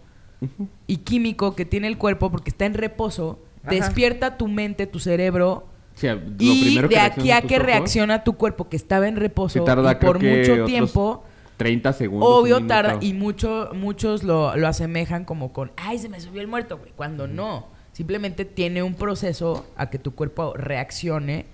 y 0.87 0.97
químico 0.97 1.55
que 1.55 1.65
tiene 1.65 1.87
el 1.87 1.97
cuerpo 1.97 2.29
porque 2.31 2.51
está 2.51 2.65
en 2.65 2.73
reposo. 2.75 3.39
Ajá. 3.63 3.71
Despierta 3.75 4.37
tu 4.37 4.47
mente, 4.47 4.87
tu 4.87 4.99
cerebro. 4.99 5.65
lo 6.01 6.13
Y 6.39 6.61
primero 6.63 6.87
de 6.87 6.93
que 6.95 6.99
aquí 6.99 7.31
a 7.31 7.41
que 7.41 7.55
ojos, 7.55 7.65
reacciona 7.65 8.23
tu 8.23 8.33
cuerpo 8.37 8.69
que 8.69 8.75
estaba 8.77 9.07
en 9.07 9.17
reposo 9.17 9.63
tarda 9.63 9.91
y 9.91 9.95
por 9.95 10.21
mucho 10.23 10.53
otros 10.53 10.67
tiempo, 10.67 11.23
30 11.63 11.93
segundos. 11.93 12.27
obvio 12.29 12.57
un 12.57 12.67
tarda 12.67 12.97
y 13.01 13.13
mucho, 13.13 13.69
muchos 13.73 14.23
lo, 14.23 14.55
lo 14.55 14.67
asemejan 14.67 15.25
como 15.25 15.53
con, 15.53 15.71
ay, 15.77 15.99
se 15.99 16.09
me 16.09 16.19
subió 16.19 16.41
el 16.41 16.47
muerto, 16.47 16.77
güey, 16.77 16.91
cuando 16.95 17.27
no. 17.27 17.67
Simplemente 17.93 18.45
tiene 18.45 18.81
un 18.81 18.95
proceso 18.95 19.65
a 19.75 19.89
que 19.89 19.99
tu 19.99 20.15
cuerpo 20.15 20.53
reaccione 20.55 21.45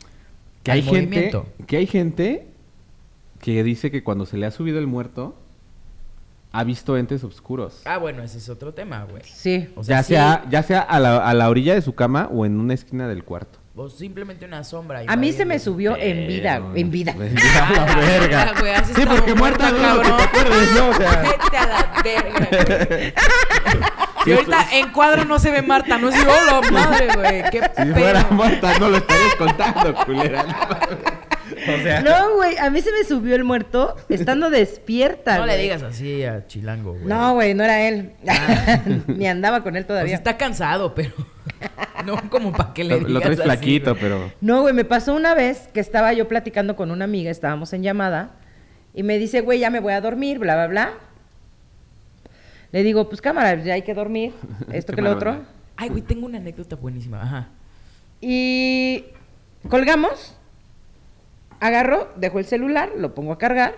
que 0.64 0.72
al 0.72 0.78
hay 0.78 0.84
gente 0.84 1.01
movimiento. 1.01 1.45
que 1.66 1.78
hay 1.78 1.88
gente 1.88 2.47
que 3.41 3.64
dice 3.64 3.91
que 3.91 4.03
cuando 4.03 4.26
se 4.26 4.38
le 4.38 4.45
ha 4.45 4.51
subido 4.51 4.80
el 4.80 4.88
muerto 4.88 5.36
ha 6.51 6.64
visto 6.64 6.97
entes 6.97 7.24
oscuros. 7.24 7.82
Ah, 7.86 7.97
bueno, 7.97 8.24
ese 8.24 8.38
es 8.38 8.49
otro 8.49 8.74
tema, 8.74 9.03
güey. 9.03 9.24
Sí. 9.26 9.68
O 9.76 9.82
ya 9.84 10.01
sí, 10.03 10.14
sea 10.14 10.45
ya 10.49 10.64
sea 10.64 10.80
a 10.80 10.99
la, 10.99 11.18
a 11.18 11.34
la 11.34 11.49
orilla 11.49 11.74
de 11.74 11.82
su 11.82 11.93
cama 11.95 12.30
o 12.32 12.45
en 12.45 12.60
una 12.60 12.74
esquina 12.74 13.08
del 13.08 13.24
cuarto. 13.24 13.60
O 13.78 13.89
simplemente 13.89 14.43
una 14.45 14.63
sombra. 14.63 15.03
A 15.07 15.15
mí 15.15 15.32
se 15.32 15.45
me 15.45 15.59
subió 15.59 15.95
en 15.95 16.28
vida, 16.28 16.55
en 16.75 16.89
vida. 16.91 17.11
En 17.11 17.36
vida, 17.36 17.67
a 17.67 17.86
la 17.86 17.95
verga. 17.95 18.53
Ah, 18.55 18.80
has 18.80 18.88
sí, 18.88 19.05
porque 19.07 19.36
muerta 19.36 19.71
muerta, 19.71 19.93
no, 19.93 20.01
que 20.01 20.09
te 20.09 20.11
cabrón. 20.11 20.21
acuerdes, 20.28 20.71
¿no? 20.73 20.89
O 20.89 20.93
sea, 20.95 21.21
Vete 21.21 21.57
a 21.57 21.67
la 21.67 22.01
verga, 22.03 22.47
güey. 22.88 23.13
Y 24.25 24.34
ahorita 24.34 24.67
en 24.73 24.89
cuadro 24.91 25.23
no 25.23 25.39
se 25.39 25.51
ve 25.51 25.61
Marta, 25.61 25.97
no 25.97 26.09
es 26.09 26.15
hola 26.21 26.69
madre, 26.69 27.07
güey. 27.15 27.43
Qué 27.49 27.61
si 27.61 27.84
pedo. 27.84 27.93
fuera 27.95 28.28
muerta 28.30 28.78
no 28.78 28.89
lo 28.89 28.97
estarías 28.97 29.36
contando, 29.36 29.95
culera. 30.03 30.45
o 31.80 31.84
sea, 31.84 32.01
No, 32.01 32.36
güey, 32.36 32.57
a 32.57 32.70
mí 32.70 32.82
se 32.82 32.91
me 32.91 33.03
subió 33.03 33.36
el 33.36 33.43
muerto 33.43 33.95
estando 34.09 34.49
despierta. 34.49 35.38
No 35.38 35.45
le 35.45 35.57
digas 35.57 35.84
así 35.84 36.24
a 36.24 36.47
Chilango, 36.47 36.93
güey. 36.93 37.05
No, 37.05 37.34
güey, 37.34 37.53
no 37.53 37.63
era 37.63 37.88
él. 37.88 38.13
Ni 39.07 39.28
andaba 39.28 39.63
con 39.63 39.76
él 39.76 39.84
O 39.84 39.88
sea, 39.88 39.95
todavía. 39.95 40.15
está 40.15 40.38
cansado, 40.38 40.93
pero 40.95 41.11
no 42.05 42.30
como 42.30 42.51
para 42.51 42.74
que 42.74 42.84
le 42.84 42.95
digas 42.99 43.11
lo 43.11 43.20
traes 43.22 43.39
así, 43.39 43.47
flaquito, 43.47 43.95
pero 43.95 44.32
No, 44.41 44.61
güey, 44.61 44.74
me 44.74 44.86
pasó 44.86 45.13
una 45.13 45.34
vez 45.34 45.70
que 45.74 45.80
estaba 45.80 46.13
yo 46.13 46.28
platicando 46.28 46.76
con 46.76 46.91
una 46.91 47.05
amiga, 47.05 47.32
estábamos 47.32 47.74
en 47.74 47.84
llamada, 47.84 48.32
y 48.93 49.03
me 49.03 49.18
dice, 49.18 49.41
güey, 49.41 49.59
ya 49.59 49.70
me 49.70 49.80
voy 49.80 49.93
a 49.93 50.01
dormir, 50.01 50.39
bla, 50.39 50.55
bla, 50.55 50.68
bla. 50.68 50.93
Le 52.72 52.84
digo, 52.84 53.07
pues 53.09 53.22
cámara, 53.22 53.55
ya 53.63 53.74
hay 53.76 53.82
que 53.84 53.93
dormir, 53.93 54.34
esto 54.72 54.93
que 54.93 55.01
lo 55.01 55.11
otro. 55.11 55.43
Ay, 55.78 55.89
güey, 55.89 56.01
tengo 56.01 56.26
una 56.26 56.38
anécdota 56.39 56.76
buenísima. 56.76 57.22
Ajá. 57.22 57.49
Y 58.20 59.05
colgamos, 59.70 60.36
agarro, 61.60 62.10
dejo 62.18 62.39
el 62.39 62.45
celular, 62.45 62.91
lo 62.97 63.14
pongo 63.16 63.32
a 63.34 63.38
cargar, 63.38 63.76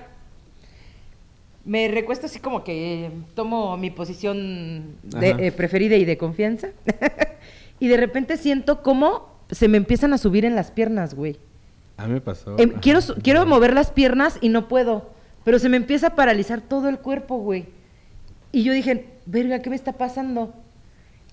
me 1.66 1.88
recuesto 1.90 2.26
así 2.26 2.40
como 2.40 2.64
que 2.64 3.12
tomo 3.36 3.78
mi 3.78 3.90
posición 3.92 4.96
de- 5.04 5.48
eh, 5.48 5.52
preferida 5.52 5.96
y 5.96 6.06
de 6.06 6.18
confianza, 6.18 6.70
y 7.80 7.88
de 7.88 7.98
repente 7.98 8.38
siento 8.38 8.82
como 8.82 9.28
se 9.52 9.68
me 9.68 9.78
empiezan 9.78 10.14
a 10.14 10.18
subir 10.18 10.46
en 10.46 10.56
las 10.56 10.72
piernas, 10.72 11.14
güey. 11.14 11.38
A 11.98 12.08
mí 12.08 12.14
me 12.14 12.22
pasó. 12.22 12.58
Em, 12.58 12.70
quiero, 12.80 13.00
quiero 13.22 13.46
mover 13.46 13.74
las 13.74 13.92
piernas 13.92 14.38
y 14.42 14.50
no 14.50 14.68
puedo. 14.68 15.10
Pero 15.44 15.58
se 15.60 15.70
me 15.70 15.78
empieza 15.78 16.08
a 16.08 16.16
paralizar 16.16 16.62
todo 16.62 16.88
el 16.88 17.00
cuerpo, 17.00 17.38
güey. 17.40 17.66
Y 18.52 18.64
yo 18.64 18.72
dije, 18.74 19.08
verga, 19.26 19.62
¿qué 19.62 19.70
me 19.70 19.76
está 19.76 19.94
pasando? 19.94 20.54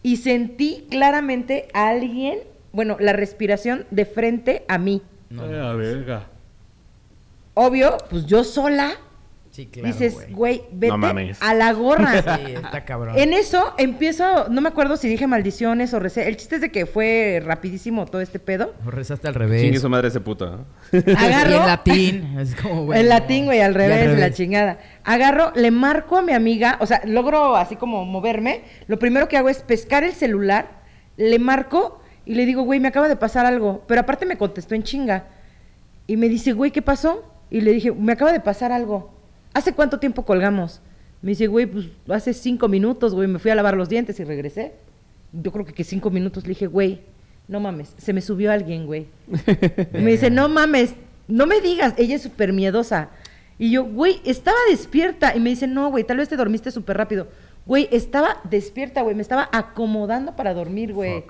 Y 0.02 0.16
sentí 0.16 0.86
claramente 0.90 1.68
a 1.74 1.88
alguien, 1.88 2.38
bueno, 2.72 2.96
la 2.98 3.12
respiración 3.12 3.84
de 3.90 4.06
frente 4.06 4.64
a 4.68 4.78
mí. 4.78 5.02
Ay, 5.30 5.54
a 5.54 5.72
verga. 5.74 6.26
Obvio, 7.58 7.96
pues 8.10 8.26
yo 8.26 8.44
sola. 8.44 8.90
Sí, 9.50 9.64
claro, 9.64 9.86
dices, 9.88 10.30
güey. 10.32 10.64
vete 10.70 10.88
No 10.92 10.98
mames. 10.98 11.38
a 11.40 11.54
la 11.54 11.72
gorra. 11.72 12.36
Sí, 12.36 12.52
está 12.52 12.84
cabrón. 12.84 13.14
En 13.18 13.32
eso 13.32 13.72
empiezo, 13.78 14.50
no 14.50 14.60
me 14.60 14.68
acuerdo 14.68 14.98
si 14.98 15.08
dije 15.08 15.26
maldiciones 15.26 15.94
o 15.94 15.98
recé. 15.98 16.28
El 16.28 16.36
chiste 16.36 16.56
es 16.56 16.60
de 16.60 16.70
que 16.70 16.84
fue 16.84 17.40
rapidísimo 17.42 18.04
todo 18.04 18.20
este 18.20 18.38
pedo. 18.38 18.74
O 18.86 18.90
rezaste 18.90 19.28
al 19.28 19.34
revés. 19.34 19.62
Chingue 19.62 19.80
su 19.80 19.88
madre 19.88 20.08
ese 20.08 20.20
puto. 20.20 20.50
¿no? 20.50 20.66
Agarro. 21.16 21.50
Y 21.50 21.54
en 21.54 21.66
latín. 21.66 22.34
Es 22.38 22.54
como, 22.56 22.84
güey, 22.84 23.00
en 23.00 23.08
latín, 23.08 23.46
güey, 23.46 23.62
al 23.62 23.72
Y 23.72 23.74
revés, 23.76 24.18
la 24.18 24.30
chingada. 24.30 24.78
Agarro, 25.04 25.52
le 25.54 25.70
marco 25.70 26.18
a 26.18 26.22
mi 26.22 26.32
amiga, 26.34 26.76
o 26.82 26.84
sea, 26.86 27.00
logro 27.06 27.56
así 27.56 27.76
como 27.76 28.04
moverme. 28.04 28.60
Lo 28.88 28.98
primero 28.98 29.26
que 29.28 29.38
hago 29.38 29.48
es 29.48 29.60
pescar 29.60 30.04
el 30.04 30.12
celular, 30.12 30.82
le 31.16 31.38
marco 31.38 32.02
y 32.26 32.34
le 32.34 32.44
digo, 32.44 32.60
güey, 32.64 32.78
me 32.78 32.88
acaba 32.88 33.08
de 33.08 33.16
pasar 33.16 33.46
algo. 33.46 33.84
Pero 33.88 34.02
aparte 34.02 34.26
me 34.26 34.36
contestó 34.36 34.74
en 34.74 34.82
chinga. 34.82 35.28
Y 36.06 36.18
me 36.18 36.28
dice, 36.28 36.52
güey, 36.52 36.72
¿qué 36.72 36.82
pasó? 36.82 37.32
Y 37.50 37.60
le 37.60 37.72
dije, 37.72 37.92
me 37.92 38.12
acaba 38.12 38.32
de 38.32 38.40
pasar 38.40 38.72
algo. 38.72 39.12
¿Hace 39.54 39.72
cuánto 39.72 39.98
tiempo 39.98 40.24
colgamos? 40.24 40.80
Me 41.22 41.30
dice, 41.30 41.46
güey, 41.46 41.66
pues 41.66 41.86
hace 42.08 42.34
cinco 42.34 42.68
minutos, 42.68 43.14
güey, 43.14 43.28
me 43.28 43.38
fui 43.38 43.50
a 43.50 43.54
lavar 43.54 43.76
los 43.76 43.88
dientes 43.88 44.18
y 44.20 44.24
regresé. 44.24 44.74
Yo 45.32 45.52
creo 45.52 45.64
que, 45.64 45.72
que 45.72 45.84
cinco 45.84 46.10
minutos 46.10 46.44
le 46.44 46.50
dije, 46.50 46.66
güey, 46.66 47.00
no 47.48 47.60
mames, 47.60 47.94
se 47.96 48.12
me 48.12 48.20
subió 48.20 48.52
alguien, 48.52 48.86
güey. 48.86 49.06
Me 49.92 50.10
dice, 50.10 50.30
no 50.30 50.48
mames, 50.48 50.94
no 51.28 51.46
me 51.46 51.60
digas, 51.60 51.94
ella 51.96 52.16
es 52.16 52.22
súper 52.22 52.52
miedosa. 52.52 53.10
Y 53.58 53.70
yo, 53.70 53.84
güey, 53.84 54.20
estaba 54.24 54.56
despierta. 54.68 55.34
Y 55.34 55.40
me 55.40 55.50
dice, 55.50 55.66
no, 55.66 55.90
güey, 55.90 56.04
tal 56.04 56.18
vez 56.18 56.28
te 56.28 56.36
dormiste 56.36 56.70
súper 56.70 56.96
rápido. 56.96 57.28
Güey, 57.64 57.88
estaba 57.90 58.40
despierta, 58.44 59.02
güey, 59.02 59.14
me 59.14 59.22
estaba 59.22 59.48
acomodando 59.52 60.36
para 60.36 60.54
dormir, 60.54 60.92
güey. 60.92 61.24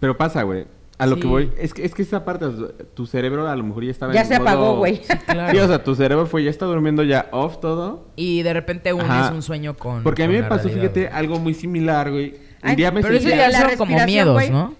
Pero 0.00 0.16
pasa, 0.16 0.42
güey. 0.42 0.66
A 1.02 1.06
lo 1.06 1.16
Sí. 1.16 1.22
que 1.22 1.26
voy, 1.26 1.50
es 1.58 1.74
que, 1.74 1.84
es 1.84 1.94
que 1.94 2.02
esa 2.02 2.24
parte, 2.24 2.46
tu 2.94 3.06
cerebro 3.06 3.48
a 3.48 3.56
lo 3.56 3.64
mejor 3.64 3.84
ya 3.84 3.90
estaba 3.90 4.12
Ya 4.12 4.20
en 4.20 4.26
se 4.28 4.34
apagó, 4.36 4.76
güey. 4.76 4.96
Sí, 5.02 5.12
claro. 5.26 5.64
o 5.64 5.66
sea, 5.66 5.82
tu 5.82 5.94
cerebro 5.94 6.26
fue, 6.26 6.44
ya 6.44 6.50
está 6.50 6.64
durmiendo 6.66 7.02
ya 7.02 7.28
off 7.32 7.58
todo. 7.60 8.06
Y 8.16 8.42
de 8.42 8.52
repente 8.52 8.92
unes 8.92 9.06
Ajá. 9.08 9.32
un 9.34 9.42
sueño 9.42 9.76
con. 9.76 10.02
Porque 10.04 10.22
a 10.22 10.28
mí 10.28 10.34
me 10.34 10.44
pasó, 10.44 10.64
realidad, 10.68 10.82
fíjate, 10.82 11.00
güey. 11.06 11.12
algo 11.12 11.38
muy 11.40 11.54
similar, 11.54 12.10
güey. 12.10 12.34
Un 12.64 12.76
día 12.76 12.92
me 12.92 13.02
Pero 13.02 13.14
eso 13.16 13.28
ya 13.28 13.50
son 13.50 13.76
como 13.76 14.04
miedos, 14.04 14.32
güey. 14.34 14.50
¿no? 14.50 14.74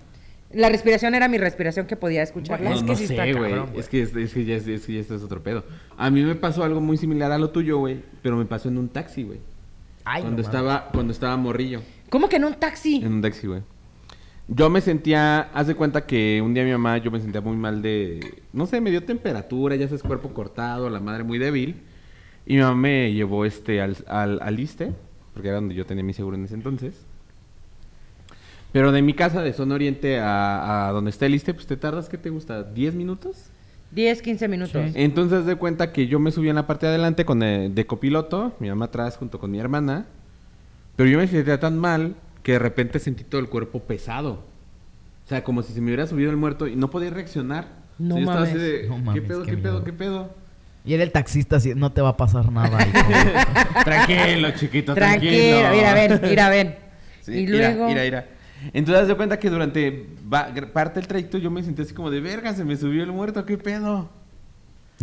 La 0.53 0.68
respiración 0.68 1.14
era 1.14 1.29
mi 1.29 1.39
respiración 1.39 1.87
que 1.87 1.97
podía 1.97 2.23
escucharla. 2.23 2.70
Bueno, 2.70 2.77
es 2.77 2.83
que 2.83 2.93
no 2.93 2.97
sí 2.97 3.07
sé, 3.07 3.14
está 3.14 3.39
güey. 3.39 3.55
Es 3.75 3.89
que, 3.89 4.03
es, 4.03 4.14
es 4.14 4.33
que 4.35 4.45
ya, 4.45 4.55
es, 4.57 4.68
es 4.68 4.87
que 4.87 4.93
ya 4.93 5.01
esto 5.01 5.14
es 5.14 5.23
otro 5.23 5.43
pedo. 5.43 5.64
A 5.97 6.11
mí 6.11 6.23
me 6.23 6.35
pasó 6.35 6.62
algo 6.62 6.81
muy 6.81 6.99
similar 6.99 7.33
a 7.33 7.39
lo 7.39 7.51
tuyo, 7.51 7.79
güey. 7.79 8.03
Pero 8.23 8.37
me 8.37 8.45
pasó 8.45 8.68
en 8.68 8.77
un 8.79 8.89
taxi, 8.91 9.23
güey. 9.23 9.41
Ay, 10.05 10.23
Cuando 10.23 10.43
no 10.43 10.47
estaba, 10.47 10.89
cuando 10.93 11.12
estaba 11.12 11.37
morrillo. 11.37 11.81
¿Cómo 12.11 12.29
que 12.29 12.37
en 12.37 12.45
un 12.45 12.55
taxi? 12.55 12.97
En 12.97 13.14
un 13.14 13.23
taxi, 13.23 13.47
güey. 13.47 13.62
Yo 14.49 14.68
me 14.68 14.80
sentía, 14.80 15.40
haz 15.55 15.66
de 15.68 15.74
cuenta 15.74 16.05
que 16.05 16.43
un 16.45 16.53
día 16.53 16.64
mi 16.64 16.72
mamá, 16.72 16.99
yo 16.99 17.11
me 17.11 17.20
sentía 17.20 17.40
muy 17.40 17.57
mal 17.57 17.80
de, 17.80 18.43
no 18.53 18.66
sé, 18.66 18.80
me 18.80 18.90
dio 18.90 19.03
temperatura, 19.05 19.76
ya 19.76 19.86
sabes, 19.86 20.03
cuerpo 20.03 20.34
cortado, 20.34 20.90
la 20.90 21.01
madre 21.01 21.24
muy 21.24 21.38
débil. 21.38 21.76
Y 22.45 22.57
mi 22.57 22.61
mamá 22.61 22.74
me 22.74 23.12
llevó 23.12 23.45
este 23.45 23.80
al, 23.80 23.97
al, 24.09 24.40
al 24.43 24.59
ISSSTE, 24.61 24.93
porque 25.32 25.49
era 25.49 25.57
donde 25.57 25.74
yo 25.74 25.86
tenía 25.86 26.03
mi 26.05 26.12
seguro 26.12 26.36
en 26.36 26.45
ese 26.45 26.55
entonces. 26.55 26.95
Pero 28.72 28.90
de 28.90 29.01
mi 29.01 29.14
casa, 29.14 29.43
de 29.43 29.53
zona 29.53 29.74
oriente 29.74 30.18
a, 30.18 30.88
a 30.88 30.93
donde 30.93 31.11
está 31.11 31.26
el 31.26 31.34
ISSSTE, 31.34 31.55
pues 31.55 31.66
te 31.66 31.76
tardas, 31.76 32.09
¿qué 32.09 32.18
te 32.18 32.30
gusta? 32.30 32.74
¿10 32.74 32.95
minutos? 32.95 33.36
10, 33.93 34.22
15 34.22 34.49
minutos. 34.49 34.82
Sí. 34.86 34.93
Entonces 34.97 35.40
haz 35.40 35.47
de 35.47 35.57
cuenta 35.57 35.93
que 35.93 36.07
yo 36.09 36.18
me 36.18 36.30
subí 36.32 36.49
en 36.49 36.57
la 36.57 36.66
parte 36.66 36.86
de 36.86 36.90
adelante 36.93 37.24
con 37.24 37.43
el- 37.43 37.74
de 37.74 37.86
copiloto, 37.86 38.55
mi 38.59 38.68
mamá 38.68 38.86
atrás 38.86 39.16
junto 39.18 39.38
con 39.38 39.51
mi 39.51 39.61
hermana. 39.61 40.07
Pero 40.97 41.09
yo 41.11 41.18
me 41.18 41.26
sentía 41.28 41.61
tan 41.61 41.78
mal 41.78 42.14
que 42.43 42.53
de 42.53 42.59
repente 42.59 42.99
sentí 42.99 43.24
todo 43.24 43.40
el 43.40 43.49
cuerpo 43.49 43.80
pesado. 43.80 44.45
O 45.24 45.28
sea, 45.28 45.45
como 45.45 45.62
si 45.62 45.72
se 45.72 45.80
me 45.80 45.86
hubiera 45.86 46.07
subido 46.07 46.30
el 46.30 46.36
muerto 46.36 46.66
y 46.66 46.76
no 46.76 46.90
podía 46.90 47.11
reaccionar. 47.11 47.68
No 47.99 48.16
O 48.16 48.18
sea, 48.18 48.24
yo 48.24 48.30
estaba 48.30 48.45
así 48.45 48.55
mames. 48.55 48.72
de, 48.72 48.88
No 48.88 49.12
¿qué 49.12 49.22
pedo, 49.22 49.43
qué 49.45 49.51
qué, 49.53 49.57
pedo, 49.59 49.84
qué 49.84 49.93
pedo? 49.93 50.34
Y 50.84 50.95
era 50.95 51.05
el 51.05 51.12
taxista 51.12 51.57
así, 51.57 51.74
no 51.76 51.93
te 51.93 52.01
va 52.03 52.11
a 52.11 52.16
pasar 52.16 52.51
nada. 52.51 52.78
tranquilo, 53.84 54.51
chiquito, 54.53 54.95
Tranquilo, 54.95 55.61
tranquilo. 55.61 55.70
mira, 55.76 55.95
ven, 55.95 56.20
mira, 56.22 56.49
ven. 56.49 56.74
Sí, 57.20 57.32
y 57.32 57.47
luego... 57.47 57.86
mira, 57.86 58.03
mira. 58.03 58.28
Entonces, 58.72 59.09
de 59.09 59.14
cuenta 59.16 59.38
que 59.38 59.51
durante 59.51 60.07
parte 60.28 61.01
del 61.01 61.07
trayecto 61.07 61.38
yo 61.38 61.51
me 61.51 61.62
sentí 61.62 61.82
así 61.82 61.95
como 61.95 62.11
de 62.11 62.20
verga, 62.20 62.53
se 62.55 62.64
me 62.64 62.76
subió 62.76 63.03
el 63.05 63.12
muerto, 63.12 63.45
¿qué 63.45 63.59
pedo? 63.59 64.11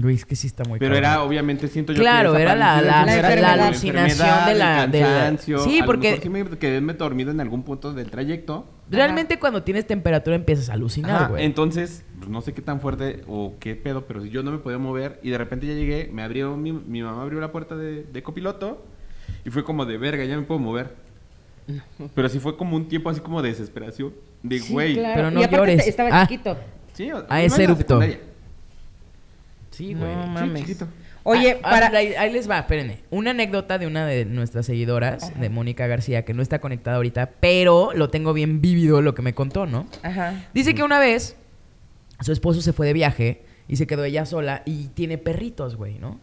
Es 0.08 0.26
que 0.26 0.36
sí 0.36 0.47
está 0.47 0.64
muy 0.64 0.80
Pero 0.80 0.93
cabrón. 0.95 1.12
era, 1.12 1.24
obviamente, 1.24 1.68
siento 1.68 1.91
yo 1.93 2.00
Claro, 2.00 2.34
que 2.34 2.41
era 2.41 2.56
la- 2.56 2.82
la- 2.82 3.06
la 3.06 3.36
como 3.36 3.64
alucinación 3.66 4.45
de 4.47 4.56
la- 4.56 4.84
el 4.86 4.91
de 4.91 5.00
la- 5.02 5.06
cansancio. 5.08 5.60
Sí, 5.60 5.78
a 5.78 5.80
lo 5.82 5.86
porque- 5.86 6.08
mejor 6.12 6.24
sí 6.24 6.30
me 6.30 6.45
quedé 6.58 6.80
dormido 6.93 7.32
en 7.32 7.41
algún 7.41 7.64
punto 7.64 7.93
del 7.93 8.10
trayecto. 8.10 8.66
Realmente 8.89 9.38
cuando 9.39 9.64
tienes 9.64 9.86
temperatura 9.86 10.36
empiezas 10.36 10.70
a 10.70 10.74
alucinar, 10.74 11.30
güey. 11.32 11.45
entonces, 11.45 12.04
pues, 12.20 12.30
no 12.30 12.41
sé 12.41 12.54
qué 12.54 12.62
tan 12.62 12.80
fuerte 12.80 13.24
o 13.28 13.56
qué 13.60 13.76
pedo, 13.76 14.06
pero 14.06 14.22
si 14.22 14.30
yo 14.30 14.41
no 14.43 14.52
me 14.52 14.58
podía 14.60 14.78
mover 14.78 15.20
y 15.24 15.30
de 15.30 15.38
repente 15.38 15.68
ya 15.68 15.74
llegué, 15.74 16.10
me 16.14 16.24
abrió, 16.24 16.56
mi, 16.58 16.72
mi 16.72 17.02
mamá 17.04 17.22
abrió 17.24 17.39
la 17.39 17.52
puerta 17.52 17.76
de, 17.76 18.04
de 18.04 18.24
copiloto 18.24 18.84
y 19.45 19.50
fue 19.50 19.64
como 19.64 19.86
de 19.86 19.97
verga, 19.97 20.24
ya 20.26 20.36
me 20.38 20.43
puedo 20.43 20.60
mover. 20.60 20.95
Pero 22.16 22.30
sí 22.30 22.39
fue 22.39 22.58
como 22.58 22.76
un 22.76 22.88
tiempo 22.88 23.10
así 23.10 23.20
como 23.20 23.41
de 23.41 23.50
desesperación. 23.50 24.14
De 24.41 24.60
Sí, 24.60 24.74
güey. 24.74 24.93
claro. 24.95 25.14
Pero 25.16 25.32
no 25.32 25.39
y 25.41 25.43
aparte 25.43 25.58
llores. 25.58 25.88
estaba 25.88 26.10
Ah. 26.12 26.28
chiquito. 26.28 26.58
Sí, 26.93 27.12
o- 27.12 27.26
Ah, 27.30 27.43
ese 27.43 27.58
la 27.60 27.64
erupto. 27.66 28.00
Sí, 29.80 29.93
No 29.95 30.01
güey. 30.05 30.15
mames. 30.15 30.61
chiquito. 30.61 30.88
Oye, 31.23 31.53
Ah, 31.53 31.59
ah, 31.63 31.69
para... 31.89 31.97
ahí, 31.97 32.13
ahí 32.15 32.32
les 32.34 32.49
va, 32.49 32.59
espérenme. 32.59 32.99
Una 33.11 33.32
anécdota 33.32 33.77
de 33.77 33.88
una 33.88 34.05
de 34.05 34.25
nuestras 34.25 34.65
seguidoras, 34.65 35.32
de 35.39 35.49
Mónica 35.49 35.88
García, 35.88 36.25
que 36.25 36.34
no 36.34 36.41
está 36.41 36.59
conectada 36.59 36.97
ahorita, 36.97 37.32
pero 37.39 37.91
lo 37.95 38.09
tengo 38.09 38.34
bien 38.34 38.61
vívido 38.61 39.01
lo 39.01 39.15
que 39.15 39.21
me 39.21 39.34
contó, 39.34 39.65
¿no? 39.65 39.88
Ajá. 40.03 40.34
Dice 40.53 40.75
que 40.75 40.84
una 40.84 40.99
vez 40.99 41.36
su 42.21 42.32
esposo 42.32 42.61
se 42.61 42.73
fue 42.73 42.88
de 42.88 42.93
viaje 42.93 43.43
y 43.69 43.77
se 43.77 43.88
quedó 43.88 44.03
ella 44.03 44.25
sola 44.25 44.63
y 44.65 44.88
tiene 44.89 45.17
perritos, 45.17 45.75
güey, 45.77 45.97
¿no? 45.97 46.19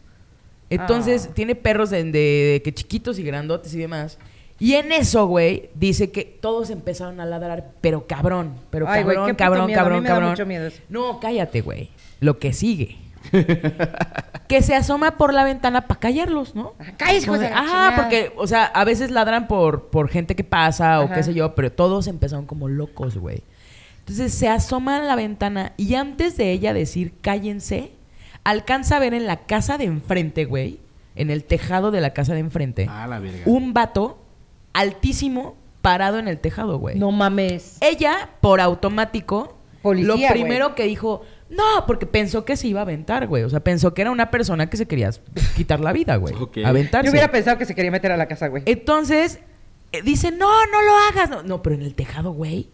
Entonces 0.69 1.29
Ah. 1.31 1.35
tiene 1.35 1.55
perros 1.55 1.91
de, 1.91 2.05
de- 2.05 2.11
de 2.11 2.63
que 2.65 2.75
chiquitos 2.75 3.19
y 3.19 3.23
grandotes 3.23 3.73
y 3.75 3.79
demás. 3.79 4.19
Y 4.59 4.75
en 4.75 4.91
eso, 4.91 5.27
güey, 5.27 5.69
dice 5.75 6.11
que 6.11 6.25
todos 6.25 6.71
empezaron 6.71 7.21
a 7.21 7.27
ladrar, 7.27 7.73
pero 7.81 8.07
cabrón, 8.07 8.55
pero 8.71 8.89
Ay, 8.89 9.03
cabrón, 9.05 9.27
puto 9.27 9.37
cabrón, 9.37 9.73
cabrón, 9.73 10.03
me 10.03 10.09
da 10.09 10.15
cabrón. 10.37 10.73
No, 10.89 11.21
cállate, 11.21 11.61
güey. 11.61 11.91
Lo 12.21 12.39
que 12.39 12.53
sigue. 12.53 12.97
que 14.49 14.63
se 14.63 14.75
asoma 14.75 15.17
por 15.17 15.35
la 15.35 15.45
ventana 15.45 15.87
para 15.87 16.01
callarlos, 16.01 16.55
¿no? 16.55 16.75
Cállese, 16.97 17.27
Como 17.27 17.39
de, 17.39 17.47
hijo 17.47 17.49
de 17.49 17.51
la 17.51 17.57
Ajá, 17.59 17.67
chingada". 17.67 17.97
porque, 17.97 18.33
o 18.37 18.47
sea, 18.47 18.65
a 18.67 18.85
veces 18.85 19.11
ladran 19.11 19.49
por, 19.49 19.89
por 19.89 20.09
gente 20.09 20.37
que 20.37 20.45
pasa 20.45 21.01
o 21.01 21.05
Ajá. 21.05 21.15
qué 21.15 21.23
sé 21.23 21.35
yo, 21.35 21.55
pero 21.55 21.73
todos 21.73 22.07
empezaron 22.07 22.47
como 22.47 22.69
locos, 22.69 23.17
güey. 23.19 23.43
Entonces 24.01 24.33
se 24.35 24.49
asoma 24.49 24.97
a 24.99 25.01
la 25.03 25.17
ventana 25.17 25.73
y 25.77 25.95
antes 25.97 26.37
de 26.37 26.53
ella 26.53 26.73
decir 26.73 27.15
cállense, 27.21 27.91
alcanza 28.45 28.97
a 28.97 29.01
ver 29.01 29.15
en 29.15 29.27
la 29.27 29.39
casa 29.47 29.79
de 29.79 29.85
enfrente, 29.85 30.45
güey, 30.45 30.79
en 31.17 31.31
el 31.31 31.43
tejado 31.45 31.91
de 31.91 32.01
la 32.01 32.11
casa 32.11 32.33
de 32.35 32.41
enfrente, 32.41 32.87
Ah, 32.89 33.07
la 33.09 33.19
verga. 33.19 33.41
un 33.47 33.73
vato 33.73 34.19
altísimo 34.75 35.57
parado 35.83 36.19
en 36.19 36.29
el 36.29 36.39
tejado, 36.39 36.79
güey. 36.79 36.97
No 36.99 37.11
mames. 37.11 37.79
Ella, 37.81 38.31
por 38.41 38.61
automático, 38.61 39.57
Policía, 39.83 40.07
lo 40.09 40.17
güey. 40.17 40.29
primero 40.31 40.75
que 40.75 40.85
dijo, 40.85 41.23
no, 41.49 41.87
porque 41.87 42.07
pensó 42.07 42.45
que 42.45 42.57
se 42.57 42.67
iba 42.69 42.81
a 42.81 42.83
aventar, 42.83 43.27
güey. 43.27 43.45
O 43.45 43.51
sea, 43.51 43.61
pensó 43.61 43.95
que 43.95 44.03
era 44.03 44.11
una 44.11 44.31
persona 44.31 44.69
que 44.69 44.77
se 44.77 44.87
quería 44.87 45.11
quitar 45.57 45.81
la 45.81 45.93
vida, 45.93 46.17
güey. 46.17 46.35
Ok. 46.41 46.59
Aventarse. 46.65 47.07
Yo 47.07 47.11
hubiera 47.13 47.31
pensado 47.31 47.57
que 47.59 47.65
se 47.65 47.75
quería 47.75 47.91
meter 47.91 48.11
a 48.13 48.17
la 48.17 48.27
casa, 48.27 48.49
güey. 48.49 48.63
Entonces, 48.67 49.39
eh, 49.93 50.03
dice, 50.03 50.31
no, 50.33 50.49
no 50.67 50.83
lo 50.83 50.93
hagas. 51.11 51.31
No, 51.31 51.43
no, 51.43 51.63
pero 51.63 51.77
en 51.77 51.83
el 51.83 51.95
tejado, 51.95 52.33
güey. 52.33 52.71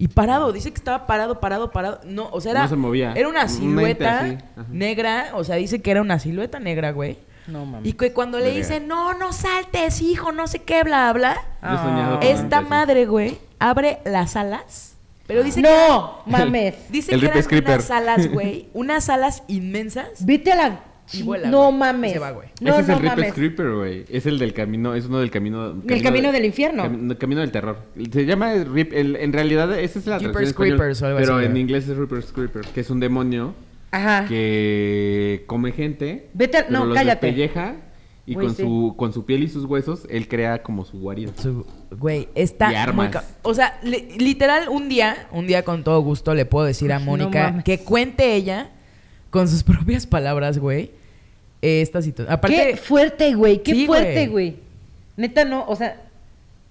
Y 0.00 0.08
parado, 0.08 0.52
dice 0.52 0.70
que 0.70 0.76
estaba 0.76 1.06
parado, 1.06 1.40
parado, 1.40 1.70
parado. 1.72 2.00
No, 2.04 2.28
o 2.30 2.40
sea, 2.40 2.52
era, 2.52 2.62
No 2.62 2.68
se 2.68 2.76
movía. 2.76 3.12
era 3.16 3.28
una 3.28 3.48
silueta 3.48 4.38
negra. 4.70 5.30
O 5.34 5.42
sea, 5.44 5.56
dice 5.56 5.80
que 5.82 5.90
era 5.90 6.00
una 6.02 6.18
silueta 6.18 6.60
negra, 6.60 6.92
güey. 6.92 7.18
No 7.48 7.64
mames. 7.64 7.88
Y 7.88 7.94
que 7.94 8.12
cuando 8.12 8.38
le 8.38 8.50
dice, 8.50 8.78
no, 8.78 9.14
no 9.14 9.32
saltes, 9.32 10.00
hijo, 10.02 10.32
no 10.32 10.46
sé 10.46 10.60
qué, 10.60 10.82
bla, 10.84 11.12
bla. 11.12 11.34
Yo 11.62 11.68
he 11.68 11.76
soñado 11.78 12.16
Ah. 12.16 12.20
Esta 12.22 12.58
así. 12.58 12.68
madre, 12.68 13.06
güey, 13.06 13.38
abre 13.58 13.98
las 14.04 14.36
alas. 14.36 14.87
Pero 15.28 15.44
dice 15.44 15.62
que. 15.62 15.68
No, 15.68 16.22
mames. 16.26 16.74
Dice 16.90 17.14
El 17.14 17.20
que 17.20 17.26
eran 17.26 17.42
Creeper. 17.44 17.74
unas 17.74 17.90
alas, 17.92 18.28
güey. 18.32 18.68
Unas 18.74 19.08
alas 19.08 19.44
inmensas. 19.46 20.26
Vete 20.26 20.50
a 20.52 20.56
la... 20.56 20.84
Y 21.12 21.22
vuela, 21.22 21.48
no 21.48 21.66
güey. 21.68 21.78
mames. 21.78 22.12
Se 22.14 22.18
va, 22.18 22.32
güey. 22.32 22.48
No, 22.60 22.72
Ese 22.72 22.80
es 22.80 22.88
no 22.88 22.94
el 22.94 23.00
Rip 23.00 23.10
mames. 23.10 23.32
Creeper, 23.34 23.70
güey. 23.72 24.04
Es 24.10 24.26
el 24.26 24.38
del 24.38 24.52
camino, 24.52 24.94
es 24.94 25.06
uno 25.06 25.20
del 25.20 25.30
camino... 25.30 25.80
El 25.88 26.02
camino 26.02 26.32
del 26.32 26.44
infierno. 26.44 26.84
Cami- 26.84 27.16
camino 27.16 27.40
del 27.40 27.50
terror. 27.50 27.78
Se 28.12 28.26
llama 28.26 28.52
Rip, 28.64 28.92
el- 28.92 29.16
en 29.16 29.32
realidad 29.32 29.78
esa 29.78 29.98
es 30.00 30.06
la 30.06 30.18
Jeepers 30.18 30.48
español, 30.48 30.76
Creepers 30.76 31.02
algo 31.02 31.18
Pero 31.18 31.36
así, 31.36 31.46
en 31.46 31.56
inglés 31.56 31.88
es 31.88 31.96
Reaper's 31.96 32.30
Creeper, 32.32 32.62
que 32.74 32.80
es 32.80 32.90
un 32.90 33.00
demonio 33.00 33.54
Ajá. 33.90 34.26
que 34.28 35.44
come 35.46 35.72
gente. 35.72 36.28
Vete 36.34 36.58
a- 36.58 36.66
pero 36.66 36.78
no, 36.80 36.84
los 36.86 36.94
cállate. 36.94 37.26
despelleja 37.28 37.76
y 38.30 38.34
Güey, 38.34 38.46
con 38.48 38.56
sí. 38.56 38.62
su 38.62 38.94
con 38.96 39.12
su 39.14 39.24
piel 39.24 39.42
y 39.42 39.48
sus 39.48 39.64
huesos 39.64 40.06
él 40.10 40.28
crea 40.28 40.62
como 40.62 40.84
su 40.84 40.98
guarida. 41.00 41.32
Su- 41.40 41.64
Güey, 41.90 42.28
está 42.34 42.70
Y 42.72 42.74
armas. 42.76 43.12
muy 43.14 43.22
O 43.42 43.54
sea, 43.54 43.78
li- 43.82 44.18
literal, 44.18 44.68
un 44.68 44.88
día, 44.90 45.26
un 45.32 45.46
día 45.46 45.64
con 45.64 45.82
todo 45.82 46.00
gusto 46.00 46.34
le 46.34 46.44
puedo 46.44 46.66
decir 46.66 46.92
a 46.92 46.98
Mónica 46.98 47.62
que 47.64 47.78
cuente 47.78 48.34
ella 48.34 48.70
con 49.30 49.48
sus 49.48 49.62
propias 49.64 50.06
palabras, 50.06 50.58
güey, 50.58 50.90
esta 51.62 52.02
situación. 52.02 52.32
Aparte, 52.32 52.56
Qué 52.72 52.76
fuerte, 52.76 53.34
güey. 53.34 53.62
Qué 53.62 53.72
Sí, 53.72 53.86
fuerte, 53.86 54.26
güey. 54.28 54.50
güey. 54.50 54.56
Neta, 55.16 55.44
no, 55.44 55.64
o 55.66 55.74
sea, 55.74 56.02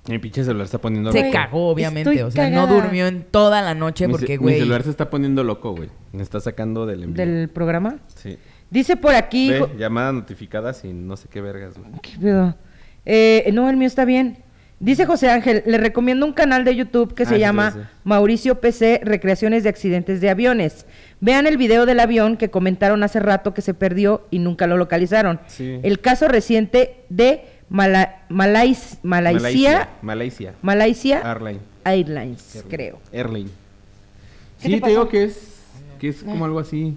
Mi 0.08 0.20
pinche 0.20 0.44
celular 0.44 0.66
está 0.66 0.78
poniendo 0.78 1.12
se 1.12 1.20
loco. 1.22 1.32
cagó, 1.34 1.68
obviamente. 1.70 2.12
estoy 2.12 2.22
O 2.26 2.32
sea, 2.32 2.50
no 2.50 2.66
durmió 2.68 3.08
en 3.08 3.24
toda 3.24 3.62
la 3.62 3.74
noche 3.74 4.08
Mi 4.08 4.14
ce- 4.14 4.20
porque, 4.20 4.38
Mi 4.38 4.44
güey. 4.44 4.60
celular 4.60 4.84
se 4.84 4.90
está 4.92 5.10
poniendo 5.10 5.44
loco, 5.44 5.76
güey. 5.76 5.90
Me 6.14 6.24
está 6.24 6.40
sacando 6.40 6.86
del 6.86 7.04
envío. 7.04 7.26
del 7.26 7.50
programa. 7.50 7.98
Sí. 8.16 8.38
Dice 8.70 8.98
por 8.98 9.16
aquí. 9.16 9.50
Ve, 9.50 9.66
llamadas 9.78 10.14
notificadas 10.14 10.84
y 10.84 10.92
no 10.94 11.16
sé 11.18 11.28
qué 11.30 11.42
vergas, 11.42 11.78
güey. 11.78 11.92
¿Qué 12.02 12.12
pedo? 12.20 12.56
Eh, 13.06 13.50
no, 13.54 13.70
el 13.70 13.78
mío 13.78 13.88
está 13.88 14.04
bien. 14.06 14.40
Dice 14.80 15.06
José 15.08 15.30
Ángel, 15.32 15.64
le 15.66 15.78
recomiendo 15.80 16.24
un 16.26 16.34
canal 16.34 16.64
de 16.64 16.76
YouTube 16.76 17.16
que 17.16 17.24
Ah, 17.24 17.26
se 17.26 17.36
sí, 17.36 17.40
llama 17.40 17.72
sí, 17.72 17.80
sí. 17.82 17.86
Mauricio 18.04 18.60
PC 18.62 19.02
Recreaciones 19.04 19.64
de 19.64 19.70
Accidentes 19.70 20.22
de 20.22 20.30
Aviones. 20.30 20.86
Vean 21.20 21.48
el 21.48 21.58
video 21.58 21.88
del 21.88 22.00
avión 22.00 22.38
que 22.38 22.50
comentaron 22.52 23.02
hace 23.02 23.20
rato 23.20 23.56
que 23.56 23.62
se 23.64 23.74
perdió 23.74 24.28
y 24.30 24.38
nunca 24.38 24.68
lo 24.68 24.78
localizaron. 24.78 25.40
Sí. 25.48 25.80
El 25.82 26.00
caso 26.00 26.28
reciente 26.28 27.04
de 27.10 27.46
Mala- 27.70 28.22
Malais- 28.30 29.00
Malaysia, 29.02 29.90
Malaysia. 30.04 30.54
Malaysia 30.62 31.22
Airline. 31.24 31.60
Airlines, 31.84 32.64
creo. 32.70 33.00
Airline. 33.12 33.50
¿Qué 34.62 34.68
Sí, 34.68 34.76
te 34.76 34.82
te, 34.82 34.90
digo 34.90 35.08
que 35.10 35.24
es, 35.24 35.64
que 36.00 36.10
es 36.10 36.22
como 36.24 36.46
algo 36.46 36.60
así. 36.60 36.96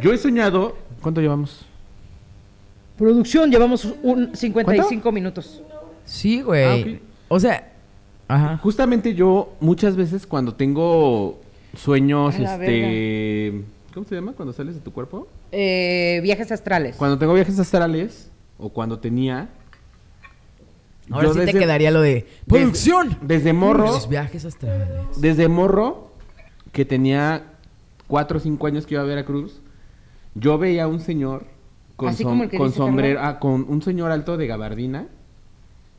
Yo 0.00 0.12
he 0.12 0.18
soñado. 0.18 0.76
¿Cuánto 1.06 1.20
llevamos? 1.20 1.64
Producción, 2.98 3.48
llevamos 3.48 3.86
un 4.02 4.34
55 4.34 5.12
minutos. 5.12 5.62
Sí, 6.04 6.42
güey. 6.42 6.94
Ah. 6.94 6.98
O 7.28 7.38
sea, 7.38 7.72
ajá. 8.26 8.58
Justamente 8.58 9.14
yo 9.14 9.52
muchas 9.60 9.94
veces 9.94 10.26
cuando 10.26 10.56
tengo 10.56 11.38
sueños, 11.76 12.34
este... 12.34 13.62
¿Cómo 13.94 14.04
se 14.04 14.16
llama? 14.16 14.32
Cuando 14.32 14.52
sales 14.52 14.74
de 14.74 14.80
tu 14.80 14.92
cuerpo. 14.92 15.28
Eh, 15.52 16.18
viajes 16.24 16.50
astrales. 16.50 16.96
Cuando 16.96 17.16
tengo 17.16 17.34
viajes 17.34 17.56
astrales, 17.60 18.28
o 18.58 18.70
cuando 18.70 18.98
tenía... 18.98 19.48
Ahora 21.08 21.34
sí 21.34 21.38
te 21.38 21.52
quedaría 21.52 21.92
lo 21.92 22.00
de 22.00 22.26
producción. 22.48 23.16
Desde 23.22 23.52
morro, 23.52 23.92
Los 23.92 24.08
viajes 24.08 24.44
astrales. 24.44 24.88
desde 25.18 25.46
morro, 25.46 26.10
que 26.72 26.84
tenía 26.84 27.44
cuatro 28.08 28.38
o 28.38 28.40
cinco 28.40 28.66
años 28.66 28.86
que 28.86 28.94
iba 28.94 29.04
a 29.04 29.06
Veracruz, 29.06 29.60
yo 30.38 30.58
veía 30.58 30.84
a 30.84 30.86
un 30.86 31.00
señor 31.00 31.44
con, 31.96 32.10
Así 32.10 32.22
som- 32.24 32.28
como 32.30 32.42
el 32.44 32.50
que 32.50 32.58
con 32.58 32.66
dice 32.68 32.76
sombrero, 32.78 33.20
ah, 33.22 33.38
con 33.38 33.64
un 33.68 33.80
señor 33.82 34.10
alto 34.12 34.36
de 34.36 34.46
gabardina 34.46 35.06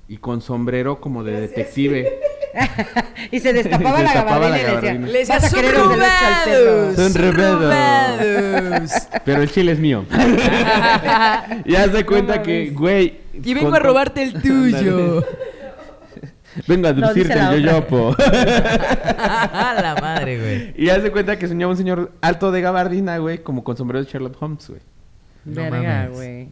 y 0.08 0.18
con 0.18 0.42
sombrero 0.42 1.02
como 1.02 1.24
de 1.24 1.42
detective. 1.42 2.20
y 3.32 3.40
se 3.40 3.52
destapaba 3.52 3.98
Se 3.98 4.04
la 4.04 4.10
destapaba 4.14 4.50
la 4.50 4.58
gabardina 4.58 4.58
y 4.58 4.62
le 4.62 4.68
gabardina. 4.68 5.08
decía, 5.08 5.12
Le 5.12 5.20
decía, 5.20 5.36
"Vas 5.36 5.44
a 5.44 5.50
"Son 5.50 5.60
querer 5.60 5.76
el 5.76 5.90
derecho 5.90 6.26
al 6.26 6.44
perro". 6.46 6.96
Son 6.96 7.14
robados. 7.36 7.62
robados. 7.62 9.08
Pero 9.26 9.42
el 9.42 9.52
chile 9.52 9.72
es 9.74 9.80
mío. 9.80 10.06
y 11.66 11.76
haz 11.76 11.92
de 11.94 12.06
cuenta 12.06 12.42
que, 12.42 12.70
güey. 12.70 13.20
y 13.34 13.54
vengo 13.54 13.68
con- 13.70 13.76
a 13.76 13.80
robarte 13.80 14.24
el 14.24 14.34
tuyo. 14.42 15.24
Vengo 16.68 16.88
a 16.88 16.94
No, 16.94 17.06
aducirte 17.08 17.36
la 17.36 17.54
el 17.54 17.64
yoyopo. 17.64 18.16
la 18.20 19.98
madre, 20.02 20.40
güey. 20.40 20.74
y 20.86 20.90
haz 20.90 21.04
de 21.04 21.12
cuenta 21.12 21.38
que 21.38 21.48
soñaba 21.48 21.72
un 21.72 21.78
señor 21.78 22.12
alto 22.22 22.52
de 22.52 22.62
gabardina, 22.62 23.18
güey, 23.18 23.40
como 23.40 23.64
con 23.64 23.78
sombrero 23.78 24.04
de 24.04 24.10
Sherlock 24.12 24.42
Holmes, 24.42 24.68
güey. 24.70 24.82
No 25.46 25.62
Verga, 25.62 25.80
mames. 26.04 26.12
güey. 26.12 26.50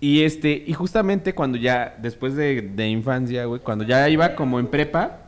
Y 0.00 0.22
este, 0.22 0.62
y 0.66 0.72
justamente 0.74 1.34
cuando 1.34 1.58
ya, 1.58 1.96
después 2.00 2.34
de, 2.34 2.62
de 2.62 2.88
infancia, 2.88 3.44
güey, 3.46 3.60
cuando 3.60 3.84
ya 3.84 4.08
iba 4.08 4.34
como 4.34 4.60
en 4.60 4.68
prepa, 4.68 5.18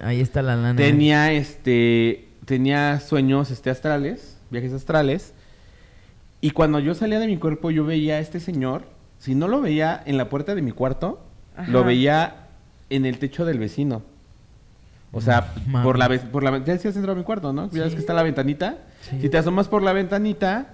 Ahí 0.00 0.20
está 0.20 0.42
la 0.42 0.56
lana. 0.56 0.76
tenía 0.76 1.32
este, 1.32 2.28
tenía 2.44 3.00
sueños 3.00 3.50
este 3.50 3.70
astrales, 3.70 4.38
viajes 4.50 4.72
astrales. 4.72 5.32
Y 6.42 6.50
cuando 6.50 6.80
yo 6.80 6.94
salía 6.94 7.18
de 7.18 7.26
mi 7.26 7.38
cuerpo, 7.38 7.70
yo 7.70 7.84
veía 7.86 8.16
a 8.16 8.18
este 8.18 8.40
señor, 8.40 8.82
si 9.18 9.34
no 9.34 9.48
lo 9.48 9.60
veía 9.62 10.02
en 10.04 10.18
la 10.18 10.28
puerta 10.28 10.54
de 10.54 10.60
mi 10.62 10.70
cuarto, 10.72 11.24
Ajá. 11.56 11.70
lo 11.70 11.82
veía 11.82 12.45
en 12.90 13.04
el 13.06 13.18
techo 13.18 13.44
del 13.44 13.58
vecino. 13.58 14.02
O 15.12 15.20
sea, 15.20 15.52
por 15.82 15.98
la, 15.98 16.08
por 16.30 16.42
la, 16.42 16.58
ya 16.58 16.74
decías 16.74 16.94
dentro 16.94 17.14
de 17.14 17.18
mi 17.20 17.24
cuarto, 17.24 17.52
¿no? 17.52 17.70
Ya 17.70 17.84
ves 17.84 17.94
que 17.94 18.00
está 18.00 18.12
la 18.12 18.22
ventanita. 18.22 18.78
Si 19.20 19.28
te 19.28 19.38
asomas 19.38 19.68
por 19.68 19.82
la 19.82 19.92
ventanita, 19.92 20.66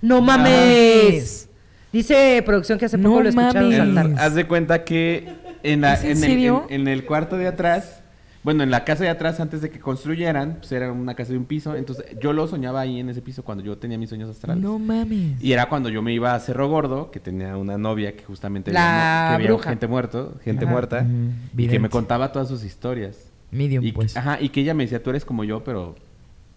No 0.00 0.20
mames. 0.20 1.48
Dice 1.92 2.42
producción 2.44 2.78
que 2.78 2.86
hace 2.86 2.98
No 2.98 3.10
poco 3.10 3.22
lo 3.22 3.28
escucharon 3.28 3.70
mames. 3.70 3.76
saltar. 3.94 4.24
Haz 4.24 4.34
de 4.34 4.46
cuenta 4.46 4.84
que 4.84 5.28
en, 5.62 5.80
la, 5.80 5.94
¿Es 5.94 6.22
en 6.22 6.30
en, 6.30 6.40
el, 6.40 6.62
en 6.68 6.88
el 6.88 7.04
cuarto 7.06 7.36
de 7.36 7.46
atrás, 7.46 8.02
bueno, 8.44 8.62
en 8.62 8.70
la 8.70 8.84
casa 8.84 9.02
de 9.02 9.10
atrás, 9.10 9.40
antes 9.40 9.60
de 9.62 9.70
que 9.70 9.80
construyeran, 9.80 10.58
pues 10.60 10.70
era 10.70 10.92
una 10.92 11.14
casa 11.14 11.32
de 11.32 11.38
un 11.38 11.46
piso. 11.46 11.74
Entonces 11.74 12.04
yo 12.20 12.32
lo 12.32 12.46
soñaba 12.46 12.80
ahí 12.82 13.00
en 13.00 13.08
ese 13.08 13.22
piso 13.22 13.42
cuando 13.42 13.64
yo 13.64 13.76
tenía 13.78 13.98
mis 13.98 14.10
sueños 14.10 14.30
astrales. 14.30 14.62
No 14.62 14.78
mames. 14.78 15.42
Y 15.42 15.52
era 15.52 15.66
cuando 15.68 15.88
yo 15.88 16.02
me 16.02 16.12
iba 16.12 16.34
a 16.34 16.38
Cerro 16.40 16.68
Gordo, 16.68 17.10
que 17.10 17.18
tenía 17.20 17.56
una 17.56 17.76
novia 17.78 18.14
que 18.16 18.22
justamente 18.22 18.70
La 18.72 18.80
veía, 18.80 19.30
que 19.32 19.38
veía 19.42 19.50
bruja. 19.54 19.70
gente 19.70 19.86
muerto, 19.88 20.34
gente 20.44 20.64
Ajá. 20.66 20.72
muerta, 20.72 21.06
y 21.56 21.66
que 21.68 21.78
me 21.80 21.88
contaba 21.88 22.30
todas 22.32 22.48
sus 22.48 22.62
historias. 22.64 23.30
Medium, 23.50 23.84
Y, 23.84 23.92
pues. 23.92 24.16
Ajá, 24.16 24.38
y 24.40 24.50
que 24.50 24.60
ella 24.60 24.74
me 24.74 24.82
decía, 24.84 25.02
tú 25.02 25.10
eres 25.10 25.24
como 25.24 25.42
yo, 25.44 25.64
pero 25.64 25.94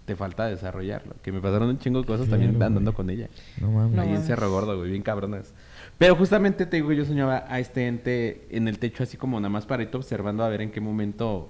te 0.06 0.16
falta 0.16 0.48
desarrollarlo. 0.48 1.16
Que 1.22 1.32
me 1.32 1.40
pasaron 1.42 1.70
un 1.70 1.80
chingo 1.80 2.00
de 2.02 2.06
cosas 2.08 2.28
también 2.28 2.52
andando 2.52 2.80
güey. 2.92 2.94
con 2.96 3.10
ella. 3.10 3.28
No 3.62 3.72
mames. 3.72 4.00
Ahí 4.00 4.10
en. 4.14 4.24
Cerro 4.24 4.50
Gordo, 4.52 4.78
güey, 4.78 4.90
bien 4.92 5.04
cabronas. 5.04 5.54
Pero 5.98 6.16
justamente 6.16 6.66
te 6.66 6.78
digo, 6.78 6.92
yo 6.94 7.06
soñaba 7.06 7.46
a 7.48 7.60
este 7.60 7.88
ente 7.88 8.48
en 8.52 8.68
el 8.68 8.78
techo 8.80 9.04
así 9.04 9.16
como 9.18 9.40
nada 9.40 9.50
más 9.50 9.66
paradito 9.66 9.98
observando 9.98 10.44
a 10.44 10.50
ver 10.50 10.62
en 10.62 10.72
qué 10.72 10.80
momento, 10.82 11.50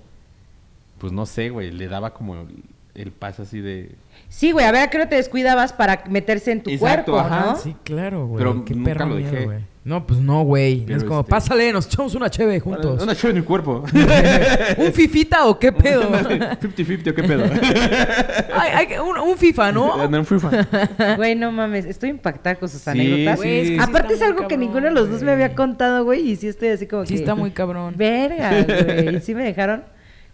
pues 0.97 1.13
no 1.13 1.25
sé, 1.25 1.49
güey, 1.49 1.71
le 1.71 1.87
daba 1.87 2.13
como 2.13 2.35
el, 2.35 2.47
el 2.95 3.11
paso 3.11 3.43
así 3.43 3.59
de... 3.61 3.91
Sí, 4.29 4.51
güey, 4.51 4.65
a 4.65 4.71
ver 4.71 4.81
a 4.81 4.89
qué 4.89 4.97
hora 4.97 5.07
te 5.09 5.15
descuidabas 5.15 5.71
para 5.73 6.03
meterse 6.09 6.51
en 6.51 6.61
tu 6.61 6.69
Exacto, 6.69 7.13
cuerpo, 7.13 7.27
ajá. 7.33 7.45
¿no? 7.51 7.55
Sí, 7.57 7.75
claro, 7.83 8.27
güey. 8.27 8.39
Pero 8.43 8.65
Qué 8.65 8.73
nunca 8.73 8.89
perro 8.89 9.05
lo 9.05 9.15
miedo, 9.15 9.31
dije. 9.31 9.45
güey. 9.45 9.59
No, 9.85 10.05
pues 10.05 10.19
no, 10.19 10.41
güey. 10.43 10.83
Pero 10.85 10.97
Es 10.97 11.03
como, 11.05 11.21
este- 11.21 11.29
pásale, 11.29 11.71
nos 11.71 11.85
echamos 11.85 12.13
una 12.13 12.29
cheve 12.29 12.59
juntos. 12.59 13.01
Una 13.01 13.15
chave 13.15 13.29
en 13.35 13.39
mi 13.39 13.45
cuerpo. 13.45 13.85
¿Un 14.77 14.91
fifita 14.91 15.45
o 15.45 15.57
qué 15.57 15.71
pedo? 15.71 16.11
50-50, 16.11 17.11
¿o 17.11 17.15
qué 17.15 17.23
pedo? 17.23 17.43
Ay, 18.53 18.71
ay, 18.73 18.87
un, 18.99 19.17
un 19.17 19.37
FIFA, 19.37 19.71
¿no? 19.71 19.93
Ando 20.01 20.17
en 20.17 20.25
FIFA. 20.25 21.15
Güey, 21.15 21.35
no 21.35 21.51
mames, 21.53 21.85
estoy 21.85 22.09
impactada 22.09 22.55
con 22.57 22.67
sus 22.67 22.81
Sí, 22.81 22.89
anécdotas. 22.89 23.37
Güey, 23.37 23.59
es 23.59 23.69
que 23.69 23.75
sí 23.75 23.81
Aparte 23.81 24.13
es 24.13 24.19
muy 24.19 24.27
algo 24.27 24.39
que 24.39 24.55
cabrón, 24.55 24.59
ninguno 24.59 24.85
de 24.87 24.91
los 24.91 25.09
dos 25.09 25.21
me 25.21 25.31
güey. 25.31 25.43
había 25.43 25.55
contado, 25.55 26.03
güey, 26.03 26.31
y 26.31 26.35
sí 26.35 26.47
estoy 26.49 26.69
así 26.69 26.85
como 26.87 27.05
Sí, 27.05 27.13
que... 27.13 27.19
está 27.21 27.35
muy 27.35 27.51
cabrón. 27.51 27.93
Verga, 27.95 28.63
güey, 28.63 29.15
y 29.15 29.19
sí 29.21 29.33
me 29.35 29.43
dejaron 29.43 29.83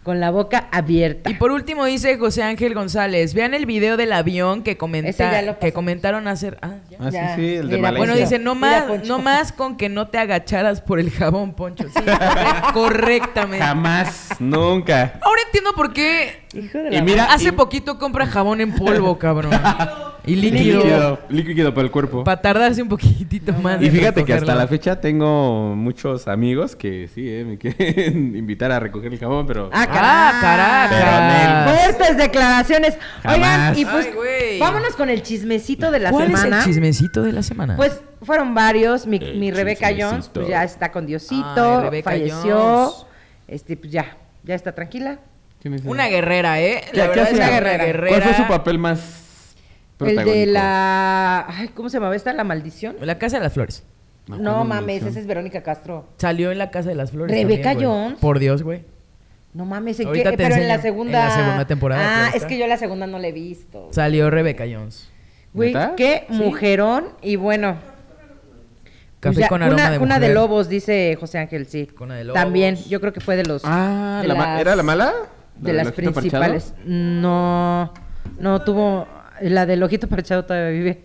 con 0.04 0.20
la 0.20 0.30
boca 0.30 0.68
abierta. 0.70 1.30
Y 1.30 1.34
por 1.34 1.50
último 1.50 1.84
dice 1.86 2.16
José 2.18 2.42
Ángel 2.44 2.74
González, 2.74 3.34
vean 3.34 3.54
el 3.54 3.66
video 3.66 3.96
del 3.96 4.12
avión 4.12 4.62
que, 4.62 4.76
comenta, 4.76 5.56
que 5.58 5.72
comentaron 5.72 6.28
hacer... 6.28 6.58
Ah, 6.62 6.74
ya. 6.90 6.98
Ah, 7.00 7.10
sí, 7.10 7.16
Ya, 7.16 7.34
sí, 7.36 7.54
el 7.56 7.68
de 7.70 7.76
mira. 7.78 7.90
Bueno, 7.92 8.14
dice, 8.14 8.38
no 8.38 8.54
más, 8.54 9.04
no 9.06 9.18
más 9.18 9.50
con 9.52 9.76
que 9.76 9.88
no 9.88 10.08
te 10.08 10.18
agacharas 10.18 10.80
por 10.82 11.00
el 11.00 11.10
jabón, 11.10 11.54
Poncho. 11.54 11.84
Sí, 11.88 12.00
corre- 12.04 12.72
correctamente. 12.72 13.64
Jamás, 13.64 14.28
nunca. 14.38 15.18
Ahora 15.22 15.40
entiendo 15.46 15.72
por 15.74 15.92
qué 15.92 16.43
Hijo 16.54 16.78
de 16.78 16.88
Y 16.88 16.92
la 16.92 17.02
mira, 17.02 17.24
hace 17.32 17.48
y- 17.48 17.52
poquito 17.52 17.98
compra 17.98 18.26
jabón 18.26 18.60
en 18.60 18.72
polvo, 18.74 19.18
cabrón. 19.18 19.52
y 20.26 20.36
líquido. 20.36 20.78
líquido, 20.82 21.18
líquido 21.28 21.74
para 21.74 21.84
el 21.84 21.90
cuerpo. 21.90 22.24
Para 22.24 22.40
tardarse 22.40 22.80
un 22.82 22.88
poquitito 22.88 23.52
más. 23.54 23.82
Y 23.82 23.90
fíjate 23.90 24.24
que 24.24 24.32
hasta 24.34 24.54
la 24.54 24.66
fecha 24.66 25.00
tengo 25.00 25.74
muchos 25.76 26.28
amigos 26.28 26.76
que 26.76 27.08
sí, 27.14 27.28
eh, 27.28 27.44
me 27.44 27.58
quieren 27.58 28.34
invitar 28.36 28.70
a 28.72 28.80
recoger 28.80 29.12
el 29.12 29.18
jabón, 29.18 29.46
pero... 29.46 29.70
Ah, 29.72 29.86
Ah, 29.90 30.38
caracas. 30.40 31.80
Fuertes 31.96 32.16
declaraciones. 32.16 32.98
Oigan, 33.24 33.40
Jamás. 33.42 33.78
y 33.78 33.84
pues 33.84 34.06
Ay, 34.06 34.58
vámonos 34.58 34.94
con 34.96 35.10
el 35.10 35.22
chismecito 35.22 35.90
de 35.90 35.98
la 35.98 36.10
¿Cuál 36.10 36.26
semana. 36.26 36.58
es 36.60 36.66
el 36.66 36.72
chismecito 36.72 37.22
de 37.22 37.32
la 37.32 37.42
semana? 37.42 37.76
Pues 37.76 38.00
fueron 38.22 38.54
varios. 38.54 39.06
Mi, 39.06 39.18
mi 39.18 39.50
Rebeca. 39.50 39.88
Jones, 39.98 40.30
pues 40.32 40.48
ya 40.48 40.64
está 40.64 40.90
con 40.90 41.06
Diosito, 41.06 41.78
Ay, 41.78 41.82
Rebeca 41.84 42.10
falleció. 42.10 42.58
Jones. 42.58 43.06
Este, 43.46 43.76
pues 43.76 43.92
ya, 43.92 44.16
ya 44.42 44.54
está 44.54 44.72
tranquila. 44.74 45.18
Una 45.84 46.08
guerrera, 46.08 46.60
¿eh? 46.60 46.82
¿Qué- 46.90 46.96
La 46.98 47.02
qué 47.04 47.08
verdad 47.08 47.28
es 47.28 47.34
una 47.34 47.48
guerrera. 47.50 47.84
guerrera. 47.86 48.08
¿Cuál 48.08 48.22
fue 48.22 48.34
su 48.34 48.46
papel 48.48 48.78
más 48.78 49.54
El 50.00 50.16
de 50.24 50.46
la. 50.46 51.46
Ay, 51.48 51.68
¿Cómo 51.68 51.88
se 51.88 51.96
llamaba 51.96 52.14
esta? 52.16 52.32
¿La 52.32 52.44
maldición? 52.44 52.96
La 53.00 53.18
Casa 53.18 53.38
de 53.38 53.42
las 53.44 53.52
Flores. 53.54 53.82
No, 54.26 54.64
mames, 54.64 55.02
esa 55.04 55.18
es 55.20 55.26
Verónica 55.26 55.62
Castro. 55.62 56.06
Salió 56.18 56.50
en 56.50 56.58
la 56.58 56.70
Casa 56.70 56.88
de 56.90 56.94
las 56.94 57.10
Flores. 57.10 57.34
Rebeca 57.36 57.70
también. 57.70 57.88
Jones. 57.90 58.18
Por 58.18 58.38
Dios, 58.38 58.62
güey. 58.62 58.82
No 59.52 59.64
mames, 59.64 60.00
¿en 60.00 60.08
Ahorita 60.08 60.30
qué? 60.32 60.36
te 60.36 60.42
Pero 60.42 60.54
en 60.56 60.68
la 60.68 60.74
enseño. 60.74 60.82
segunda. 60.92 61.22
En 61.22 61.28
la 61.28 61.34
segunda 61.36 61.66
temporada, 61.66 62.26
Ah, 62.26 62.30
es 62.34 62.44
que 62.44 62.58
yo 62.58 62.66
la 62.66 62.76
segunda 62.76 63.06
no 63.06 63.18
la 63.18 63.28
he 63.28 63.32
visto. 63.32 63.88
Salió 63.92 64.28
Rebeca 64.30 64.64
Jones. 64.70 65.10
Güey, 65.52 65.72
¿Neta? 65.72 65.94
qué 65.96 66.24
mujerón. 66.28 67.10
Y 67.22 67.36
bueno. 67.36 67.76
Café 69.20 69.36
pues 69.36 69.48
con 69.48 69.62
aroma 69.62 69.76
una, 69.82 69.90
de 69.92 69.98
una 69.98 70.14
de 70.18 70.26
mujer. 70.26 70.34
lobos, 70.34 70.68
dice 70.68 71.16
José 71.18 71.38
Ángel, 71.38 71.66
sí. 71.66 71.86
Cuna 71.86 72.16
de 72.16 72.24
lobos. 72.24 72.42
También, 72.42 72.76
yo 72.88 73.00
creo 73.00 73.12
que 73.12 73.20
fue 73.20 73.36
de 73.36 73.44
los. 73.44 73.62
Ah, 73.64 74.18
de 74.22 74.28
la 74.28 74.34
las- 74.34 74.60
¿era 74.60 74.76
la 74.76 74.82
mala? 74.82 75.12
De 75.58 75.72
¿La 75.72 75.84
las 75.84 75.92
parchado? 75.92 76.12
principales. 76.14 76.74
No, 76.84 77.92
no 78.38 78.62
tuvo. 78.62 79.06
La 79.40 79.66
del 79.66 79.82
ojito 79.82 80.06
parchado 80.08 80.44
todavía 80.44 80.70
vive. 80.70 81.04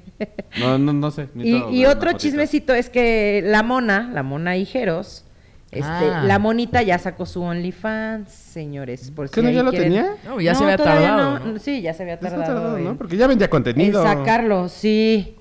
No, 0.59 0.77
no, 0.77 0.91
no 0.93 1.11
sé. 1.11 1.29
Y, 1.35 1.85
otro 1.85 2.13
chismecito 2.13 2.73
es 2.73 2.89
que 2.89 3.41
la 3.45 3.63
mona, 3.63 4.09
la 4.13 4.21
mona 4.23 4.57
Hijeros, 4.57 5.25
Este, 5.71 5.85
Ah. 5.87 6.23
La 6.25 6.39
monita 6.39 6.81
ya 6.81 6.97
sacó 6.97 7.27
su 7.27 7.43
OnlyFans, 7.43 8.31
señores. 8.31 9.11
Por 9.11 9.29
¿Que 9.29 9.39
si 9.39 9.45
no 9.45 9.51
ya 9.51 9.61
lo 9.61 9.69
quieren- 9.69 9.93
tenía? 9.93 10.15
No, 10.25 10.41
ya 10.41 10.55
se 10.55 10.63
había 10.63 10.77
tardado, 10.77 11.39
no. 11.39 11.45
¿no? 11.53 11.59
Sí, 11.59 11.81
ya 11.83 11.93
se 11.93 12.01
había 12.01 12.19
tardado. 12.19 12.43
tardado, 12.43 12.79
¿no? 12.79 12.89
en- 12.89 12.97
Porque 12.97 13.17
ya 13.17 13.27
vendía 13.27 13.45
en 13.45 13.51
contenido. 13.51 14.01
sacarlo, 14.01 14.67
sí. 14.67 15.35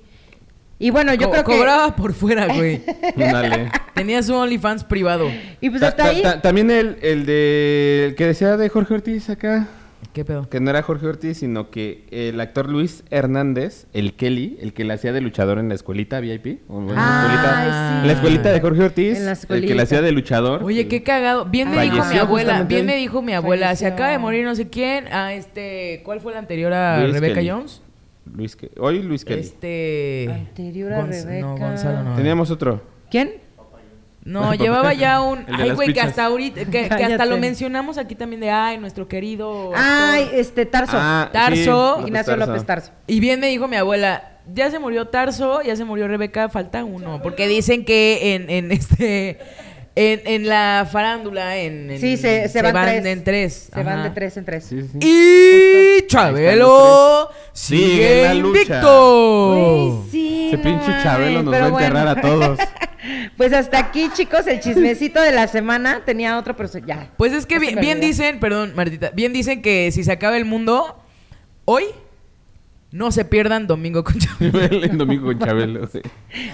Y 0.81 0.91
bueno, 0.91 1.13
yo 1.13 1.27
Co- 1.27 1.31
creo 1.33 1.43
que... 1.43 1.57
Cobraba 1.57 1.95
por 1.95 2.13
fuera, 2.13 2.47
güey. 2.47 2.81
Dale. 3.17 3.69
Tenía 3.93 4.23
su 4.23 4.33
OnlyFans 4.33 4.85
privado. 4.85 5.29
Y 5.59 5.69
pues 5.69 5.81
Ta- 5.81 5.87
hasta 5.89 6.03
ta- 6.03 6.09
ahí... 6.09 6.21
ta- 6.21 6.41
también 6.41 6.71
el, 6.71 6.97
el 7.01 7.25
de 7.25 8.05
el 8.09 8.15
que 8.15 8.25
decía 8.25 8.55
de 8.55 8.69
Jorge 8.69 8.93
Ortiz 8.93 9.29
acá, 9.29 9.67
¿Qué 10.13 10.23
pedo? 10.25 10.49
que 10.49 10.59
no 10.61 10.69
era 10.69 10.81
Jorge 10.81 11.05
Ortiz, 11.05 11.37
sino 11.39 11.69
que 11.69 12.05
el 12.11 12.39
actor 12.39 12.69
Luis 12.69 13.03
Hernández, 13.11 13.87
el 13.93 14.13
Kelly, 14.13 14.57
el 14.61 14.73
que 14.73 14.85
le 14.85 14.93
hacía 14.93 15.11
de 15.11 15.19
luchador 15.21 15.59
en 15.59 15.67
la 15.67 15.75
escuelita 15.75 16.19
VIP, 16.21 16.61
o 16.69 16.79
en 16.79 16.95
la, 16.95 16.95
Ay, 16.95 17.27
escuelita, 17.27 18.01
sí. 18.01 18.07
la 18.07 18.13
escuelita 18.13 18.49
de 18.53 18.61
Jorge 18.61 18.83
Ortiz, 18.83 19.17
En 19.17 19.25
la 19.25 19.31
el 19.33 19.67
que 19.67 19.75
le 19.75 19.81
hacía 19.81 20.01
de 20.01 20.11
luchador. 20.13 20.63
Oye, 20.63 20.87
qué 20.87 21.03
cagado. 21.03 21.43
Bien 21.45 21.69
me 21.69 21.81
dijo 21.83 22.03
mi 22.05 22.17
abuela, 22.17 22.63
bien 22.63 22.85
me 22.85 22.95
dijo 22.95 23.21
mi 23.21 23.33
abuela, 23.33 23.75
se 23.75 23.83
Falleció. 23.83 23.93
acaba 23.95 24.11
de 24.11 24.17
morir 24.17 24.45
no 24.45 24.55
sé 24.55 24.69
quién, 24.69 25.07
a 25.13 25.33
este, 25.33 26.01
¿cuál 26.05 26.21
fue 26.21 26.31
la 26.31 26.39
anterior 26.39 26.71
a 26.73 27.01
Luis 27.01 27.13
Rebecca 27.13 27.35
Kelly. 27.35 27.49
Jones? 27.49 27.81
Luis 28.33 28.55
Ke- 28.57 28.71
hoy 28.79 29.01
Luis 29.03 29.25
Kelly. 29.25 29.41
Este 29.41 30.29
Anterior 30.31 30.93
a 30.93 31.01
Gonz- 31.01 31.23
Rebeca. 31.25 31.45
No, 31.47 31.57
Gonzalo 31.57 32.03
no. 32.03 32.15
Teníamos 32.15 32.51
otro.¿ 32.51 32.81
Quién? 33.11 33.33
No, 34.23 34.53
llevaba 34.53 34.93
ya 34.93 35.21
un 35.23 35.39
El 35.39 35.45
de 35.45 35.53
ay 35.63 35.67
las 35.69 35.75
güey 35.75 35.87
que 35.87 35.93
pizzas. 35.93 36.09
hasta 36.09 36.25
ahorita 36.25 36.65
que, 36.65 36.71
que 36.71 36.79
hasta 36.83 36.97
Cállate. 36.97 37.25
lo 37.25 37.37
mencionamos 37.37 37.97
aquí 37.97 38.15
también 38.15 38.41
de 38.41 38.49
ay, 38.51 38.77
nuestro 38.77 39.07
querido 39.07 39.71
Ay, 39.75 40.23
actor. 40.23 40.39
este, 40.39 40.65
Tarso. 40.65 40.97
Ah, 40.99 41.29
Tarso. 41.31 41.55
sí, 41.55 41.65
López 41.65 42.07
Ignacio 42.07 42.35
López 42.37 42.65
Tarso. 42.65 42.91
Y 43.07 43.19
bien 43.21 43.39
me 43.39 43.47
dijo 43.47 43.67
mi 43.67 43.77
abuela, 43.77 44.39
ya 44.53 44.69
se 44.69 44.77
murió 44.77 45.07
Tarso, 45.07 45.61
ya 45.61 45.75
se 45.75 45.85
murió 45.85 46.07
Rebeca, 46.07 46.49
falta 46.49 46.83
uno. 46.83 47.21
Porque 47.23 47.47
dicen 47.47 47.85
que 47.85 48.35
en, 48.35 48.49
en 48.49 48.71
este. 48.71 49.39
En, 49.99 50.21
en 50.25 50.47
la 50.47 50.87
farándula, 50.91 51.57
en. 51.57 51.91
en- 51.91 51.99
Sí, 51.99 52.15
se, 52.17 52.47
se, 52.47 52.61
van, 52.61 52.73
tres. 52.85 53.05
en 53.05 53.23
tres. 53.23 53.69
Se 53.73 53.83
van 53.83 54.03
de 54.03 54.09
tres 54.11 54.37
en 54.37 54.45
tres. 54.45 54.63
Sí, 54.65 54.81
sí, 54.81 54.87
sí. 54.93 54.99
Y 55.01 56.07
Chabelo 56.07 57.29
Sigue 57.53 57.87
sigue 57.87 58.19
en 58.21 58.23
la 58.27 58.33
lucha. 58.35 58.59
invicto. 58.61 60.05
Sí, 60.11 60.47
Ese 60.47 60.57
no 60.57 60.63
pinche 60.63 61.03
Chabelo 61.03 61.43
nos 61.43 61.53
va 61.53 61.65
a 61.65 61.67
enterrar 61.67 62.07
a 62.07 62.21
todos. 62.21 62.59
Pues 63.37 63.53
hasta 63.53 63.79
aquí, 63.79 64.09
chicos, 64.13 64.45
el 64.47 64.59
chismecito 64.59 65.21
de 65.21 65.31
la 65.31 65.47
semana. 65.47 66.01
Tenía 66.05 66.37
otro, 66.37 66.57
pero 66.57 66.67
se- 66.67 66.81
ya. 66.85 67.09
Pues 67.15 67.31
es 67.31 67.45
que 67.45 67.55
se 67.55 67.61
bien, 67.61 67.79
bien 67.79 68.01
dicen, 68.01 68.41
perdón, 68.41 68.73
Martita, 68.75 69.11
bien 69.11 69.31
dicen 69.31 69.61
que 69.61 69.89
si 69.93 70.03
se 70.03 70.11
acaba 70.11 70.35
el 70.35 70.43
mundo, 70.43 71.01
hoy 71.63 71.85
no 72.91 73.11
se 73.11 73.23
pierdan 73.25 73.67
Domingo 73.67 74.03
con 74.03 74.15
Chabelo. 74.19 74.59
el 74.61 74.97
domingo 74.97 75.25
con 75.27 75.39
Chabelo. 75.39 75.87
sí. 75.87 75.99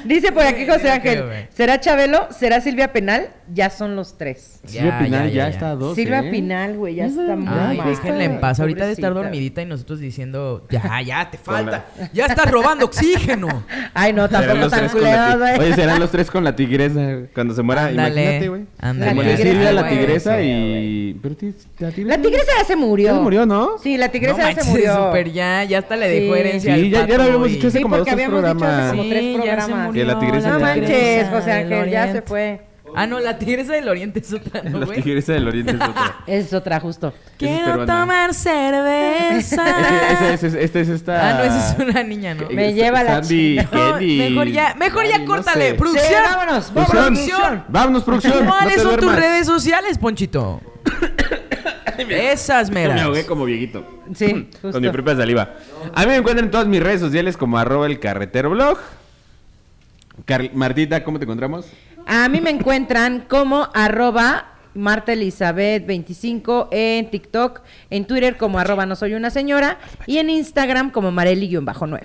Dice 0.05 0.31
por 0.31 0.43
aquí 0.43 0.65
José 0.65 0.86
Ya 0.86 0.93
Ángel, 0.95 1.23
creo. 1.23 1.47
¿será 1.53 1.79
Chabelo? 1.79 2.27
¿Será 2.31 2.59
Silvia 2.61 2.91
Penal? 2.91 3.29
Ya 3.53 3.69
son 3.69 3.95
los 3.95 4.17
tres. 4.17 4.59
Silvia 4.65 4.97
Pinal 4.99 5.31
ya, 5.31 5.47
está 5.47 5.71
a 5.71 5.75
dos. 5.75 5.95
Silvia 5.95 6.19
¿eh? 6.19 6.31
Pinal, 6.31 6.75
güey, 6.77 6.95
ya 6.95 7.05
está 7.05 7.36
muy 7.36 7.47
Ay, 7.47 7.77
mal. 7.77 7.88
déjenla 7.89 8.23
en 8.23 8.39
paz. 8.39 8.59
Ahorita 8.59 8.86
de 8.88 8.93
estar 8.93 9.13
dormidita 9.13 9.61
y 9.61 9.65
nosotros 9.65 9.99
diciendo, 9.99 10.65
ya, 10.69 11.01
ya, 11.01 11.29
te 11.29 11.38
falta. 11.38 11.86
Ya 12.11 12.25
estás 12.25 12.49
robando 12.51 12.86
oxígeno. 12.86 13.63
Ay, 13.93 14.13
no, 14.13 14.27
tampoco 14.27 14.67
tan 14.69 14.88
ti- 14.89 14.97
güey. 14.99 15.59
Oye, 15.59 15.73
serán 15.75 15.99
los 15.99 16.09
tres 16.11 16.29
con 16.31 16.43
la 16.43 16.55
tigresa 16.55 17.19
cuando 17.33 17.53
se 17.53 17.61
muera. 17.61 17.86
Ándale, 17.86 18.21
Imagínate, 18.21 18.49
güey. 18.49 18.65
ándale. 18.79 19.09
Se 19.11 19.15
muere 19.15 19.38
Silvia, 19.38 19.71
la 19.71 19.89
tigresa 19.89 20.41
y... 20.41 21.13
Pero 21.21 21.36
la 22.07 22.17
tigresa... 22.17 22.51
Ya 22.59 22.65
se 22.65 22.75
murió. 22.75 23.07
Ya 23.09 23.13
se 23.15 23.19
murió, 23.21 23.45
¿no? 23.45 23.77
Sí, 23.81 23.97
la 23.97 24.09
tigresa 24.09 24.51
ya 24.51 24.63
se 24.63 24.69
murió. 24.69 25.13
ya, 25.33 25.63
ya 25.65 25.77
hasta 25.79 25.95
le 25.95 26.09
dejó 26.26 26.34
Sí. 26.36 26.39
herencia 26.39 26.76
Sí, 26.76 26.89
ya- 26.89 27.07
ya 27.07 27.17
lo 27.17 27.23
habíamos 27.23 27.47
dicho 27.49 27.67
hace 27.67 27.78
Sí, 27.78 27.84
como 27.84 27.95
porque 27.97 28.11
dos, 28.11 28.15
tres 28.17 28.28
habíamos 28.28 28.53
dicho 28.53 28.65
hace 28.65 28.76
programas. 28.76 28.91
como 28.91 29.09
tres 29.09 29.21
Sí, 29.21 29.32
ya 29.34 29.41
se 29.41 29.45
programas. 29.67 29.93
Que 29.93 30.05
la 30.05 30.19
tigresa 30.19 30.49
No 30.49 30.59
manches, 30.59 31.30
José 31.30 31.51
Ángel, 31.51 31.89
ya 31.89 32.11
se 32.11 32.21
fue. 32.21 32.61
Ah, 32.97 33.07
no, 33.07 33.19
la 33.19 33.38
tigresa 33.38 33.73
del 33.73 33.89
oriente 33.89 34.19
es 34.19 34.32
otra, 34.32 34.61
¿no, 34.63 34.80
La 34.80 34.86
tigresa 34.93 35.34
del 35.34 35.47
oriente 35.49 35.71
es 35.71 35.82
otra. 35.82 36.15
Es 36.28 36.53
otra, 36.53 36.80
justo. 36.80 37.13
Quiero 37.38 37.86
tomar 37.86 38.34
cerveza. 38.34 39.63
Esa 40.11 40.34
es, 40.34 40.43
esta 40.43 40.80
es 40.80 40.88
esta... 40.89 41.30
Ah, 41.30 41.34
no, 41.39 41.43
esa 41.43 41.71
es 41.73 41.89
una 41.89 42.03
niña, 42.03 42.36
¿no? 42.36 42.47
Me 42.49 42.73
lleva 42.73 43.03
la. 43.03 43.19
Kelly, 43.21 43.59
mejor 44.30 44.47
ya, 44.47 44.76
mejor 44.76 45.05
ya 45.07 45.26
córtale. 45.26 45.69
sé. 45.71 45.73
Producción. 45.76 46.07
Sí, 46.07 46.13
vámonos, 46.23 46.73
vámonos, 46.73 46.89
Producción. 46.91 47.63
Vámonos, 47.67 48.03
producción. 48.03 48.45
¿Cuáles 48.45 48.82
son 48.82 48.95
tus 48.97 49.15
redes 49.15 49.45
sociales, 49.45 49.97
Ponchito? 49.97 50.61
Esas 52.09 52.69
Me 52.69 52.81
meras. 52.87 53.01
ahogué 53.01 53.25
como 53.25 53.45
viejito. 53.45 53.85
Sí, 54.13 54.49
justo. 54.61 54.71
Con 54.71 54.81
mi 54.81 54.89
propia 54.89 55.15
saliva. 55.15 55.53
A 55.93 56.01
mí 56.01 56.07
me 56.07 56.15
encuentran 56.17 56.45
en 56.45 56.51
todas 56.51 56.67
mis 56.67 56.81
redes 56.81 56.99
sociales 57.01 57.37
como 57.37 57.57
arroba 57.57 57.85
el 57.87 57.99
carretero 57.99 58.49
blog. 58.51 58.77
Car- 60.25 60.51
Martita, 60.53 61.03
¿cómo 61.03 61.19
te 61.19 61.25
encontramos? 61.25 61.67
A 62.07 62.29
mí 62.29 62.39
me 62.41 62.49
encuentran 62.51 63.25
como 63.27 63.69
arroba 63.73 64.45
Marta 64.76 65.13
Elizabeth 65.13 65.86
25 65.86 66.69
en 66.71 67.09
TikTok, 67.09 67.61
en 67.89 68.05
Twitter 68.05 68.38
como 68.38 68.59
arroba 68.59 68.86
no 68.86 68.95
soy 68.95 69.13
una 69.13 69.30
señora 69.30 69.80
y 70.05 70.17
en 70.17 70.30
Instagram 70.30 70.91
como 70.91 71.11
Mareli-9. 71.11 72.01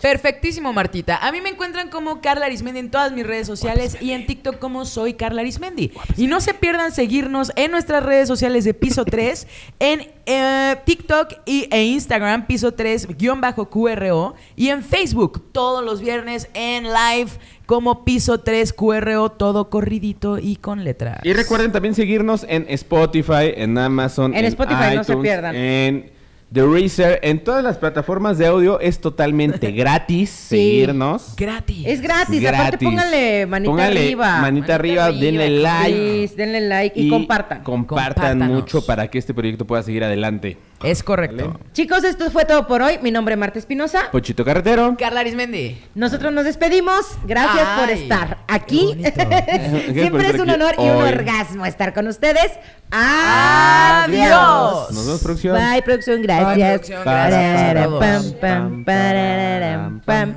Perfectísimo, 0.00 0.72
Martita. 0.72 1.16
A 1.16 1.32
mí 1.32 1.40
me 1.40 1.50
encuentran 1.50 1.90
como 1.90 2.20
Carla 2.20 2.46
Arismendi 2.46 2.80
en 2.80 2.90
todas 2.90 3.12
mis 3.12 3.26
redes 3.26 3.46
sociales 3.46 3.96
y 4.00 4.12
en 4.12 4.26
TikTok 4.26 4.58
como 4.58 4.84
soy 4.84 5.14
Carla 5.14 5.42
Arismendi. 5.42 5.92
Y 6.16 6.26
no 6.26 6.40
se 6.40 6.54
pierdan 6.54 6.92
seguirnos 6.92 7.52
en 7.56 7.70
nuestras 7.70 8.02
redes 8.04 8.28
sociales 8.28 8.64
de 8.64 8.74
Piso 8.74 9.04
3, 9.04 9.46
en 9.78 10.10
eh, 10.26 10.76
TikTok 10.84 11.34
y, 11.44 11.68
e 11.70 11.84
Instagram, 11.84 12.46
Piso 12.46 12.74
3-QRO, 12.74 14.34
y 14.56 14.68
en 14.68 14.82
Facebook 14.82 15.52
todos 15.52 15.84
los 15.84 16.00
viernes 16.00 16.48
en 16.54 16.84
live 16.84 17.30
como 17.66 18.04
Piso 18.04 18.40
3 18.40 18.72
QRO, 18.72 19.30
todo 19.30 19.70
corridito 19.70 20.38
y 20.38 20.56
con 20.56 20.84
letras. 20.84 21.20
Y 21.24 21.32
recuerden 21.32 21.72
también 21.72 21.94
seguirnos 21.94 22.44
en 22.48 22.66
Spotify, 22.68 23.52
en 23.56 23.78
Amazon, 23.78 24.34
En 24.34 24.44
Spotify, 24.44 24.96
no 24.96 25.04
se 25.04 25.12
iTunes, 25.12 25.22
pierdan. 25.22 25.54
En 25.56 26.10
The 26.52 26.60
Razer, 26.66 27.18
en 27.22 27.42
todas 27.42 27.64
las 27.64 27.78
plataformas 27.78 28.36
de 28.36 28.46
audio 28.46 28.78
es 28.78 29.00
totalmente 29.00 29.70
gratis 29.72 30.28
seguirnos. 30.28 31.34
Gratis. 31.34 31.86
Es 31.86 32.02
gratis, 32.02 32.46
aparte 32.46 32.84
pónganle 32.84 33.46
manita 33.46 33.70
Pónganle 33.70 34.00
arriba. 34.00 34.26
Manita, 34.26 34.42
Manita 34.42 34.74
arriba, 34.74 35.04
arriba, 35.06 35.20
denle 35.20 35.48
like. 35.48 35.96
Please, 35.96 36.36
denle 36.36 36.60
like 36.60 37.00
y, 37.00 37.08
compartan. 37.08 37.62
Compartan 37.62 38.14
Compártanos. 38.14 38.48
mucho 38.50 38.84
para 38.84 39.08
que 39.08 39.16
este 39.16 39.32
proyecto 39.32 39.66
pueda 39.66 39.82
seguir 39.82 40.04
adelante. 40.04 40.58
Es 40.82 41.02
correcto. 41.02 41.52
Vale. 41.52 41.64
Chicos, 41.72 42.04
esto 42.04 42.30
fue 42.30 42.44
todo 42.44 42.66
por 42.66 42.82
hoy. 42.82 42.98
Mi 43.00 43.10
nombre 43.10 43.32
es 43.32 43.38
Marta 43.38 43.58
Espinosa. 43.58 44.10
Pochito 44.10 44.44
Carretero. 44.44 44.94
Carla 44.98 45.20
Arismendi. 45.20 45.78
Nosotros 45.94 46.34
nos 46.34 46.44
despedimos. 46.44 47.06
Gracias 47.24 47.66
por 47.78 47.88
estar 47.88 48.38
aquí. 48.48 48.94
Siempre 49.92 50.28
es 50.28 50.38
un 50.38 50.50
honor 50.50 50.74
y 50.76 50.82
un 50.82 51.02
orgasmo 51.02 51.64
estar 51.64 51.94
con 51.94 52.08
ustedes. 52.08 52.50
Adiós. 52.92 54.90
Nos 54.92 55.06
vemos, 55.06 55.22
producción. 55.22 55.56
Bye, 55.56 55.82
producción. 55.82 56.20
Gracias. 56.22 56.56
Bye, 56.56 56.78
producción, 56.78 57.02
gracias 57.04 57.88
pam, 57.88 58.84
pam, 58.84 58.84
pam, 58.84 60.00
pam. 60.04 60.34